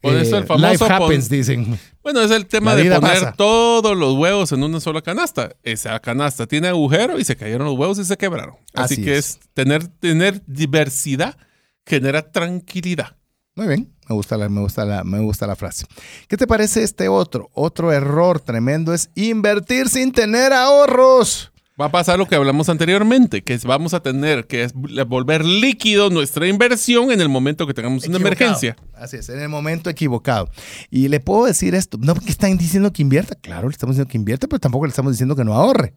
Por 0.02 0.16
eso 0.16 0.38
el 0.38 0.45
famoso 0.45 0.72
life 0.72 0.86
pon- 0.86 0.91
happens, 0.91 1.30
dicen. 1.30 1.80
Bueno, 2.02 2.22
es 2.22 2.32
el 2.32 2.45
tema 2.45 2.76
de 2.76 2.84
poner 2.86 3.00
pasa. 3.02 3.34
todos 3.34 3.95
los 3.97 4.16
huevos 4.16 4.52
en 4.52 4.64
una 4.64 4.80
sola 4.80 5.02
canasta. 5.02 5.56
Esa 5.64 6.00
canasta 6.00 6.47
tiene 6.47 6.68
agujero 6.70 7.20
y 7.20 7.24
se 7.26 7.36
cayeron 7.36 7.68
los 7.68 7.78
huevos 7.78 8.00
y 8.00 8.06
se 8.06 8.18
quebraron. 8.18 8.56
Así, 8.74 8.93
Así 8.95 9.04
que 9.04 9.18
es. 9.18 9.30
es 9.32 9.39
tener, 9.54 9.88
tener 9.88 10.41
diversidad 10.47 11.38
genera 11.86 12.32
tranquilidad. 12.32 13.16
Muy 13.56 13.68
bien, 13.68 13.93
me 14.08 14.16
gusta, 14.16 14.38
la, 14.38 14.47
me, 14.47 14.62
gusta 14.62 14.86
la, 14.86 15.04
me 15.04 15.20
gusta 15.20 15.45
la 15.45 15.56
frase. 15.58 15.86
¿Qué 16.30 16.38
te 16.38 16.47
parece 16.47 16.82
este 16.84 17.10
otro? 17.10 17.50
Otro 17.54 17.91
error 17.91 18.39
tremendo 18.39 18.93
es 18.93 19.10
invertir 19.16 19.89
sin 19.89 20.14
tener 20.14 20.54
ahorros. 20.54 21.49
Va 21.80 21.86
a 21.86 21.91
pasar 21.91 22.19
lo 22.19 22.27
que 22.27 22.36
hablamos 22.36 22.67
anteriormente, 22.67 23.41
que 23.41 23.53
es 23.53 23.63
vamos 23.63 23.93
a 23.93 24.01
tener 24.01 24.47
que 24.47 24.63
es 24.63 24.73
volver 24.73 25.45
líquido 25.45 26.09
nuestra 26.09 26.45
inversión 26.45 27.09
en 27.09 27.21
el 27.21 27.30
momento 27.30 27.65
que 27.65 27.73
tengamos 27.73 28.05
una 28.05 28.17
emergencia. 28.17 28.75
Así 28.93 29.15
es, 29.15 29.30
en 29.30 29.39
el 29.39 29.47
momento 29.47 29.89
equivocado. 29.89 30.49
Y 30.89 31.07
le 31.07 31.21
puedo 31.21 31.45
decir 31.45 31.75
esto, 31.75 31.97
no 32.01 32.15
porque 32.15 32.32
están 32.32 32.57
diciendo 32.57 32.91
que 32.91 33.01
invierta, 33.01 33.36
claro, 33.36 33.69
le 33.69 33.71
estamos 33.71 33.95
diciendo 33.95 34.11
que 34.11 34.17
invierta, 34.17 34.47
pero 34.47 34.59
tampoco 34.59 34.88
le 34.88 34.89
estamos 34.89 35.13
diciendo 35.13 35.38
que 35.38 35.45
no 35.45 35.53
ahorre. 35.53 35.93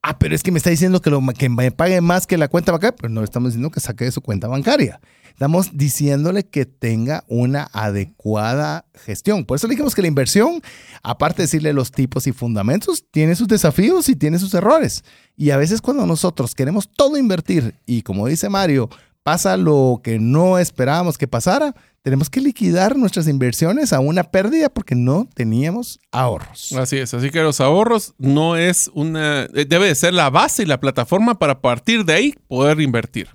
Ah, 0.00 0.16
pero 0.16 0.36
es 0.36 0.44
que 0.44 0.52
me 0.52 0.58
está 0.58 0.70
diciendo 0.70 1.00
que, 1.00 1.10
lo, 1.10 1.20
que 1.36 1.48
me 1.48 1.72
pague 1.72 2.00
más 2.00 2.28
que 2.28 2.38
la 2.38 2.46
cuenta 2.46 2.70
bancaria, 2.70 2.94
pero 2.94 3.12
no 3.12 3.20
le 3.20 3.24
estamos 3.24 3.48
diciendo 3.48 3.70
que 3.70 3.80
saque 3.80 4.04
de 4.04 4.12
su 4.12 4.20
cuenta 4.20 4.46
bancaria. 4.46 5.00
Estamos 5.36 5.76
diciéndole 5.76 6.46
que 6.46 6.64
tenga 6.64 7.22
una 7.28 7.68
adecuada 7.74 8.86
gestión. 8.94 9.44
Por 9.44 9.56
eso 9.56 9.66
le 9.66 9.72
dijimos 9.72 9.94
que 9.94 10.00
la 10.00 10.08
inversión, 10.08 10.62
aparte 11.02 11.42
de 11.42 11.42
decirle 11.42 11.74
los 11.74 11.92
tipos 11.92 12.26
y 12.26 12.32
fundamentos, 12.32 13.04
tiene 13.10 13.34
sus 13.34 13.46
desafíos 13.46 14.08
y 14.08 14.16
tiene 14.16 14.38
sus 14.38 14.54
errores. 14.54 15.04
Y 15.36 15.50
a 15.50 15.58
veces 15.58 15.82
cuando 15.82 16.06
nosotros 16.06 16.54
queremos 16.54 16.88
todo 16.88 17.18
invertir 17.18 17.74
y 17.84 18.00
como 18.00 18.26
dice 18.28 18.48
Mario, 18.48 18.88
pasa 19.22 19.58
lo 19.58 20.00
que 20.02 20.18
no 20.18 20.58
esperábamos 20.58 21.18
que 21.18 21.28
pasara, 21.28 21.74
tenemos 22.00 22.30
que 22.30 22.40
liquidar 22.40 22.96
nuestras 22.96 23.28
inversiones 23.28 23.92
a 23.92 24.00
una 24.00 24.24
pérdida 24.24 24.70
porque 24.70 24.94
no 24.94 25.28
teníamos 25.34 26.00
ahorros. 26.12 26.72
Así 26.72 26.96
es, 26.96 27.12
así 27.12 27.28
que 27.28 27.42
los 27.42 27.60
ahorros 27.60 28.14
no 28.16 28.56
es 28.56 28.90
una, 28.94 29.42
eh, 29.52 29.66
debe 29.68 29.88
de 29.88 29.96
ser 29.96 30.14
la 30.14 30.30
base 30.30 30.62
y 30.62 30.66
la 30.66 30.80
plataforma 30.80 31.38
para 31.38 31.60
partir 31.60 32.06
de 32.06 32.14
ahí 32.14 32.34
poder 32.48 32.80
invertir. 32.80 33.28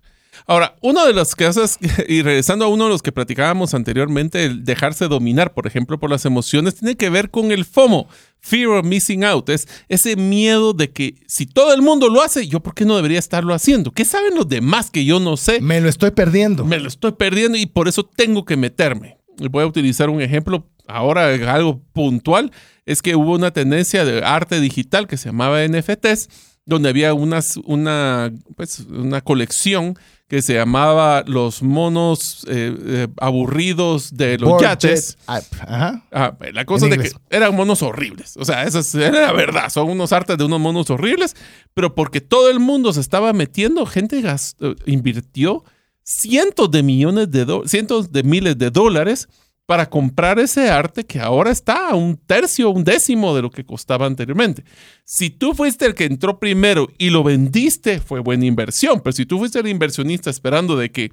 Ahora, 0.48 0.76
una 0.82 1.06
de 1.06 1.14
las 1.14 1.36
cosas, 1.36 1.78
y 2.08 2.22
regresando 2.22 2.66
a 2.66 2.68
uno 2.68 2.86
de 2.86 2.90
los 2.92 3.02
que 3.02 3.12
platicábamos 3.12 3.74
anteriormente, 3.74 4.46
el 4.46 4.64
dejarse 4.64 5.08
dominar, 5.08 5.54
por 5.54 5.68
ejemplo, 5.68 6.00
por 6.00 6.10
las 6.10 6.26
emociones, 6.26 6.76
tiene 6.76 6.96
que 6.96 7.10
ver 7.10 7.30
con 7.30 7.52
el 7.52 7.66
FOMO, 7.66 8.08
Fear 8.40 8.68
of 8.70 8.86
Missing 8.86 9.24
Out, 9.24 9.50
es 9.50 9.68
ese 9.88 10.16
miedo 10.16 10.74
de 10.74 10.92
que 10.92 11.16
si 11.28 11.46
todo 11.46 11.74
el 11.74 11.82
mundo 11.82 12.10
lo 12.10 12.22
hace, 12.22 12.48
yo 12.48 12.60
por 12.60 12.74
qué 12.74 12.86
no 12.86 12.96
debería 12.96 13.20
estarlo 13.20 13.54
haciendo? 13.54 13.92
¿Qué 13.92 14.04
saben 14.04 14.36
los 14.36 14.48
demás 14.48 14.90
que 14.90 15.06
yo 15.06 15.20
no 15.20 15.38
sé? 15.38 15.62
Me 15.62 15.80
lo 15.80 15.90
estoy 15.90 16.12
perdiendo. 16.12 16.66
me 16.66 16.80
lo 16.80 16.88
estoy 16.88 17.12
perdiendo 17.12 17.58
y 17.58 17.68
por 17.68 17.88
eso 17.88 18.04
tengo 18.04 18.46
que 18.46 18.58
meterme. 18.58 19.18
Voy 19.50 19.64
a 19.64 19.68
utilizar 19.68 20.10
un 20.10 20.22
ejemplo 20.22 20.68
ahora, 20.88 21.28
algo 21.54 21.82
puntual, 21.94 22.52
es 22.86 23.02
que 23.02 23.16
hubo 23.16 23.36
una 23.36 23.52
tendencia 23.52 24.06
de 24.06 24.24
arte 24.24 24.60
digital 24.60 25.08
que 25.08 25.18
se 25.18 25.30
llamaba 25.30 25.66
NFTs, 25.66 26.30
donde 26.66 26.90
había 26.90 27.14
unas, 27.14 27.58
una, 27.58 28.32
pues, 28.56 28.80
una 28.80 29.22
colección 29.22 29.98
que 30.32 30.42
se 30.42 30.54
llamaba 30.54 31.26
Los 31.28 31.62
monos 31.62 32.46
eh, 32.48 32.74
eh, 32.86 33.08
aburridos 33.20 34.16
de 34.16 34.38
los 34.38 34.50
Board 34.52 34.64
yates. 34.64 35.18
ah, 35.28 35.42
Ajá. 35.68 36.06
Ah, 36.10 36.38
la 36.54 36.64
cosa 36.64 36.86
En 36.86 36.92
de 36.92 36.98
que 37.00 37.12
eran 37.30 37.54
monos 37.54 37.82
horribles. 37.82 38.38
O 38.38 38.46
sea, 38.46 38.64
esa 38.64 38.80
es 38.80 38.96
era 38.96 39.24
la 39.28 39.34
verdad. 39.34 39.70
Son 39.70 39.90
unos 39.90 40.14
artes 40.14 40.38
de 40.38 40.46
unos 40.46 40.62
monos 40.62 40.90
horribles, 40.90 41.36
pero 41.74 41.94
porque 41.96 42.22
todo 42.22 42.50
el 42.50 42.62
mundo 42.62 42.94
se 42.94 43.02
estaba 43.02 43.34
metiendo, 43.34 43.86
gente 43.86 44.22
gastó- 44.22 44.74
invirtió 44.86 45.66
cientos 46.02 46.72
de 46.72 46.82
millones 46.82 47.30
de 47.30 47.44
dólares, 47.44 47.70
cientos 47.72 48.12
de 48.14 48.24
miles 48.24 48.58
de 48.58 48.70
dólares 48.72 49.28
para 49.72 49.90
comprar 49.90 50.38
ese 50.38 50.70
arte 50.70 51.06
que 51.06 51.22
ahora 51.22 51.50
está 51.50 51.92
a 51.92 51.96
un 51.96 52.18
tercio, 52.18 52.72
un 52.72 52.84
décimo 52.84 53.34
de 53.34 53.42
lo 53.42 53.50
que 53.50 53.66
costaba 53.66 54.06
anteriormente. 54.06 54.66
Si 55.06 55.30
tú 55.30 55.54
fuiste 55.54 55.86
el 55.86 55.96
que 55.96 56.04
entró 56.04 56.40
primero 56.42 56.90
y 56.98 57.10
lo 57.10 57.24
vendiste, 57.24 58.02
fue 58.02 58.20
buena 58.20 58.46
inversión, 58.46 59.00
pero 59.00 59.14
si 59.14 59.26
tú 59.26 59.40
fuiste 59.40 59.60
el 59.60 59.70
inversionista 59.70 60.30
esperando 60.30 60.76
de 60.76 60.92
que 60.92 61.10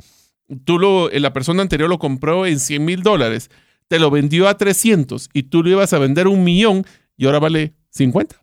tú 0.65 0.81
lo, 0.81 1.09
la 1.09 1.33
persona 1.33 1.63
anterior 1.63 1.89
lo 1.89 2.01
compró 2.01 2.47
en 2.47 2.59
100 2.59 2.85
mil 2.85 3.05
dólares, 3.05 3.49
te 3.87 4.01
lo 4.01 4.11
vendió 4.11 4.49
a 4.49 4.59
300 4.59 5.31
y 5.33 5.45
tú 5.45 5.63
lo 5.63 5.71
ibas 5.71 5.93
a 5.93 6.01
vender 6.01 6.27
un 6.27 6.43
millón 6.43 6.85
y 7.17 7.27
ahora 7.27 7.39
vale 7.39 7.75
50. 7.91 8.43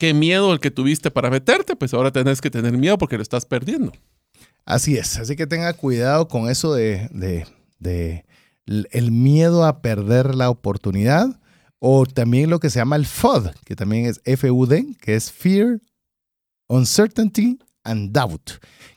¿Qué 0.00 0.14
miedo 0.14 0.52
el 0.52 0.58
que 0.58 0.72
tuviste 0.72 1.12
para 1.12 1.30
meterte? 1.30 1.76
Pues 1.76 1.94
ahora 1.94 2.10
tenés 2.10 2.40
que 2.40 2.50
tener 2.50 2.76
miedo 2.76 2.98
porque 2.98 3.18
lo 3.18 3.22
estás 3.22 3.46
perdiendo. 3.46 3.92
Así 4.64 4.96
es, 4.96 5.16
así 5.16 5.36
que 5.36 5.46
tenga 5.46 5.72
cuidado 5.74 6.26
con 6.26 6.50
eso 6.50 6.74
de, 6.74 7.08
de, 7.12 7.46
de 7.78 8.24
el 8.90 9.10
miedo 9.10 9.64
a 9.64 9.82
perder 9.82 10.34
la 10.34 10.50
oportunidad 10.50 11.40
o 11.80 12.06
también 12.06 12.50
lo 12.50 12.60
que 12.60 12.70
se 12.70 12.78
llama 12.78 12.96
el 12.96 13.06
FUD, 13.06 13.48
que 13.64 13.74
también 13.74 14.06
es 14.06 14.20
FUD, 14.38 14.96
que 15.00 15.16
es 15.16 15.32
Fear, 15.32 15.80
Uncertainty 16.68 17.58
and 17.84 18.12
Doubt, 18.12 18.50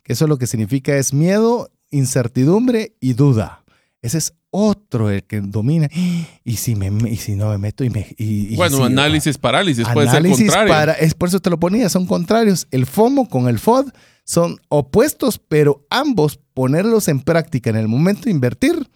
que 0.04 0.14
eso 0.14 0.28
lo 0.28 0.38
que 0.38 0.48
significa 0.48 0.96
es 0.98 1.14
miedo, 1.14 1.72
incertidumbre 1.90 2.96
y 3.00 3.14
duda. 3.14 3.64
Ese 4.02 4.18
es 4.18 4.34
otro 4.52 5.10
el 5.10 5.24
que 5.24 5.42
domina. 5.42 5.90
Y 6.46 6.58
si, 6.58 6.76
me, 6.76 6.92
y 7.10 7.16
si 7.16 7.36
no 7.36 7.50
me 7.50 7.58
meto 7.58 7.86
y 7.86 7.90
me... 7.90 8.06
Y, 8.18 8.58
bueno, 8.58 8.84
análisis, 8.84 9.38
parálisis, 9.38 9.88
puede 9.88 10.12
ser 10.12 10.22
contrario. 10.24 10.74
Para, 10.74 10.92
es 10.92 11.14
por 11.14 11.30
eso 11.30 11.40
te 11.40 11.50
lo 11.50 11.58
ponía, 11.58 11.88
son 11.88 12.06
contrarios. 12.06 12.68
El 12.70 12.86
FOMO 12.86 13.30
con 13.30 13.48
el 13.48 13.60
FOD 13.60 13.92
son 14.26 14.60
opuestos, 14.68 15.40
pero 15.40 15.86
ambos 15.90 16.38
ponerlos 16.54 17.08
en 17.08 17.22
práctica 17.22 17.70
en 17.70 17.78
el 17.78 17.88
momento 17.88 18.26
de 18.26 18.32
invertir 18.32 18.90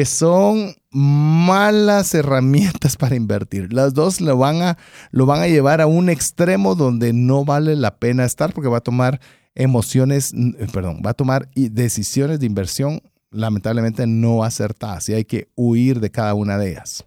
eh, 0.00 0.06
son 0.06 0.74
malas 0.90 2.14
herramientas 2.14 2.96
para 2.98 3.14
invertir. 3.14 3.74
Las 3.74 3.92
dos 3.92 4.22
lo 4.22 4.38
van, 4.38 4.62
a, 4.62 4.78
lo 5.10 5.26
van 5.26 5.42
a 5.42 5.48
llevar 5.48 5.82
a 5.82 5.86
un 5.86 6.08
extremo 6.08 6.74
donde 6.74 7.12
no 7.12 7.44
vale 7.44 7.76
la 7.76 7.96
pena 7.96 8.24
estar 8.24 8.54
porque 8.54 8.70
va 8.70 8.78
a 8.78 8.82
tomar 8.82 9.20
emociones, 9.54 10.32
eh, 10.32 10.66
perdón, 10.72 11.02
va 11.04 11.10
a 11.10 11.14
tomar 11.14 11.50
decisiones 11.54 12.40
de 12.40 12.46
inversión 12.46 13.02
lamentablemente 13.32 14.06
no 14.06 14.44
acertadas 14.44 15.08
y 15.10 15.14
hay 15.14 15.24
que 15.24 15.48
huir 15.56 16.00
de 16.00 16.10
cada 16.10 16.32
una 16.32 16.56
de 16.56 16.70
ellas. 16.70 17.04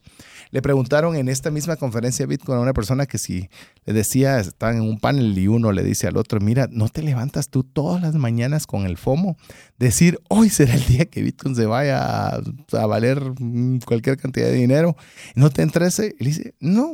Le 0.52 0.62
preguntaron 0.62 1.16
en 1.16 1.30
esta 1.30 1.52
misma 1.52 1.76
conferencia 1.76 2.24
de 2.26 2.30
Bitcoin 2.30 2.58
a 2.58 2.62
una 2.62 2.74
persona 2.74 3.06
que 3.06 3.18
si 3.18 3.50
le 3.86 3.94
decía, 3.94 4.40
están 4.40 4.78
en 4.78 4.82
un 4.84 5.00
panel 5.00 5.38
y 5.38 5.48
uno 5.48 5.72
le 5.72 5.84
dice 5.84 6.08
al 6.08 6.18
otro, 6.18 6.40
mira, 6.40 6.68
no 6.72 6.90
te 6.90 7.02
levantas 7.02 7.50
tú 7.50 7.64
todas 7.64 8.02
las 8.02 8.16
mañanas 8.16 8.68
con 8.68 8.86
el 8.86 8.98
FOMO, 8.98 9.38
decir, 9.78 10.20
hoy 10.30 10.50
será 10.50 10.76
el 10.76 10.86
día 10.86 11.06
que 11.06 11.22
Bitcoin 11.22 11.56
se 11.56 11.66
vaya 11.66 12.28
a, 12.28 12.86
valer 12.86 13.22
cualquier 13.86 14.18
cantidad 14.18 14.48
de 14.48 14.54
dinero, 14.54 14.96
no 15.36 15.50
te 15.50 15.62
entrese. 15.62 16.16
Y 16.20 16.24
le 16.24 16.30
dice, 16.30 16.56
no, 16.60 16.94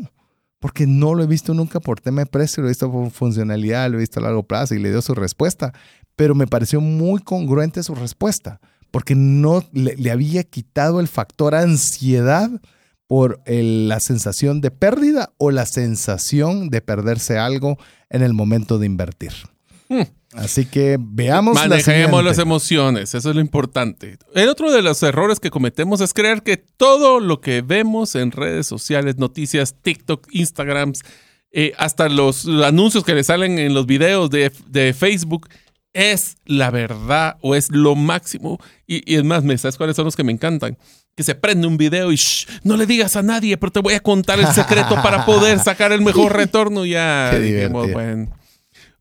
porque 0.60 0.88
no 0.88 1.15
lo 1.15 1.23
he 1.23 1.28
visto 1.28 1.53
nunca 1.53 1.80
por 1.80 1.99
tema 1.99 2.22
de 2.22 2.28
precio, 2.28 2.61
lo 2.61 2.68
he 2.68 2.72
visto 2.72 2.91
por 2.91 3.10
funcionalidad, 3.11 3.90
lo 3.90 3.98
he 3.98 4.02
visto 4.02 4.19
a 4.19 4.23
largo 4.23 4.44
plazo 4.44 4.76
y 4.76 4.80
le 4.80 4.90
dio 4.90 5.02
su 5.02 5.14
respuesta, 5.15 5.73
pero 6.15 6.36
me 6.36 6.48
pareció 6.48 6.82
muy 6.82 7.22
congruente 7.22 7.84
su 7.84 7.95
respuesta, 7.95 8.60
porque 8.91 9.15
no 9.15 9.64
le 9.73 10.11
había 10.11 10.44
quitado 10.44 10.99
el 10.99 11.07
factor 11.07 11.56
ansiedad 11.56 12.52
por 13.12 13.42
la 13.46 14.00
sensación 14.00 14.62
de 14.62 14.72
pérdida 14.72 15.34
o 15.36 15.52
la 15.52 15.66
sensación 15.66 16.70
de 16.70 16.80
perderse 16.80 17.38
algo 17.38 17.78
en 18.10 18.22
el 18.22 18.32
momento 18.32 18.80
de 18.80 18.86
invertir. 18.86 19.34
Hmm. 19.90 20.04
Así 20.32 20.64
que 20.66 20.96
veamos. 20.98 21.56
Manejemos 21.56 22.24
las 22.24 22.38
emociones, 22.38 23.14
eso 23.14 23.30
es 23.32 23.36
lo 23.36 23.42
importante. 23.42 24.18
El 24.34 24.48
otro 24.48 24.72
de 24.72 24.82
los 24.82 25.04
errores 25.04 25.42
que 25.42 25.52
cometemos 25.52 26.00
es 26.00 26.14
creer 26.14 26.42
que 26.42 26.56
todo 26.56 27.20
lo 27.20 27.42
que 27.42 27.62
vemos 27.62 28.16
en 28.16 28.32
redes 28.32 28.66
sociales, 28.66 29.18
noticias, 29.18 29.76
TikTok, 29.82 30.30
Instagrams, 30.32 31.02
eh, 31.52 31.74
hasta 31.78 32.08
los, 32.08 32.48
anuncios 32.48 33.04
que 33.04 33.14
le 33.14 33.26
salen 33.26 33.60
en 33.60 33.74
los 33.74 33.88
videos 33.88 34.30
de, 34.30 34.54
de 34.70 34.94
Facebook, 34.94 35.50
es 35.94 36.38
la 36.46 36.72
verdad 36.72 37.38
o 37.42 37.56
es 37.56 37.70
lo 37.72 37.96
máximo. 37.96 38.60
Y, 38.88 39.12
y 39.12 39.18
es 39.18 39.24
más, 39.24 39.44
¿sabes 39.62 39.78
cuáles 39.78 39.96
son 39.96 40.06
los 40.06 40.16
que 40.16 40.24
me 40.24 40.32
encantan? 40.32 40.78
que 41.16 41.24
se 41.24 41.36
prende 41.36 41.68
un 41.68 41.78
video 41.78 42.12
y 42.12 42.20
no 42.64 42.78
le 42.78 42.86
digas 42.86 43.16
a 43.16 43.22
nadie, 43.22 43.58
pero 43.58 43.72
te 43.72 43.80
voy 43.80 43.94
a 43.94 44.00
contar 44.00 44.40
el 44.40 44.48
secreto 44.48 44.96
para 45.04 45.26
poder 45.26 45.60
sacar 45.60 45.92
el 45.92 46.02
mejor 46.02 46.36
retorno. 46.36 46.86
Ya, 46.86 47.32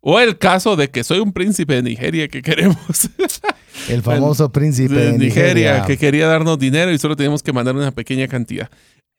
O 0.03 0.19
el 0.19 0.39
caso 0.39 0.77
de 0.77 0.89
que 0.89 1.05
soy 1.05 1.19
un 1.19 1.33
príncipe 1.33 1.75
de 1.75 1.83
Nigeria 1.83 2.27
que 2.29 2.41
queremos. 2.41 2.79
El 3.89 4.03
famoso 4.03 4.51
príncipe 4.51 4.95
de, 4.95 5.19
Nigeria, 5.19 5.85
que 5.87 5.99
quería 5.99 6.27
darnos 6.27 6.59
dinero 6.59 6.91
y 6.91 6.99
solo 6.99 7.17
teníamos 7.17 7.43
que 7.43 7.53
mandar 7.53 7.77
una 7.77 7.91
pequeña 7.91 8.27
cantidad. 8.27 8.71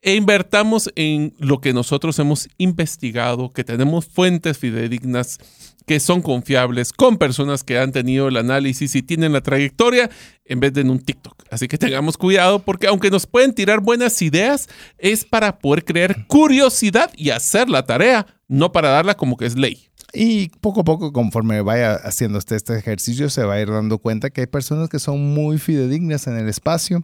E 0.02 0.16
invertamos 0.16 0.92
en 0.96 1.36
lo 1.38 1.62
que 1.62 1.74
nosotros 1.74 2.18
hemos 2.18 2.50
investigado, 2.58 3.52
que 3.52 3.64
tenemos 3.64 4.08
fuentes 4.08 4.58
fidedignas 4.58 5.38
que 5.86 6.00
son 6.00 6.22
confiables, 6.22 6.94
con 6.94 7.18
personas 7.18 7.64
que 7.64 7.78
han 7.78 7.92
tenido 7.92 8.28
el 8.28 8.38
análisis 8.38 8.96
y 8.96 9.02
tienen 9.02 9.34
la 9.34 9.42
trayectoria, 9.42 10.10
en 10.46 10.60
vez 10.60 10.74
de 10.74 10.82
en 10.82 10.90
un 10.90 11.00
TikTok. 11.00 11.44
Así 11.50 11.68
que 11.68 11.78
tengamos 11.78 12.18
cuidado 12.18 12.60
porque 12.60 12.88
aunque 12.88 13.10
nos 13.10 13.26
pueden 13.26 13.54
tirar 13.54 13.80
buenas 13.80 14.22
ideas, 14.22 14.70
es 14.98 15.26
para 15.26 15.60
poder 15.60 15.86
crear 15.86 16.28
curiosidad 16.28 17.12
y 17.16 17.30
hacer 17.30 17.70
la 17.70 17.86
tarea, 17.86 18.26
no 18.52 18.74
para 18.74 18.90
darla 18.90 19.16
como 19.16 19.38
que 19.38 19.46
es 19.46 19.56
ley. 19.58 19.88
Y 20.14 20.50
poco 20.60 20.82
a 20.82 20.84
poco, 20.84 21.14
conforme 21.14 21.62
vaya 21.62 21.94
haciendo 21.94 22.38
este, 22.38 22.58
este 22.58 22.78
ejercicio, 22.78 23.30
se 23.30 23.44
va 23.44 23.54
a 23.54 23.62
ir 23.62 23.72
dando 23.72 23.98
cuenta 23.98 24.30
que 24.30 24.42
hay 24.42 24.48
personas 24.48 24.90
que 24.90 25.00
son 25.00 25.34
muy 25.34 25.58
fidedignas 25.58 26.28
en 26.28 26.38
el 26.38 26.50
espacio, 26.50 27.02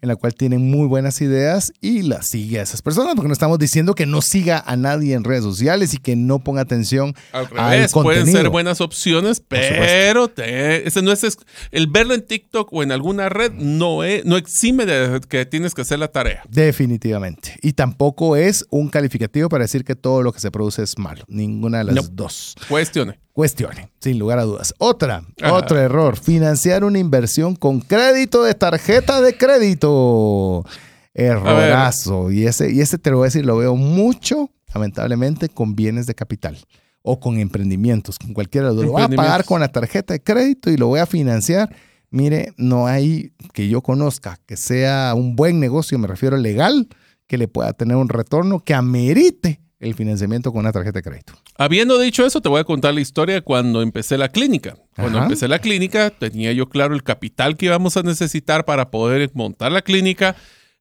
en 0.00 0.08
la 0.08 0.16
cual 0.16 0.34
tienen 0.34 0.70
muy 0.70 0.86
buenas 0.86 1.20
ideas 1.20 1.72
y 1.82 2.00
las 2.00 2.28
sigue 2.28 2.58
a 2.58 2.62
esas 2.62 2.80
personas, 2.80 3.14
porque 3.14 3.28
no 3.28 3.34
estamos 3.34 3.58
diciendo 3.58 3.94
que 3.94 4.06
no 4.06 4.22
siga 4.22 4.62
a 4.66 4.76
nadie 4.76 5.12
en 5.12 5.24
redes 5.24 5.44
sociales 5.44 5.92
y 5.92 5.98
que 5.98 6.16
no 6.16 6.38
ponga 6.38 6.62
atención 6.62 7.14
al, 7.32 7.48
revés, 7.48 7.92
Pueden 7.92 8.26
ser 8.26 8.48
buenas 8.48 8.80
opciones, 8.80 9.40
pero 9.46 10.30
ese 10.36 11.02
no 11.02 11.12
es, 11.12 11.38
el 11.72 11.88
verlo 11.88 12.14
en 12.14 12.22
TikTok 12.22 12.72
o 12.72 12.82
en 12.82 12.90
alguna 12.90 13.28
red 13.28 13.52
no, 13.52 14.02
es, 14.02 14.24
no 14.24 14.38
exime 14.38 14.86
de 14.86 15.20
que 15.28 15.44
tienes 15.44 15.74
que 15.74 15.82
hacer 15.82 15.98
la 15.98 16.08
tarea. 16.08 16.42
Definitivamente. 16.48 17.56
Y 17.60 17.74
tampoco 17.74 18.36
es 18.36 18.64
un 18.70 18.88
calificativo 18.88 19.50
para 19.50 19.64
decir 19.64 19.84
que 19.84 19.94
todo 19.94 20.22
lo 20.22 20.32
que 20.32 20.40
se 20.40 20.50
produce 20.50 20.85
es 20.86 20.98
malo. 20.98 21.24
Ninguna 21.28 21.78
de 21.78 21.92
las 21.92 22.16
dos. 22.16 22.54
Cuestione. 22.68 23.20
Cuestione, 23.32 23.90
sin 24.00 24.18
lugar 24.18 24.38
a 24.38 24.44
dudas. 24.44 24.74
Otra, 24.78 25.22
otro 25.52 25.78
error, 25.78 26.16
financiar 26.16 26.84
una 26.84 26.98
inversión 26.98 27.54
con 27.54 27.80
crédito 27.80 28.42
de 28.42 28.54
tarjeta 28.54 29.20
de 29.20 29.36
crédito. 29.36 30.64
Errorazo. 31.12 32.30
Y 32.30 32.46
ese, 32.46 32.72
y 32.72 32.80
ese 32.80 32.96
te 32.96 33.10
lo 33.10 33.18
voy 33.18 33.24
a 33.24 33.28
decir, 33.28 33.44
lo 33.44 33.58
veo 33.58 33.76
mucho, 33.76 34.50
lamentablemente, 34.72 35.50
con 35.50 35.76
bienes 35.76 36.06
de 36.06 36.14
capital 36.14 36.56
o 37.02 37.20
con 37.20 37.38
emprendimientos, 37.38 38.18
con 38.18 38.32
cualquiera 38.32 38.70
de 38.70 38.74
los. 38.74 38.84
Lo 38.86 38.92
voy 38.92 39.02
a 39.02 39.08
pagar 39.08 39.44
con 39.44 39.60
la 39.60 39.68
tarjeta 39.68 40.14
de 40.14 40.22
crédito 40.22 40.70
y 40.70 40.76
lo 40.76 40.86
voy 40.86 41.00
a 41.00 41.06
financiar. 41.06 41.74
Mire, 42.10 42.54
no 42.56 42.86
hay 42.86 43.32
que 43.52 43.68
yo 43.68 43.82
conozca 43.82 44.38
que 44.46 44.56
sea 44.56 45.12
un 45.14 45.36
buen 45.36 45.60
negocio, 45.60 45.98
me 45.98 46.08
refiero 46.08 46.36
legal, 46.36 46.88
que 47.26 47.36
le 47.36 47.48
pueda 47.48 47.72
tener 47.74 47.96
un 47.96 48.08
retorno 48.08 48.64
que 48.64 48.74
amerite 48.74 49.60
el 49.78 49.94
financiamiento 49.94 50.52
con 50.52 50.60
una 50.60 50.72
tarjeta 50.72 50.98
de 50.98 51.02
crédito. 51.02 51.34
Habiendo 51.58 51.98
dicho 51.98 52.24
eso, 52.24 52.40
te 52.40 52.48
voy 52.48 52.60
a 52.60 52.64
contar 52.64 52.94
la 52.94 53.00
historia 53.00 53.40
cuando 53.42 53.82
empecé 53.82 54.16
la 54.16 54.28
clínica. 54.28 54.76
Cuando 54.94 55.18
empecé 55.18 55.48
la 55.48 55.58
clínica, 55.58 56.10
tenía 56.10 56.52
yo 56.52 56.68
claro 56.68 56.94
el 56.94 57.02
capital 57.02 57.56
que 57.56 57.66
íbamos 57.66 57.96
a 57.96 58.02
necesitar 58.02 58.64
para 58.64 58.90
poder 58.90 59.30
montar 59.34 59.72
la 59.72 59.82
clínica. 59.82 60.36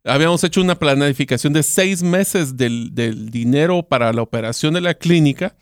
Habíamos 0.05 0.43
hecho 0.43 0.61
una 0.61 0.75
planificación 0.75 1.51
de 1.51 1.63
seis 1.63 2.03
meses 2.03 2.55
del, 2.55 2.93
dinero 3.31 3.83
para 3.83 4.13
la 4.13 4.21
operación 4.21 4.75
de 4.75 4.81
la 4.81 4.93
clínica, 4.93 5.55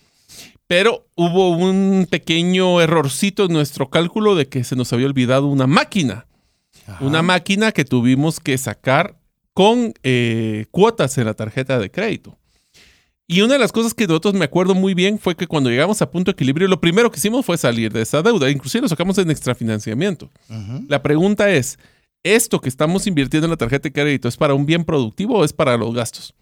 pero 0.68 1.07
hubo 1.15 1.49
un 1.49 2.07
pequeño 2.10 2.81
errorcito 2.81 3.45
en 3.45 3.53
nuestro 3.53 3.89
cálculo 3.89 4.35
de 4.35 4.47
que 4.47 4.64
se 4.64 4.76
nos 4.76 4.93
había 4.93 5.07
olvidado 5.07 5.47
una 5.47 5.68
máquina. 5.68 6.27
Una 6.99 7.22
máquina 7.22 7.72
que 7.72 7.85
tuvimos 7.85 8.41
que 8.41 8.57
sacar 8.57 9.18
con 9.53 9.93
eh, 10.03 10.65
cuotas 10.69 11.18
en 11.18 11.26
la 11.26 11.34
tarjeta 11.34 11.80
de 11.80 11.89
crédito. 11.89 12.38
Y 13.28 13.41
una 13.41 13.54
de 13.54 13.60
las 13.60 13.72
cosas 13.72 13.94
que 13.94 14.06
nosotros 14.06 14.34
me 14.34 14.45
acuerdo 14.45 14.76
muy 14.76 14.94
bien 14.94 15.18
fue 15.18 15.36
que 15.36 15.48
cuando 15.48 15.70
llegamos 15.70 16.02
a 16.02 16.12
punto 16.12 16.30
de 16.30 16.34
equilibrio, 16.34 16.68
lo 16.68 16.82
primero 16.82 17.10
que 17.10 17.18
hicimos 17.20 17.45
fue 17.45 17.58
salir 17.58 17.91
de 17.91 18.02
esa 18.02 18.22
deuda. 18.22 18.50
Inclusive 18.50 18.82
lo 18.82 18.90
sacamos 18.90 19.18
en 19.18 19.32
extrafinanciamiento. 19.32 20.30
La 20.88 21.02
pregunta 21.02 21.50
es, 21.50 21.80
¿esto 22.22 22.60
que 22.60 22.70
estamos 22.70 23.08
invirtiendo 23.08 23.45
en 23.45 23.52
la 23.52 23.58
tarjeta 23.58 23.84
de 23.84 23.94
crédito 23.94 24.28
es 24.28 24.36
para 24.36 24.54
un 24.54 24.66
bien 24.66 24.84
productivo 24.84 25.40
o 25.40 25.45
es 25.45 25.54
para 25.54 25.78
los 25.78 25.94
gastos? 25.94 26.36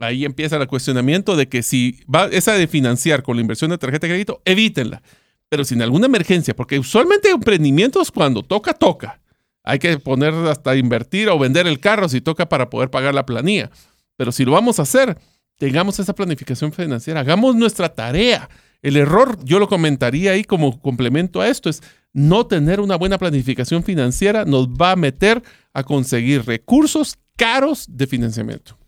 Ahí 0.00 0.24
empieza 0.24 0.56
el 0.56 0.66
cuestionamiento 0.68 1.34
de 1.34 1.48
que 1.48 1.62
si 1.62 2.00
va 2.14 2.26
esa 2.26 2.52
de 2.52 2.68
financiar 2.68 3.22
con 3.22 3.36
la 3.36 3.40
inversión 3.40 3.70
de 3.70 3.78
tarjeta 3.78 4.06
de 4.06 4.12
crédito, 4.12 4.42
evítenla. 4.44 5.02
Pero 5.48 5.64
sin 5.64 5.80
alguna 5.80 6.06
emergencia, 6.06 6.54
porque 6.54 6.78
usualmente 6.78 7.30
emprendimientos 7.30 8.12
cuando 8.12 8.42
toca, 8.42 8.74
toca. 8.74 9.20
Hay 9.64 9.78
que 9.78 9.98
poner 9.98 10.34
hasta 10.34 10.76
invertir 10.76 11.30
o 11.30 11.38
vender 11.38 11.66
el 11.66 11.80
carro 11.80 12.08
si 12.08 12.20
toca 12.20 12.48
para 12.48 12.70
poder 12.70 12.90
pagar 12.90 13.14
la 13.14 13.26
planilla. 13.26 13.70
Pero 14.16 14.30
si 14.30 14.44
lo 14.44 14.52
vamos 14.52 14.78
a 14.78 14.82
hacer, 14.82 15.18
tengamos 15.58 15.98
esa 15.98 16.14
planificación 16.14 16.72
financiera, 16.72 17.20
hagamos 17.20 17.54
nuestra 17.54 17.94
tarea. 17.94 18.48
El 18.80 18.96
error, 18.96 19.36
yo 19.44 19.58
lo 19.58 19.68
comentaría 19.68 20.32
ahí 20.32 20.44
como 20.44 20.80
complemento 20.80 21.40
a 21.40 21.48
esto, 21.48 21.68
es 21.68 21.82
no 22.12 22.46
tener 22.46 22.80
una 22.80 22.96
buena 22.96 23.18
planificación 23.18 23.82
financiera 23.82 24.44
nos 24.44 24.68
va 24.68 24.92
a 24.92 24.96
meter 24.96 25.42
a 25.74 25.82
conseguir 25.82 26.46
recursos 26.46 27.16
caros 27.36 27.86
de 27.88 28.06
financiamiento. 28.06 28.78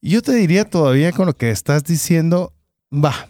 Yo 0.00 0.22
te 0.22 0.32
diría 0.34 0.64
todavía 0.64 1.12
con 1.12 1.26
lo 1.26 1.34
que 1.34 1.50
estás 1.50 1.82
diciendo, 1.84 2.52
va, 2.92 3.28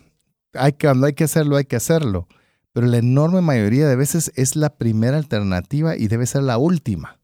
hay 0.53 0.73
que, 0.73 0.89
hay 0.89 1.13
que 1.15 1.25
hacerlo, 1.25 1.57
hay 1.57 1.65
que 1.65 1.77
hacerlo. 1.77 2.29
Pero 2.73 2.87
la 2.87 2.99
enorme 2.99 3.41
mayoría 3.41 3.89
de 3.89 3.97
veces 3.97 4.31
es 4.37 4.55
la 4.55 4.77
primera 4.77 5.17
alternativa 5.17 5.97
y 5.97 6.09
debe 6.09 6.27
ser 6.27 6.43
la 6.43 6.59
última. 6.59 7.19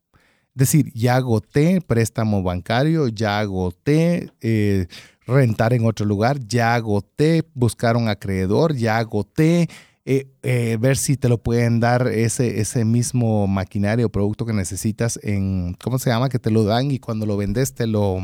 Es 0.54 0.60
decir, 0.60 0.92
ya 0.94 1.16
agoté 1.16 1.80
préstamo 1.80 2.42
bancario, 2.42 3.08
ya 3.08 3.40
agoté 3.40 4.32
eh, 4.40 4.86
rentar 5.26 5.72
en 5.72 5.86
otro 5.86 6.06
lugar, 6.06 6.38
ya 6.46 6.74
agoté 6.74 7.44
buscar 7.54 7.96
un 7.96 8.08
acreedor, 8.08 8.74
ya 8.76 8.98
agoté 8.98 9.68
eh, 10.06 10.26
eh, 10.42 10.76
ver 10.78 10.96
si 10.98 11.16
te 11.16 11.28
lo 11.30 11.38
pueden 11.42 11.80
dar 11.80 12.08
ese, 12.08 12.60
ese 12.60 12.84
mismo 12.84 13.46
maquinario 13.46 14.06
o 14.06 14.10
producto 14.10 14.44
que 14.44 14.52
necesitas 14.52 15.18
en, 15.22 15.76
¿cómo 15.82 15.98
se 15.98 16.10
llama? 16.10 16.28
Que 16.28 16.38
te 16.38 16.50
lo 16.50 16.64
dan 16.64 16.90
y 16.90 16.98
cuando 16.98 17.24
lo 17.24 17.36
vendes 17.38 17.72
te 17.74 17.86
lo, 17.86 18.18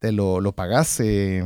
te 0.00 0.10
lo, 0.10 0.40
lo 0.40 0.52
pagas. 0.56 0.98
eh, 1.00 1.44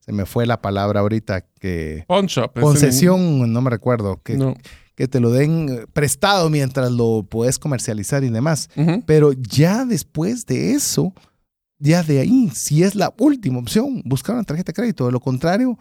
se 0.00 0.12
me 0.12 0.24
fue 0.24 0.46
la 0.46 0.62
palabra 0.62 1.00
ahorita 1.00 1.42
que... 1.60 2.04
En- 2.08 2.62
Concesión, 2.62 3.52
no 3.52 3.60
me 3.60 3.70
recuerdo, 3.70 4.20
que, 4.22 4.36
No. 4.36 4.54
que 4.94 5.08
te 5.08 5.20
lo 5.20 5.30
den 5.32 5.86
prestado 5.92 6.48
mientras 6.48 6.90
lo 6.92 7.24
puedes 7.28 7.58
comercializar 7.58 8.22
y 8.24 8.30
demás. 8.30 8.70
Pero 9.04 9.32
ya 9.32 9.84
después 9.84 10.46
de 10.46 10.72
eso, 10.72 11.12
ya 11.78 12.02
de 12.02 12.20
ahí, 12.20 12.50
si 12.54 12.82
es 12.82 12.94
la 12.94 13.12
última 13.18 13.58
opción, 13.58 14.02
buscar 14.04 14.34
una 14.34 14.44
tarjeta 14.44 14.70
de 14.70 14.74
crédito. 14.74 15.06
De 15.06 15.12
lo 15.12 15.20
contrario, 15.20 15.78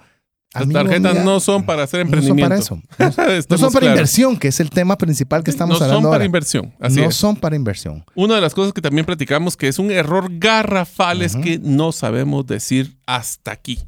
Las 0.54 0.68
no 0.68 0.74
tarjetas 0.74 1.24
no 1.26 1.40
son 1.40 1.66
para 1.66 1.84
hacer 1.84 2.06
no 2.06 2.12
son 2.12 2.14
emprendimiento. 2.20 2.50
para 2.50 2.60
eso. 2.62 2.76
No, 2.98 3.12
son- 3.12 3.46
no 3.50 3.58
son 3.58 3.74
para 3.74 3.86
inversión, 3.88 4.38
que 4.38 4.48
es 4.50 4.60
el 4.60 4.70
tema 4.70 4.98
principal 4.98 5.44
que 5.44 5.52
estamos 5.52 5.76
no 5.76 5.80
son 5.80 5.88
hablando 5.88 6.10
para 6.10 6.16
ahora. 6.18 6.26
inversión. 6.26 6.74
Así 6.80 7.00
no 7.02 7.10
es. 7.10 7.16
son 7.16 7.36
para 7.36 7.56
inversión. 7.56 8.04
Una 8.16 8.36
de 8.36 8.42
las 8.42 8.54
cosas 8.54 8.74
que 8.74 8.82
también 8.82 9.06
platicamos 9.06 9.56
que 9.58 9.68
es 9.68 9.80
un 9.80 9.92
error 9.92 10.28
garrafal 10.38 11.22
es 11.22 11.36
que 11.36 11.60
no 11.60 11.92
sabemos 11.92 12.46
decir 12.46 12.98
hasta 13.06 13.52
aquí. 13.52 13.80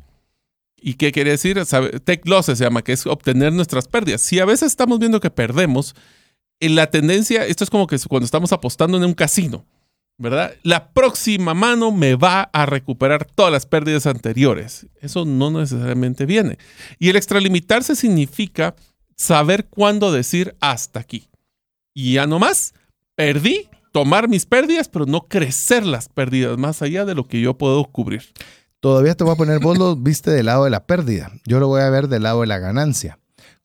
¿Y 0.79 0.93
qué 0.93 1.11
quiere 1.11 1.31
decir? 1.31 1.59
Take 2.05 2.21
losses 2.25 2.57
se 2.59 2.63
llama, 2.63 2.83
que 2.83 2.93
es 2.93 3.07
obtener 3.07 3.51
nuestras 3.51 3.87
pérdidas. 3.87 4.21
Si 4.21 4.39
a 4.39 4.45
veces 4.45 4.67
estamos 4.67 4.99
viendo 4.99 5.19
que 5.19 5.31
perdemos, 5.31 5.95
en 6.59 6.75
la 6.75 6.89
tendencia, 6.91 7.45
esto 7.45 7.63
es 7.63 7.69
como 7.69 7.87
que 7.87 7.97
cuando 8.07 8.25
estamos 8.25 8.51
apostando 8.53 8.97
en 8.97 9.03
un 9.03 9.13
casino, 9.13 9.65
¿verdad? 10.17 10.53
La 10.63 10.89
próxima 10.91 11.53
mano 11.53 11.91
me 11.91 12.15
va 12.15 12.49
a 12.53 12.65
recuperar 12.65 13.25
todas 13.25 13.51
las 13.51 13.65
pérdidas 13.65 14.05
anteriores. 14.07 14.87
Eso 15.01 15.25
no 15.25 15.51
necesariamente 15.51 16.25
viene. 16.25 16.57
Y 16.99 17.09
el 17.09 17.15
extralimitarse 17.15 17.95
significa 17.95 18.75
saber 19.15 19.65
cuándo 19.65 20.11
decir 20.11 20.55
hasta 20.59 20.99
aquí. 20.99 21.29
Y 21.93 22.13
ya 22.13 22.27
no 22.27 22.39
más, 22.39 22.73
perdí, 23.15 23.69
tomar 23.91 24.27
mis 24.27 24.45
pérdidas, 24.45 24.89
pero 24.89 25.05
no 25.05 25.21
crecer 25.27 25.85
las 25.85 26.09
pérdidas 26.09 26.57
más 26.57 26.81
allá 26.81 27.05
de 27.05 27.15
lo 27.15 27.27
que 27.27 27.41
yo 27.41 27.57
puedo 27.57 27.83
cubrir. 27.85 28.23
Todavía 28.79 29.15
te 29.15 29.23
voy 29.23 29.33
a 29.33 29.37
poner, 29.37 29.59
vos 29.59 29.77
lo 29.77 29.95
viste 29.95 30.29
del 30.29 30.45
lado 30.45 30.63
de 30.63 30.69
la 30.69 30.85
pérdida. 30.85 31.31
Yo 31.45 31.59
lo 31.59 31.67
voy 31.67 31.81
a 31.81 31.89
ver 31.89 32.07
del 32.07 32.23
lado 32.23 32.41
de 32.41 32.47
la 32.47 32.59
ganancia. 32.59 33.17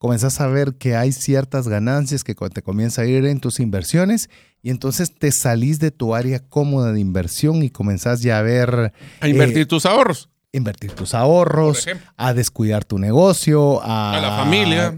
Comenzás 0.03 0.41
a 0.41 0.49
ver 0.49 0.75
que 0.75 0.97
hay 0.97 1.13
ciertas 1.13 1.69
ganancias 1.69 2.25
que 2.25 2.35
te 2.35 2.61
comienza 2.61 3.03
a 3.03 3.05
ir 3.05 3.25
en 3.25 3.39
tus 3.39 3.61
inversiones 3.61 4.31
y 4.61 4.71
entonces 4.71 5.15
te 5.15 5.31
salís 5.31 5.79
de 5.79 5.93
tu 5.93 6.17
área 6.17 6.41
cómoda 6.41 6.91
de 6.93 6.99
inversión 6.99 7.63
y 7.63 7.71
comenzás 7.71 8.21
ya 8.21 8.39
a 8.39 8.43
ver 8.43 8.93
A 9.21 9.29
invertir 9.29 9.59
Eh, 9.59 9.67
tus 9.67 9.87
ahorros. 9.87 10.29
invertir 10.51 10.91
tus 10.91 11.15
ahorros, 11.15 11.87
a 12.17 12.35
descuidar 12.35 12.85
tu 12.85 12.99
negocio, 12.99 13.81
a, 13.81 14.19
A 14.19 14.21
la 14.21 14.37
familia. 14.39 14.97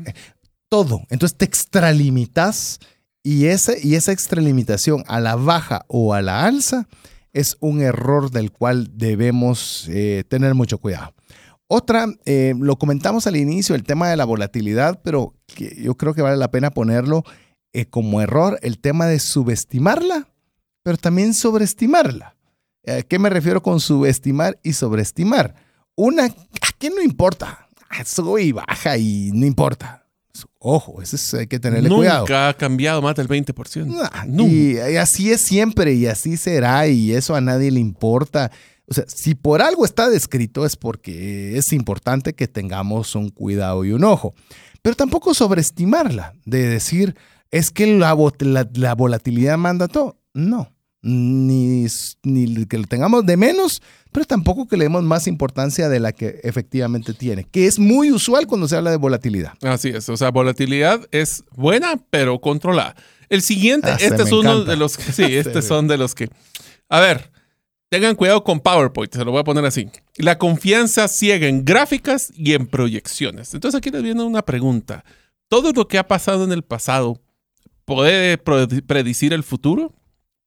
Todo. 0.70 1.02
Entonces 1.10 1.36
te 1.36 1.44
extralimitas 1.44 2.78
y 3.22 3.44
esa, 3.48 3.74
y 3.78 3.96
esa 3.96 4.10
extralimitación 4.10 5.04
a 5.06 5.20
la 5.20 5.36
baja 5.36 5.84
o 5.86 6.14
a 6.14 6.22
la 6.22 6.46
alza 6.46 6.88
es 7.34 7.58
un 7.60 7.82
error 7.82 8.30
del 8.30 8.50
cual 8.52 8.88
debemos 8.94 9.86
eh, 9.90 10.24
tener 10.28 10.54
mucho 10.54 10.78
cuidado. 10.78 11.12
Otra, 11.68 12.06
eh, 12.26 12.54
lo 12.58 12.76
comentamos 12.76 13.26
al 13.26 13.36
inicio, 13.36 13.74
el 13.74 13.84
tema 13.84 14.08
de 14.08 14.16
la 14.16 14.24
volatilidad, 14.24 15.00
pero 15.02 15.34
que 15.46 15.74
yo 15.82 15.96
creo 15.96 16.14
que 16.14 16.22
vale 16.22 16.36
la 16.36 16.50
pena 16.50 16.70
ponerlo 16.70 17.24
eh, 17.72 17.86
como 17.86 18.20
error, 18.20 18.58
el 18.62 18.78
tema 18.78 19.06
de 19.06 19.18
subestimarla, 19.18 20.28
pero 20.82 20.96
también 20.98 21.32
sobreestimarla. 21.34 22.36
¿A 22.86 23.02
qué 23.02 23.18
me 23.18 23.30
refiero 23.30 23.62
con 23.62 23.80
subestimar 23.80 24.58
y 24.62 24.74
sobreestimar? 24.74 25.54
Una, 25.96 26.24
¿a 26.26 26.32
qué 26.78 26.90
no 26.90 27.00
importa? 27.00 27.66
Ah, 27.88 28.04
Sube 28.04 28.42
y 28.42 28.52
baja 28.52 28.98
y 28.98 29.30
no 29.32 29.46
importa. 29.46 30.02
Ojo, 30.58 31.00
eso 31.00 31.16
es- 31.16 31.32
hay 31.34 31.46
que 31.46 31.58
tenerle 31.60 31.88
Nunca 31.88 32.24
cuidado. 32.24 32.48
ha 32.48 32.54
cambiado 32.54 33.00
más 33.00 33.14
del 33.14 33.28
20%. 33.28 33.86
Nah, 33.86 34.24
Nunca. 34.26 34.52
y, 34.52 34.72
y 34.92 34.96
así 34.96 35.30
es 35.30 35.40
siempre 35.42 35.94
y 35.94 36.06
así 36.06 36.36
será 36.36 36.86
y 36.88 37.12
eso 37.12 37.34
a 37.34 37.40
nadie 37.40 37.70
le 37.70 37.80
importa. 37.80 38.50
O 38.86 38.94
sea, 38.94 39.04
si 39.08 39.34
por 39.34 39.62
algo 39.62 39.84
está 39.84 40.08
descrito 40.10 40.66
es 40.66 40.76
porque 40.76 41.56
es 41.56 41.72
importante 41.72 42.34
que 42.34 42.48
tengamos 42.48 43.14
un 43.14 43.30
cuidado 43.30 43.84
y 43.84 43.92
un 43.92 44.04
ojo. 44.04 44.34
Pero 44.82 44.94
tampoco 44.96 45.32
sobreestimarla, 45.34 46.34
de 46.44 46.66
decir, 46.68 47.16
es 47.50 47.70
que 47.70 47.86
la, 47.96 48.14
vo- 48.14 48.34
la- 48.44 48.68
la 48.74 48.94
volatilidad 48.94 49.56
manda 49.56 49.88
todo. 49.88 50.18
No, 50.34 50.70
ni, 51.00 51.86
ni 52.24 52.66
que 52.66 52.78
lo 52.78 52.84
tengamos 52.86 53.24
de 53.24 53.36
menos, 53.36 53.80
pero 54.12 54.26
tampoco 54.26 54.66
que 54.66 54.76
le 54.76 54.84
demos 54.84 55.02
más 55.02 55.26
importancia 55.26 55.88
de 55.88 56.00
la 56.00 56.12
que 56.12 56.40
efectivamente 56.42 57.14
tiene, 57.14 57.44
que 57.44 57.66
es 57.66 57.78
muy 57.78 58.10
usual 58.12 58.46
cuando 58.46 58.68
se 58.68 58.76
habla 58.76 58.90
de 58.90 58.96
volatilidad. 58.96 59.52
Así 59.62 59.88
es. 59.90 60.08
O 60.08 60.16
sea, 60.16 60.30
volatilidad 60.30 61.00
es 61.10 61.44
buena, 61.56 61.98
pero 62.10 62.40
controlada. 62.40 62.94
El 63.28 63.42
siguiente, 63.42 63.90
Ah, 63.90 63.96
este 64.00 64.22
es 64.24 64.32
uno 64.32 64.52
encanta. 64.52 64.70
de 64.72 64.76
los 64.76 64.96
que, 64.98 65.12
sí, 65.12 65.22
estos 65.36 65.64
Sí. 65.64 65.68
son 65.68 65.88
de 65.88 65.96
los 65.98 66.14
que, 66.14 66.28
a 66.88 67.00
ver, 67.00 67.30
tengan 67.94 68.16
cuidado 68.16 68.42
con 68.42 68.58
PowerPoint, 68.58 69.14
se 69.14 69.24
lo 69.24 69.30
voy 69.30 69.40
a 69.40 69.44
poner 69.44 69.64
así. 69.64 69.88
La 70.16 70.36
confianza 70.36 71.06
ciega 71.06 71.46
en 71.46 71.64
gráficas 71.64 72.32
y 72.34 72.54
en 72.54 72.66
proyecciones. 72.66 73.54
Entonces 73.54 73.78
aquí 73.78 73.90
les 73.90 74.02
viene 74.02 74.24
una 74.24 74.42
pregunta. 74.42 75.04
¿Todo 75.48 75.70
lo 75.70 75.86
que 75.86 75.98
ha 75.98 76.08
pasado 76.08 76.42
en 76.42 76.50
el 76.50 76.64
pasado 76.64 77.20
puede 77.84 78.36
predecir 78.36 79.32
el 79.32 79.44
futuro? 79.44 79.94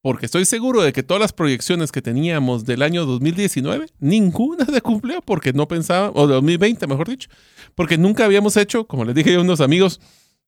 Porque 0.02 0.26
estoy 0.26 0.44
seguro 0.44 0.82
de 0.82 0.92
que 0.92 1.04
todas 1.04 1.22
las 1.22 1.32
proyecciones 1.32 1.94
que 1.94 2.02
teníamos 2.02 2.66
del 2.66 2.82
año 2.82 3.06
2019, 3.06 3.88
ninguna 4.00 4.66
se 4.66 4.82
cumplió 4.82 5.22
porque 5.22 5.54
no 5.54 5.70
pensaba, 5.70 6.12
o 6.16 6.28
de 6.28 6.34
2020 6.34 6.86
mejor 6.86 7.08
dicho, 7.08 7.30
porque 7.76 7.98
nunca 7.98 8.26
habíamos 8.26 8.58
hecho, 8.58 8.86
como 8.88 9.06
les 9.06 9.16
dije 9.16 9.36
a 9.36 9.40
unos 9.40 9.62
amigos, 9.62 10.02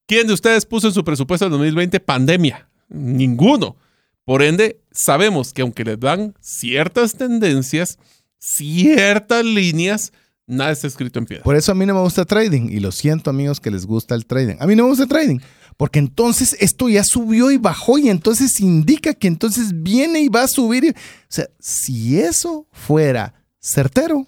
¿quién 0.06 0.28
de 0.28 0.34
ustedes 0.34 0.66
puso 0.66 0.88
en 0.88 0.94
su 0.94 1.06
presupuesto 1.06 1.46
del 1.46 1.52
2020 1.52 2.02
pandemia? 2.02 2.70
Ninguno. 2.90 3.78
Por 4.26 4.44
ende, 4.44 4.80
sabemos 4.92 5.54
que 5.54 5.62
aunque 5.64 5.84
les 5.84 6.00
dan 6.00 6.36
ciertas 6.42 7.14
tendencias, 7.16 7.98
ciertas 8.38 9.44
líneas, 9.44 10.12
nada 10.48 10.72
está 10.72 10.88
escrito 10.88 11.20
en 11.20 11.26
piedra. 11.26 11.44
Por 11.44 11.56
eso 11.56 11.72
a 11.72 11.76
mí 11.76 11.86
no 11.86 11.94
me 11.94 12.02
gusta 12.02 12.26
trading 12.26 12.70
y 12.70 12.80
lo 12.80 12.92
siento 12.92 13.30
amigos 13.30 13.60
que 13.60 13.72
les 13.72 13.86
gusta 13.86 14.16
el 14.16 14.26
trading. 14.26 14.56
A 14.60 14.68
mí 14.68 14.76
no 14.76 14.84
me 14.84 14.90
gusta 14.90 15.04
el 15.04 15.10
trading 15.10 15.40
porque 15.78 16.00
entonces 16.00 16.56
esto 16.60 16.90
ya 16.90 17.04
subió 17.04 17.52
y 17.52 17.58
bajó 17.58 17.98
y 17.98 18.10
entonces 18.10 18.60
indica 18.60 19.14
que 19.14 19.28
entonces 19.28 19.82
viene 19.82 20.22
y 20.22 20.28
va 20.30 20.44
a 20.44 20.48
subir. 20.48 20.84
y- 20.84 20.90
o 20.90 20.94
sea, 21.30 21.48
si 21.60 22.20
eso 22.20 22.68
fuera 22.72 23.34
certero, 23.60 24.28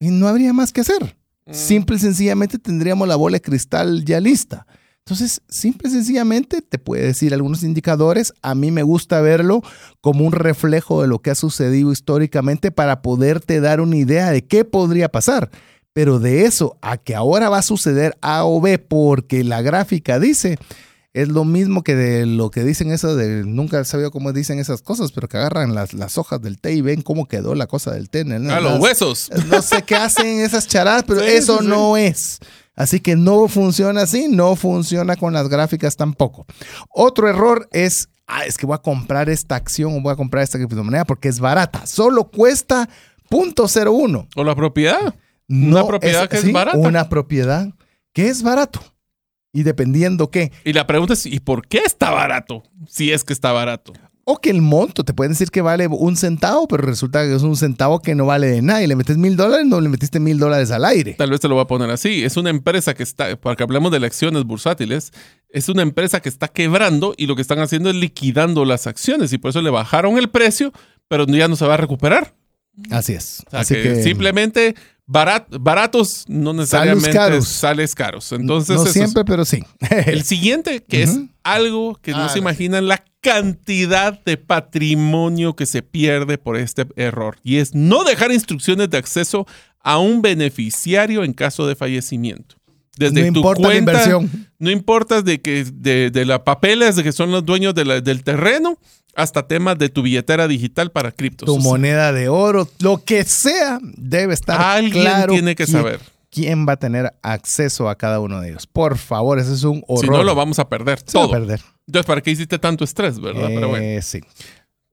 no 0.00 0.28
habría 0.28 0.52
más 0.52 0.72
que 0.72 0.80
hacer. 0.82 1.16
Simple 1.50 1.96
y 1.96 1.98
sencillamente 2.00 2.58
tendríamos 2.58 3.08
la 3.08 3.16
bola 3.16 3.36
de 3.36 3.40
cristal 3.42 4.04
ya 4.04 4.20
lista. 4.20 4.66
Entonces, 5.08 5.40
simple 5.48 5.88
y 5.88 5.92
sencillamente 5.92 6.60
te 6.60 6.78
puede 6.78 7.06
decir 7.06 7.32
algunos 7.32 7.62
indicadores. 7.62 8.34
A 8.42 8.54
mí 8.54 8.70
me 8.70 8.82
gusta 8.82 9.22
verlo 9.22 9.62
como 10.02 10.26
un 10.26 10.32
reflejo 10.32 11.00
de 11.00 11.08
lo 11.08 11.20
que 11.20 11.30
ha 11.30 11.34
sucedido 11.34 11.90
históricamente 11.92 12.70
para 12.70 13.00
poderte 13.00 13.62
dar 13.62 13.80
una 13.80 13.96
idea 13.96 14.30
de 14.30 14.44
qué 14.44 14.66
podría 14.66 15.08
pasar. 15.08 15.50
Pero 15.94 16.18
de 16.18 16.44
eso 16.44 16.76
a 16.82 16.98
que 16.98 17.14
ahora 17.14 17.48
va 17.48 17.56
a 17.56 17.62
suceder 17.62 18.18
A 18.20 18.44
o 18.44 18.60
B 18.60 18.78
porque 18.78 19.44
la 19.44 19.62
gráfica 19.62 20.20
dice, 20.20 20.58
es 21.14 21.28
lo 21.28 21.46
mismo 21.46 21.82
que 21.82 21.94
de 21.94 22.26
lo 22.26 22.50
que 22.50 22.62
dicen 22.62 22.92
eso 22.92 23.16
de, 23.16 23.44
nunca 23.46 23.80
he 23.80 23.86
sabido 23.86 24.10
cómo 24.10 24.34
dicen 24.34 24.58
esas 24.58 24.82
cosas, 24.82 25.12
pero 25.12 25.26
que 25.26 25.38
agarran 25.38 25.74
las, 25.74 25.94
las 25.94 26.18
hojas 26.18 26.42
del 26.42 26.60
té 26.60 26.74
y 26.74 26.82
ven 26.82 27.00
cómo 27.00 27.26
quedó 27.28 27.54
la 27.54 27.66
cosa 27.66 27.92
del 27.92 28.10
té. 28.10 28.26
¿no? 28.26 28.52
A 28.52 28.60
los 28.60 28.78
huesos. 28.78 29.30
no 29.46 29.62
sé 29.62 29.84
qué 29.84 29.96
hacen 29.96 30.40
esas 30.40 30.68
charadas, 30.68 31.04
pero 31.06 31.20
Sí, 31.24 31.28
eso 31.28 31.60
sí. 31.60 31.66
no 31.66 31.96
es. 31.96 32.40
Así 32.78 33.00
que 33.00 33.16
no 33.16 33.48
funciona 33.48 34.02
así, 34.02 34.28
no 34.28 34.54
funciona 34.54 35.16
con 35.16 35.32
las 35.32 35.48
gráficas 35.48 35.96
tampoco. 35.96 36.46
Otro 36.90 37.28
error 37.28 37.68
es, 37.72 38.08
ah, 38.28 38.44
es 38.46 38.56
que 38.56 38.66
voy 38.66 38.76
a 38.76 38.78
comprar 38.78 39.28
esta 39.28 39.56
acción 39.56 39.96
o 39.96 40.00
voy 40.00 40.12
a 40.12 40.16
comprar 40.16 40.44
esta 40.44 40.58
criptomoneda 40.58 41.04
porque 41.04 41.26
es 41.26 41.40
barata. 41.40 41.88
Solo 41.88 42.30
cuesta 42.30 42.88
0.01. 43.30 44.28
O 44.36 44.44
la 44.44 44.54
propiedad. 44.54 45.12
No 45.48 45.78
Una 45.78 45.86
propiedad 45.88 46.28
que 46.28 46.36
es 46.36 46.52
barata. 46.52 46.78
Una 46.78 47.08
propiedad 47.08 47.68
que 48.12 48.28
es 48.28 48.44
barato. 48.44 48.80
Y 49.52 49.64
dependiendo 49.64 50.30
qué. 50.30 50.52
Y 50.64 50.72
la 50.72 50.86
pregunta 50.86 51.14
es, 51.14 51.26
¿y 51.26 51.40
por 51.40 51.66
qué 51.66 51.82
está 51.84 52.12
barato? 52.12 52.62
Si 52.86 53.10
es 53.10 53.24
que 53.24 53.32
está 53.32 53.50
barato. 53.50 53.92
O 54.30 54.36
que 54.42 54.50
el 54.50 54.60
monto, 54.60 55.04
te 55.04 55.14
pueden 55.14 55.32
decir 55.32 55.50
que 55.50 55.62
vale 55.62 55.86
un 55.86 56.14
centavo, 56.14 56.68
pero 56.68 56.82
resulta 56.82 57.22
que 57.24 57.34
es 57.34 57.42
un 57.42 57.56
centavo 57.56 58.00
que 58.02 58.14
no 58.14 58.26
vale 58.26 58.46
de 58.48 58.60
nada. 58.60 58.82
Y 58.82 58.86
le 58.86 58.94
metes 58.94 59.16
mil 59.16 59.36
dólares, 59.36 59.64
no 59.64 59.80
le 59.80 59.88
metiste 59.88 60.20
mil 60.20 60.38
dólares 60.38 60.70
al 60.70 60.84
aire. 60.84 61.14
Tal 61.14 61.30
vez 61.30 61.40
te 61.40 61.48
lo 61.48 61.54
voy 61.54 61.62
a 61.64 61.66
poner 61.66 61.88
así. 61.90 62.22
Es 62.24 62.36
una 62.36 62.50
empresa 62.50 62.92
que 62.92 63.02
está, 63.04 63.34
para 63.36 63.56
que 63.56 63.62
hablemos 63.62 63.90
de 63.90 63.96
elecciones 63.96 64.44
bursátiles, 64.44 65.12
es 65.48 65.70
una 65.70 65.80
empresa 65.80 66.20
que 66.20 66.28
está 66.28 66.48
quebrando 66.48 67.14
y 67.16 67.26
lo 67.26 67.36
que 67.36 67.40
están 67.42 67.58
haciendo 67.60 67.88
es 67.88 67.96
liquidando 67.96 68.66
las 68.66 68.86
acciones 68.86 69.32
y 69.32 69.38
por 69.38 69.48
eso 69.48 69.62
le 69.62 69.70
bajaron 69.70 70.18
el 70.18 70.28
precio, 70.28 70.74
pero 71.08 71.24
ya 71.26 71.48
no 71.48 71.56
se 71.56 71.64
va 71.66 71.72
a 71.74 71.78
recuperar. 71.78 72.34
Así 72.90 73.14
es. 73.14 73.42
O 73.46 73.50
sea, 73.50 73.60
Así 73.60 73.74
que, 73.76 73.82
que, 73.82 74.02
simplemente 74.02 74.74
barat- 75.06 75.46
baratos 75.58 76.26
no 76.28 76.52
necesariamente 76.52 77.10
caros. 77.12 77.48
sales 77.48 77.94
caros. 77.94 78.30
Entonces, 78.32 78.76
no 78.76 78.84
es- 78.84 78.92
siempre, 78.92 79.24
pero 79.24 79.46
sí. 79.46 79.64
el 80.06 80.22
siguiente, 80.24 80.84
que 80.86 81.02
es 81.04 81.18
algo 81.42 81.98
que 82.02 82.12
no 82.12 82.28
se 82.28 82.38
imaginan 82.38 82.86
la 82.88 83.02
cantidad 83.20 84.22
de 84.24 84.36
patrimonio 84.36 85.54
que 85.54 85.66
se 85.66 85.82
pierde 85.82 86.38
por 86.38 86.56
este 86.56 86.86
error. 86.96 87.36
Y 87.42 87.56
es 87.58 87.74
no 87.74 88.04
dejar 88.04 88.32
instrucciones 88.32 88.90
de 88.90 88.98
acceso 88.98 89.46
a 89.80 89.98
un 89.98 90.22
beneficiario 90.22 91.24
en 91.24 91.32
caso 91.32 91.66
de 91.66 91.74
fallecimiento. 91.76 92.56
Desde 92.96 93.22
No 93.26 93.32
tu 93.32 93.38
importa 93.38 93.62
la 93.62 93.68
cuenta, 93.68 93.92
inversión. 93.92 94.48
no 94.58 94.70
importa 94.70 95.22
de 95.22 95.40
que 95.40 95.64
de, 95.72 96.10
de 96.10 96.24
la 96.24 96.42
papeles 96.42 96.96
de 96.96 97.04
que 97.04 97.12
son 97.12 97.30
los 97.30 97.44
dueños 97.44 97.74
de 97.74 97.84
la- 97.84 98.00
del 98.00 98.24
terreno 98.24 98.76
hasta 99.14 99.46
temas 99.46 99.78
de 99.78 99.88
tu 99.88 100.02
billetera 100.02 100.48
digital 100.48 100.90
para 100.90 101.12
criptos. 101.12 101.46
tu 101.46 101.56
O 101.56 101.60
sea, 101.60 101.70
moneda 101.70 102.12
de 102.12 102.28
oro, 102.28 102.68
lo 102.80 103.04
que 103.04 103.24
sea, 103.24 103.78
debe 103.82 104.34
estar 104.34 104.60
Alguien 104.60 105.04
claro 105.04 105.32
tiene 105.32 105.54
que 105.54 105.64
quién- 105.64 105.76
saber. 105.76 106.00
quién 106.30 106.66
va 106.68 106.72
a 106.72 106.76
tener 106.76 107.12
acceso 107.22 107.88
a 107.88 107.96
cada 107.96 108.18
uno 108.20 108.40
de 108.40 108.50
ellos. 108.50 108.66
Por 108.66 108.98
favor, 108.98 109.38
ese 109.38 109.54
es 109.54 109.62
un 109.64 109.82
horror. 109.86 110.04
Si 110.04 110.10
no, 110.10 110.24
lo 110.24 110.34
vamos 110.34 110.58
a 110.58 110.68
perder 110.68 110.98
Se 111.04 111.16
va 111.18 111.24
a 111.24 111.26
todo. 111.28 111.30
perder. 111.38 111.60
Entonces, 111.88 112.06
¿para 112.06 112.20
qué 112.20 112.30
hiciste 112.30 112.58
tanto 112.58 112.84
estrés, 112.84 113.18
verdad? 113.18 113.48
Pero 113.48 113.68
bueno. 113.68 113.82
Eh, 113.84 114.00
sí. 114.02 114.20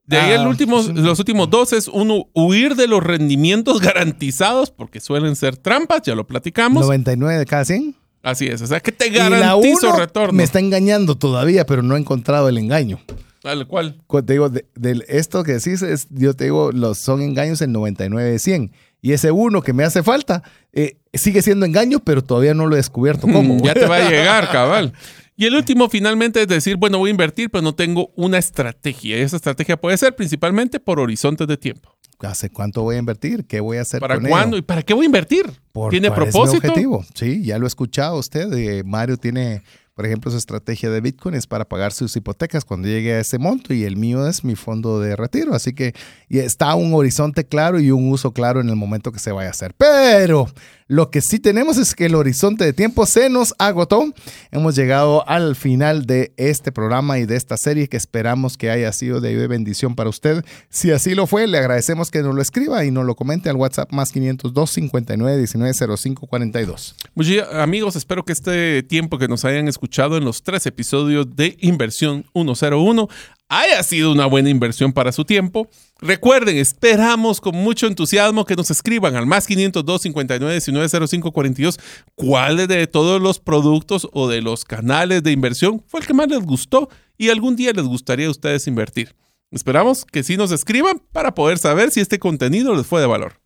De 0.06 0.16
ahí 0.16 0.32
Ah, 0.32 0.40
el 0.40 0.46
último, 0.46 0.82
sí. 0.82 0.92
los 0.94 1.18
últimos 1.18 1.50
dos 1.50 1.74
es 1.74 1.88
uno, 1.88 2.24
huir 2.32 2.74
de 2.74 2.86
los 2.86 3.02
rendimientos 3.04 3.80
garantizados, 3.82 4.70
porque 4.70 4.98
suelen 5.00 5.36
ser 5.36 5.58
trampas, 5.58 6.00
ya 6.02 6.14
lo 6.14 6.26
platicamos. 6.26 6.82
99 6.86 7.38
de 7.38 7.44
cada 7.44 7.66
100. 7.66 7.94
Así 8.22 8.46
es, 8.46 8.62
o 8.62 8.66
sea, 8.66 8.80
que 8.80 8.92
te 8.92 9.10
garantizo 9.10 9.90
uno 9.90 9.98
retorno. 9.98 10.32
me 10.32 10.42
está 10.42 10.58
engañando 10.58 11.16
todavía, 11.16 11.66
pero 11.66 11.82
no 11.82 11.96
he 11.96 12.00
encontrado 12.00 12.48
el 12.48 12.56
engaño. 12.56 12.98
Tal 13.42 13.66
cual. 13.66 14.00
Cuando 14.06 14.26
te 14.26 14.32
digo, 14.32 14.48
de, 14.48 14.64
de 14.74 15.04
esto 15.08 15.44
que 15.44 15.52
decís, 15.52 15.82
es, 15.82 16.08
yo 16.10 16.34
te 16.34 16.44
digo, 16.44 16.72
los, 16.72 16.98
son 16.98 17.20
engaños 17.20 17.60
en 17.60 17.72
99 17.72 18.30
de 18.30 18.38
100. 18.38 18.72
Y 19.02 19.12
ese 19.12 19.30
uno 19.30 19.60
que 19.62 19.72
me 19.72 19.84
hace 19.84 20.02
falta 20.02 20.42
eh, 20.72 20.96
sigue 21.14 21.42
siendo 21.42 21.66
engaño, 21.66 22.00
pero 22.00 22.24
todavía 22.24 22.54
no 22.54 22.66
lo 22.66 22.74
he 22.74 22.78
descubierto 22.78 23.28
cómo. 23.28 23.58
Ya 23.62 23.74
te 23.74 23.86
va 23.86 23.96
a 23.98 24.08
llegar, 24.10 24.50
cabal. 24.50 24.92
Y 25.36 25.44
el 25.44 25.54
último 25.54 25.88
finalmente 25.90 26.40
es 26.42 26.48
decir, 26.48 26.76
bueno, 26.76 26.98
voy 26.98 27.08
a 27.08 27.12
invertir, 27.12 27.50
pero 27.50 27.62
no 27.62 27.74
tengo 27.74 28.10
una 28.16 28.38
estrategia. 28.38 29.18
Y 29.18 29.20
esa 29.20 29.36
estrategia 29.36 29.76
puede 29.76 29.96
ser 29.98 30.16
principalmente 30.16 30.80
por 30.80 30.98
horizontes 30.98 31.46
de 31.46 31.56
tiempo. 31.56 31.94
¿Hace 32.20 32.48
cuánto 32.48 32.82
voy 32.82 32.96
a 32.96 32.98
invertir? 32.98 33.44
¿Qué 33.46 33.60
voy 33.60 33.76
a 33.76 33.82
hacer 33.82 34.00
¿Para 34.00 34.14
con 34.14 34.24
cuándo? 34.28 34.56
ello? 34.56 34.60
¿Y 34.60 34.62
para 34.66 34.82
qué 34.82 34.94
voy 34.94 35.04
a 35.04 35.06
invertir? 35.06 35.44
Por- 35.72 35.90
¿Tiene 35.90 36.08
¿cuál 36.08 36.22
es 36.22 36.26
mi 36.28 36.32
propósito? 36.32 36.66
objetivo? 36.68 37.04
Sí, 37.14 37.42
ya 37.44 37.58
lo 37.58 37.66
he 37.66 37.68
escuchado 37.68 38.16
usted. 38.18 38.50
eh, 38.54 38.82
Mario 38.86 39.18
tiene, 39.18 39.62
por 39.94 40.06
ejemplo, 40.06 40.30
su 40.30 40.38
estrategia 40.38 40.88
de 40.88 41.02
Bitcoin 41.02 41.34
es 41.34 41.46
para 41.46 41.66
pagar 41.66 41.92
sus 41.92 42.16
hipotecas 42.16 42.64
cuando 42.64 42.88
llegue 42.88 43.12
a 43.12 43.20
ese 43.20 43.36
monto 43.38 43.74
y 43.74 43.84
el 43.84 43.96
mío 43.98 44.26
es 44.26 44.42
mi 44.44 44.54
fondo 44.56 44.98
de 44.98 45.14
retiro. 45.14 45.54
Así 45.54 45.74
que 45.74 45.92
y 46.30 46.38
está 46.38 46.74
un 46.74 46.94
horizonte 46.94 47.44
claro 47.46 47.78
y 47.80 47.90
un 47.90 48.10
uso 48.10 48.32
claro 48.32 48.62
en 48.62 48.70
el 48.70 48.76
momento 48.76 49.12
que 49.12 49.18
se 49.18 49.32
vaya 49.32 49.48
a 49.48 49.50
hacer. 49.50 49.74
Pero 49.76 50.46
lo 50.88 51.10
que 51.10 51.20
sí 51.20 51.40
tenemos 51.40 51.78
es 51.78 51.94
que 51.94 52.06
el 52.06 52.14
horizonte 52.14 52.64
de 52.64 52.72
tiempo 52.72 53.06
se 53.06 53.28
nos 53.28 53.54
agotó. 53.58 54.12
Hemos 54.52 54.76
llegado 54.76 55.28
al 55.28 55.56
final 55.56 56.06
de 56.06 56.32
este 56.36 56.70
programa 56.70 57.18
y 57.18 57.26
de 57.26 57.36
esta 57.36 57.56
serie 57.56 57.88
que 57.88 57.96
esperamos 57.96 58.56
que 58.56 58.70
haya 58.70 58.92
sido 58.92 59.20
de 59.20 59.46
bendición 59.48 59.96
para 59.96 60.10
usted. 60.10 60.44
Si 60.70 60.92
así 60.92 61.14
lo 61.14 61.26
fue, 61.26 61.48
le 61.48 61.58
agradecemos 61.58 62.10
que 62.10 62.22
nos 62.22 62.34
lo 62.34 62.40
escriba 62.40 62.84
y 62.84 62.92
nos 62.92 63.04
lo 63.04 63.16
comente 63.16 63.50
al 63.50 63.56
WhatsApp 63.56 63.92
más 63.92 64.12
502 64.12 64.70
59 64.70 65.38
19 65.38 65.96
05 65.96 66.26
42. 66.26 66.94
Muchos 67.14 67.48
amigos, 67.52 67.96
espero 67.96 68.24
que 68.24 68.32
este 68.32 68.82
tiempo 68.84 69.18
que 69.18 69.26
nos 69.26 69.44
hayan 69.44 69.66
escuchado 69.66 70.16
en 70.16 70.24
los 70.24 70.44
tres 70.44 70.66
episodios 70.66 71.34
de 71.34 71.56
Inversión 71.60 72.24
101 72.32 73.08
haya 73.48 73.82
sido 73.82 74.12
una 74.12 74.26
buena 74.26 74.50
inversión 74.50 74.92
para 74.92 75.12
su 75.12 75.24
tiempo. 75.24 75.68
Recuerden, 76.00 76.56
esperamos 76.56 77.40
con 77.40 77.54
mucho 77.54 77.86
entusiasmo 77.86 78.44
que 78.44 78.56
nos 78.56 78.70
escriban 78.70 79.16
al 79.16 79.26
más 79.26 79.46
502 79.46 80.02
59 80.02 80.52
19 80.52 81.06
05 81.08 81.32
42 81.32 81.78
cuál 82.14 82.66
de 82.66 82.86
todos 82.86 83.20
los 83.20 83.38
productos 83.38 84.08
o 84.12 84.28
de 84.28 84.42
los 84.42 84.64
canales 84.64 85.22
de 85.22 85.32
inversión 85.32 85.82
fue 85.86 86.00
el 86.00 86.06
que 86.06 86.14
más 86.14 86.28
les 86.28 86.40
gustó 86.40 86.88
y 87.16 87.30
algún 87.30 87.56
día 87.56 87.72
les 87.72 87.84
gustaría 87.84 88.26
a 88.26 88.30
ustedes 88.30 88.66
invertir. 88.66 89.14
Esperamos 89.50 90.04
que 90.04 90.22
sí 90.22 90.36
nos 90.36 90.50
escriban 90.50 91.00
para 91.12 91.34
poder 91.34 91.58
saber 91.58 91.90
si 91.90 92.00
este 92.00 92.18
contenido 92.18 92.74
les 92.74 92.86
fue 92.86 93.00
de 93.00 93.06
valor. 93.06 93.40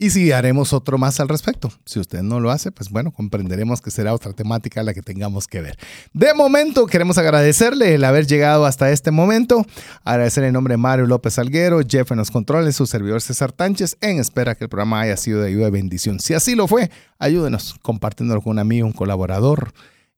Y 0.00 0.10
si 0.10 0.30
haremos 0.30 0.72
otro 0.72 0.96
más 0.96 1.18
al 1.18 1.28
respecto. 1.28 1.72
Si 1.84 1.98
usted 1.98 2.22
no 2.22 2.38
lo 2.38 2.52
hace, 2.52 2.70
pues 2.70 2.88
bueno, 2.88 3.10
comprenderemos 3.10 3.80
que 3.80 3.90
será 3.90 4.14
otra 4.14 4.32
temática 4.32 4.84
la 4.84 4.94
que 4.94 5.02
tengamos 5.02 5.48
que 5.48 5.60
ver. 5.60 5.76
De 6.12 6.32
momento, 6.34 6.86
queremos 6.86 7.18
agradecerle 7.18 7.96
el 7.96 8.04
haber 8.04 8.28
llegado 8.28 8.64
hasta 8.64 8.92
este 8.92 9.10
momento. 9.10 9.66
Agradecer 10.04 10.44
en 10.44 10.52
nombre 10.52 10.74
de 10.74 10.78
Mario 10.78 11.06
López 11.06 11.36
Alguero, 11.40 11.80
Jeff 11.86 12.12
en 12.12 12.18
los 12.18 12.30
controles, 12.30 12.76
su 12.76 12.86
servidor 12.86 13.20
César 13.20 13.50
Tánchez, 13.50 13.96
en 14.00 14.20
espera 14.20 14.54
que 14.54 14.64
el 14.64 14.70
programa 14.70 15.00
haya 15.00 15.16
sido 15.16 15.40
de 15.40 15.48
ayuda 15.48 15.66
y 15.66 15.72
bendición. 15.72 16.20
Si 16.20 16.32
así 16.32 16.54
lo 16.54 16.68
fue, 16.68 16.92
ayúdenos 17.18 17.74
compartiéndolo 17.82 18.40
con 18.40 18.52
un 18.52 18.58
amigo, 18.60 18.86
un 18.86 18.92
colaborador, 18.92 19.72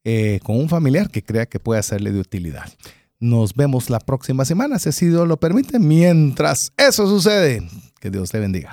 eh, 0.05 0.41
con 0.43 0.57
un 0.57 0.69
familiar 0.69 1.09
que 1.09 1.25
crea 1.25 1.47
que 1.47 1.59
puede 1.59 1.83
serle 1.83 2.13
de 2.13 2.21
utilidad. 2.21 2.71
Nos 3.19 3.55
vemos 3.55 3.89
la 3.89 4.01
próxima 4.01 4.45
semana, 4.45 4.79
si 4.79 4.91
así 4.91 5.07
Dios 5.07 5.27
lo 5.27 5.39
permite. 5.39 5.79
Mientras 5.79 6.71
eso 6.77 7.07
sucede, 7.07 7.67
que 7.99 8.11
Dios 8.11 8.35
le 8.35 8.41
bendiga. 8.41 8.73